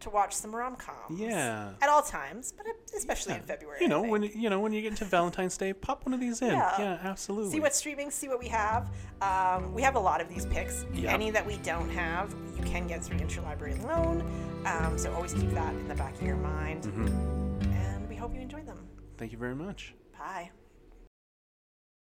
to 0.01 0.11
watch 0.11 0.35
some 0.35 0.55
rom 0.55 0.77
coms. 0.77 1.19
Yeah. 1.19 1.73
at 1.83 1.89
all 1.89 2.03
times, 2.03 2.53
but 2.57 2.67
especially 2.97 3.35
in 3.35 3.43
February. 3.43 3.79
You 3.81 3.89
know, 3.89 4.03
when 4.03 4.23
you 4.23 4.49
know 4.51 4.61
when 4.61 4.73
you 4.73 4.81
get 4.83 4.91
into 4.93 5.05
Valentine's 5.05 5.57
Day, 5.57 5.73
pop 5.73 6.05
one 6.07 6.15
of 6.15 6.21
these 6.21 6.41
in. 6.43 6.49
Yeah. 6.49 6.75
Yeah, 6.81 6.99
absolutely. 7.03 7.53
see 7.53 7.61
what's 7.61 7.77
streaming, 7.77 8.11
see 8.11 8.29
what 8.29 8.39
we 8.39 8.49
have. 8.49 8.91
Um, 9.21 9.73
we 9.75 9.83
have 9.83 9.97
a 9.97 10.01
lot 10.01 10.21
of 10.21 10.29
these 10.29 10.47
picks. 10.47 10.85
Yep. 10.95 11.13
Any 11.13 11.31
that 11.31 11.47
we 11.47 11.57
don't 11.59 11.91
have, 11.91 12.35
you 12.57 12.63
can 12.65 12.87
get 12.87 13.05
through 13.05 13.19
Interlibrary 13.19 13.83
Loan. 13.85 14.23
Um, 14.67 14.99
so 14.99 15.13
always 15.13 15.35
keep 15.35 15.51
that 15.53 15.73
in 15.75 15.89
the 15.89 15.95
back 15.95 16.15
of 16.15 16.23
your 16.23 16.37
mind. 16.37 16.85
Mhm. 16.85 17.73
And 17.73 18.09
we 18.09 18.17
hope 18.17 18.35
you 18.35 18.41
enjoy 18.41 18.63
them. 18.63 18.87
Thank 19.17 19.33
you 19.33 19.39
very 19.39 19.55
much. 19.55 19.95
Bye. 20.19 20.51